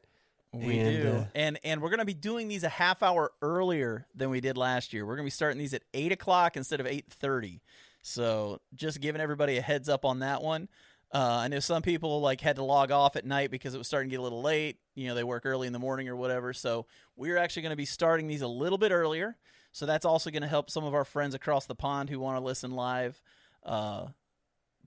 We 0.53 0.79
And, 0.81 1.03
do, 1.03 1.09
uh, 1.11 1.25
and 1.35 1.59
and 1.63 1.81
we're 1.81 1.91
gonna 1.91 2.05
be 2.05 2.15
doing 2.15 2.49
these 2.49 2.65
a 2.65 2.69
half 2.69 3.03
hour 3.03 3.33
earlier 3.41 4.07
than 4.15 4.31
we 4.31 4.41
did 4.41 4.57
last 4.57 4.93
year. 4.93 5.07
We're 5.07 5.15
gonna 5.17 5.27
be 5.27 5.31
starting 5.31 5.59
these 5.59 5.75
at 5.75 5.83
eight 5.95 6.11
o'clock 6.13 6.57
instead 6.57 6.81
of 6.81 6.87
eight 6.87 7.07
thirty. 7.09 7.61
So 8.03 8.61
just 8.75 9.01
giving 9.01 9.21
everybody 9.21 9.59
a 9.59 9.63
heads 9.63 9.89
up 9.89 10.05
on 10.05 10.21
that 10.21 10.43
one. 10.43 10.69
Uh, 11.13 11.39
I 11.43 11.49
know 11.49 11.59
some 11.59 11.83
people 11.83 12.21
like 12.21 12.41
had 12.41 12.57
to 12.57 12.63
log 12.63 12.91
off 12.91 13.17
at 13.17 13.25
night 13.25 13.51
because 13.51 13.75
it 13.75 13.79
was 13.79 13.87
starting 13.89 14.09
to 14.09 14.13
get 14.15 14.21
a 14.21 14.23
little 14.23 14.43
late. 14.43 14.79
You 14.95 15.09
know, 15.09 15.15
they 15.15 15.25
work 15.25 15.45
early 15.45 15.67
in 15.67 15.73
the 15.73 15.79
morning 15.79 16.09
or 16.09 16.15
whatever. 16.17 16.53
So 16.53 16.87
we're 17.17 17.37
actually 17.37 17.63
going 17.63 17.71
to 17.73 17.77
be 17.77 17.85
starting 17.85 18.29
these 18.29 18.43
a 18.43 18.49
little 18.49 18.79
bit 18.79 18.93
earlier. 18.93 19.37
So 19.73 19.87
that's 19.87 20.05
also 20.05 20.31
going 20.31 20.43
to 20.43 20.49
help 20.49 20.71
some 20.71 20.85
of 20.85 20.95
our 20.95 21.05
friends 21.05 21.35
across 21.35 21.67
the 21.67 21.75
pond 21.75 22.11
who 22.11 22.21
want 22.21 22.39
to 22.39 22.45
listen 22.45 22.71
live. 22.73 23.21
Uh, 23.65 24.07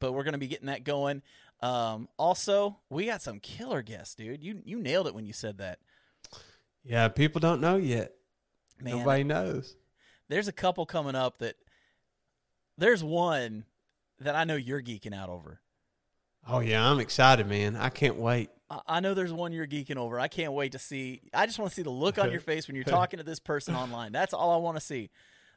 but 0.03 0.11
we're 0.11 0.23
going 0.23 0.33
to 0.33 0.37
be 0.37 0.47
getting 0.47 0.67
that 0.67 0.83
going. 0.83 1.21
Um, 1.61 2.09
also, 2.19 2.77
we 2.89 3.05
got 3.05 3.21
some 3.21 3.39
killer 3.39 3.81
guests, 3.81 4.15
dude. 4.15 4.43
You 4.43 4.61
you 4.65 4.79
nailed 4.79 5.07
it 5.07 5.15
when 5.15 5.25
you 5.25 5.31
said 5.31 5.59
that. 5.59 5.79
Yeah, 6.83 7.07
people 7.07 7.39
don't 7.39 7.61
know 7.61 7.77
yet. 7.77 8.11
Man, 8.81 8.97
Nobody 8.97 9.23
knows. 9.23 9.77
there's 10.27 10.49
a 10.49 10.51
couple 10.51 10.85
coming 10.85 11.15
up 11.15 11.37
that 11.37 11.55
there's 12.77 13.01
one 13.01 13.63
that 14.19 14.35
I 14.35 14.43
know 14.43 14.55
you're 14.57 14.81
geeking 14.81 15.15
out 15.15 15.29
over. 15.29 15.61
Oh 16.45 16.59
yeah, 16.59 16.85
I'm 16.85 16.99
excited, 16.99 17.47
man. 17.47 17.77
I 17.77 17.87
can't 17.89 18.17
wait. 18.17 18.49
I- 18.69 18.81
I 18.87 18.99
know 18.99 19.13
there's 19.13 19.31
one 19.31 19.53
you're 19.53 19.67
geeking 19.67 19.95
over. 19.95 20.19
I 20.19 20.27
can't 20.27 20.51
wait 20.51 20.73
to 20.73 20.79
see. 20.79 21.21
I 21.33 21.45
just 21.45 21.59
want 21.59 21.71
to 21.71 21.75
see 21.75 21.83
the 21.83 21.89
look 21.91 22.17
on 22.17 22.29
your 22.31 22.41
face 22.51 22.67
when 22.67 22.75
you're 22.75 22.83
talking 22.83 23.19
to 23.19 23.23
this 23.23 23.39
person 23.39 23.73
online. 23.75 24.11
That's 24.11 24.33
all 24.33 24.51
I 24.51 24.57
want 24.57 24.75
to 24.75 24.81
see. 24.81 25.11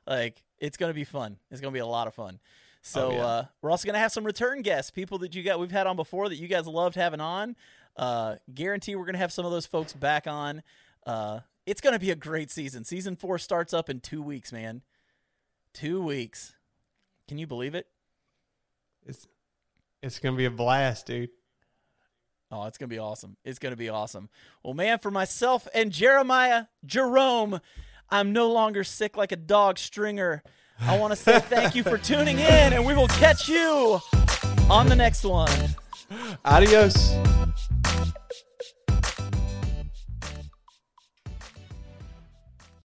Like 0.07 0.45
it's 0.61 0.77
going 0.77 0.91
to 0.91 0.95
be 0.95 1.03
fun. 1.05 1.39
It's 1.51 1.61
going 1.61 1.73
to 1.73 1.77
be 1.77 1.81
a 1.81 1.87
lot 1.87 2.07
of 2.07 2.15
fun. 2.15 2.39
So 2.89 3.09
Oh, 3.09 3.11
yeah. 3.13 3.27
uh, 3.27 3.45
we're 3.63 3.71
also 3.73 3.85
going 3.85 3.95
to 3.95 3.99
have 4.01 4.13
some 4.13 4.23
return 4.25 4.63
guests, 4.63 4.93
people 4.93 5.19
that 5.19 5.35
you 5.35 5.43
got 5.43 5.59
we've 5.59 5.73
had 5.73 5.89
on 5.89 5.97
before 5.97 6.29
that 6.29 6.37
you 6.37 6.47
guys 6.47 6.69
loved 6.69 6.95
having 6.95 7.21
on. 7.21 7.57
Uh, 7.97 8.37
guarantee 8.55 8.95
we're 8.95 9.05
going 9.07 9.15
to 9.15 9.19
have 9.19 9.33
some 9.33 9.45
of 9.45 9.51
those 9.51 9.67
folks 9.67 9.93
back 9.93 10.29
on. 10.29 10.63
Uh, 11.05 11.41
it's 11.67 11.81
going 11.81 11.95
to 11.95 11.99
be 11.99 12.13
a 12.13 12.15
great 12.15 12.49
season. 12.49 12.85
Season 12.85 13.17
four 13.17 13.39
starts 13.39 13.75
up 13.75 13.91
in 13.91 13.99
two 13.99 14.23
weeks, 14.23 14.53
man. 14.53 14.83
Two 15.75 16.01
weeks. 16.01 16.55
Can 17.27 17.39
you 17.39 17.47
believe 17.49 17.75
it? 17.75 17.89
It's 19.05 19.27
it's 20.03 20.19
gonna 20.21 20.37
be 20.37 20.45
a 20.45 20.51
blast, 20.51 21.07
dude. 21.07 21.31
Oh, 22.53 22.67
it's 22.67 22.79
going 22.79 22.89
to 22.89 22.95
be 22.95 23.01
awesome. 23.01 23.37
It's 23.45 23.59
going 23.59 23.73
to 23.73 23.77
be 23.77 23.89
awesome. 23.89 24.29
Well, 24.63 24.75
man, 24.75 25.01
for 25.01 25.11
myself 25.11 25.67
and 25.75 25.91
Jeremiah 25.91 26.67
Jerome, 26.85 27.61
I'm 28.09 28.33
no 28.33 28.49
longer 28.53 28.85
sick 28.85 29.17
like 29.17 29.33
a 29.33 29.37
dog 29.37 29.79
stringer. 29.79 30.45
I 30.81 30.99
want 30.99 31.13
to 31.13 31.17
say 31.17 31.39
thank 31.41 31.75
you 31.75 31.83
for 31.83 31.99
tuning 31.99 32.39
in, 32.39 32.73
and 32.73 32.85
we 32.85 32.95
will 32.95 33.09
catch 33.09 33.49
you 33.49 34.01
on 34.71 34.87
the 34.89 34.97
next 34.97 35.25
one. 35.25 35.51
Adios. 36.45 37.15